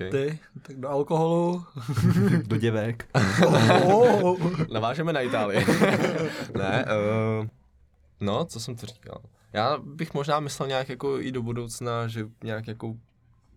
Okay. 0.00 0.10
Ty, 0.10 0.38
tak 0.62 0.80
do 0.80 0.88
alkoholu. 0.88 1.64
Do 2.46 2.56
děvek. 2.56 3.08
Oh, 3.84 4.50
Navážeme 4.72 5.12
na 5.12 5.20
Itálii. 5.20 5.66
ne, 6.58 6.84
uh, 7.40 7.46
no, 8.20 8.44
co 8.44 8.60
jsem 8.60 8.76
to 8.76 8.86
říkal? 8.86 9.20
Já 9.52 9.78
bych 9.78 10.14
možná 10.14 10.40
myslel 10.40 10.68
nějak 10.68 10.88
jako 10.88 11.20
i 11.20 11.32
do 11.32 11.42
budoucna, 11.42 12.08
že 12.08 12.26
nějak 12.44 12.68
jako 12.68 12.94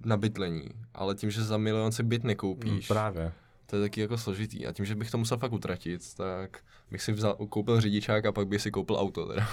na 0.05 0.17
bydlení, 0.17 0.69
ale 0.93 1.15
tím, 1.15 1.31
že 1.31 1.43
za 1.43 1.57
milion 1.57 1.91
si 1.91 2.03
byt 2.03 2.23
nekoupíš, 2.23 2.87
Právě. 2.87 3.31
to 3.65 3.75
je 3.75 3.81
taky 3.81 4.01
jako 4.01 4.17
složitý. 4.17 4.67
A 4.67 4.73
tím, 4.73 4.85
že 4.85 4.95
bych 4.95 5.11
to 5.11 5.17
musel 5.17 5.37
fakt 5.37 5.53
utratit, 5.53 6.15
tak 6.15 6.57
bych 6.91 7.01
si 7.01 7.11
vzal, 7.11 7.35
koupil 7.35 7.81
řidičák 7.81 8.25
a 8.25 8.31
pak 8.31 8.47
bych 8.47 8.61
si 8.61 8.71
koupil 8.71 8.97
auto 8.97 9.27
teda. 9.27 9.47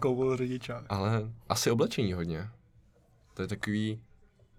koupil 0.00 0.36
řidičák. 0.36 0.84
ale 0.88 1.22
asi 1.48 1.70
oblečení 1.70 2.12
hodně. 2.12 2.48
To 3.34 3.42
je 3.42 3.48
takový... 3.48 4.00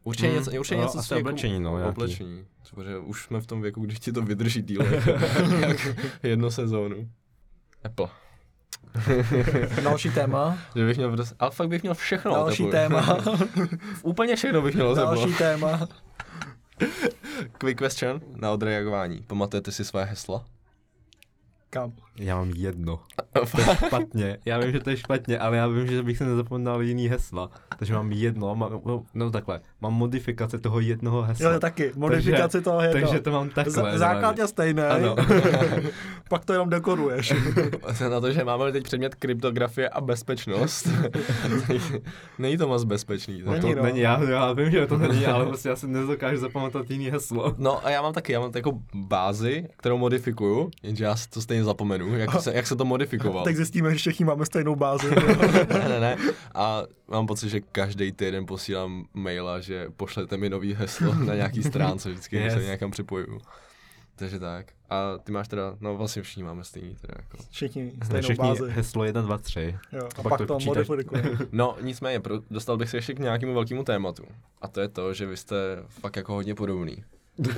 Určitě 0.04 0.28
Hmm, 0.28 0.38
něco, 0.38 0.52
určitě 0.60 0.76
no, 0.76 0.82
něco 0.82 1.00
asi 1.00 1.08
si 1.08 1.14
jako 1.14 1.30
oblečení, 1.30 1.60
no, 1.60 1.78
nějaký. 1.78 1.90
Oblečení. 1.90 2.46
Protože 2.76 2.98
už 2.98 3.24
jsme 3.24 3.42
v 3.42 3.48
tom 3.48 3.62
věku, 3.62 3.82
když 3.82 4.00
ti 4.00 4.12
to 4.12 4.22
vydrží 4.22 4.62
díl, 4.62 4.82
jak 5.60 5.88
jednu 6.24 6.50
sezónu. 6.52 7.10
Apple. 7.84 8.08
Další 9.84 10.10
téma. 10.12 10.58
Že 10.76 10.86
bych 10.86 10.98
měl 10.98 11.12
prostě, 11.12 11.36
ale 11.40 11.52
fakt 11.52 11.68
bych 11.70 11.82
měl 11.82 11.94
všechno. 11.94 12.32
Další 12.32 12.64
Apple. 12.64 12.80
téma. 12.80 13.18
Úplně 14.02 14.36
všechno 14.36 14.62
bych 14.62 14.76
měl. 14.76 14.96
Další 14.96 15.34
téma. 15.34 15.88
Quick 17.58 17.82
question 17.88 18.22
na 18.36 18.52
odreagování. 18.52 19.24
Pamatujete 19.28 19.72
si 19.72 19.86
své 19.86 20.06
hesla? 20.06 20.46
Kam? 21.70 21.92
Já 22.20 22.36
mám 22.36 22.50
jedno. 22.56 23.00
To 23.34 23.62
je 23.62 23.76
špatně. 23.88 24.38
Já 24.46 24.60
vím, 24.60 24.72
že 24.72 24.80
to 24.80 24.90
je 24.90 24.98
špatně, 24.98 25.40
ale 25.40 25.58
já 25.58 25.68
vím, 25.68 25.88
že 25.88 26.04
bych 26.04 26.18
si 26.18 26.26
nezapomněl 26.26 26.82
jiný 26.82 27.08
hesla. 27.08 27.50
takže 27.80 27.94
mám 27.94 28.12
jedno, 28.12 28.56
mám, 28.56 28.82
no, 28.86 29.04
no 29.14 29.32
takhle, 29.32 29.62
mám 29.82 29.94
modifikace 29.94 30.58
toho 30.60 30.80
jednoho 30.80 31.22
hesla. 31.22 31.52
Jo, 31.54 31.60
taky, 31.60 31.92
modifikaci 31.96 32.42
takže, 32.52 32.62
toho 32.64 32.82
je 32.82 32.90
Takže 32.92 33.20
to 33.20 33.32
mám 33.32 33.50
takhle. 33.50 33.96
Z- 33.96 34.00
základ 34.00 34.38
je 34.38 34.48
stejný, 34.48 34.82
Ano. 34.82 35.16
pak 36.30 36.46
to 36.46 36.54
jenom 36.54 36.70
dekoruješ. 36.70 37.34
Na 38.10 38.20
to, 38.22 38.32
že 38.32 38.44
máme 38.44 38.72
teď 38.72 38.84
předmět 38.84 39.16
kryptografie 39.16 39.90
a 39.90 40.02
bezpečnost. 40.02 40.88
Není 42.40 42.58
to 42.58 42.68
moc 42.68 42.84
bezpečný. 42.84 43.42
No 43.46 43.54
to 43.56 43.60
Není, 43.62 43.76
no. 43.76 43.84
není, 43.84 44.00
já, 44.00 44.24
já 44.24 44.54
vím, 44.54 44.72
že 44.72 44.88
to 44.88 44.98
není, 44.98 45.26
ale 45.26 45.46
prostě 45.46 45.70
já 45.70 45.76
si 45.76 45.88
nedokážu 45.88 46.38
zapamatovat 46.40 46.92
jiný 46.92 47.10
heslo. 47.10 47.56
No 47.58 47.86
a 47.86 47.90
já 47.90 48.02
mám 48.02 48.14
taky, 48.14 48.34
já 48.34 48.40
mám 48.40 48.52
jako 48.56 48.72
bázi, 48.96 49.68
kterou 49.78 49.98
modifikuju, 49.98 50.70
jenže 50.84 51.04
já 51.04 51.16
si 51.16 51.30
to 51.30 51.42
stejně 51.42 51.59
zapomenu, 51.64 52.18
jak 52.18 52.42
se, 52.42 52.54
jak 52.54 52.68
se 52.68 52.76
to 52.76 52.86
modifikoval. 52.86 53.44
tak 53.44 53.56
zjistíme, 53.56 53.92
že 53.92 53.96
všichni 53.98 54.26
máme 54.26 54.46
stejnou 54.46 54.76
bázi. 54.76 55.10
ne, 55.70 55.90
ne, 55.90 56.00
ne. 56.00 56.18
A 56.56 56.84
mám 57.08 57.28
pocit, 57.28 57.50
že 57.50 57.60
každý 57.62 58.12
týden 58.12 58.46
posílám 58.46 59.06
maila, 59.14 59.60
že 59.60 59.88
pošlete 59.98 60.38
mi 60.38 60.50
nový 60.50 60.74
heslo 60.74 61.14
na 61.14 61.36
nějaký 61.36 61.64
stránce, 61.64 62.10
vždycky 62.12 62.36
yes. 62.36 62.54
Se 62.54 62.64
někam 62.64 62.92
připojuju. 62.92 63.40
Takže 64.16 64.40
tak. 64.40 64.66
A 64.90 65.18
ty 65.18 65.32
máš 65.32 65.48
teda, 65.48 65.76
no 65.80 65.98
vlastně 65.98 66.22
všichni 66.22 66.44
máme 66.44 66.64
stejný 66.64 66.96
teda 67.02 67.14
jako. 67.18 67.38
Všichni 67.50 67.92
stejnou 68.04 68.22
Všichni 68.22 68.48
bázi. 68.48 68.64
heslo 68.70 69.04
1, 69.04 69.22
2, 69.22 69.38
3. 69.38 69.78
Jo, 69.92 70.02
a, 70.04 70.20
a 70.20 70.24
pak, 70.24 70.30
pak 70.30 70.48
to, 70.48 70.60
modifikuje. 70.66 71.24
No 71.52 71.76
nicméně, 71.82 72.20
pro, 72.20 72.40
dostal 72.52 72.78
bych 72.78 72.90
se 72.90 72.98
ještě 72.98 73.14
k 73.14 73.20
nějakému 73.20 73.54
velkému 73.54 73.84
tématu. 73.84 74.24
A 74.62 74.68
to 74.68 74.82
je 74.82 74.88
to, 74.88 75.14
že 75.14 75.26
vy 75.26 75.38
jste 75.38 75.56
fakt 75.88 76.16
jako 76.16 76.34
hodně 76.34 76.56
podobný. 76.56 77.04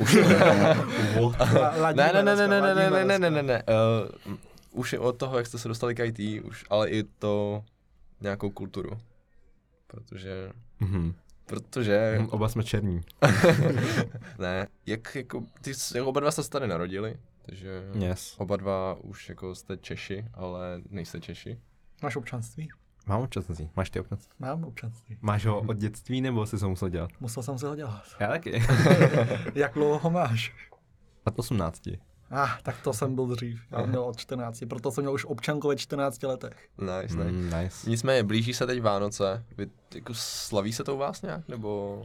Už, 0.02 0.14
ne, 0.16 2.14
ne, 2.14 2.24
ne, 2.24 2.36
ne, 2.36 2.36
ne, 2.36 2.62
ne, 2.62 2.62
ne, 2.62 2.76
ne, 2.76 2.90
ladíme 2.90 3.06
ne, 3.06 3.20
ne, 3.20 3.30
dneska. 3.30 3.42
ne. 3.42 3.64
Uh, 4.28 4.36
už 4.72 4.94
je 4.94 5.00
od 5.00 5.18
toho, 5.18 5.38
jak 5.38 5.48
jste 5.48 5.58
se 5.58 5.68
dostali 5.68 5.96
k 5.96 6.06
IT, 6.06 6.44
už, 6.44 6.66
ale 6.70 6.90
i 6.90 7.04
to 7.04 7.64
nějakou 8.22 8.50
kulturu. 8.50 8.98
Protože, 9.88 10.52
Mhm. 10.80 11.14
protože, 11.46 12.22
Oba 12.30 12.50
jsme 12.50 12.64
černí. 12.64 13.02
ne, 14.40 14.68
jak 14.86 15.16
jako, 15.16 15.44
ty 15.62 15.72
jako 15.96 16.08
oba 16.08 16.20
dva 16.20 16.32
jste 16.32 16.44
se 16.44 16.50
tady 16.50 16.68
narodili, 16.68 17.16
takže 17.46 17.84
Yes. 18.00 18.36
oba 18.38 18.58
dva 18.58 18.98
už 19.02 19.30
jako 19.30 19.56
jste 19.56 19.78
Češi, 19.78 20.26
ale 20.34 20.82
nejste 20.90 21.20
Češi. 21.20 21.58
Máš 22.04 22.16
občanství? 22.16 22.70
Mám 23.06 23.22
občanství. 23.22 23.70
Máš 23.76 23.90
ty 23.90 24.00
občanství? 24.00 24.34
Mám 24.40 24.64
občanství. 24.64 25.18
Máš 25.22 25.46
ho 25.46 25.62
od 25.62 25.78
dětství 25.78 26.22
nebo 26.22 26.46
jsi 26.46 26.58
ho 26.58 26.70
musel 26.70 26.90
dělat? 26.90 27.12
Musel 27.20 27.44
jsem 27.44 27.58
si 27.58 27.66
ho 27.66 27.76
dělat. 27.76 28.04
Já 28.20 28.28
taky. 28.28 28.64
Jak 29.56 29.74
dlouho 29.74 30.00
ho 30.00 30.10
máš? 30.12 30.54
Od 31.24 31.40
18. 31.40 31.82
Ah, 32.32 32.50
tak 32.64 32.82
to 32.82 32.94
jsem 32.94 33.16
byl 33.16 33.28
dřív. 33.28 33.62
Já 33.72 33.86
měl 33.86 34.04
od 34.04 34.18
14, 34.18 34.64
proto 34.70 34.92
jsem 34.92 35.04
měl 35.04 35.14
už 35.14 35.26
občanku 35.26 35.68
ve 35.68 35.76
14 35.76 36.24
letech. 36.24 36.70
Nice, 36.78 37.16
nice. 37.16 37.32
Mm, 37.32 37.50
nice. 37.62 37.90
Nicméně, 37.90 38.24
blíží 38.24 38.54
se 38.54 38.68
teď 38.68 38.82
Vánoce. 38.82 39.46
Vy, 39.58 39.68
jako 39.96 40.14
slaví 40.16 40.74
se 40.74 40.84
to 40.84 40.96
u 40.96 40.98
vás 40.98 41.22
nějak, 41.22 41.48
nebo 41.48 42.02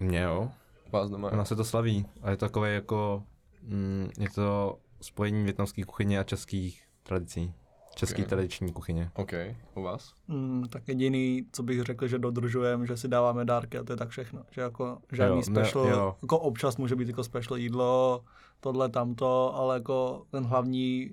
Mě 0.00 0.20
jo. 0.20 0.50
u 0.88 0.90
vás 0.90 1.10
doma? 1.10 1.32
U 1.32 1.36
nás 1.36 1.48
se 1.48 1.56
to 1.56 1.64
slaví. 1.64 2.06
A 2.22 2.30
je 2.30 2.36
to 2.36 2.46
takové 2.46 2.70
jako... 2.74 3.22
Mm, 3.62 4.08
je 4.18 4.30
to 4.30 4.78
spojení 5.00 5.44
větnamské 5.44 5.84
kuchyně 5.84 6.18
a 6.18 6.24
českých 6.24 6.82
tradicí. 7.02 7.54
Český 7.94 8.22
Ok. 8.22 8.28
tradiční 8.28 8.72
kuchyně. 8.72 9.10
OK, 9.14 9.32
u 9.74 9.82
vás? 9.82 10.14
Mm, 10.28 10.64
tak 10.70 10.88
jediný, 10.88 11.46
co 11.52 11.62
bych 11.62 11.82
řekl, 11.82 12.06
že 12.06 12.18
dodržujeme, 12.18 12.86
že 12.86 12.96
si 12.96 13.08
dáváme 13.08 13.44
dárky 13.44 13.78
a 13.78 13.84
to 13.84 13.92
je 13.92 13.96
tak 13.96 14.08
všechno. 14.08 14.42
Že 14.50 14.60
jako 14.60 14.98
žádný 15.12 15.36
Jo, 15.36 15.42
ne, 15.50 15.64
special, 15.64 15.86
jo. 15.86 16.16
jako 16.22 16.38
občas 16.38 16.76
může 16.76 16.96
být 16.96 17.08
jako 17.08 17.24
special 17.24 17.58
jídlo, 17.58 18.24
tohle, 18.60 18.88
tamto, 18.88 19.54
ale 19.54 19.76
jako 19.76 20.26
ten 20.30 20.44
hlavní 20.44 21.10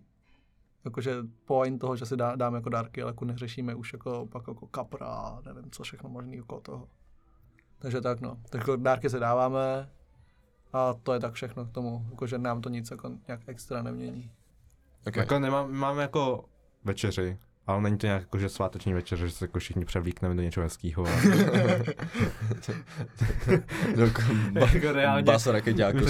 jakože 0.86 1.16
point 1.46 1.82
toho, 1.82 1.96
že 1.96 2.06
si 2.06 2.18
dá, 2.18 2.36
dáme 2.36 2.58
jako 2.58 2.70
dárky, 2.70 3.02
ale 3.02 3.10
jako 3.10 3.26
neřešíme 3.26 3.76
už 3.76 3.94
jako 3.94 4.28
pak 4.32 4.44
jako 4.48 4.68
kapra, 4.68 5.40
nevím 5.46 5.72
co 5.72 5.84
všechno 5.84 6.10
možný 6.10 6.42
okolo 6.42 6.62
toho. 6.62 6.88
Takže 7.80 8.02
tak 8.02 8.22
no, 8.22 8.38
tak 8.50 8.62
jako 8.62 8.76
dárky 8.76 9.10
si 9.10 9.20
dáváme 9.20 9.90
a 10.74 10.94
to 10.94 11.14
je 11.14 11.20
tak 11.20 11.34
všechno 11.34 11.66
k 11.66 11.72
tomu, 11.72 12.06
jakože 12.10 12.38
nám 12.38 12.62
to 12.62 12.70
nic 12.70 12.92
jako 12.92 13.12
nějak 13.28 13.42
extra 13.48 13.82
nemění. 13.82 14.32
OK. 15.08 15.16
Jako 15.16 15.40
nemám, 15.40 15.72
máme 15.72 16.02
jako 16.02 16.46
večeři, 16.84 17.38
ale 17.68 17.82
není 17.82 17.98
to 17.98 18.06
nějak 18.06 18.22
jako, 18.22 18.38
že 18.38 18.50
sváteční 18.50 18.94
večeře, 18.94 19.28
že 19.28 19.34
se 19.34 19.46
jako 19.46 19.60
všichni 19.60 19.86
převlíkneme 19.86 20.36
do 20.36 20.42
něčeho 20.42 20.64
hezkého. 20.64 21.06
jako 24.74 24.92
reálně. 24.92 25.24
Bas 25.24 25.48
rakeťák 25.48 25.96
My 25.96 26.02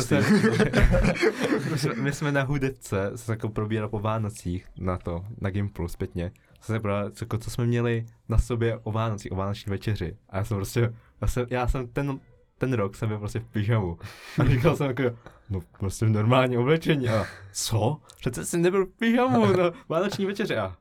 jsme, 1.77 1.93
my, 1.95 2.13
jsme, 2.13 2.31
na 2.31 2.43
hudebce, 2.43 3.11
se 3.15 3.31
jako 3.31 3.49
probíral 3.49 3.89
po 3.89 3.99
Vánocích 3.99 4.67
na 4.77 4.97
to, 4.97 5.25
na 5.41 5.49
Gimplu 5.49 5.87
zpětně. 5.87 6.31
Se 6.61 6.79
probírali, 6.79 7.11
jako, 7.21 7.37
co 7.37 7.51
jsme 7.51 7.65
měli 7.65 8.05
na 8.29 8.37
sobě 8.37 8.79
o 8.83 8.91
Vánocích, 8.91 9.31
o 9.31 9.35
Vánoční 9.35 9.69
večeři. 9.69 10.17
A 10.29 10.37
já 10.37 10.43
jsem 10.43 10.57
prostě, 10.57 10.93
já 11.21 11.27
jsem, 11.27 11.45
já 11.49 11.67
jsem 11.67 11.87
ten, 11.87 12.19
ten 12.61 12.73
rok 12.73 12.95
jsem 12.95 13.09
byl 13.09 13.19
prostě 13.19 13.39
v 13.39 13.45
pyžamu. 13.45 13.97
A 14.39 14.45
říkal 14.45 14.75
jsem 14.75 14.87
jako, 14.87 15.03
no 15.49 15.59
prostě 15.79 16.05
v 16.05 16.09
normální 16.09 16.57
oblečení. 16.57 17.09
A 17.09 17.25
co? 17.53 17.97
Přece 18.19 18.45
jsi 18.45 18.57
nebyl 18.57 18.85
v 18.85 18.89
pyžamu 18.89 19.45
na 19.45 19.71
Vánoční 19.89 20.25
večeři. 20.25 20.57
A. 20.57 20.75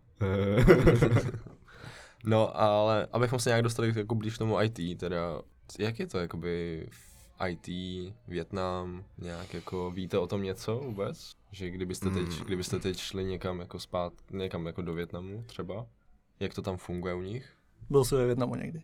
No, 2.24 2.60
ale 2.60 3.06
abychom 3.12 3.38
se 3.38 3.50
nějak 3.50 3.62
dostali 3.62 3.92
jako 3.96 4.14
blíž 4.14 4.34
k 4.34 4.38
tomu 4.38 4.60
IT, 4.60 4.98
teda, 4.98 5.42
jak 5.78 5.98
je 5.98 6.06
to 6.06 6.18
jakoby 6.18 6.86
v 6.90 7.46
IT, 7.48 7.68
Větnam, 8.28 9.04
nějak 9.18 9.54
jako 9.54 9.90
víte 9.90 10.18
o 10.18 10.26
tom 10.26 10.42
něco 10.42 10.76
vůbec? 10.78 11.32
Že 11.52 11.70
kdybyste 11.70 12.10
teď, 12.10 12.38
Mm. 12.38 12.44
kdybyste 12.44 12.78
teď 12.78 12.96
šli 12.98 13.24
někam 13.24 13.60
jako 13.60 13.78
spát, 13.80 14.12
někam 14.30 14.66
jako 14.66 14.82
do 14.82 14.94
Větnamu 14.94 15.42
třeba, 15.46 15.86
jak 16.40 16.54
to 16.54 16.62
tam 16.62 16.76
funguje 16.76 17.14
u 17.14 17.22
nich? 17.22 17.48
Byl 17.90 18.04
jsi 18.04 18.14
ve 18.14 18.26
Větnamu 18.26 18.54
někdy? 18.54 18.82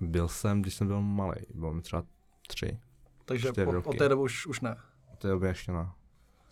byl 0.00 0.28
jsem, 0.28 0.62
když 0.62 0.74
jsem 0.74 0.86
byl 0.86 1.00
malý, 1.00 1.40
bylo 1.54 1.72
mi 1.74 1.82
třeba 1.82 2.02
tři. 2.46 2.78
Takže 3.24 3.48
Čtyři 3.52 3.66
od, 3.66 3.72
roky. 3.72 3.88
od 3.88 3.98
té 3.98 4.08
doby 4.08 4.22
už, 4.22 4.46
už 4.46 4.60
ne. 4.60 4.76
V 5.14 5.16
té 5.16 5.28
době 5.28 5.48
ještě 5.48 5.72
ne. 5.72 5.88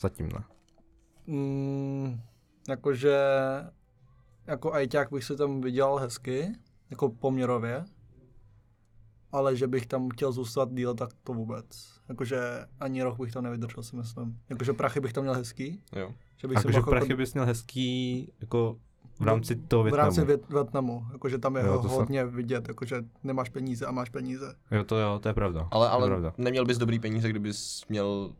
Zatím 0.00 0.28
ne. 0.28 0.44
Mm, 1.26 2.20
jakože 2.68 3.18
jako 4.46 4.72
ajťák 4.72 5.12
bych 5.12 5.24
si 5.24 5.36
tam 5.36 5.60
vydělal 5.60 5.96
hezky, 5.96 6.52
jako 6.90 7.08
poměrově, 7.08 7.84
ale 9.32 9.56
že 9.56 9.66
bych 9.66 9.86
tam 9.86 10.08
chtěl 10.10 10.32
zůstat 10.32 10.72
díl, 10.72 10.94
tak 10.94 11.10
to 11.24 11.32
vůbec. 11.32 11.66
Jakože 12.08 12.40
ani 12.80 13.02
rok 13.02 13.18
bych 13.18 13.32
tam 13.32 13.44
nevydržel, 13.44 13.82
si 13.82 13.96
myslím. 13.96 14.40
Jakože 14.50 14.72
prachy 14.72 15.00
bych 15.00 15.12
tam 15.12 15.22
měl 15.24 15.34
hezký, 15.34 15.82
Jo. 15.96 16.14
že 16.36 16.48
bych 16.48 16.58
si 16.58 16.66
Jakože 16.66 16.78
mohl 16.78 16.90
prachy 16.90 17.14
bys 17.14 17.34
měl 17.34 17.46
hezký, 17.46 18.32
jako 18.40 18.78
v 19.20 19.24
rámci 19.24 19.56
toho 19.56 19.82
v 19.82 19.84
Větnamu. 19.84 20.04
rámci 20.04 20.24
Vět, 20.24 20.48
Větnamu, 20.48 21.06
jakože 21.12 21.38
tam 21.38 21.56
je 21.56 21.62
Jo, 21.66 21.82
to 21.82 21.88
se- 21.88 21.94
hodně 21.94 22.24
vidět, 22.26 22.68
jakože 22.68 23.02
nemáš 23.24 23.48
peníze 23.48 23.86
a 23.86 23.92
máš 23.92 24.10
peníze. 24.10 24.54
Jo, 24.70 24.84
to 24.84 24.98
jo, 24.98 25.18
to 25.22 25.28
je 25.28 25.34
pravda. 25.34 25.68
Ale, 25.70 25.86
to 25.86 25.90
je 25.90 25.94
ale 25.94 26.06
pravda. 26.06 26.32
neměl 26.38 26.64
bys 26.64 26.78
dobrý 26.78 26.98
peníze, 26.98 27.28
kdybys 27.28 27.82
měl 27.88 28.32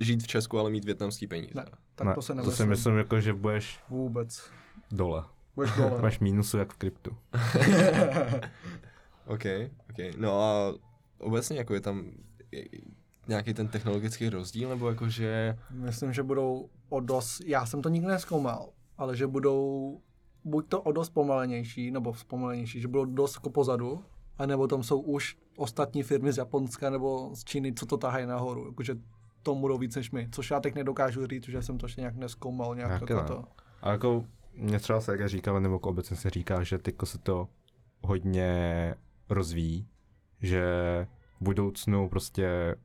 žít 0.00 0.22
v 0.22 0.26
Česku, 0.26 0.58
ale 0.58 0.70
mít 0.70 0.84
větnamský 0.84 1.26
peníze. 1.26 1.52
Ne, 1.54 1.64
tak 1.94 2.06
ne, 2.06 2.14
to 2.14 2.22
se 2.22 2.32
to 2.32 2.34
nemyslím. 2.36 2.56
si 2.56 2.66
myslím, 2.66 2.96
jako, 2.98 3.20
že 3.20 3.32
budeš 3.32 3.80
Vůbec. 3.90 4.50
dole. 4.90 5.24
Budeš 5.54 5.70
dole. 5.76 6.02
Máš 6.02 6.18
mínusu 6.20 6.58
jak 6.58 6.72
v 6.72 6.76
kryptu. 6.76 7.16
OK, 9.26 9.44
OK. 9.90 10.16
No 10.16 10.40
a 10.42 10.74
obecně 11.18 11.58
jako 11.58 11.74
je 11.74 11.80
tam 11.80 12.04
nějaký 13.28 13.54
ten 13.54 13.68
technologický 13.68 14.28
rozdíl, 14.28 14.68
nebo 14.68 14.88
jakože... 14.88 15.58
Myslím, 15.70 16.12
že 16.12 16.22
budou 16.22 16.68
o 16.88 17.00
dost, 17.00 17.40
já 17.46 17.66
jsem 17.66 17.82
to 17.82 17.88
nikdy 17.88 18.08
neskoumal, 18.08 18.68
ale 18.98 19.16
že 19.16 19.26
budou 19.26 20.00
buď 20.44 20.68
to 20.68 20.82
o 20.82 20.92
dost 20.92 21.10
pomalenější, 21.10 21.90
nebo 21.90 22.14
zpomalenější, 22.14 22.80
že 22.80 22.88
budou 22.88 23.04
dost 23.04 23.34
jako 23.36 23.50
pozadu, 23.50 24.04
anebo 24.38 24.66
tam 24.66 24.82
jsou 24.82 25.00
už 25.00 25.38
ostatní 25.56 26.02
firmy 26.02 26.32
z 26.32 26.36
Japonska 26.36 26.90
nebo 26.90 27.30
z 27.34 27.44
Číny, 27.44 27.72
co 27.72 27.86
to 27.86 27.96
tahají 27.96 28.26
nahoru, 28.26 28.66
jakože 28.66 28.94
to 29.42 29.54
budou 29.54 29.78
víc 29.78 29.96
než 29.96 30.10
my, 30.10 30.28
což 30.32 30.50
já 30.50 30.60
teď 30.60 30.74
nedokážu 30.74 31.26
říct, 31.26 31.44
že 31.44 31.62
jsem 31.62 31.78
to 31.78 31.86
ještě 31.86 32.00
nějak 32.00 32.16
neskoumal, 32.16 32.76
nějak 32.76 33.10
ne. 33.10 33.24
to. 33.26 33.44
A 33.82 33.90
jako 33.90 34.24
mě 34.54 34.78
třeba 34.78 35.00
se 35.00 35.12
jak 35.12 35.28
říkal, 35.28 35.60
nebo 35.60 35.74
jako 35.74 35.88
obecně 35.88 36.16
se 36.16 36.30
říká, 36.30 36.62
že 36.62 36.78
tyko 36.78 37.06
se 37.06 37.18
to 37.18 37.48
hodně 38.02 38.94
rozvíjí, 39.28 39.88
že 40.40 40.62
v 41.40 41.44
budoucnu 41.44 42.08
prostě 42.08 42.76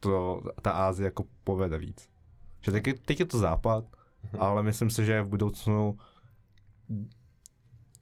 to, 0.00 0.42
ta 0.62 0.70
Ázie 0.70 1.04
jako 1.04 1.24
povede 1.44 1.78
víc. 1.78 2.08
Že 2.60 2.72
teď, 2.72 2.84
teď 3.06 3.20
je 3.20 3.26
to 3.26 3.38
západ, 3.38 3.84
ale 4.38 4.62
myslím 4.62 4.90
si, 4.90 5.04
že 5.04 5.22
v 5.22 5.28
budoucnu 5.28 5.98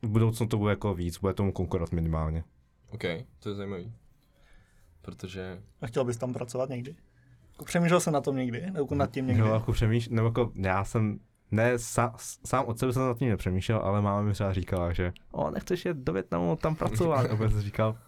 v 0.02 0.08
budoucnu 0.08 0.46
to 0.46 0.58
bude 0.58 0.72
jako 0.72 0.94
víc, 0.94 1.18
bude 1.18 1.34
tomu 1.34 1.52
konkurovat 1.52 1.92
minimálně. 1.92 2.44
OK, 2.90 3.02
to 3.38 3.48
je 3.48 3.54
zajímavý. 3.54 3.92
Protože... 5.02 5.62
A 5.80 5.86
chtěl 5.86 6.04
bys 6.04 6.16
tam 6.16 6.32
pracovat 6.32 6.68
někdy? 6.68 6.96
Jako 7.52 7.64
přemýšlel 7.64 8.00
jsem 8.00 8.12
na 8.12 8.20
tom 8.20 8.36
někdy, 8.36 8.70
nebo 8.70 8.94
nad 8.94 9.10
tím 9.10 9.26
někdy? 9.26 9.42
No, 9.42 9.54
jako 9.54 9.72
přemýšlel, 9.72 10.16
nebo 10.16 10.28
jako 10.28 10.52
já 10.54 10.84
jsem, 10.84 11.18
ne, 11.50 11.78
sám, 11.78 12.14
sám 12.46 12.64
od 12.64 12.78
sebe 12.78 12.92
jsem 12.92 13.02
nad 13.02 13.18
tím 13.18 13.28
nepřemýšlel, 13.28 13.78
ale 13.78 14.02
máma 14.02 14.22
mi 14.22 14.32
třeba 14.32 14.52
říkala, 14.52 14.92
že 14.92 15.12
o, 15.32 15.50
nechceš 15.50 15.84
jet 15.84 15.96
do 15.96 16.12
Větnamu 16.12 16.56
tam 16.56 16.74
pracovat. 16.74 17.30
A 17.30 17.36
jsem 17.36 17.60
říkal, 17.60 17.98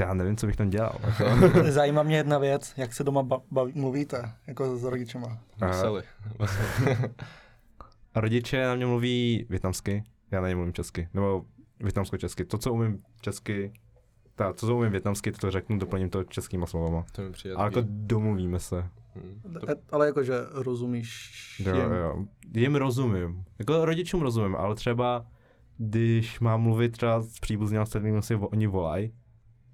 já 0.00 0.14
nevím, 0.14 0.36
co 0.36 0.46
bych 0.46 0.56
tam 0.56 0.70
dělal. 0.70 0.98
Zajímá 1.68 2.02
mě 2.02 2.16
jedna 2.16 2.38
věc, 2.38 2.74
jak 2.76 2.92
se 2.94 3.04
doma 3.04 3.22
ba- 3.22 3.42
baví, 3.50 3.72
mluvíte, 3.76 4.32
jako 4.46 4.76
s 4.76 4.84
rodičema. 4.84 5.38
A 5.60 5.66
rodiče 8.14 8.66
na 8.66 8.74
mě 8.74 8.86
mluví 8.86 9.46
větnamsky, 9.48 10.04
já 10.30 10.40
na 10.40 10.48
ně 10.48 10.54
mluvím 10.56 10.72
česky, 10.72 11.08
nebo 11.14 11.44
větnamsko-česky. 11.80 12.44
To, 12.44 12.58
co 12.58 12.72
umím 12.72 13.02
česky, 13.20 13.72
ta, 14.34 14.52
co 14.52 14.66
to 14.66 14.76
umím 14.76 14.90
větnamsky, 14.90 15.32
to 15.32 15.50
řeknu, 15.50 15.78
doplním 15.78 16.10
to 16.10 16.24
českýma 16.24 16.66
slovama. 16.66 17.04
To 17.12 17.22
mi 17.22 17.30
přijde. 17.32 17.54
Ale 17.54 17.66
jako 17.66 17.80
domluvíme 17.88 18.58
se. 18.60 18.88
Hm. 19.16 19.40
E- 19.68 19.74
Ale 19.92 20.06
jakože 20.06 20.34
rozumíš 20.52 21.30
Jo, 21.66 21.74
jim. 21.76 21.92
jo. 21.92 22.24
Jim 22.54 22.74
rozumím. 22.76 23.44
Jako 23.58 23.84
rodičům 23.84 24.22
rozumím, 24.22 24.56
ale 24.56 24.74
třeba 24.74 25.26
když 25.78 26.40
mám 26.40 26.60
mluvit 26.62 26.92
třeba 26.92 27.20
s 27.22 27.38
příbuzným, 27.40 27.80
s 27.82 27.88
kterým 27.90 28.22
si 28.22 28.34
oni 28.34 28.66
volají, 28.66 29.12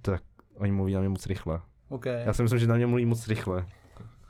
tak 0.03 0.23
oni 0.55 0.73
mluví 0.73 0.93
na 0.95 1.01
mě 1.01 1.09
moc 1.09 1.27
rychle. 1.27 1.61
Okay. 1.89 2.23
Já 2.27 2.33
si 2.33 2.43
myslím, 2.43 2.59
že 2.61 2.67
na 2.67 2.77
mě 2.77 2.87
mluví 2.87 3.07
moc 3.07 3.29
rychle. 3.29 3.67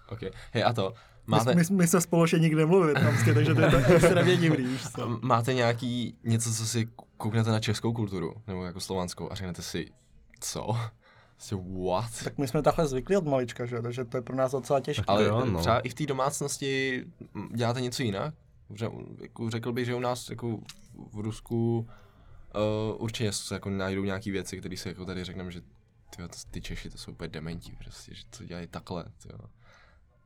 OK. 0.09 0.21
Hej, 0.53 0.65
a 0.65 0.73
to, 0.73 0.95
Máte... 1.31 1.45
máte, 1.45 1.55
My, 1.55 1.77
my, 1.77 1.87
se 1.87 2.01
společně 2.01 2.39
nikdy 2.39 2.57
nemluvili 2.57 2.93
větnamsky, 2.93 3.35
takže 3.35 3.55
to 3.55 3.61
je 3.61 3.71
tak 3.71 3.91
extrémně 3.97 4.37
divný, 4.37 4.79
máte 5.21 5.55
nějaký 5.55 6.19
něco, 6.25 6.53
co 6.53 6.67
si 6.67 6.89
kouknete 7.17 7.51
na 7.51 7.61
českou 7.61 7.93
kulturu, 7.93 8.35
nebo 8.47 8.65
jako 8.65 8.81
slovanskou 8.81 9.33
a 9.33 9.35
řeknete 9.35 9.63
si, 9.63 9.89
co? 10.41 10.77
Prostě 11.37 11.57
what? 11.57 12.25
Tak 12.25 12.39
my 12.39 12.49
jsme 12.49 12.63
takhle 12.63 12.87
zvyklí 12.87 13.17
od 13.17 13.27
malička, 13.27 13.67
že? 13.67 13.83
takže 13.83 14.05
to 14.05 14.17
je 14.17 14.23
pro 14.23 14.37
nás 14.37 14.53
docela 14.53 14.81
těžké. 14.81 15.05
Ale 15.07 15.25
jo, 15.25 15.45
no. 15.45 15.61
třeba 15.61 15.81
i 15.81 15.89
v 15.89 15.95
té 15.95 16.07
domácnosti 16.07 17.05
děláte 17.55 17.81
něco 17.81 18.03
jinak? 18.03 18.35
Že, 18.75 18.89
jako 19.21 19.51
řekl 19.51 19.73
bych, 19.73 19.87
že 19.87 19.95
u 19.95 20.01
nás 20.01 20.31
jako 20.31 20.59
v 21.13 21.19
Rusku 21.19 21.79
uh, 21.79 23.03
určitě 23.03 23.33
se 23.33 23.55
jako 23.55 23.71
najdou 23.71 24.05
nějaké 24.05 24.31
věci, 24.31 24.59
které 24.59 24.77
si 24.77 24.89
jako 24.89 25.05
tady 25.05 25.25
řekneme, 25.25 25.51
že 25.51 25.61
tyjo, 26.17 26.29
ty 26.51 26.61
Češi 26.61 26.91
to 26.91 26.99
jsou 26.99 27.13
úplně 27.13 27.29
dementi, 27.29 27.77
prostě, 27.85 28.15
že 28.15 28.23
to 28.39 28.45
dělají 28.45 28.67
takhle. 28.67 29.05
Tyjo. 29.23 29.39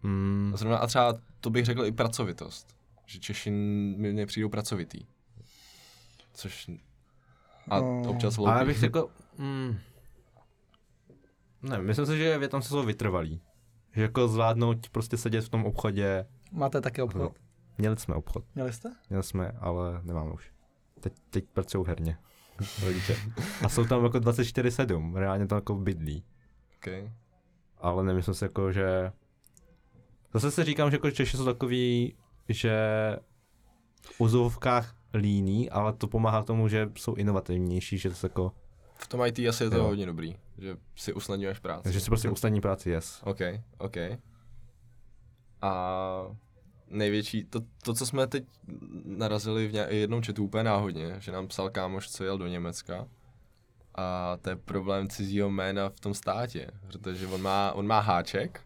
Mm, 0.05 0.51
A, 0.55 0.57
zrovna, 0.57 0.79
a 0.79 0.87
třeba 0.87 1.15
to 1.41 1.51
bych 1.51 1.65
řekl 1.65 1.85
i 1.87 1.93
pracovitost. 1.93 2.77
Že 3.07 3.19
Češi 3.19 3.51
mi 3.51 4.13
nepřijdou 4.13 4.49
pracovitý. 4.49 5.07
Což... 6.33 6.71
A 7.71 7.81
No. 7.81 8.03
občas 8.07 8.39
ale 8.39 8.51
já 8.51 8.55
loupí. 8.55 8.67
bych 8.67 8.79
řekl, 8.79 9.09
mm, 9.39 9.79
ne, 11.63 11.79
myslím 11.79 12.07
si, 12.07 12.19
že 12.19 12.49
tam 12.49 12.63
jsou 12.63 12.83
vytrvalí. 12.83 13.41
Že 13.93 14.03
jako 14.03 14.29
zvládnout 14.29 14.89
prostě 14.89 15.17
sedět 15.17 15.41
v 15.45 15.49
tom 15.49 15.65
obchodě. 15.67 16.27
Máte 16.53 16.81
taky 16.81 17.03
obchod? 17.03 17.33
Měli 17.79 17.97
jsme 17.97 18.15
obchod, 18.15 18.45
Měli 18.55 18.73
jste? 18.73 18.89
měli 19.11 19.23
jsme, 19.23 19.53
ale 19.61 20.01
nemáme 20.03 20.31
už. 20.33 20.53
Teď, 21.01 21.13
teď 21.31 21.45
pracují 21.53 21.85
herně. 21.89 22.19
Rodiče. 22.85 23.17
A 23.65 23.69
jsou 23.69 23.85
tam 23.85 24.05
jako 24.05 24.19
24-7, 24.19 25.15
reálně 25.15 25.47
tam 25.47 25.57
jako 25.57 25.75
bydlí. 25.75 26.25
Okay. 26.77 27.13
ale 27.79 28.05
nemyslím 28.05 28.35
si 28.35 28.45
jako, 28.45 28.73
že... 28.73 29.13
Zase 30.35 30.51
si 30.51 30.65
říkám, 30.65 30.91
že 30.91 30.95
jako 30.95 31.11
Češi 31.11 31.37
jsou 31.37 31.45
takový, 31.45 32.17
že 32.49 32.77
v 34.03 34.21
uzovkách 34.21 34.95
líní, 35.15 35.71
ale 35.71 35.93
to 35.93 36.07
pomáhá 36.07 36.43
k 36.43 36.47
tomu, 36.47 36.69
že 36.69 36.91
jsou 36.99 37.15
inovativnější, 37.15 37.99
že 37.99 38.11
to 38.11 38.17
jako, 38.27 38.53
V 38.95 39.09
tom 39.09 39.21
IT 39.27 39.39
asi 39.39 39.65
je 39.65 39.71
to 39.71 39.77
Jo. 39.77 39.85
hodně 39.85 40.07
dobrý. 40.07 40.37
Že 40.59 40.77
si 40.97 41.13
usnadňuješ 41.13 41.59
práci. 41.59 41.93
že 41.93 42.01
si 42.01 42.07
prostě 42.07 42.31
usnadní 42.31 42.61
práci, 42.61 42.91
yes. 42.91 43.21
OK, 43.25 43.39
OK. 43.79 43.97
A 45.63 46.27
největší, 46.89 47.45
to, 47.45 47.61
to, 47.83 47.95
co 47.95 48.07
jsme 48.07 48.27
teď 48.27 48.45
narazili 49.05 49.69
v 49.69 49.73
ně, 49.73 49.87
jednom 49.89 50.23
chatu 50.23 50.45
úplně 50.45 50.65
náhodně, 50.65 51.15
že 51.19 51.33
nám 51.33 51.49
psal 51.49 51.71
kámoš, 51.71 52.11
co 52.11 52.25
jel 52.25 52.39
do 52.39 52.47
Německa. 52.47 53.07
A 53.95 54.37
to 54.43 54.51
je 54.51 54.57
problém 54.57 55.09
cizího 55.09 55.51
jména 55.51 55.89
v 55.89 56.01
tom 56.01 56.15
státě, 56.15 56.71
protože 56.87 57.27
on 57.27 57.43
má, 57.43 57.73
on 57.73 57.87
má 57.87 58.01
háček 58.01 58.61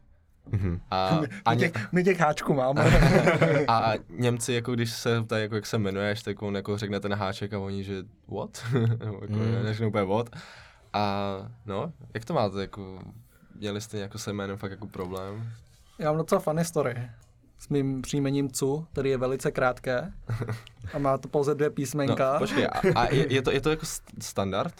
Mhm. 0.52 0.80
a, 0.90 1.08
a, 1.44 1.50
My 1.54 1.60
ně, 1.60 1.68
těch, 1.70 1.92
my 1.92 2.04
těch 2.04 2.20
háčků 2.20 2.54
máme. 2.54 2.84
a 3.68 3.92
Němci, 4.08 4.52
jako 4.52 4.74
když 4.74 4.90
se 4.92 5.22
ptají, 5.22 5.42
jako 5.42 5.54
jak 5.54 5.66
se 5.66 5.76
jmenuješ, 5.76 6.22
tak 6.22 6.42
on 6.42 6.56
jako 6.56 6.78
řekne 6.78 7.00
ten 7.00 7.14
háček 7.14 7.52
a 7.52 7.58
oni, 7.58 7.84
že 7.84 8.02
what? 8.38 8.64
Nebo 8.72 9.18
jako, 9.22 9.32
Mm. 9.32 9.62
neřeknou 9.64 9.88
úplně 9.88 10.04
what. 10.04 10.30
A 10.92 11.22
no, 11.66 11.92
jak 12.14 12.24
to 12.24 12.34
máte, 12.34 12.60
jako, 12.60 12.98
měli 13.54 13.80
jste 13.80 13.98
jako 13.98 14.18
se 14.18 14.32
jménem 14.32 14.56
fakt 14.56 14.70
jako 14.70 14.86
problém? 14.86 15.48
Já 15.98 16.10
mám 16.10 16.18
docela 16.18 16.40
funny 16.40 16.64
story. 16.64 16.94
S 17.58 17.68
mým 17.68 18.02
příjmením 18.02 18.50
Cu, 18.50 18.86
který 18.92 19.10
je 19.10 19.16
velice 19.18 19.50
krátké 19.50 20.12
a 20.94 20.98
má 20.98 21.18
to 21.18 21.28
pouze 21.28 21.54
dvě 21.54 21.70
písmenka. 21.70 22.32
No, 22.32 22.38
počkej, 22.38 22.66
a, 22.66 23.00
a 23.00 23.14
je, 23.14 23.32
je, 23.32 23.42
to, 23.42 23.50
je 23.50 23.60
to 23.60 23.70
jako 23.70 23.86
st- 23.86 24.00
standard? 24.20 24.74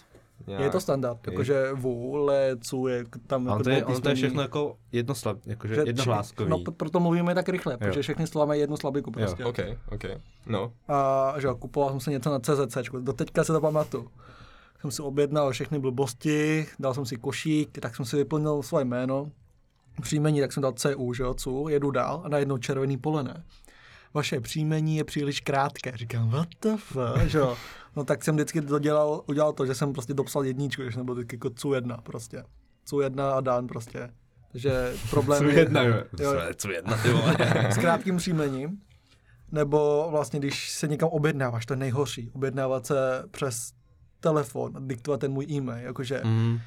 Já, 0.47 0.61
Je 0.61 0.69
to 0.69 0.79
standard, 0.79 1.27
jakože 1.27 1.69
V, 1.73 2.15
Le, 2.25 2.55
Cu 2.61 2.87
je 2.87 3.03
tam 3.27 3.47
Ale 3.47 3.53
jako 3.53 3.63
to 3.63 3.69
je, 3.69 3.85
ono 3.85 3.99
to 3.99 4.09
je 4.09 4.15
všechno 4.15 4.41
jako 4.41 4.77
jednoslav, 4.91 5.37
jakože 5.45 5.75
Že- 5.75 5.81
jednohláskový. 5.85 6.49
No, 6.49 6.59
proto 6.77 6.99
mluvíme 6.99 7.35
tak 7.35 7.49
rychle, 7.49 7.77
protože 7.77 8.01
všechny 8.01 8.27
slova 8.27 8.45
mají 8.45 8.61
jednu 8.61 8.77
slabiku 8.77 9.11
prostě. 9.11 9.45
OK, 9.45 9.59
OK. 9.91 10.03
No, 10.45 10.73
A 10.87 11.33
že 11.37 11.47
jo, 11.47 11.55
kupoval 11.55 11.89
jsem 11.89 11.99
si 11.99 12.11
něco 12.11 12.29
na 12.31 12.39
CZC, 12.39 12.77
do 12.99 13.13
teďka 13.13 13.43
se 13.43 13.53
to 13.53 13.61
pamatuju. 13.61 14.07
Jsem 14.81 14.91
si 14.91 15.01
objednal 15.01 15.51
všechny 15.51 15.79
blbosti, 15.79 16.67
dal 16.79 16.93
jsem 16.93 17.05
si 17.05 17.15
košík, 17.15 17.79
tak 17.79 17.95
jsem 17.95 18.05
si 18.05 18.15
vyplnil 18.15 18.63
svoje 18.63 18.85
jméno, 18.85 19.31
příjmení, 20.01 20.41
tak 20.41 20.53
jsem 20.53 20.63
dal 20.63 20.71
CU, 20.71 21.13
že 21.13 21.23
jo, 21.23 21.33
CU, 21.33 21.67
jedu 21.69 21.91
dál 21.91 22.21
a 22.25 22.29
najednou 22.29 22.57
červený 22.57 22.97
pole 22.97 23.23
ne. 23.23 23.43
Vaše 24.13 24.39
příjmení 24.41 24.97
je 24.97 25.03
příliš 25.03 25.39
krátké. 25.41 25.91
Říkám, 25.95 26.29
what 26.29 26.47
the 26.61 26.69
fuck, 26.77 27.27
že 27.27 27.37
jo. 27.37 27.57
No 27.95 28.03
tak 28.03 28.23
jsem 28.23 28.35
vždycky 28.35 28.61
dodělal, 28.61 29.21
udělal 29.27 29.53
to, 29.53 29.65
že 29.65 29.75
jsem 29.75 29.93
prostě 29.93 30.13
dopsal 30.13 30.45
jedničku, 30.45 30.89
že 30.89 31.03
byl 31.03 31.15
vždycky 31.15 31.35
jako 31.35 31.47
CU1 31.49 32.01
prostě. 32.01 32.43
CU1 32.87 33.21
a 33.37 33.41
Dan 33.41 33.67
prostě. 33.67 34.09
Takže 34.51 34.93
problém 35.09 35.49
je- 35.49 35.59
jedna, 35.59 35.81
jo. 35.83 35.95
jo. 36.19 36.31
Co 36.55 36.71
jedna, 36.71 36.97
ty 36.97 37.09
vole. 37.11 37.37
s 37.71 37.77
krátkým 37.77 38.17
příjmením, 38.17 38.81
nebo 39.51 40.07
vlastně, 40.11 40.39
když 40.39 40.71
se 40.71 40.87
někam 40.87 41.09
objednáváš, 41.09 41.65
to 41.65 41.73
je 41.73 41.77
nejhorší, 41.77 42.29
objednávat 42.33 42.85
se 42.85 43.23
přes 43.31 43.71
telefon 44.19 44.77
a 44.77 44.79
diktovat 44.79 45.19
ten 45.19 45.31
můj 45.31 45.45
e-mail, 45.51 45.85
jakože 45.85 46.21
Mm. 46.23 46.59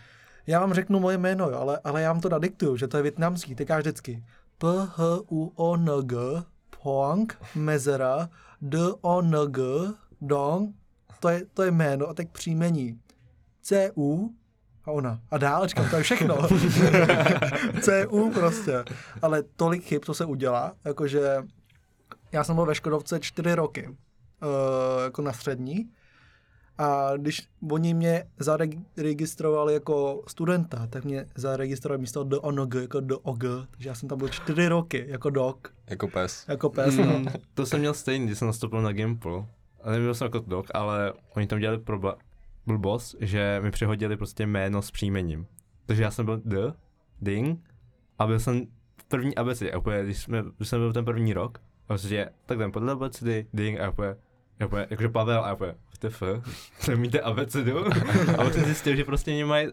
já 0.47 0.61
vám 0.61 0.75
řeknu 0.75 1.01
moje 1.01 1.19
jméno, 1.19 1.51
jo, 1.51 1.57
ale, 1.59 1.81
ale 1.85 2.03
já 2.03 2.13
vám 2.13 2.21
to 2.21 2.29
nadiktuju, 2.29 2.77
že 2.77 2.89
to 2.89 2.97
je 2.97 3.03
větnamský, 3.03 3.55
ty 3.55 3.63
říkáš 3.63 3.81
vždycky 3.81 4.25
P, 4.59 4.67
H, 4.97 5.03
U, 5.31 5.53
O, 5.57 5.75
N, 5.75 5.91
G, 6.03 6.17
Pong, 6.83 7.39
Mezera, 7.55 8.29
D, 8.61 8.79
O, 9.01 9.23
N, 9.23 9.37
G, 9.51 9.63
Dong, 10.21 10.75
to 11.23 11.29
je, 11.29 11.43
to 11.55 11.63
je 11.63 11.71
jméno 11.71 12.09
a 12.09 12.15
teď 12.15 12.29
příjmení. 12.33 13.01
C, 13.63 13.91
U, 13.97 14.35
a 14.85 14.91
ona. 14.91 15.21
A 15.31 15.39
dál, 15.39 15.67
říkám, 15.67 15.91
to 15.91 15.97
je 15.97 16.03
všechno. 16.03 16.37
CU 17.81 18.31
prostě. 18.31 18.85
Ale 19.23 19.43
tolik 19.57 19.85
chyb, 19.85 20.03
co 20.05 20.15
se 20.15 20.25
udělá, 20.25 20.73
jakože 20.85 21.43
já 22.33 22.45
jsem 22.45 22.55
byl 22.55 22.67
ve 22.67 22.75
Škodovce 22.75 23.21
čtyři 23.21 23.55
roky, 23.55 23.89
uh, 23.89 23.95
jako 25.05 25.23
na 25.23 25.33
střední. 25.33 25.91
A 26.79 27.11
když 27.17 27.49
oni 27.71 27.95
mě 27.95 28.25
zaregistrovali 28.39 29.75
jako 29.75 30.23
studenta, 30.29 30.87
tak 30.87 31.05
mě 31.05 31.27
zaregistrovali 31.35 32.01
místo 32.01 32.25
do 32.25 32.41
ONG 32.41 32.75
jako 32.75 33.01
do 33.01 33.19
OG. 33.19 33.43
Takže 33.71 33.89
já 33.89 33.95
jsem 33.95 34.09
tam 34.09 34.19
byl 34.19 34.29
čtyři 34.29 34.69
roky 34.69 35.05
jako 35.09 35.31
dok, 35.31 35.75
jako 35.91 36.09
pes. 36.09 36.45
jako 36.49 36.71
pes. 36.71 36.97
No. 36.97 37.05
Mm, 37.05 37.27
to 37.55 37.67
jsem 37.67 37.81
měl 37.81 37.95
stejný, 37.95 38.27
když 38.27 38.39
jsem 38.39 38.47
nastoupil 38.47 38.83
na 38.83 38.93
Gimple. 38.93 39.45
A 39.83 39.91
nebyl 39.91 40.15
jsem 40.15 40.25
jako 40.25 40.39
dok, 40.39 40.67
ale 40.75 41.13
oni 41.37 41.47
tam 41.47 41.59
dělali 41.59 41.79
problém, 41.79 42.15
blbost, 42.67 43.17
že 43.21 43.61
mi 43.63 43.71
přehodili 43.71 44.17
prostě 44.17 44.47
jméno 44.47 44.83
s 44.83 44.91
příjmením. 44.91 45.47
Takže 45.87 46.03
já 46.03 46.11
jsem 46.11 46.25
byl 46.25 46.41
D, 46.45 46.73
Ding, 47.21 47.75
a 48.19 48.27
byl 48.27 48.41
jsem 48.41 48.67
v 48.97 49.05
první 49.05 49.37
abecedě. 49.37 49.73
A 49.73 49.79
úplně, 49.79 50.05
když, 50.05 50.19
jsme, 50.19 50.43
když 50.57 50.69
jsem 50.69 50.81
byl 50.81 50.93
ten 50.93 51.05
první 51.05 51.33
rok, 51.33 51.59
a 51.59 51.87
prostě, 51.87 52.31
tak 52.47 52.59
jdem 52.59 52.73
podle 52.73 52.93
abecedy, 52.93 53.47
Ding, 53.53 53.81
a 53.81 53.91
úplně, 53.91 54.17
a 54.61 54.67
úplně, 54.67 54.87
jakože 54.91 55.09
Pavel, 55.09 55.45
a 55.45 55.53
úplně, 55.53 55.75
WTF, 55.91 56.23
nemíte 56.89 57.21
abecedu? 57.21 57.87
a 58.33 58.45
pak 58.45 58.53
jsem 58.53 58.65
zjistil, 58.65 58.97
že 58.97 59.05
prostě 59.05 59.31
nemají, 59.31 59.69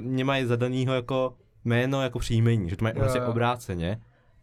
nemají 0.00 0.44
zadanýho 0.44 0.94
jako 0.94 1.36
jméno 1.64 2.02
jako 2.02 2.18
příjmení, 2.18 2.70
že 2.70 2.76
to 2.76 2.84
mají 2.84 2.94
prostě 2.94 3.22
obráceně. 3.22 4.00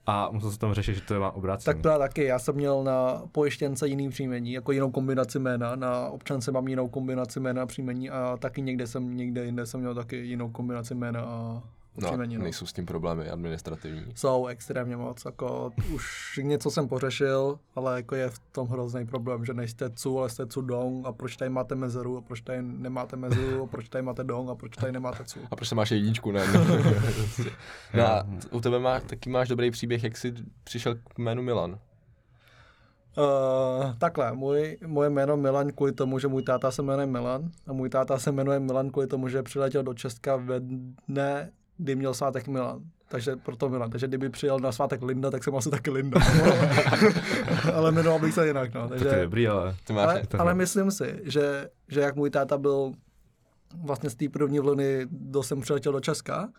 A 0.09 0.29
musel 0.31 0.51
se 0.51 0.59
tam 0.59 0.73
řešit, 0.73 0.93
že 0.93 1.01
to 1.01 1.19
má 1.19 1.31
obráceně. 1.31 1.73
Tak 1.73 1.81
to 1.81 1.89
já 1.89 1.97
taky. 1.97 2.23
Já 2.23 2.39
jsem 2.39 2.55
měl 2.55 2.84
na 2.84 3.21
pojištěnce 3.31 3.88
jiný 3.88 4.09
příjmení, 4.09 4.53
jako 4.53 4.71
jinou 4.71 4.91
kombinaci 4.91 5.39
jména. 5.39 5.75
Na 5.75 6.09
občance 6.09 6.51
mám 6.51 6.67
jinou 6.67 6.88
kombinaci 6.88 7.39
jména 7.39 7.63
a 7.63 7.65
příjmení 7.65 8.09
a 8.09 8.38
taky 8.39 8.61
někde 8.61 8.88
jsem, 8.88 9.17
někde 9.17 9.45
jinde 9.45 9.65
jsem 9.65 9.79
měl 9.79 9.95
taky 9.95 10.15
jinou 10.15 10.49
kombinaci 10.49 10.95
jména 10.95 11.21
a 11.21 11.63
No. 12.02 12.18
No. 12.18 12.26
nejsou 12.26 12.65
s 12.65 12.74
tím 12.74 12.86
problémy 12.86 13.30
administrativní. 13.30 14.06
Jsou 14.15 14.48
extrémně 14.48 14.98
moc, 14.98 15.26
jako 15.26 15.72
už 15.94 16.40
něco 16.44 16.72
jsem 16.72 16.88
pořešil, 16.88 17.60
ale 17.76 17.95
jako 17.95 18.15
je 18.15 18.30
v 18.30 18.40
tom 18.52 18.68
hrozný 18.68 19.06
problém, 19.06 19.45
že 19.45 19.53
nejste 19.53 19.90
cu, 19.90 20.19
ale 20.19 20.30
jste 20.30 20.45
cu 20.45 20.61
dong 20.61 21.06
a 21.06 21.11
proč 21.11 21.38
tady 21.38 21.49
máte 21.49 21.76
mezeru 21.76 22.18
a 22.18 22.22
proč 22.22 22.41
tady 22.41 22.61
nemáte 22.61 23.15
mezeru 23.15 23.64
a 23.64 23.68
proč 23.68 23.90
tady 23.90 24.02
máte 24.02 24.24
dong 24.24 24.49
a 24.49 24.56
proč 24.56 24.76
tady 24.76 24.91
nemáte 24.91 25.24
cu. 25.24 25.40
A 25.52 25.56
proč 25.56 25.69
se 25.69 25.76
máš 25.76 25.91
jedničku, 25.91 26.32
ne? 26.32 26.44
no 27.94 28.07
a 28.07 28.28
u 28.52 28.61
tebe 28.61 28.80
má, 28.80 28.99
taky 28.99 29.30
máš 29.30 29.48
dobrý 29.48 29.72
příběh, 29.72 30.03
jak 30.03 30.18
jsi 30.18 30.34
přišel 30.64 30.95
k 30.95 31.18
jménu 31.18 31.41
Milan. 31.41 31.80
Uh, 33.18 33.95
takhle, 33.98 34.34
můj, 34.34 34.78
moje 34.86 35.10
jméno 35.10 35.38
Milan 35.38 35.72
kvůli 35.72 35.91
tomu, 35.91 36.19
že 36.19 36.28
můj 36.28 36.44
táta 36.44 36.72
se 36.72 36.82
jmenuje 36.82 37.06
Milan 37.06 37.52
a 37.68 37.74
můj 37.74 37.90
táta 37.90 38.19
se 38.19 38.32
jmenuje 38.32 38.60
Milan 38.60 38.90
kvůli 38.90 39.07
tomu, 39.07 39.28
že 39.28 39.44
přiletěl 39.44 39.84
do 39.84 39.94
Česka 39.94 40.36
ve 40.36 40.60
dne, 41.07 41.52
kdy 41.78 41.95
měl 41.95 42.14
svátek 42.14 42.48
Milan. 42.48 42.82
Takže 43.10 43.36
proto 43.36 43.70
Milan. 43.70 43.90
Takže 43.90 44.08
kdyby 44.08 44.30
přijel 44.30 44.60
na 44.60 44.72
svátek 44.72 45.02
Linda, 45.02 45.32
tak 45.32 45.44
jsem 45.44 45.56
asi 45.56 45.70
taky 45.70 45.90
Linda. 45.90 46.20
ale 47.74 47.91
jmenoval 47.91 48.20
bych 48.20 48.34
se 48.34 48.48
jinak, 48.48 48.74
no. 48.74 48.88
To 48.88 48.94
je 48.94 48.99
Takže, 48.99 49.22
dobrý, 49.24 49.48
ale 49.48 49.76
Ty 49.88 49.94
máš, 49.94 50.06
ale, 50.06 50.22
ale 50.40 50.54
myslím 50.54 50.91
si, 50.91 51.20
že, 51.24 51.70
že 51.88 51.99
jak 51.99 52.16
můj 52.16 52.30
táta 52.30 52.58
byl 52.58 52.91
vlastně 53.84 54.10
z 54.10 54.16
té 54.16 54.30
první 54.30 54.60
vlny 54.60 55.08
do 55.12 55.44
jsem 55.44 55.62
přiletěl 55.62 55.91
do 55.91 55.99
Česka 55.99 56.49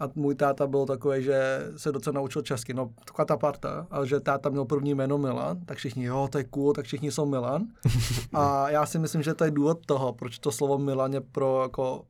a 0.00 0.08
můj 0.14 0.34
táta 0.34 0.66
byl 0.66 0.86
takový, 0.86 1.22
že 1.22 1.60
se 1.76 1.92
docela 1.92 2.14
naučil 2.14 2.42
česky, 2.42 2.74
no 2.74 2.90
taková 3.04 3.24
ta 3.24 3.36
parta, 3.36 3.86
a 3.90 4.04
že 4.04 4.20
táta 4.20 4.48
měl 4.48 4.64
první 4.64 4.94
jméno 4.94 5.18
Milan, 5.18 5.60
tak 5.64 5.78
všichni, 5.78 6.04
jo, 6.04 6.28
to 6.32 6.38
je 6.38 6.44
cool, 6.44 6.72
tak 6.72 6.84
všichni 6.84 7.10
jsou 7.12 7.26
Milan. 7.26 7.66
A 8.32 8.70
já 8.70 8.86
si 8.86 8.98
myslím, 8.98 9.22
že 9.22 9.34
to 9.34 9.44
je 9.44 9.50
důvod 9.50 9.86
toho, 9.86 10.12
proč 10.12 10.38
to 10.38 10.52
slovo 10.52 10.78
Milan 10.78 11.12
je 11.12 11.20
pro 11.20 11.62
jako 11.62 12.04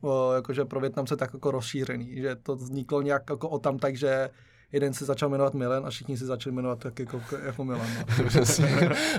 o, 0.00 0.32
jakože 0.32 0.64
pro 0.64 0.80
Větnamce 0.80 1.16
tak 1.16 1.34
jako 1.34 1.50
rozšířený, 1.50 2.16
že 2.20 2.36
to 2.36 2.56
vzniklo 2.56 3.02
nějak 3.02 3.22
jako 3.30 3.48
o 3.48 3.58
tam 3.58 3.78
tak, 3.78 3.96
že 3.96 4.30
jeden 4.72 4.94
se 4.94 5.04
začal 5.04 5.28
jmenovat 5.28 5.54
Milan 5.54 5.86
a 5.86 5.90
všichni 5.90 6.16
se 6.16 6.26
začali 6.26 6.56
jmenovat 6.56 6.78
tak 6.78 6.98
jako, 6.98 7.20
jako 7.44 7.64
Milan. 7.64 7.86
No. 8.18 8.40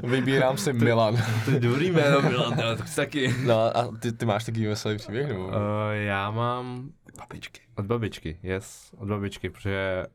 Vybírám 0.09 0.57
si 0.57 0.73
Milan. 0.73 1.17
To 1.45 1.51
je 1.51 1.59
dobrý 1.59 1.91
jméno, 1.91 2.21
Milan, 2.21 2.61
ale 2.61 2.75
to 2.77 2.83
chci 2.83 2.95
taky. 2.95 3.35
No 3.45 3.77
a 3.77 3.91
ty, 3.99 4.11
ty 4.11 4.25
máš 4.25 4.45
takový 4.45 4.65
veselý 4.67 4.97
příběh, 4.97 5.27
nebo? 5.27 5.45
Uh, 5.47 5.53
já 5.91 6.31
mám 6.31 6.89
Babičky. 7.17 7.61
od 7.75 7.85
babičky, 7.85 8.39
yes, 8.43 8.91
od 8.97 9.07
babičky, 9.07 9.49
protože 9.49 10.05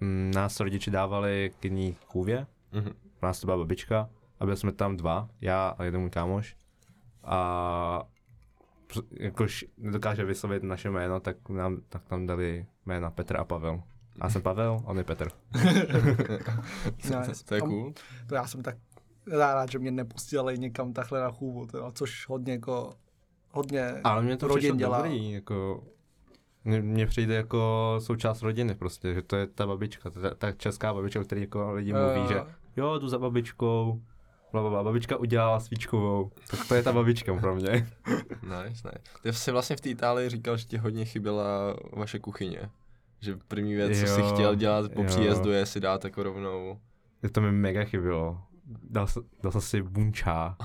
mm, 0.00 0.30
nás 0.34 0.60
rodiči 0.60 0.90
dávali 0.90 1.50
k 1.60 1.64
ní 1.64 1.96
kůvě, 2.06 2.46
Mhm. 2.72 2.88
u 3.22 3.26
nás 3.26 3.40
to 3.40 3.46
byla 3.46 3.56
babička 3.56 4.08
a 4.40 4.44
byli 4.44 4.56
jsme 4.56 4.72
tam 4.72 4.96
dva, 4.96 5.28
já 5.40 5.68
a 5.78 5.84
jeden 5.84 6.00
můj 6.00 6.10
kámoš. 6.10 6.56
A 7.24 8.02
jakož 9.20 9.64
nedokáže 9.78 10.24
vyslovit 10.24 10.62
naše 10.62 10.90
jméno, 10.90 11.20
tak 11.20 11.48
nám 11.48 11.76
tak 11.88 12.04
tam 12.04 12.26
dali 12.26 12.66
jména 12.86 13.10
Petr 13.10 13.36
a 13.36 13.44
Pavel. 13.44 13.82
Já 14.22 14.30
jsem 14.30 14.42
Pavel, 14.42 14.80
on 14.84 14.98
je 14.98 15.04
Petr. 15.04 15.28
Nice. 17.04 17.44
To 17.44 17.54
je 17.54 17.60
A 17.60 17.64
cool. 17.64 17.92
To 18.26 18.34
já 18.34 18.46
jsem 18.46 18.62
tak 18.62 18.76
rád, 19.30 19.70
že 19.70 19.78
mě 19.78 19.90
nepustili 19.90 20.58
někam 20.58 20.92
takhle 20.92 21.20
na 21.20 21.30
chůvu, 21.30 21.66
teda, 21.66 21.90
což 21.92 22.28
hodně 22.28 22.52
jako, 22.52 22.90
hodně 23.50 24.00
Ale 24.04 24.22
mě 24.22 24.36
to 24.36 24.48
rodin 24.48 24.76
dělá. 24.76 24.96
dobrý, 25.02 25.32
jako... 25.32 25.84
Mně 26.64 26.82
mně 26.82 27.06
přijde 27.06 27.34
jako 27.34 27.94
součást 27.98 28.42
rodiny 28.42 28.74
prostě, 28.74 29.14
že 29.14 29.22
to 29.22 29.36
je 29.36 29.46
ta 29.46 29.66
babička, 29.66 30.10
ta, 30.10 30.34
ta 30.34 30.52
česká 30.52 30.94
babička, 30.94 31.20
o 31.20 31.24
který 31.24 31.40
jako 31.40 31.72
lidi 31.72 31.92
mluví, 31.92 32.20
Eh, 32.24 32.28
že 32.28 32.40
jo, 32.76 32.98
jdu 32.98 33.08
za 33.08 33.18
babičkou, 33.18 34.02
bla, 34.52 34.60
bla, 34.60 34.70
bla, 34.70 34.82
babička 34.84 35.16
udělala 35.16 35.60
svíčkovou, 35.60 36.30
tak 36.50 36.68
to 36.68 36.74
je 36.74 36.82
ta 36.82 36.92
babička 36.92 37.34
pro 37.40 37.54
mě. 37.54 37.70
Nice, 38.42 38.88
nice. 38.88 39.00
Ty 39.22 39.32
jsi 39.32 39.52
vlastně 39.52 39.76
v 39.76 39.80
té 39.80 39.88
Itálii 39.88 40.28
říkal, 40.28 40.56
že 40.56 40.64
ti 40.64 40.76
hodně 40.76 41.04
chyběla 41.04 41.76
vaše 41.92 42.18
kuchyně. 42.18 42.70
Že 43.20 43.36
první 43.48 43.74
věc, 43.74 44.00
co 44.00 44.06
jsi 44.06 44.20
Jo, 44.20 44.30
chtěl 44.34 44.54
dělat 44.54 44.92
po 44.92 45.00
jo. 45.02 45.06
příjezdu, 45.06 45.50
je 45.50 45.66
si 45.66 45.80
dát 45.80 46.04
jako 46.04 46.22
rovnou. 46.22 46.78
Je 47.22 47.30
to 47.30 47.40
mi 47.40 47.52
mega 47.52 47.84
chybělo. 47.84 48.38
Dal, 48.90 49.06
dal 49.42 49.52
jsem 49.52 49.60
si 49.60 49.82
bunčá. 49.82 50.56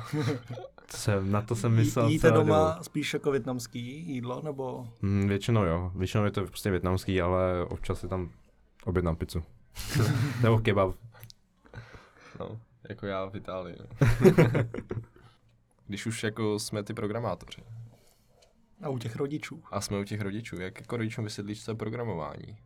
To 0.91 0.97
jsem, 0.97 1.31
na 1.31 1.41
to 1.41 1.55
jsem 1.55 1.71
myslel 1.75 2.07
Jíte 2.09 2.31
doma 2.31 2.69
dobu. 2.71 2.83
spíš 2.83 3.13
jako 3.13 3.31
větnamský 3.31 4.07
jídlo, 4.13 4.41
nebo 4.43 4.87
Mm, 5.01 5.27
většinou 5.27 5.63
jo, 5.65 5.91
většinou 5.95 6.23
je 6.25 6.31
to 6.31 6.45
prostě 6.45 6.71
větnamský, 6.71 7.21
ale 7.21 7.65
občas 7.65 7.99
si 7.99 8.07
tam 8.07 8.29
objednám 8.85 9.15
pizzu. 9.15 9.43
Nebo 10.43 10.59
kebab. 10.59 10.95
No, 12.39 12.59
jako 12.89 13.05
já 13.05 13.25
v 13.25 13.35
Itálii. 13.35 13.75
No. 13.79 13.85
Když 15.87 16.05
už 16.05 16.23
jako 16.23 16.59
jsme 16.59 16.83
ty 16.83 16.93
programátoři 16.93 17.63
a 18.81 18.89
u 18.89 18.97
těch 18.97 19.15
rodičů. 19.15 19.63
a 19.71 19.81
jsme 19.81 19.99
u 19.99 20.03
těch 20.03 20.21
rodičů, 20.21 20.61
jak 20.61 20.79
jako 20.81 20.97
rodičům 20.97 21.23
vysvětlíš, 21.23 21.63
co 21.65 21.71
je 21.71 21.75
programování? 21.75 22.57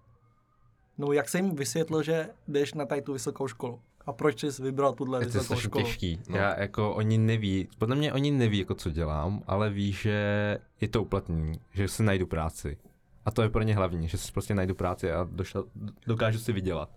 No 0.98 1.12
jak 1.12 1.30
jsem 1.30 1.46
jim 1.46 1.56
vysvětlil, 1.56 2.04
že 2.04 2.30
jdeš 2.48 2.74
na 2.74 2.86
tady 2.86 3.02
tu 3.02 3.14
vysokou 3.14 3.48
školu? 3.48 3.82
A 4.06 4.14
proč 4.14 4.44
jsi 4.44 4.62
vybral 4.64 4.94
tuhle 4.94 5.20
Je 5.20 5.26
to 5.26 5.32
vysokou 5.32 5.44
strašně 5.46 5.70
školu? 5.70 5.86
těžký. 5.86 6.20
No. 6.30 6.38
Já 6.38 6.60
jako 6.60 6.94
oni 6.96 7.18
neví, 7.18 7.68
podle 7.78 7.96
mě 7.96 8.14
oni 8.14 8.32
neví 8.32 8.60
jako 8.60 8.76
co 8.76 8.90
dělám, 8.90 9.44
ale 9.48 9.70
ví, 9.70 9.92
že 9.92 10.58
je 10.82 10.88
to 10.88 11.02
uplatnění, 11.02 11.60
že 11.74 11.88
si 11.88 12.04
najdu 12.04 12.28
práci. 12.28 12.78
A 13.26 13.32
to 13.32 13.42
je 13.42 13.50
pro 13.50 13.64
ně 13.64 13.76
hlavní, 13.76 14.08
že 14.08 14.18
si 14.18 14.32
prostě 14.32 14.56
najdu 14.56 14.76
práci 14.76 15.12
a 15.12 15.28
došel, 15.32 15.66
dokážu 16.08 16.40
si 16.40 16.54
vydělat. 16.54 16.90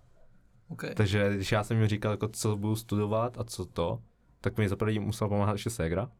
Okay. 0.68 0.94
Takže 0.94 1.34
když 1.34 1.52
já 1.52 1.64
jsem 1.64 1.76
jim 1.78 1.88
říkal, 1.88 2.10
jako, 2.10 2.28
co 2.28 2.56
budu 2.56 2.76
studovat 2.76 3.38
a 3.38 3.44
co 3.44 3.64
to, 3.64 3.98
tak 4.40 4.58
mi 4.58 4.68
zaprvé 4.68 4.98
musela 5.00 5.28
pomáhat 5.28 5.52
ještě 5.52 5.70
ségra. 5.70 6.10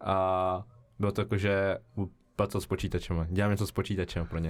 A 0.00 0.64
bylo 0.98 1.12
to 1.12 1.20
jako, 1.20 1.36
že 1.36 1.78
budu 1.96 2.10
pracovat 2.36 2.62
s 2.62 2.66
počítačem. 2.66 3.26
Dělám 3.30 3.50
něco 3.50 3.66
s 3.66 3.72
počítačem 3.72 4.26
pro 4.26 4.38
ně. 4.38 4.48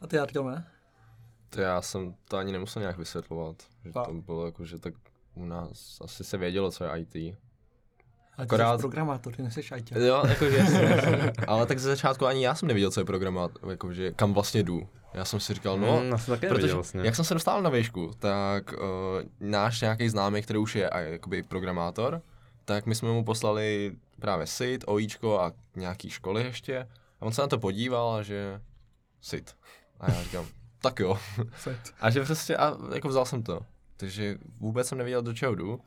A 0.00 0.06
ty 0.06 0.18
Artyome? 0.18 0.66
To 1.50 1.60
já 1.60 1.82
jsem 1.82 2.14
to 2.28 2.36
ani 2.36 2.52
nemusel 2.52 2.80
nějak 2.80 2.98
vysvětlovat. 2.98 3.56
Že 3.84 3.90
A. 3.94 4.04
to 4.04 4.12
bylo 4.12 4.46
jako, 4.46 4.64
že 4.64 4.78
tak 4.78 4.94
u 5.34 5.44
nás 5.44 5.98
asi 6.04 6.24
se 6.24 6.36
vědělo, 6.38 6.70
co 6.70 6.84
je 6.84 6.90
IT. 7.00 7.14
Ale 7.16 8.46
ty 8.46 8.54
Akorát- 8.54 8.76
jsi 8.76 8.80
programátor, 8.82 9.34
ty 9.34 9.42
nejseš 9.42 9.72
IT. 9.76 9.90
Jo, 9.92 10.22
jakože. 10.28 10.58
Ale 11.48 11.66
tak 11.66 11.78
ze 11.78 11.88
začátku 11.88 12.26
ani 12.26 12.44
já 12.44 12.54
jsem 12.54 12.66
nevěděl, 12.68 12.90
co 12.90 13.00
je 13.00 13.04
programát, 13.04 13.50
jakože 13.70 14.12
kam 14.12 14.34
vlastně 14.34 14.62
jdu. 14.62 14.88
Já 15.14 15.24
jsem 15.24 15.40
si 15.40 15.54
říkal, 15.54 15.78
no, 15.78 16.00
mm, 16.00 16.18
jsem 16.18 16.34
taky 16.34 16.40
Protože 16.40 16.48
nevěděl 16.48 16.74
vlastně. 16.76 17.00
jak 17.04 17.16
jsem 17.16 17.24
se 17.24 17.34
dostal 17.34 17.62
na 17.62 17.70
výšku, 17.70 18.10
tak 18.18 18.72
uh, 18.72 18.78
náš 19.40 19.80
nějaký 19.80 20.08
známý, 20.08 20.42
který 20.42 20.58
už 20.58 20.74
je 20.76 20.90
a, 20.90 20.98
jakoby 20.98 21.42
programátor, 21.42 22.22
tak 22.64 22.86
my 22.86 22.94
jsme 22.94 23.08
mu 23.08 23.24
poslali 23.24 23.96
právě 24.20 24.46
SIT, 24.46 24.84
OIčko 24.86 25.40
a 25.40 25.52
nějaký 25.76 26.10
školy 26.10 26.44
ještě. 26.44 26.88
A 27.20 27.26
on 27.26 27.32
se 27.32 27.40
na 27.42 27.48
to 27.48 27.58
podíval 27.58 28.10
a 28.14 28.22
že 28.22 28.60
SIT. 29.20 29.56
A 30.00 30.10
já 30.12 30.22
říkám, 30.22 30.46
tak 30.82 31.00
jo. 31.00 31.18
Set. 31.58 31.78
A 32.00 32.10
že 32.10 32.24
prostě, 32.24 32.56
a 32.56 32.76
jako 32.94 33.08
vzal 33.08 33.24
jsem 33.26 33.42
to. 33.42 33.60
Takže 33.96 34.38
vůbec 34.60 34.88
jsem 34.88 34.98
nevěděl, 34.98 35.22
do 35.22 35.34
čeho 35.34 35.54
jdu. 35.54 35.80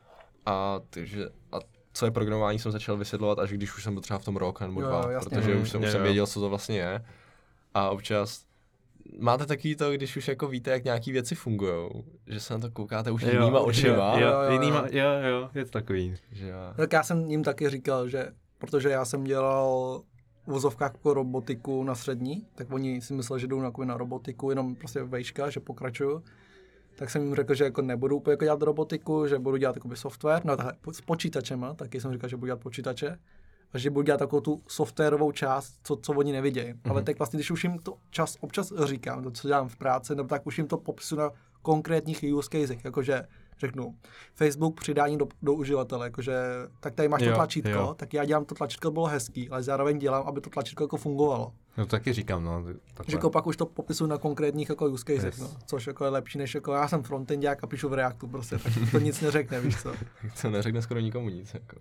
A, 0.45 0.80
takže, 0.89 1.26
a 1.52 1.57
co 1.93 2.06
je 2.06 2.11
programování, 2.11 2.60
jsem 2.60 2.72
začal 2.72 2.98
vysvětlovat, 2.98 3.39
až 3.39 3.49
když 3.52 3.77
už 3.77 3.84
jsem 3.84 3.93
byl 3.93 4.02
třeba 4.03 4.19
v 4.19 4.26
tom 4.26 4.38
rok 4.38 4.61
nebo 4.61 4.81
Jo, 4.81 4.88
dva, 4.88 5.11
jasně. 5.11 5.30
protože 5.30 5.56
Mm, 5.56 5.61
už 5.61 5.69
jsem, 5.69 5.81
jo, 5.81 5.88
už 5.88 5.91
jsem 5.91 5.99
jo. 6.02 6.03
věděl, 6.06 6.27
co 6.27 6.39
to 6.39 6.49
vlastně 6.49 6.77
je. 6.77 7.06
A 7.73 7.89
občas 7.89 8.43
máte 9.19 9.45
takový 9.45 9.76
to, 9.76 9.91
když 9.91 10.18
už 10.18 10.28
jako 10.28 10.48
víte, 10.48 10.72
jak 10.72 10.84
nějaký 10.84 11.11
věci 11.11 11.36
fungují, 11.36 11.90
že 12.28 12.40
se 12.40 12.53
na 12.53 12.60
to 12.60 12.72
koukáte 12.72 13.11
už 13.11 13.22
jinýma 13.22 13.60
očima. 13.60 14.19
Jo, 14.19 14.28
Jo, 14.28 14.28
jo, 14.28 14.41
jo, 14.44 14.52
jinýma, 14.52 14.80
jo. 14.91 15.03
jo, 15.03 15.30
jo, 15.30 15.49
je 15.53 15.65
to 15.65 15.72
takový. 15.72 16.15
Že 16.32 16.48
já, 16.48 16.73
Tak 16.78 16.94
já 16.94 17.03
jsem 17.03 17.26
jim 17.26 17.44
taky 17.44 17.69
říkal, 17.69 18.07
že 18.10 18.28
protože 18.57 18.90
já 18.90 19.06
jsem 19.06 19.23
dělal 19.23 20.02
v 20.48 20.52
vozovkách 20.52 20.91
jako 20.94 21.14
robotiku 21.14 21.84
na 21.84 21.95
střední, 21.95 22.48
tak 22.56 22.72
oni 22.72 23.02
si 23.02 23.14
mysleli, 23.14 23.41
že 23.41 23.48
jdou 23.48 23.61
na, 23.61 23.72
na 23.86 23.98
robotiku, 23.98 24.49
jenom 24.49 24.76
prostě 24.76 25.03
vejška, 25.03 25.49
že 25.49 25.60
pokračuju. 25.60 26.23
Tak 26.95 27.10
jsem 27.10 27.23
jim 27.23 27.36
řekl, 27.36 27.53
že 27.53 27.64
jako 27.64 27.82
nebudu 27.82 28.15
úplně 28.15 28.34
jako 28.34 28.44
dělat 28.44 28.61
robotiku, 28.61 29.28
že 29.28 29.40
budu 29.40 29.57
dělat 29.57 29.76
software, 29.94 30.41
no 30.45 30.57
takhle, 30.57 30.73
s 30.91 31.02
počítačema, 31.02 31.73
taky 31.73 32.02
jsem 32.02 32.14
říkal, 32.14 32.30
že 32.30 32.38
budu 32.38 32.45
dělat 32.45 32.60
počítače. 32.60 33.18
A 33.73 33.77
že 33.77 33.89
budu 33.89 34.03
dělat 34.03 34.18
takovou 34.18 34.41
tu 34.41 34.61
softwarovou 34.68 35.31
část, 35.31 35.73
co, 35.84 35.95
co 35.95 36.14
oni 36.14 36.31
nevidějí. 36.31 36.73
Mm-hmm. 36.73 36.91
Ale 36.91 37.03
tak 37.03 37.18
vlastně, 37.19 37.38
když 37.38 37.52
už 37.52 37.64
jim 37.64 37.80
to 37.80 37.98
čas, 38.10 38.38
občas 38.39 38.73
říkám, 38.84 39.23
to, 39.23 39.31
co 39.31 39.48
dělám 39.48 39.69
v 39.69 39.76
práci, 39.76 40.15
nebo 40.15 40.30
tak 40.30 40.48
už 40.48 40.57
jim 40.57 40.68
to 40.68 40.77
popsu 40.77 41.15
na 41.15 41.30
konkrétních 41.61 42.26
use 42.34 42.49
casech, 42.52 42.85
jakože 42.85 43.23
řeknu, 43.60 43.95
Facebook 44.35 44.80
přidání 44.80 45.18
do, 45.18 45.27
do 45.41 45.53
uživatele, 45.53 46.06
jakože 46.06 46.34
tak 46.80 46.95
tady 46.95 47.10
máš 47.10 47.22
Jo, 47.22 47.30
to 47.30 47.35
tlačítko, 47.35 47.69
jo. 47.69 47.95
tak 47.98 48.14
já 48.14 48.26
dělám 48.26 48.45
to 48.45 48.56
tlačítko, 48.56 48.91
bylo 48.91 49.06
hezký, 49.06 49.49
ale 49.49 49.64
zároveň 49.64 49.99
dělám, 49.99 50.27
aby 50.27 50.41
to 50.41 50.49
tlačítko 50.49 50.84
jako 50.84 50.98
fungovalo. 50.98 51.53
No 51.77 51.85
taky 51.85 52.14
říkám, 52.14 52.43
no. 52.43 52.64
Že 52.68 52.73
Takhle. 52.93 53.15
jako 53.15 53.30
pak 53.30 53.48
už 53.48 53.57
to 53.57 53.65
popisuju 53.65 54.10
na 54.10 54.18
konkrétních 54.18 54.69
jako 54.69 54.85
use 54.85 55.03
casech, 55.07 55.23
Yes. 55.23 55.39
no, 55.39 55.49
což 55.65 55.88
jako 55.88 56.03
je 56.03 56.10
lepší, 56.10 56.38
než 56.38 56.56
jako 56.56 56.73
já 56.73 56.88
jsem 56.88 57.03
frontendák 57.03 57.64
a 57.64 57.68
píšu 57.68 57.89
v 57.89 57.93
Reactu 57.93 58.27
prostě, 58.27 58.57
tak 58.57 58.73
to 58.91 58.99
nic 58.99 59.22
neřekne, 59.22 59.60
víš 59.61 59.81
co. 59.81 59.93
to 60.41 60.49
neřekne 60.49 60.81
skoro 60.81 60.99
nikomu 60.99 61.30
nic, 61.30 61.53
jako. 61.53 61.76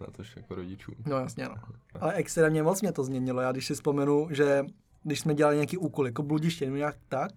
Na 0.00 0.06
tož 0.06 0.36
jako 0.36 0.54
rodičů. 0.54 0.92
No 1.06 1.18
jasně, 1.18 1.44
no. 1.44 1.54
Ale 2.00 2.14
extrémně 2.14 2.62
moc 2.62 2.82
mě 2.82 2.92
to 2.92 3.04
změnilo. 3.04 3.40
Já 3.40 3.52
když 3.52 3.66
si 3.66 3.74
vzpomenu, 3.74 4.28
že 4.30 4.64
když 5.02 5.20
jsme 5.20 5.34
dělali 5.34 5.56
nějaký 5.56 5.76
úkoly, 5.76 6.08
jako 6.08 6.22
bludiště 6.22 6.64
nebo 6.64 6.76
nějak 6.76 6.96
tak, 7.08 7.30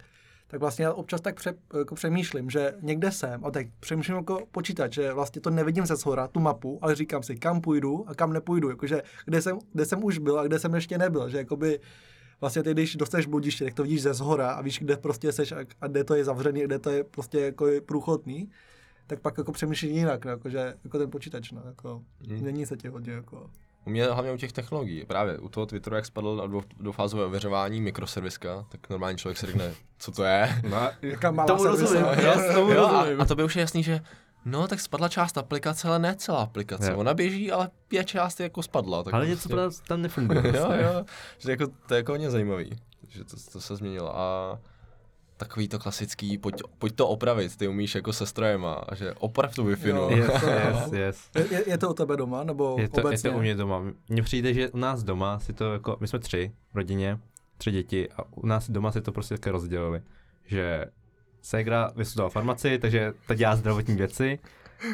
tak 0.47 0.59
vlastně 0.59 0.85
já 0.85 0.93
občas 0.93 1.21
tak 1.21 1.35
pře, 1.35 1.53
jako 1.77 1.95
přemýšlím, 1.95 2.49
že 2.49 2.73
někde 2.81 3.11
jsem, 3.11 3.45
a 3.45 3.51
tak 3.51 3.67
přemýšlím 3.79 4.17
jako 4.17 4.45
počítat, 4.51 4.93
že 4.93 5.13
vlastně 5.13 5.41
to 5.41 5.49
nevidím 5.49 5.85
ze 5.85 5.95
shora, 5.95 6.27
tu 6.27 6.39
mapu, 6.39 6.79
ale 6.81 6.95
říkám 6.95 7.23
si, 7.23 7.35
kam 7.35 7.61
půjdu 7.61 8.09
a 8.09 8.15
kam 8.15 8.33
nepůjdu, 8.33 8.69
jakože 8.69 9.01
kde 9.25 9.41
jsem, 9.41 9.59
kde 9.73 9.85
jsem 9.85 10.03
už 10.03 10.17
byl 10.17 10.39
a 10.39 10.43
kde 10.43 10.59
jsem 10.59 10.75
ještě 10.75 10.97
nebyl, 10.97 11.29
že 11.29 11.37
jakoby 11.37 11.79
vlastně 12.41 12.63
ty, 12.63 12.71
když 12.71 12.95
dostaneš 12.95 13.25
bludiště, 13.25 13.65
tak 13.65 13.73
to 13.73 13.83
vidíš 13.83 14.01
ze 14.01 14.13
zhora 14.13 14.51
a 14.51 14.61
víš, 14.61 14.79
kde 14.79 14.97
prostě 14.97 15.31
seš 15.31 15.51
a, 15.51 15.57
a 15.81 15.87
kde 15.87 16.03
to 16.03 16.15
je 16.15 16.25
zavřený, 16.25 16.61
kde 16.61 16.79
to 16.79 16.89
je 16.89 17.03
prostě 17.03 17.39
jako 17.39 17.67
je 17.67 17.81
průchodný, 17.81 18.49
tak 19.11 19.19
pak 19.21 19.37
jako 19.37 19.51
přemýšlím 19.51 19.91
jinak, 19.91 20.25
no, 20.25 20.31
jakože, 20.31 20.73
jako 20.83 20.97
ten 20.97 21.09
počítač, 21.11 21.51
no, 21.51 21.61
jako, 21.65 22.01
Hmm. 22.27 22.37
mění 22.39 22.65
se 22.65 22.77
ti 22.77 22.87
hodně, 22.87 23.13
jako. 23.13 23.49
U 23.85 23.89
mě 23.89 24.05
hlavně 24.05 24.31
u 24.31 24.37
těch 24.37 24.51
technologií, 24.51 25.05
právě 25.05 25.37
u 25.37 25.49
toho 25.49 25.65
Twitteru, 25.65 25.95
jak 25.95 26.05
spadl 26.05 26.35
na 26.35 26.43
dvou- 26.45 26.63
dvoufázové 26.79 27.25
ověřování 27.25 27.81
mikroserviska, 27.81 28.65
tak 28.69 28.89
normální 28.89 29.17
člověk 29.17 29.37
si 29.37 29.45
řekne, 29.45 29.73
co 29.97 30.11
to 30.11 30.23
je. 30.23 30.61
No, 30.69 30.89
Jaká 31.01 31.31
malá 31.31 31.47
tomu 31.47 31.63
servisa. 31.63 31.83
rozumím, 31.83 32.25
Jo, 32.25 32.53
tomu 32.53 32.71
Jo, 32.71 32.85
a, 32.87 32.99
rozumím. 32.99 33.21
a 33.21 33.25
to 33.25 33.35
by 33.35 33.43
už 33.43 33.55
je 33.55 33.59
jasný, 33.59 33.83
že 33.83 33.99
no, 34.45 34.67
tak 34.67 34.79
spadla 34.79 35.09
část 35.09 35.37
aplikace, 35.37 35.87
ale 35.87 35.99
ne 35.99 36.15
celá 36.15 36.41
aplikace. 36.43 36.91
Jo. 36.91 36.97
Ona 36.97 37.13
běží, 37.13 37.51
ale 37.51 37.69
pět 37.87 38.03
částí 38.07 38.43
jako 38.43 38.63
spadla. 38.63 39.03
Tak 39.03 39.13
Ale 39.13 39.27
něco 39.27 39.49
prostě- 39.49 39.55
prostě... 39.55 39.87
tam 39.87 40.01
nefunguje. 40.01 40.41
jo, 40.57 40.69
jo, 40.71 41.05
že 41.37 41.51
jako, 41.51 41.67
to 41.87 41.93
je 41.93 41.97
jako 41.97 42.11
hodně 42.11 42.29
zajímavý, 42.31 42.69
že 43.07 43.23
to, 43.23 43.37
to 43.51 43.61
se 43.61 43.75
změnilo. 43.75 44.17
A 44.17 44.59
takový 45.45 45.67
to 45.67 45.79
klasický, 45.79 46.37
pojď, 46.37 46.61
pojď 46.77 46.95
to 46.95 47.07
opravit, 47.07 47.57
ty 47.57 47.67
umíš 47.67 47.95
jako 47.95 48.13
se 48.13 48.25
strojema, 48.25 48.73
a 48.73 48.95
že 48.95 49.13
oprav 49.13 49.55
tu 49.55 49.65
wi 49.65 49.89
Jo. 49.89 50.09
Yes, 50.09 50.27
yes, 50.43 50.91
yes. 50.93 51.29
Je, 51.35 51.47
je, 51.51 51.69
je 51.69 51.77
to 51.77 51.89
u 51.89 51.93
tebe 51.93 52.17
doma, 52.17 52.43
nebo 52.43 52.75
Je 52.79 52.89
to, 52.89 52.99
je 52.99 53.03
obecně? 53.03 53.29
to 53.29 53.37
u 53.37 53.39
mě 53.39 53.55
doma. 53.55 53.83
Mně 54.09 54.21
přijde, 54.23 54.53
že 54.53 54.69
u 54.69 54.77
nás 54.77 55.03
doma 55.03 55.39
si 55.39 55.53
to 55.53 55.73
jako, 55.73 55.97
my 55.99 56.07
jsme 56.07 56.19
tři 56.19 56.51
v 56.73 56.75
rodině, 56.75 57.19
tři 57.57 57.71
děti 57.71 58.09
a 58.09 58.23
u 58.31 58.45
nás 58.47 58.69
doma 58.69 58.91
si 58.91 59.01
to 59.01 59.11
prostě 59.11 59.35
také 59.35 59.51
rozdělili, 59.51 60.01
že 60.45 60.85
ségra 61.41 61.91
vystudovala 61.95 62.29
farmaci, 62.29 62.79
takže 62.79 63.13
ta 63.27 63.33
dělá 63.33 63.55
zdravotní 63.55 63.95
věci, 63.95 64.39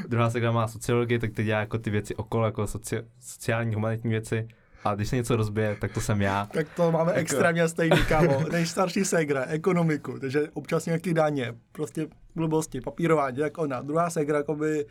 druhá 0.08 0.30
ségra 0.30 0.52
má 0.52 0.68
sociologii, 0.68 1.20
tak 1.20 1.32
ty 1.34 1.44
dělá 1.44 1.60
jako 1.60 1.78
ty 1.78 1.90
věci 1.90 2.16
okolo, 2.16 2.46
jako 2.46 2.68
soci, 2.68 3.02
sociální, 3.20 3.76
humanitní 3.76 4.10
věci 4.10 4.48
a 4.88 4.96
když 4.96 5.10
se 5.10 5.16
něco 5.16 5.36
rozbije, 5.36 5.78
tak 5.82 5.92
to 5.92 6.02
jsem 6.02 6.22
já. 6.22 6.46
Tak 6.54 6.68
to 6.76 6.92
máme 6.92 7.10
Jako- 7.12 7.20
extrémně 7.22 7.68
stejný, 7.68 7.98
kámo. 8.08 8.44
Nejstarší 8.52 9.06
ségra, 9.06 9.46
ekonomiku, 9.46 10.20
takže 10.20 10.48
občas 10.54 10.86
nějaký 10.86 11.14
daně, 11.14 11.54
prostě 11.72 12.08
blbosti, 12.36 12.82
papírování, 12.82 13.40
jak 13.40 13.58
ona. 13.58 13.82
Druhá 13.82 14.10
ségra, 14.10 14.38
jakoby 14.38 14.86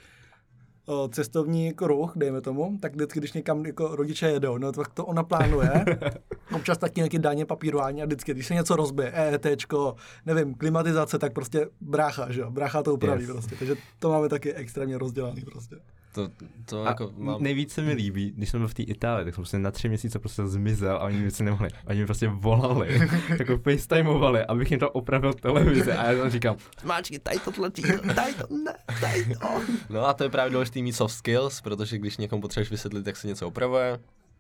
cestovní 1.11 1.67
jako 1.67 1.87
ruch, 1.87 2.13
dejme 2.17 2.41
tomu, 2.41 2.79
tak 2.81 2.93
vždycky, 2.95 3.21
když 3.21 3.33
někam 3.33 3.67
jako 3.67 3.97
rodiče 3.97 4.27
jedou, 4.31 4.59
no 4.59 4.73
tak 4.73 4.89
to 4.95 5.05
ona 5.07 5.23
plánuje. 5.23 5.85
Občas 6.55 6.79
taky 6.79 7.01
nějaké 7.01 7.19
daně, 7.19 7.47
papírování 7.47 8.03
a 8.03 8.07
vždycky, 8.07 8.33
když 8.35 8.47
se 8.47 8.55
něco 8.55 8.77
rozbije, 8.77 9.11
EETčko, 9.13 9.95
nevím, 10.27 10.55
klimatizace, 10.55 11.19
tak 11.19 11.33
prostě 11.33 11.67
brácha, 11.81 12.33
že 12.33 12.41
jo, 12.41 12.51
brácha 12.51 12.83
to 12.83 12.95
upraví 12.95 13.23
Yes. 13.23 13.31
prostě, 13.31 13.57
takže 13.59 13.75
to 13.99 14.09
máme 14.11 14.29
taky 14.29 14.55
extrémně 14.55 14.99
rozdělaný 14.99 15.41
prostě. 15.43 15.77
To, 16.17 16.29
to 16.65 16.83
A 16.85 16.89
jako 16.89 17.13
mám... 17.17 17.43
nejvíc 17.43 17.73
se 17.73 17.83
mi 17.83 17.93
líbí, 17.93 18.33
když 18.37 18.51
jsem 18.51 18.61
byl 18.61 18.69
v 18.69 18.75
té 18.75 18.83
Itálii, 18.83 19.25
tak 19.25 19.35
jsem 19.35 19.43
prostě 19.43 19.59
na 19.59 19.71
tři 19.71 19.89
měsíce 19.89 20.19
prostě 20.19 20.47
zmizel 20.47 20.97
a 20.97 21.01
oni 21.01 21.19
mi 21.19 21.31
se 21.31 21.45
nemohli. 21.45 21.69
Oni 21.87 22.01
mi 22.01 22.07
prostě 22.07 22.29
volali, 22.29 23.01
jako 23.39 23.59
facetimovali, 23.59 24.45
abych 24.45 24.71
jim 24.71 24.81
to 24.81 24.91
opravil 24.91 25.33
televizi 25.35 25.93
a 25.93 26.13
já 26.13 26.19
tam 26.21 26.31
říkám, 26.31 26.57
máčky, 26.85 27.19
tady 27.19 27.39
to 27.39 27.53
tlačítko, 27.53 28.15
tady 28.15 28.35
to, 28.35 28.47
ne, 28.65 28.75
tady 29.01 29.25
to. 29.25 29.47
No 29.91 30.07
a 30.07 30.13
to 30.15 30.25
je 30.25 30.31
právě 30.31 30.53
důležité 30.53 30.83
mít 30.83 30.93
soft 30.93 31.15
skills, 31.15 31.61
protože 31.61 31.99
když 31.99 32.17
někomu 32.17 32.43
potřebuješ 32.43 32.71
vysvětlit, 32.71 33.07
jak 33.07 33.17
se 33.17 33.27
něco 33.29 33.47
opravuje, 33.49 33.99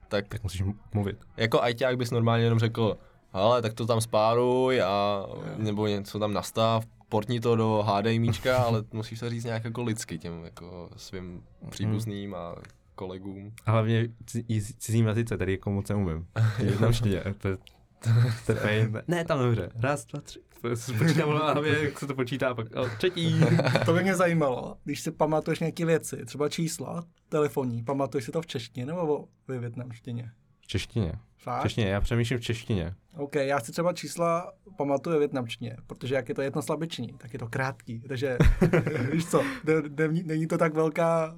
tak 0.08 0.28
Tak 0.28 0.42
musíš 0.42 0.62
mluvit. 0.94 1.16
jako 1.36 1.62
ajťák 1.62 1.96
bys 1.96 2.10
normálně 2.10 2.44
jenom 2.44 2.58
řekl, 2.58 2.96
ale 3.32 3.62
tak 3.62 3.74
to 3.74 3.86
tam 3.86 4.00
spáruj 4.00 4.82
a 4.82 5.26
nebo 5.56 5.86
něco 5.86 6.18
tam 6.18 6.32
nastav, 6.32 6.84
portni 7.08 7.40
to 7.40 7.56
do 7.56 7.84
HDMIčka, 7.86 8.56
ale 8.56 8.84
musíš 8.92 9.20
to 9.20 9.30
říct 9.30 9.44
nějak 9.44 9.64
jako 9.64 9.82
lidsky 9.82 10.18
těm 10.18 10.44
jako 10.44 10.90
svým 10.96 11.42
příbuzným 11.70 12.34
a 12.34 12.54
kolegům. 12.94 13.52
A 13.66 13.70
hlavně 13.70 14.08
ci- 14.24 14.44
cizím 14.78 15.06
jazyce, 15.06 15.38
tady 15.38 15.52
jako 15.52 15.70
moc 15.70 15.88
neumím. 15.88 16.26
Větnamštině, 16.58 17.22
to 17.38 17.48
je, 17.48 17.56
to 18.46 18.52
je 18.52 18.58
pain. 18.62 19.02
Ne, 19.08 19.24
tam 19.24 19.38
dobře. 19.38 19.70
Raz, 19.80 20.06
dva, 20.06 20.20
tři. 20.20 20.40
Počítám 20.98 21.28
v 21.28 21.32
hlavě, 21.32 21.84
jak 21.84 21.98
se 21.98 22.06
to 22.06 22.14
počítá, 22.14 22.54
pak 22.54 22.66
o, 22.76 22.88
třetí. 22.96 23.40
To 23.86 23.92
by 23.92 24.02
mě 24.02 24.14
zajímalo, 24.16 24.76
když 24.84 25.00
si 25.00 25.10
pamatuješ 25.10 25.60
nějaké 25.60 25.86
věci, 25.86 26.24
třeba 26.26 26.48
čísla 26.48 27.04
telefonní, 27.28 27.82
pamatuješ 27.84 28.24
si 28.24 28.32
to 28.32 28.42
v 28.42 28.46
češtině 28.46 28.86
nebo 28.86 29.28
ve 29.48 29.58
větnamštině? 29.58 30.30
V 30.60 30.66
češtině. 30.66 31.12
Fakt? 31.46 31.62
češtině, 31.62 31.88
já 31.88 32.00
přemýšlím 32.00 32.38
v 32.38 32.42
češtině. 32.42 32.94
OK, 33.16 33.34
já 33.34 33.60
si 33.60 33.72
třeba 33.72 33.92
čísla 33.92 34.52
pamatuju 34.76 35.14
ve 35.14 35.18
větnamštině, 35.18 35.76
protože 35.86 36.14
jak 36.14 36.28
je 36.28 36.34
to 36.34 36.42
jednoslabiční, 36.42 37.08
tak 37.18 37.32
je 37.32 37.38
to 37.38 37.48
krátký, 37.48 38.00
takže 38.08 38.36
víš 39.12 39.26
co, 39.26 39.42
ne, 39.64 39.74
ne, 40.08 40.22
není 40.24 40.46
to 40.46 40.58
tak 40.58 40.74
velká, 40.74 41.36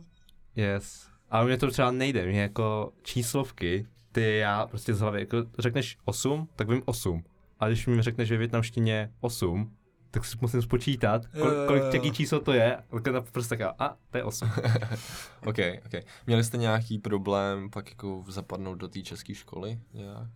Yes. 0.57 1.09
Ale 1.31 1.47
mě 1.47 1.57
to 1.57 1.71
třeba 1.71 1.91
nejde, 1.91 2.27
mě 2.27 2.41
jako 2.41 2.93
číslovky, 3.03 3.87
ty 4.13 4.37
já 4.37 4.67
prostě 4.67 4.95
z 4.95 5.01
hlavy, 5.01 5.21
jako 5.21 5.37
řekneš 5.59 5.99
8, 6.05 6.49
tak 6.57 6.69
vím 6.69 6.83
8. 6.85 7.25
A 7.61 7.69
když 7.69 7.87
mi 7.87 8.03
řekneš 8.03 8.31
ve 8.31 8.37
větnamštině 8.37 9.13
8, 9.21 9.77
tak 10.19 10.25
si 10.25 10.37
musím 10.41 10.63
spočítat, 10.63 11.27
kol, 11.27 11.51
kolik, 11.67 11.83
jo. 11.83 11.91
jaký 11.93 12.13
číslo 12.13 12.41
to 12.41 12.53
je, 12.53 12.79
tak 12.91 13.03
to 13.03 13.23
prostě 13.33 13.49
taká, 13.49 13.75
a 13.79 13.97
to 14.11 14.19
je 14.19 14.25
8. 14.25 14.49
OK, 15.47 15.59
OK. 15.87 16.05
Měli 16.27 16.45
jste 16.45 16.57
nějaký 16.57 16.99
problém 16.99 17.71
pak 17.71 17.91
jako 17.91 18.25
zapadnout 18.29 18.75
do 18.75 18.89
té 18.89 19.03
české 19.03 19.35
školy 19.35 19.81
nějak? 19.95 20.29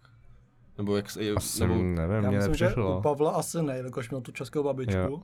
Nebo 0.78 0.96
jak 0.96 1.10
se, 1.10 1.20
Asi 1.36 1.60
nebo, 1.60 1.74
nevím, 1.74 2.24
já 2.24 2.30
mě 2.30 2.36
myslím, 2.36 2.54
že 2.54 2.64
nepřišlo. 2.64 2.98
u 2.98 3.02
Pavla 3.02 3.30
asi 3.30 3.62
ne, 3.62 3.76
jakož 3.76 4.10
měl 4.10 4.20
tu 4.20 4.32
českou 4.32 4.62
babičku, 4.62 4.98
Jo. 4.98 5.22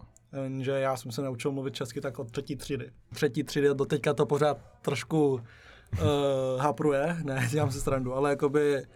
že 0.59 0.71
já 0.71 0.97
jsem 0.97 1.13
se 1.13 1.23
naučil 1.23 1.53
mluvit 1.53 1.75
česky 1.75 2.01
tak 2.01 2.19
od 2.19 2.31
třetí 2.31 2.57
třídy. 2.57 2.91
Třetí 3.15 3.45
třídy 3.45 3.69
do 3.69 3.85
teďka 3.85 4.15
to 4.15 4.27
pořád 4.27 4.59
trošku 4.83 5.33
uh, 5.33 5.41
hapruje, 6.59 7.17
ne, 7.25 7.49
dělám 7.51 7.71
si 7.71 7.81
srandu, 7.81 8.15
ale 8.15 8.31
jakoby 8.31 8.87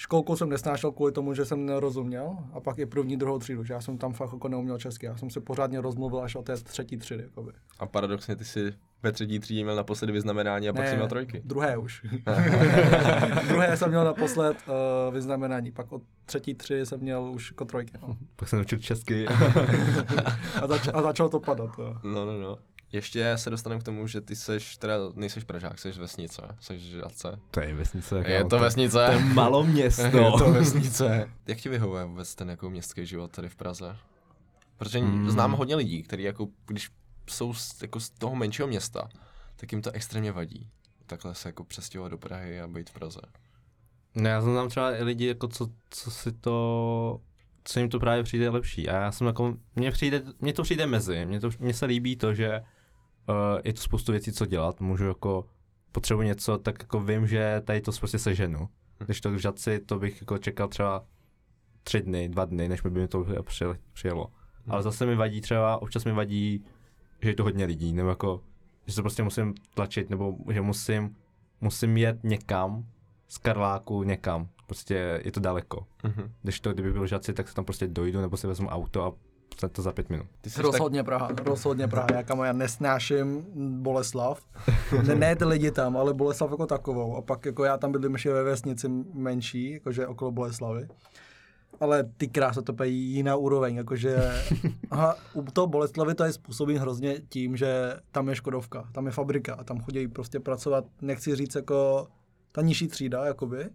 školku 0.00 0.36
jsem 0.36 0.48
nesnášel 0.48 0.92
kvůli 0.92 1.12
tomu, 1.12 1.34
že 1.34 1.44
jsem 1.44 1.66
nerozuměl 1.66 2.36
a 2.52 2.60
pak 2.60 2.78
i 2.78 2.86
první, 2.86 3.16
druhou 3.16 3.38
třídu, 3.38 3.64
že 3.64 3.74
já 3.74 3.80
jsem 3.80 3.98
tam 3.98 4.12
fakt 4.12 4.32
jako 4.32 4.48
neuměl 4.48 4.78
česky, 4.78 5.06
já 5.06 5.16
jsem 5.16 5.30
se 5.30 5.40
pořádně 5.40 5.80
rozmluvil 5.80 6.20
až 6.20 6.34
o 6.34 6.42
té 6.42 6.56
třetí 6.56 6.96
třídy. 6.96 7.22
Jakoby. 7.22 7.52
a 7.78 7.86
paradoxně 7.86 8.36
ty 8.36 8.44
si 8.44 8.72
ve 9.02 9.12
třetí 9.12 9.38
třídě 9.38 9.62
měl 9.64 9.76
naposledy 9.76 10.12
vyznamenání 10.12 10.68
a 10.68 10.72
pak 10.72 10.88
si 10.88 10.94
měl 10.94 11.08
trojky. 11.08 11.42
druhé 11.44 11.76
už. 11.76 12.06
druhé 13.48 13.76
jsem 13.76 13.88
měl 13.88 14.04
naposled 14.04 14.56
uh, 14.66 15.14
vyznamenání, 15.14 15.72
pak 15.72 15.92
od 15.92 16.02
třetí 16.24 16.54
třídy 16.54 16.86
jsem 16.86 17.00
měl 17.00 17.22
už 17.22 17.50
jako 17.50 17.64
trojky. 17.64 17.92
No. 18.02 18.16
Pak 18.36 18.48
jsem 18.48 18.58
naučil 18.58 18.78
česky. 18.78 19.26
A, 20.62 20.66
zač- 20.66 20.88
a 20.94 21.02
začalo 21.02 21.28
to 21.28 21.40
padat. 21.40 21.70
Jo. 21.78 21.94
No, 22.02 22.24
no, 22.26 22.40
no. 22.40 22.58
Ještě 22.92 23.32
se 23.38 23.50
dostaneme 23.50 23.80
k 23.80 23.84
tomu, 23.84 24.06
že 24.06 24.20
ty 24.20 24.36
seš, 24.36 24.76
teda 24.76 24.94
nejseš 25.14 25.44
Pražák, 25.44 25.78
seš 25.78 25.98
vesnice, 25.98 26.42
seš 26.60 26.80
žadce. 26.82 27.38
to 27.50 27.60
je 27.60 27.74
vesnice. 27.74 28.18
Je 28.26 28.38
kámo, 28.38 28.50
to 28.50 28.58
vesnice. 28.58 29.06
To 29.06 29.12
je 29.12 29.18
malo 29.20 29.64
město. 29.66 30.02
Je 30.02 30.30
to 30.38 30.52
vesnice. 30.52 31.30
Jak 31.46 31.58
ti 31.58 31.68
vyhovuje 31.68 32.04
vůbec 32.04 32.34
ten 32.34 32.50
jako 32.50 32.70
městský 32.70 33.06
život 33.06 33.30
tady 33.30 33.48
v 33.48 33.56
Praze? 33.56 33.96
Protože 34.76 34.98
Hmm. 34.98 35.30
znám 35.30 35.52
hodně 35.52 35.76
lidí, 35.76 36.02
kteří 36.02 36.22
jako, 36.22 36.48
když 36.66 36.90
jsou 37.30 37.54
z, 37.54 37.82
jako 37.82 38.00
z 38.00 38.10
toho 38.10 38.34
menšího 38.34 38.68
města, 38.68 39.08
tak 39.56 39.72
jim 39.72 39.82
to 39.82 39.90
extrémně 39.90 40.32
vadí. 40.32 40.68
Takhle 41.06 41.34
se 41.34 41.48
jako 41.48 41.64
přestěhovat 41.64 42.10
do 42.10 42.18
Prahy 42.18 42.60
a 42.60 42.68
být 42.68 42.90
v 42.90 42.92
Praze. 42.92 43.20
No 44.14 44.28
já 44.28 44.40
znám 44.40 44.68
třeba 44.68 44.96
i 44.96 45.02
lidi, 45.02 45.26
jako 45.26 45.48
co, 45.48 45.68
co 45.90 46.10
si 46.10 46.32
to, 46.32 47.20
co 47.64 47.80
jim 47.80 47.88
to 47.88 48.00
právě 48.00 48.22
přijde 48.22 48.48
lepší. 48.48 48.88
A 48.88 48.94
já 49.00 49.12
jsem 49.12 49.26
jako, 49.26 49.56
mně 49.76 49.90
přijde, 49.90 50.22
mně 50.40 50.52
to 50.52 50.62
přijde 50.62 50.86
mezi. 50.86 51.26
Mně, 51.26 51.40
to, 51.40 51.50
mně 51.58 51.74
se 51.74 51.86
líbí 51.86 52.16
to, 52.16 52.34
že 52.34 52.60
je 53.64 53.72
to 53.72 53.80
spoustu 53.80 54.12
věcí, 54.12 54.32
co 54.32 54.46
dělat. 54.46 54.80
Můžu 54.80 55.06
jako, 55.06 55.44
potřebuji 55.92 56.22
něco, 56.22 56.58
tak 56.58 56.78
jako 56.78 57.00
vím, 57.00 57.26
že 57.26 57.62
tady 57.64 57.80
to 57.80 57.92
prostě 57.92 58.18
seženu. 58.18 58.68
Když 58.98 59.20
to 59.20 59.30
v 59.30 59.36
žadci, 59.36 59.80
to 59.86 59.98
bych 59.98 60.20
jako 60.20 60.38
čekal 60.38 60.68
třeba 60.68 61.04
tři 61.82 62.02
dny, 62.02 62.28
dva 62.28 62.44
dny, 62.44 62.68
než 62.68 62.80
by 62.80 62.90
mi 62.90 63.08
to 63.08 63.24
přijel- 63.42 63.76
přijelo. 63.92 64.26
Ale 64.68 64.82
zase 64.82 65.06
mi 65.06 65.14
vadí 65.16 65.40
třeba, 65.40 65.82
občas 65.82 66.04
mi 66.04 66.12
vadí, 66.12 66.64
že 67.22 67.30
je 67.30 67.34
to 67.34 67.42
hodně 67.42 67.64
lidí, 67.64 67.92
nebo 67.92 68.08
jako, 68.08 68.40
že 68.86 68.92
se 68.92 69.02
prostě 69.02 69.22
musím 69.22 69.54
tlačit, 69.74 70.10
nebo 70.10 70.36
že 70.52 70.60
musím, 70.60 71.16
musím 71.60 71.96
jet 71.96 72.24
někam, 72.24 72.84
z 73.28 73.38
Karláku 73.38 74.02
někam. 74.02 74.48
Prostě 74.66 75.20
je 75.24 75.32
to 75.32 75.40
daleko. 75.40 75.86
Mhm. 76.04 76.32
Když 76.42 76.60
to, 76.60 76.72
kdyby 76.72 76.92
byl 76.92 77.06
žaci, 77.06 77.32
tak 77.32 77.48
se 77.48 77.54
tam 77.54 77.64
prostě 77.64 77.86
dojdu, 77.86 78.20
nebo 78.20 78.36
si 78.36 78.46
vezmu 78.46 78.68
auto 78.68 79.04
a 79.04 79.12
to- 79.60 79.68
to 79.68 79.82
za 79.82 79.92
pět 79.92 80.10
minut. 80.10 80.26
Ty 80.40 80.50
jsi 80.50 80.56
tak, 80.56 80.64
Rozhodně 80.64 81.04
Praha, 81.04 81.28
rozhodně 81.44 81.88
Praha. 81.88 82.06
Já, 82.14 82.22
kamo, 82.22 82.44
já 82.44 82.52
nesnáším 82.52 83.46
Boleslav. 83.82 84.40
Ne, 85.06 85.14
ne 85.14 85.36
ty 85.36 85.44
lidi 85.44 85.70
tam, 85.70 85.96
ale 85.96 86.14
Boleslav 86.14 86.50
jako 86.50 86.66
takovou. 86.66 87.16
A 87.16 87.22
pak 87.22 87.46
jako 87.46 87.64
já 87.64 87.78
tam 87.78 87.92
bydlím 87.92 88.12
ještě 88.12 88.32
ve 88.32 88.42
vesnici 88.42 88.88
menší, 89.14 89.70
jakože 89.72 90.06
okolo 90.06 90.30
Boleslavy. 90.30 90.88
Ale 91.80 92.04
ty 92.16 92.28
krása 92.28 92.62
to 92.62 92.82
je 92.84 92.90
jiná 92.90 93.36
úroveň, 93.36 93.76
jakože 93.76 94.16
aha, 94.90 95.16
u 95.34 95.42
toho 95.42 95.66
Boleslavy 95.66 96.14
to 96.14 96.24
je 96.24 96.32
způsobí 96.32 96.76
hrozně 96.76 97.20
tím, 97.28 97.56
že 97.56 97.94
tam 98.12 98.28
je 98.28 98.34
Škodovka, 98.36 98.88
tam 98.92 99.06
je 99.06 99.12
fabrika 99.12 99.54
a 99.54 99.64
tam 99.64 99.80
chodí 99.80 100.08
prostě 100.08 100.40
pracovat, 100.40 100.84
nechci 101.02 101.36
říct 101.36 101.54
jako 101.54 102.06
ta 102.52 102.62
nižší 102.62 102.88
třída, 102.88 103.24
jakoby. 103.26 103.70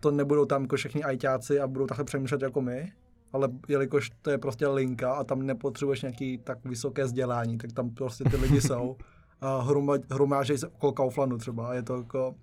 To 0.00 0.10
nebudou 0.10 0.44
tam 0.44 0.62
jako 0.62 0.76
všichni 0.76 1.02
ajťáci 1.04 1.60
a 1.60 1.66
budou 1.66 1.86
takhle 1.86 2.04
přemýšlet 2.04 2.42
jako 2.42 2.60
my, 2.60 2.92
ale 3.32 3.48
jelikož 3.68 4.10
to 4.22 4.30
je 4.30 4.38
prostě 4.38 4.66
linka 4.66 5.12
a 5.12 5.24
tam 5.24 5.42
nepotřebuješ 5.46 6.02
nějaký 6.02 6.38
tak 6.38 6.64
vysoké 6.64 7.04
vzdělání, 7.04 7.58
tak 7.58 7.72
tam 7.72 7.90
prostě 7.90 8.24
ty 8.24 8.36
lidi 8.36 8.60
jsou 8.60 8.96
a 9.40 9.60
hroma, 9.60 9.94
hromážejí 10.10 10.58
se 10.58 10.68
okolo 10.68 10.92
Kauflandu 10.92 11.38
třeba 11.38 11.68
a 11.68 11.74
je 11.74 11.82
to 11.82 11.96
jako, 11.96 12.34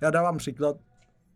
já 0.00 0.10
dávám 0.10 0.36
příklad, 0.36 0.76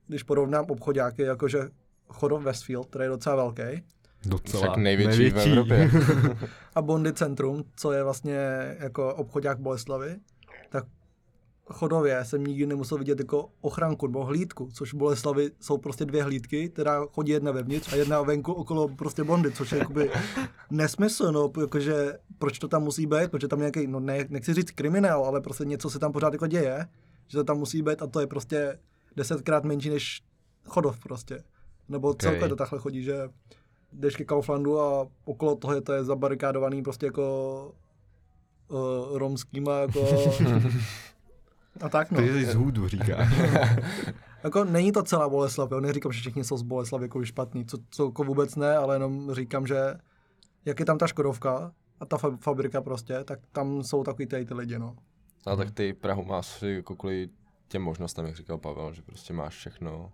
když 0.09 0.23
porovnám 0.23 0.65
obchodáky, 0.69 1.23
jakože 1.23 1.69
Chodov 2.09 2.43
Westfield, 2.43 2.87
který 2.87 3.05
je 3.05 3.09
docela 3.09 3.37
velký, 3.37 3.83
Docela. 4.27 4.63
Však 4.63 4.77
největší 4.77 5.31
v 5.31 5.39
Evropě. 5.39 5.91
a 6.75 6.83
Bondy 6.83 7.13
Centrum, 7.13 7.65
co 7.77 7.93
je 7.93 8.05
vlastně 8.05 8.39
jako 8.79 9.15
obchodák 9.15 9.59
Boleslavy, 9.59 10.17
Chodově 11.73 12.25
jsem 12.25 12.45
nikdy 12.45 12.67
nemusel 12.67 12.99
vidět 12.99 13.19
jako 13.19 13.49
ochranku 13.61 14.07
nebo 14.07 14.25
hlídku, 14.25 14.69
což 14.73 14.95
v 14.95 14.97
Boleslavi 14.97 15.51
jsou 15.61 15.79
prostě 15.79 16.05
dvě 16.05 16.23
hlídky, 16.23 16.69
která 16.69 17.07
chodí 17.07 17.33
jedna 17.33 17.53
vevnitř 17.53 17.93
a 17.93 17.97
jedna 17.97 18.23
venku 18.23 18.53
okolo 18.53 18.89
prostě 18.89 19.25
Bondy, 19.25 19.53
což 19.53 19.73
je 19.73 19.79
jakoby 19.79 20.11
nesmysl, 20.71 21.33
no, 21.33 21.53
jakože 21.61 22.19
proč 22.39 22.59
to 22.59 22.69
tam 22.69 22.83
musí 22.83 23.07
být, 23.07 23.31
protože 23.31 23.49
tam 23.49 23.59
nějaký, 23.59 23.87
no 23.87 24.01
ne, 24.01 24.25
nechci 24.29 24.55
říct 24.55 24.71
kriminál, 24.71 25.25
ale 25.25 25.41
prostě 25.41 25.65
něco 25.65 25.91
se 25.91 25.99
tam 25.99 26.13
pořád 26.13 26.33
jako 26.33 26.47
děje, 26.47 26.87
že 27.29 27.39
to 27.39 27.45
tam 27.45 27.59
musí 27.59 27.83
být 27.83 28.03
a 28.03 28.07
to 28.07 28.21
je 28.21 28.27
prostě 28.27 28.79
desetkrát 29.17 29.65
menší 29.65 29.91
než 29.91 30.23
Chodov 30.65 30.99
prostě. 30.99 31.43
Nebo 31.89 32.09
Ok. 32.09 32.23
celkově 32.23 32.49
to 32.49 32.57
takhle 32.57 32.79
chodí, 32.79 33.03
že 33.03 33.29
jdeš 33.93 34.17
ke 34.17 34.25
Kauflandu 34.25 34.81
a 34.81 35.07
okolo 35.25 35.57
toho 35.57 35.75
je 35.75 35.81
to 35.81 35.93
je 35.93 36.05
zabarikádovaný 36.05 36.83
prostě 36.83 37.07
jako 37.07 37.75
uh, 38.69 39.19
romskýma 39.19 39.79
jako 39.79 40.01
a 41.81 41.89
tak 41.89 42.11
no. 42.11 42.21
Ty 42.21 42.33
jsi 42.33 42.47
z 42.47 42.55
hůdu, 42.55 42.89
říká. 42.89 43.17
Jako 44.45 44.65
není 44.65 44.93
to 44.93 45.03
celá 45.03 45.29
Boleslav, 45.29 45.71
jo? 45.71 45.81
neříkám, 45.81 46.13
že 46.13 46.21
všichni 46.21 46.45
jsou 46.45 46.57
z 46.57 46.63
Boleslav 46.63 47.03
jako 47.03 47.25
špatný, 47.25 47.65
co, 47.67 47.79
co 47.91 48.05
jako 48.07 48.25
vůbec 48.25 48.57
ne, 48.57 48.77
ale 48.77 48.95
jenom 48.95 49.35
říkám, 49.35 49.67
že 49.67 49.95
jak 50.65 50.81
je 50.81 50.87
tam 50.87 50.99
ta 50.99 51.07
Škodovka 51.07 51.73
a 52.01 52.07
ta 52.07 52.17
fa- 52.17 52.37
fabrika 52.37 52.81
prostě, 52.81 53.25
tak 53.25 53.39
tam 53.53 53.83
jsou 53.83 54.05
takový 54.05 54.27
tady 54.27 54.45
ty 54.45 54.55
lidi, 54.55 54.79
no. 54.79 54.97
A 55.47 55.57
tak 55.57 55.71
ty 55.71 55.93
Prahu 55.93 56.25
máš 56.25 56.63
jako 56.63 56.97
kvůli 56.97 57.29
těm 57.69 57.83
možnostem, 57.83 58.27
jak 58.27 58.37
říkal 58.37 58.59
Pavel, 58.59 58.93
že 58.93 59.03
prostě 59.03 59.33
máš 59.33 59.55
všechno, 59.57 60.13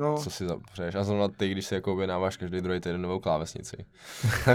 No, 0.00 0.18
co 0.18 0.30
si 0.30 0.48
zapřeješ. 0.48 0.94
A 0.94 1.04
zrovna 1.04 1.28
ty, 1.28 1.48
když 1.48 1.66
si 1.66 1.74
jako 1.74 1.92
objednáváš 1.92 2.36
každý 2.36 2.60
druhý 2.60 2.80
týden 2.80 3.02
novou 3.02 3.20
klávesnici. 3.20 3.76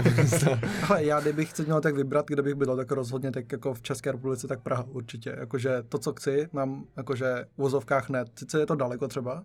ale 0.88 1.04
já 1.04 1.20
kdybych 1.20 1.52
si 1.52 1.62
měl 1.62 1.80
tak 1.80 1.94
vybrat, 1.94 2.26
kde 2.26 2.42
bych 2.42 2.54
bydlel, 2.54 2.76
tak 2.76 2.90
rozhodně 2.90 3.32
tak 3.32 3.52
jako 3.52 3.74
v 3.74 3.82
České 3.82 4.12
republice, 4.12 4.48
tak 4.48 4.62
Praha 4.62 4.84
určitě. 4.88 5.36
Jakože 5.38 5.82
to, 5.88 5.98
co 5.98 6.12
chci, 6.12 6.48
mám 6.52 6.84
jakože 6.96 7.44
v 7.56 7.58
vozovkách 7.58 8.08
ne. 8.08 8.24
Sice 8.38 8.60
je 8.60 8.66
to 8.66 8.74
daleko 8.74 9.08
třeba, 9.08 9.44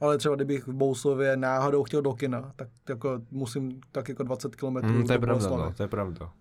ale 0.00 0.18
třeba 0.18 0.34
kdybych 0.34 0.66
v 0.66 0.72
Bousově 0.72 1.36
náhodou 1.36 1.84
chtěl 1.84 2.02
do 2.02 2.14
kina, 2.14 2.52
tak 2.56 2.68
jako 2.88 3.20
musím 3.30 3.80
tak 3.92 4.08
jako 4.08 4.22
20 4.22 4.56
km 4.56 4.66
Mm, 4.66 5.06
to 5.06 5.12
je 5.12 5.18
do 5.18 5.26
pravda, 5.26 5.48
no, 5.48 5.72
to 5.72 5.82
je 5.82 5.88
pravda. 5.88 6.32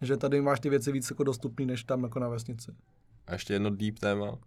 Že 0.00 0.16
tady 0.16 0.40
máš 0.40 0.60
ty 0.60 0.70
věci 0.70 0.92
víc 0.92 1.10
jako 1.10 1.24
dostupný, 1.24 1.66
než 1.66 1.84
tam 1.84 2.02
jako 2.02 2.18
na 2.18 2.28
vesnici. 2.28 2.72
A 3.26 3.32
ještě 3.32 3.52
jedno 3.52 3.70
deep 3.70 3.98
téma. 3.98 4.38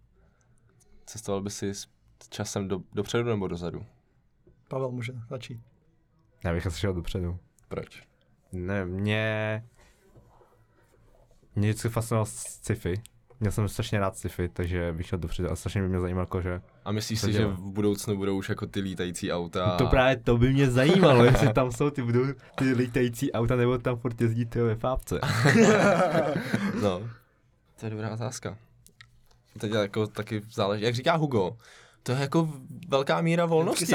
Cestoval 1.06 1.42
by 1.42 1.50
si 1.50 1.74
s 1.74 1.88
časem 2.28 2.68
do, 2.68 2.80
dopředu 2.92 3.28
nebo 3.28 3.48
dozadu? 3.48 3.86
Pavel 4.68 4.90
může 4.90 5.12
začít. 5.30 5.60
Já 6.44 6.52
bych 6.52 6.66
asi 6.66 6.78
šel 6.78 6.94
dopředu. 6.94 7.38
Proč? 7.68 8.02
Ne, 8.52 8.84
mě... 8.84 9.64
Mě 11.56 11.68
vždycky 11.68 11.88
fascinoval 11.88 12.26
sci-fi. 12.26 12.94
Měl 13.40 13.52
jsem 13.52 13.68
strašně 13.68 13.98
rád 14.00 14.16
sci-fi, 14.16 14.48
takže 14.48 14.92
bych 14.92 15.06
šel 15.06 15.18
dopředu 15.18 15.50
a 15.50 15.56
strašně 15.56 15.82
by 15.82 15.88
mě 15.88 16.00
zajímalo, 16.00 16.22
jako, 16.22 16.40
že... 16.40 16.60
A 16.84 16.92
myslíš 16.92 17.20
si, 17.20 17.32
že 17.32 17.38
dělá? 17.38 17.52
v 17.52 17.60
budoucnu 17.60 18.16
budou 18.16 18.36
už 18.36 18.48
jako 18.48 18.66
ty 18.66 18.80
lítající 18.80 19.32
auta? 19.32 19.76
To 19.76 19.86
právě 19.86 20.16
to 20.16 20.38
by 20.38 20.52
mě 20.52 20.70
zajímalo, 20.70 21.24
jestli 21.30 21.52
tam 21.52 21.72
jsou 21.72 21.90
ty, 21.90 22.02
budou 22.02 22.24
ty 22.54 22.72
lítající 22.72 23.32
auta, 23.32 23.56
nebo 23.56 23.78
tam 23.78 23.96
furt 23.96 24.20
jezdí 24.20 24.46
ty 24.46 24.60
ve 24.60 24.74
fábce. 24.76 25.20
No, 26.82 27.00
to 27.80 27.86
je 27.86 27.90
dobrá 27.90 28.10
otázka. 28.12 28.58
Teď 29.58 29.72
jako 29.72 30.06
taky 30.06 30.42
záleží, 30.52 30.84
jak 30.84 30.94
říká 30.94 31.16
Hugo, 31.16 31.56
to 32.08 32.12
je 32.12 32.20
jako 32.20 32.48
velká 32.88 33.20
míra 33.20 33.46
volnosti. 33.46 33.92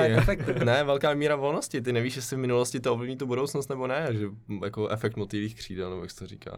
ne, 0.63 0.83
velká 0.83 1.13
míra 1.13 1.35
volnosti. 1.35 1.81
Ty 1.81 1.93
nevíš, 1.93 2.15
jestli 2.15 2.35
v 2.35 2.39
minulosti 2.39 2.79
to 2.79 2.93
ovlivní 2.93 3.17
tu 3.17 3.25
budoucnost 3.25 3.69
nebo 3.69 3.87
ne, 3.87 4.07
že 4.11 4.27
jako 4.63 4.87
efekt 4.87 5.17
motýlých 5.17 5.55
křídel, 5.55 5.89
nebo 5.89 6.01
jak 6.01 6.11
se 6.11 6.19
to 6.19 6.27
říká. 6.27 6.57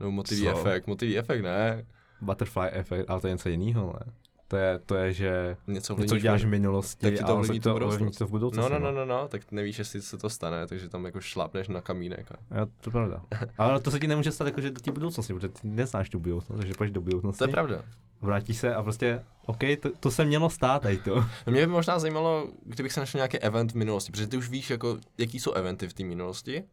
Nebo 0.00 0.10
motivý 0.10 0.42
Co? 0.42 0.48
efekt, 0.50 0.86
motivý 0.86 1.18
efekt, 1.18 1.42
ne. 1.42 1.86
Butterfly 2.20 2.68
efekt, 2.72 3.10
ale 3.10 3.20
to 3.20 3.26
je 3.26 3.32
něco 3.32 3.48
jiného, 3.48 3.94
ne? 4.06 4.12
To 4.48 4.56
je, 4.56 4.78
to 4.86 4.94
je, 4.94 5.12
že 5.12 5.56
Něco 5.66 5.96
něco 5.98 6.18
děláš 6.18 6.44
v 6.44 6.48
minulosti 6.48 7.06
tak 7.06 7.14
ti 7.14 7.24
to 7.24 7.34
ovlivní 7.34 7.60
tu 7.60 7.68
to 7.68 7.72
budoucnost. 7.72 8.16
to 8.16 8.26
v 8.26 8.30
budoucnosti. 8.30 8.72
No, 8.72 8.78
no, 8.78 8.92
no, 8.92 9.06
no, 9.06 9.06
no, 9.06 9.28
tak 9.28 9.52
nevíš, 9.52 9.78
jestli 9.78 10.02
se 10.02 10.18
to 10.18 10.30
stane, 10.30 10.66
takže 10.66 10.88
tam 10.88 11.04
jako 11.04 11.20
šlápneš 11.20 11.68
na 11.68 11.80
kamínek. 11.80 12.32
A... 12.32 12.58
Jo, 12.58 12.66
to 12.80 12.88
je 12.88 12.92
pravda. 12.92 13.22
Ale 13.58 13.80
to 13.80 13.90
se 13.90 14.00
ti 14.00 14.06
nemůže 14.06 14.32
stát 14.32 14.44
jako, 14.46 14.60
že 14.60 14.70
do 14.70 14.80
té 14.80 14.92
budoucnosti, 14.92 15.34
protože 15.34 15.48
ty 15.48 15.68
neznáš 15.68 16.10
tu 16.10 16.18
budoucnost, 16.18 16.58
takže 16.58 16.74
půjdeš 16.74 16.92
do 16.92 17.00
budoucnosti. 17.00 17.38
To 17.38 17.44
je 17.44 17.48
pravda. 17.52 17.82
Vrátíš 18.24 18.56
se 18.56 18.74
a 18.74 18.82
prostě, 18.82 19.24
OK, 19.46 19.58
to, 19.80 19.90
to 20.00 20.10
se 20.10 20.24
mělo 20.24 20.50
stát, 20.50 20.82
tady 20.82 20.98
to. 20.98 21.24
Mě 21.50 21.60
by 21.60 21.66
možná 21.66 21.98
zajímalo, 21.98 22.48
kdybych 22.66 22.92
se 22.92 23.00
našel 23.00 23.18
nějaký 23.18 23.38
event 23.38 23.72
v 23.72 23.74
minulosti, 23.74 24.12
protože 24.12 24.26
ty 24.26 24.36
už 24.36 24.48
víš, 24.48 24.70
jako, 24.70 24.98
jaký 25.18 25.40
jsou 25.40 25.52
eventy 25.52 25.88
v 25.88 25.94
té 25.94 26.04
minulosti, 26.04 26.64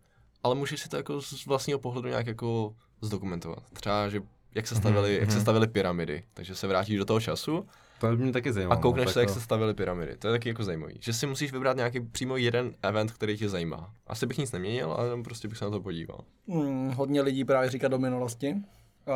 ale 0.44 0.56
můžeš 0.56 0.80
si 0.80 0.90
to 0.90 0.98
jako 0.98 1.22
z 1.22 1.46
vlastního 1.46 1.80
pohledu 1.80 2.08
nějak 2.08 2.28
jako 2.28 2.76
zdokumentovat. 3.02 3.64
Třeba, 3.74 4.10
že 4.10 4.22
jak 4.56 4.68
se 4.68 4.76
stavily, 4.76 5.16
jak 5.16 5.32
se 5.32 5.36
mhm. 5.36 5.42
stavily 5.42 5.68
pyramidy. 5.68 6.24
Takže 6.34 6.56
se 6.56 6.68
vrátíš 6.68 6.98
do 6.98 7.06
toho 7.06 7.22
času 7.22 7.66
To 8.00 8.08
by 8.08 8.24
mě 8.24 8.32
taky 8.32 8.50
a 8.50 8.54
zajímalo. 8.54 8.82
koukneš 8.82 9.06
no, 9.06 9.12
se, 9.12 9.20
jak 9.20 9.30
tak 9.30 9.34
se 9.34 9.42
stavily 9.42 9.74
pyramidy. 9.74 10.18
To 10.18 10.28
je 10.28 10.32
taky 10.32 10.50
jako 10.50 10.64
zajímavý. 10.64 10.98
Že 11.00 11.14
si 11.14 11.28
musíš 11.28 11.52
vybrat 11.52 11.78
nějaký 11.78 12.00
přímo 12.00 12.38
jeden 12.38 12.74
event, 12.82 13.12
který 13.12 13.38
tě 13.38 13.50
zajímá. 13.50 13.94
Asi 14.08 14.26
bych 14.26 14.38
nic 14.38 14.52
neměnil, 14.52 14.92
ale 14.92 15.24
prostě 15.24 15.48
bych 15.48 15.58
se 15.58 15.66
na 15.66 15.72
to 15.72 15.82
podíval. 15.82 16.20
Hmm, 16.48 16.92
hodně 16.92 17.22
lidí 17.22 17.46
právě 17.46 17.70
říká 17.70 17.88
do 17.88 18.00
minulosti. 18.00 18.56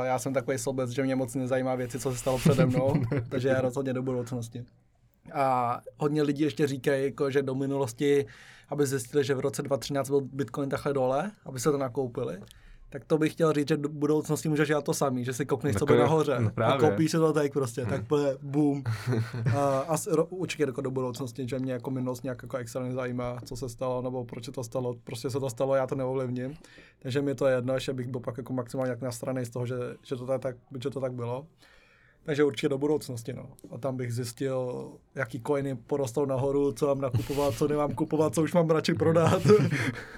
Já 0.04 0.20
jsem 0.20 0.34
takový 0.34 0.58
sobec, 0.58 0.90
že 0.90 1.04
mě 1.04 1.16
moc 1.16 1.36
nezajímá 1.36 1.76
věci, 1.76 2.00
co 2.00 2.12
se 2.12 2.18
stalo 2.18 2.38
přede 2.38 2.66
mnou, 2.66 2.94
takže 3.30 3.48
já 3.48 3.62
rozhodně 3.62 3.94
do 3.94 4.04
budoucnosti. 4.04 4.66
A 5.34 5.82
hodně 5.98 6.24
lidí 6.24 6.44
ještě 6.44 6.68
říkají, 6.68 7.06
jako, 7.06 7.32
že 7.32 7.42
do 7.42 7.56
minulosti, 7.56 8.26
aby 8.70 8.86
zjistili, 8.86 9.24
že 9.24 9.36
v 9.36 9.40
roce 9.40 9.62
2013 9.62 10.10
byl 10.10 10.22
Bitcoin 10.22 10.70
takhle 10.70 10.94
dole, 10.94 11.32
aby 11.46 11.60
se 11.60 11.72
to 11.72 11.78
nakoupili. 11.78 12.38
Tak 12.96 13.06
to 13.06 13.18
bych 13.18 13.32
chtěl 13.32 13.54
říct, 13.54 13.68
že 13.68 13.78
do 13.78 13.90
budoucnosti 13.90 14.50
můžeš 14.50 14.68
dělat 14.68 14.84
to 14.84 14.94
samý, 14.94 15.26
že 15.26 15.34
si 15.34 15.46
kopneš, 15.46 15.74
co 15.76 15.78
Jako 15.78 15.86
bude 15.86 15.98
jo, 15.98 16.04
nahoře 16.04 16.38
no 16.40 16.48
a 16.48 16.52
právě. 16.52 16.90
koupíš 16.90 17.12
si 17.12 17.18
to 17.18 17.34
teď 17.34 17.54
prostě, 17.54 17.86
tak 17.86 18.04
bude 18.08 18.38
boom. 18.42 18.84
A, 19.58 19.80
a 19.80 19.96
ro, 20.12 20.26
určitě 20.26 20.64
jako 20.64 20.82
do 20.82 20.92
budoucnosti, 20.92 21.48
že 21.48 21.60
mě 21.60 21.74
jako 21.74 21.92
minulost 21.92 22.24
nějak 22.24 22.44
jako 22.44 22.58
extra 22.58 22.84
nezajímá, 22.84 23.40
co 23.46 23.56
se 23.56 23.70
stalo, 23.70 24.02
nebo 24.02 24.26
proč 24.26 24.46
se 24.46 24.52
to 24.52 24.64
stalo, 24.64 24.96
prostě 25.04 25.30
se 25.30 25.40
to 25.40 25.50
stalo, 25.50 25.76
já 25.76 25.88
to 25.88 25.96
neovlivním. 25.96 26.54
Takže 27.00 27.22
mi 27.22 27.36
to 27.36 27.48
je 27.48 27.56
jedno, 27.56 27.80
že 27.80 27.94
bych 27.94 28.08
byl 28.08 28.20
pak 28.20 28.38
jako 28.38 28.54
maximálně 28.54 28.90
jak 28.90 29.02
nastranej 29.02 29.46
z 29.46 29.50
toho, 29.50 29.66
že, 29.66 29.76
že, 30.04 30.16
to 30.16 30.40
tak, 30.40 30.56
že 30.84 30.90
to 30.90 31.00
tak 31.00 31.14
bylo. 31.14 31.46
Takže 32.26 32.44
určitě 32.44 32.70
do 32.70 32.78
budoucnosti, 32.78 33.34
no. 33.34 33.50
A 33.72 33.78
tam 33.78 33.98
bych 33.98 34.14
zjistil, 34.14 34.92
jaký 35.16 35.42
coiny 35.48 35.76
porostou 35.76 36.26
nahoru, 36.26 36.72
co 36.72 36.88
mám 36.88 37.02
nakupovat, 37.02 37.54
co 37.54 37.68
nemám 37.68 37.92
kupovat, 37.96 38.34
co 38.36 38.44
už 38.44 38.54
mám 38.54 38.70
radši 38.70 38.94
prodat. 38.94 39.42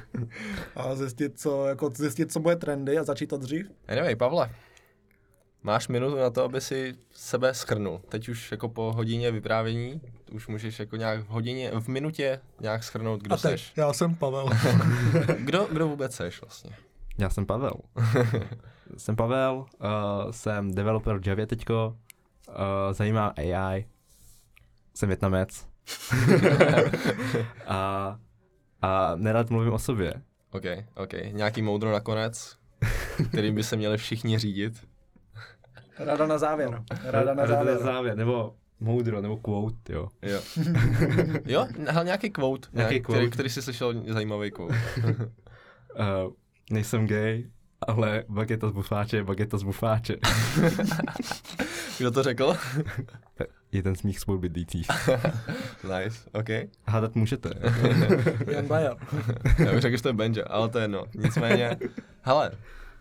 a 0.76 0.96
zjistit, 0.96 1.40
co, 1.40 1.66
jako 1.66 1.90
zjistit, 1.96 2.32
co 2.32 2.40
bude 2.40 2.56
trendy 2.56 2.98
a 2.98 3.04
začít 3.04 3.28
to 3.28 3.38
dřív. 3.38 3.72
Anyway, 3.88 4.16
Pavle, 4.16 4.50
máš 5.64 5.88
minutu 5.88 6.16
na 6.16 6.30
to, 6.30 6.44
aby 6.44 6.62
si 6.62 6.96
sebe 7.12 7.54
schrnul. 7.54 8.02
Teď 8.10 8.30
už 8.30 8.52
jako 8.52 8.70
po 8.70 8.94
hodině 8.94 9.32
vyprávění, 9.32 10.02
už 10.32 10.48
můžeš 10.48 10.80
jako 10.80 10.96
nějak 10.96 11.20
v 11.20 11.28
hodině, 11.28 11.72
v 11.80 11.88
minutě 11.88 12.40
nějak 12.60 12.84
schrnout, 12.84 13.22
kdo 13.22 13.34
a 13.34 13.38
teď, 13.38 13.52
seš. 13.52 13.74
já 13.76 13.94
jsem 13.94 14.16
Pavel. 14.16 14.50
Kdo, 15.40 15.68
kdo 15.72 15.88
vůbec 15.88 16.16
seš 16.16 16.42
vlastně? 16.42 16.72
Já 17.18 17.30
jsem 17.30 17.46
Pavel. 17.46 17.74
jsem 18.98 19.16
Pavel, 19.16 19.56
uh, 19.56 20.32
jsem 20.32 20.72
developer 20.72 21.20
v 21.20 21.28
Javě 21.28 21.48
teďko, 21.48 21.98
uh, 22.48 22.54
zajímá 22.92 23.28
AI, 23.28 23.86
jsem 24.94 25.10
větnamec 25.10 25.68
a, 27.68 28.20
a 28.82 29.16
nerad 29.16 29.50
mluvím 29.50 29.74
o 29.74 29.80
sobě. 29.80 30.14
OK, 30.52 30.64
OK. 30.96 31.14
Nějaký 31.32 31.62
moudro 31.62 31.92
nakonec, 31.92 32.58
kterým 33.30 33.56
by 33.56 33.64
se 33.64 33.76
měli 33.76 33.98
všichni 33.98 34.40
řídit. 34.40 34.88
Rada 36.00 36.28
na 36.28 36.38
závěr. 36.38 36.84
Rada 37.04 37.34
na 37.34 37.46
Rada 37.46 37.56
závěr. 37.56 37.78
závěr, 37.80 38.18
nebo 38.18 38.56
moudro, 38.80 39.22
nebo 39.22 39.38
quote, 39.38 39.94
jo. 39.94 40.08
Jo. 40.22 40.42
jo, 41.46 41.68
hele, 41.88 42.06
nějaký 42.06 42.30
quote, 42.30 42.68
Nějaký 42.74 42.94
nějaký 42.94 43.06
quote. 43.06 43.20
Který, 43.20 43.32
který 43.32 43.50
jsi 43.50 43.62
slyšel 43.62 44.14
zajímavý 44.14 44.52
quote. 44.52 44.76
Uh, 45.08 46.34
nejsem 46.72 47.08
gay, 47.08 47.50
ale 47.82 48.24
bageta 48.30 48.70
z 48.70 48.72
bufáče 48.72 49.18
je 49.18 49.24
bageta 49.24 49.58
z 49.58 49.64
bufáče. 49.64 50.16
Kdo 51.98 52.12
to 52.12 52.24
řekl? 52.24 52.58
je 53.72 53.84
ten 53.84 53.96
smích 53.96 54.20
spolu 54.20 54.40
bydlících. 54.40 54.88
nice, 55.84 56.30
OK. 56.34 56.70
Hádat 56.88 57.16
můžete. 57.16 57.50
Jan 58.52 58.68
Bayer. 58.68 58.96
Já 59.66 59.72
bych 59.72 59.82
řekl, 59.82 59.98
že 59.98 60.04
to 60.04 60.10
je 60.10 60.14
Benja, 60.14 60.46
ale 60.48 60.70
to 60.70 60.78
je 60.78 60.84
jedno. 60.84 61.06
Nicméně, 61.16 61.78
hele, 62.22 62.52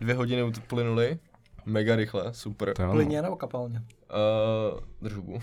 dvě 0.00 0.14
hodiny 0.14 0.42
uplynuly, 0.42 1.18
mega 1.66 1.96
rychle, 1.96 2.34
super. 2.34 2.74
Plyně 2.90 3.22
nebo 3.22 3.36
kapalně? 3.36 3.82
Uh, 3.82 4.80
držbu. 5.02 5.38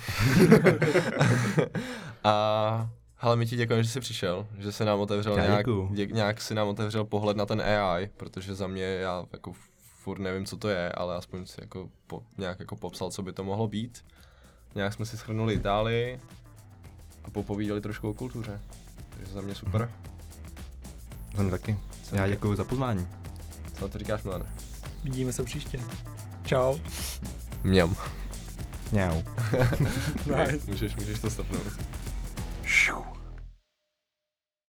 a 2.23 2.89
hele, 3.23 3.35
my 3.35 3.45
ti 3.45 3.55
děkujeme, 3.55 3.83
že 3.83 3.89
jsi 3.89 3.99
přišel, 3.99 4.47
že 4.57 4.71
se 4.71 4.85
nám 4.85 4.99
otevřel 4.99 5.37
Já 5.37 5.45
nějak, 5.45 5.65
dě, 5.91 6.05
nějak 6.05 6.41
si 6.41 6.55
nám 6.55 6.67
otevřel 6.67 7.05
pohled 7.05 7.37
na 7.37 7.45
ten 7.45 7.61
AI, 7.61 8.09
protože 8.17 8.55
za 8.55 8.67
mě 8.67 8.83
já 8.83 9.25
jako 9.33 9.53
furt 10.03 10.19
nevím, 10.19 10.45
co 10.45 10.57
to 10.57 10.69
je, 10.69 10.91
ale 10.91 11.15
aspoň 11.15 11.45
si 11.45 11.61
jako 11.61 11.89
po, 12.07 12.23
nějak 12.37 12.59
jako 12.59 12.75
popsal, 12.75 13.11
co 13.11 13.23
by 13.23 13.33
to 13.33 13.43
mohlo 13.43 13.67
být. 13.67 14.05
Nějak 14.75 14.93
jsme 14.93 15.05
si 15.05 15.17
shrnuli 15.17 15.53
Itálii 15.53 16.19
a 17.23 17.29
popovídali 17.29 17.81
trošku 17.81 18.09
o 18.09 18.13
kultuře. 18.13 18.59
Takže 19.09 19.33
za 19.33 19.41
mě 19.41 19.55
super. 19.55 19.91
Za 21.35 21.41
mě 21.41 21.51
taky. 21.51 21.77
Já 22.11 22.27
děkuji 22.27 22.55
za 22.55 22.63
pozvání. 22.63 23.07
Co 23.73 23.81
na 23.81 23.87
to 23.87 23.97
říkáš, 23.97 24.23
Milan? 24.23 24.45
Vidíme 25.03 25.33
se 25.33 25.43
příště. 25.43 25.79
Čau. 26.45 26.77
Mňam. 27.63 27.95
Mňau. 28.91 29.21
Nice. 30.25 30.71
Můžeš, 30.71 30.95
můžeš 30.95 31.19
to 31.19 31.29
stopnout. 31.29 31.63
Šiu. 32.63 33.12